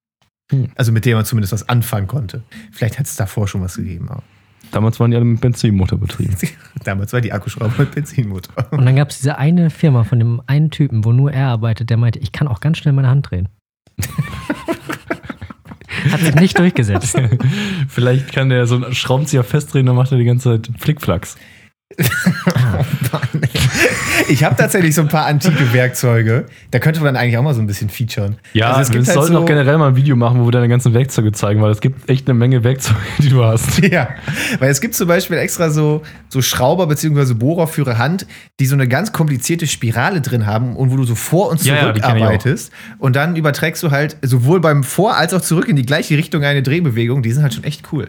Hm. 0.52 0.68
Also 0.76 0.92
mit 0.92 1.04
dem 1.04 1.16
man 1.16 1.24
zumindest 1.24 1.52
was 1.52 1.68
anfangen 1.68 2.06
konnte. 2.06 2.42
Vielleicht 2.72 2.98
hat 2.98 3.06
es 3.06 3.16
davor 3.16 3.48
schon 3.48 3.62
was 3.62 3.76
gegeben. 3.76 4.08
Aber 4.10 4.22
Damals 4.70 4.98
waren 5.00 5.10
die 5.10 5.16
alle 5.16 5.26
mit 5.26 5.40
Benzinmotor 5.42 5.98
betrieben. 5.98 6.34
damals 6.84 7.12
war 7.12 7.20
die 7.20 7.32
Akkuschrauber 7.32 7.72
mit 7.78 7.94
Benzinmotor. 7.94 8.72
Und 8.72 8.86
dann 8.86 8.96
gab 8.96 9.10
es 9.10 9.18
diese 9.18 9.36
eine 9.36 9.68
Firma 9.70 10.04
von 10.04 10.18
dem 10.18 10.40
einen 10.46 10.70
Typen, 10.70 11.04
wo 11.04 11.12
nur 11.12 11.30
er 11.32 11.48
arbeitet, 11.48 11.90
der 11.90 11.98
meinte, 11.98 12.18
ich 12.20 12.32
kann 12.32 12.48
auch 12.48 12.60
ganz 12.60 12.78
schnell 12.78 12.94
meine 12.94 13.08
Hand 13.08 13.30
drehen. 13.30 13.48
Hat 16.10 16.20
sich 16.20 16.34
nicht 16.34 16.58
durchgesetzt. 16.58 17.20
Vielleicht 17.88 18.32
kann 18.32 18.48
der 18.48 18.66
so 18.66 18.76
einen 18.76 18.94
Schraubenzieher 18.94 19.44
festdrehen, 19.44 19.86
dann 19.86 19.94
macht 19.94 20.10
er 20.10 20.18
die 20.18 20.24
ganze 20.24 20.62
Zeit 20.62 20.70
Flickflacks. 20.78 21.36
Ich 24.28 24.44
habe 24.44 24.54
tatsächlich 24.56 24.94
so 24.94 25.02
ein 25.02 25.08
paar 25.08 25.26
antike 25.26 25.72
Werkzeuge. 25.72 26.46
Da 26.70 26.78
könnte 26.78 27.00
man 27.00 27.14
dann 27.14 27.22
eigentlich 27.22 27.36
auch 27.36 27.42
mal 27.42 27.54
so 27.54 27.60
ein 27.60 27.66
bisschen 27.66 27.90
featuren. 27.90 28.36
Ja, 28.52 28.68
Also 28.70 28.82
es 28.82 28.88
wir 28.90 28.96
gibt 28.98 29.08
halt 29.08 29.14
sollten 29.18 29.32
so- 29.34 29.40
auch 29.40 29.44
generell 29.46 29.78
mal 29.78 29.88
ein 29.88 29.96
Video 29.96 30.16
machen, 30.16 30.40
wo 30.40 30.44
wir 30.46 30.52
deine 30.52 30.68
ganzen 30.68 30.94
Werkzeuge 30.94 31.32
zeigen, 31.32 31.60
weil 31.60 31.70
es 31.70 31.80
gibt 31.80 32.08
echt 32.08 32.28
eine 32.28 32.34
Menge 32.38 32.62
Werkzeuge, 32.64 32.98
die 33.18 33.28
du 33.28 33.44
hast. 33.44 33.80
Ja, 33.92 34.08
weil 34.60 34.70
es 34.70 34.80
gibt 34.80 34.94
zum 34.94 35.08
Beispiel 35.08 35.36
extra 35.38 35.70
so, 35.70 36.02
so 36.28 36.40
Schrauber 36.40 36.86
bzw. 36.86 37.34
Bohrer 37.34 37.66
für 37.66 37.98
Hand, 37.98 38.26
die 38.60 38.66
so 38.66 38.74
eine 38.74 38.86
ganz 38.88 39.12
komplizierte 39.12 39.66
Spirale 39.66 40.20
drin 40.20 40.46
haben 40.46 40.76
und 40.76 40.90
wo 40.92 40.96
du 40.96 41.04
so 41.04 41.14
vor 41.16 41.50
und 41.50 41.62
Ja, 41.64 41.74
ja, 41.74 41.80
zurück 41.82 41.96
ich 41.98 42.04
auch. 42.04 42.08
arbeitest. 42.10 42.72
Und 42.98 43.16
dann 43.16 43.34
überträgst 43.36 43.82
du 43.82 43.90
halt 43.90 44.16
sowohl 44.22 44.60
beim 44.60 44.84
Vor- 44.84 45.16
als 45.16 45.34
auch 45.34 45.40
zurück 45.40 45.68
in 45.68 45.76
die 45.76 45.84
gleiche 45.86 46.16
Richtung 46.16 46.44
eine 46.44 46.62
Drehbewegung. 46.62 47.22
Die 47.22 47.32
sind 47.32 47.42
halt 47.42 47.54
schon 47.54 47.64
echt 47.64 47.92
cool. 47.92 48.08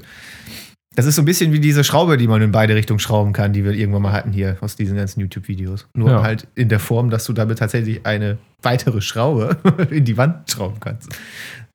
Das 0.95 1.05
ist 1.05 1.15
so 1.15 1.21
ein 1.21 1.25
bisschen 1.25 1.51
wie 1.53 1.59
diese 1.59 1.83
Schraube, 1.83 2.17
die 2.17 2.27
man 2.27 2.41
in 2.41 2.51
beide 2.51 2.75
Richtungen 2.75 2.99
schrauben 2.99 3.33
kann, 3.33 3.51
die 3.53 3.63
wir 3.65 3.71
irgendwann 3.71 4.03
mal 4.03 4.11
hatten 4.13 4.31
hier 4.31 4.57
aus 4.61 4.75
diesen 4.75 4.95
ganzen 4.97 5.21
YouTube-Videos. 5.21 5.87
Nur 5.95 6.09
Ja. 6.09 6.21
halt 6.23 6.47
in 6.55 6.69
der 6.69 6.79
Form, 6.79 7.09
dass 7.09 7.25
du 7.25 7.33
damit 7.33 7.59
tatsächlich 7.59 8.05
eine 8.05 8.37
weitere 8.61 9.01
Schraube 9.01 9.57
in 9.89 10.05
die 10.05 10.17
Wand 10.17 10.49
schrauben 10.51 10.79
kannst. 10.79 11.09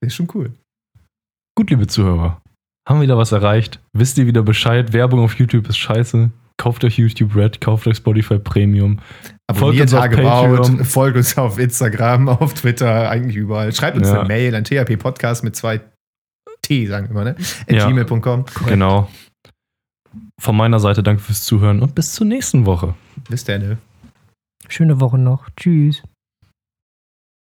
Das 0.01 0.09
ist 0.09 0.14
schon 0.14 0.29
cool. 0.35 0.53
Gut, 1.57 1.71
liebe 1.71 1.87
Zuhörer, 1.89 2.41
haben 2.89 3.01
wieder 3.01 3.19
was 3.19 3.33
erreicht. 3.33 3.81
Wisst 3.93 4.19
ihr 4.19 4.27
wieder 4.27 4.43
Bescheid? 4.45 4.93
Werbung 4.93 5.21
auf 5.21 5.35
YouTube 5.35 5.69
ist 5.69 5.79
scheiße. 5.79 6.31
Kauft 6.61 6.85
euch 6.85 6.99
YouTube 6.99 7.35
Red, 7.37 7.61
kauft 7.61 7.87
euch 7.87 7.97
Spotify 7.99 8.39
Premium. 8.39 8.99
Abonniert 9.49 9.83
uns 9.83 9.95
auf 9.95 10.01
Tagebaut, 10.01 10.57
Patreon. 10.62 10.85
folgt 10.85 11.16
uns 11.16 11.39
auf 11.39 11.59
Instagram, 11.59 12.29
auf 12.29 12.55
Twitter, 12.55 13.09
eigentlich 13.11 13.37
überall. 13.37 13.73
Schreibt 13.73 13.97
uns 13.97 14.09
Ja. 14.09 14.21
eine 14.21 14.29
Mail 14.29 14.55
an 14.55 14.64
THP 14.64 14.97
Podcast 14.97 15.43
mit 15.45 15.55
zwei 15.57 15.81
T, 16.69 16.87
sagen 16.87 17.09
wir 17.09 17.14
mal, 17.14 17.25
ne? 17.25 17.37
At 17.66 17.73
Ja. 17.73 17.89
gmail.com. 17.89 18.45
Genau. 18.66 19.09
Von 20.41 20.57
meiner 20.57 20.79
Seite 20.81 21.03
danke 21.03 21.23
fürs 21.23 21.45
Zuhören 21.45 21.81
und 21.83 21.95
bis 21.95 22.12
zur 22.14 22.27
nächsten 22.27 22.66
Woche. 22.66 22.95
Bis 23.31 23.45
dann. 23.45 23.61
ne? 23.62 23.79
Schöne 24.69 25.01
Woche 25.01 25.16
noch. 25.19 25.49
Tschüss. 25.57 26.03